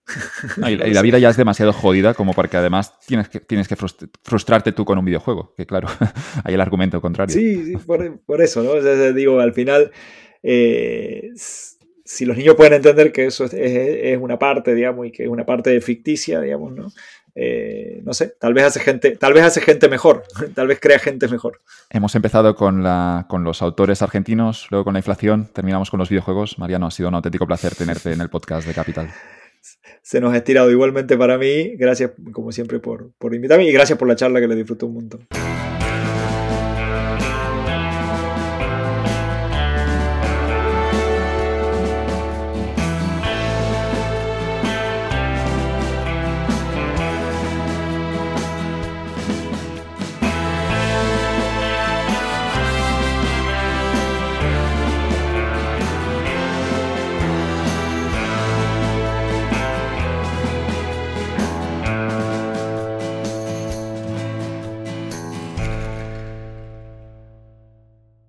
y, 0.58 0.76
la 0.76 1.02
vida 1.02 1.20
ya 1.20 1.30
es 1.30 1.38
demasiado 1.38 1.74
jodida 1.74 2.14
como 2.14 2.34
para 2.34 2.48
que 2.48 2.58
además 2.58 3.00
tienes 3.06 3.30
que, 3.30 3.40
tienes 3.40 3.68
que 3.68 3.76
frustrarte 3.76 4.72
tú 4.72 4.86
con 4.86 4.98
un 4.98 5.06
videojuego, 5.06 5.54
que 5.56 5.66
claro, 5.66 5.88
hay 6.44 6.54
el 6.54 6.62
argumento 6.62 7.02
contrario. 7.02 7.34
Sí, 7.34 7.74
por, 7.86 8.42
eso, 8.42 8.64
¿no? 8.64 9.14
digo, 9.14 9.40
al 9.40 9.54
final, 9.54 9.92
eh, 10.44 11.32
si 11.36 12.26
los 12.26 12.38
niños 12.38 12.56
pueden 12.56 12.74
entender 12.74 13.12
que 13.12 13.26
eso 13.26 13.46
es, 13.46 13.54
es, 13.54 14.18
una 14.18 14.38
parte, 14.40 14.74
digamos, 14.76 15.08
y 15.08 15.12
que 15.12 15.24
es 15.24 15.30
una 15.30 15.46
parte 15.46 15.80
ficticia, 15.82 16.40
digamos, 16.40 16.74
¿no? 16.74 16.88
Eh, 17.40 18.02
no 18.04 18.16
sé, 18.16 18.34
tal 18.40 18.56
vez 18.56 18.64
hace 18.64 18.80
gente, 18.80 19.12
tal 19.12 19.32
vez 19.34 19.44
hace 19.44 19.62
gente 19.62 19.90
mejor, 19.90 20.24
tal 20.56 20.66
vez 20.66 20.80
crea 20.80 20.98
gente 20.98 21.28
mejor. 21.28 21.62
Hemos 21.92 22.16
empezado 22.16 22.56
con, 22.56 22.82
la, 22.82 23.28
con 23.30 23.44
los 23.44 23.62
autores 23.62 24.02
argentinos, 24.02 24.66
luego 24.72 24.86
con 24.86 24.94
la 24.94 25.00
inflación, 25.00 25.48
terminamos 25.54 25.92
con 25.92 26.00
los 26.00 26.10
videojuegos. 26.10 26.58
Mariano, 26.58 26.88
ha 26.88 26.92
sido 26.92 27.10
un 27.10 27.16
auténtico 27.16 27.46
placer 27.46 27.76
tenerte 27.76 28.12
en 28.12 28.22
el 28.22 28.30
podcast 28.30 28.68
de 28.68 28.74
Capital. 28.74 29.12
Se 30.02 30.20
nos 30.20 30.34
ha 30.34 30.38
estirado 30.38 30.72
igualmente 30.72 31.16
para 31.16 31.38
mí. 31.38 31.76
Gracias, 31.76 32.12
como 32.32 32.52
siempre, 32.52 32.80
por, 32.80 33.12
por 33.20 33.36
invitarme 33.36 33.66
y 33.66 33.72
gracias 33.72 34.00
por 34.00 34.08
la 34.08 34.16
charla 34.16 34.40
que 34.40 34.48
le 34.48 34.56
disfruté 34.56 34.86
un 34.86 34.94
montón. 34.94 35.28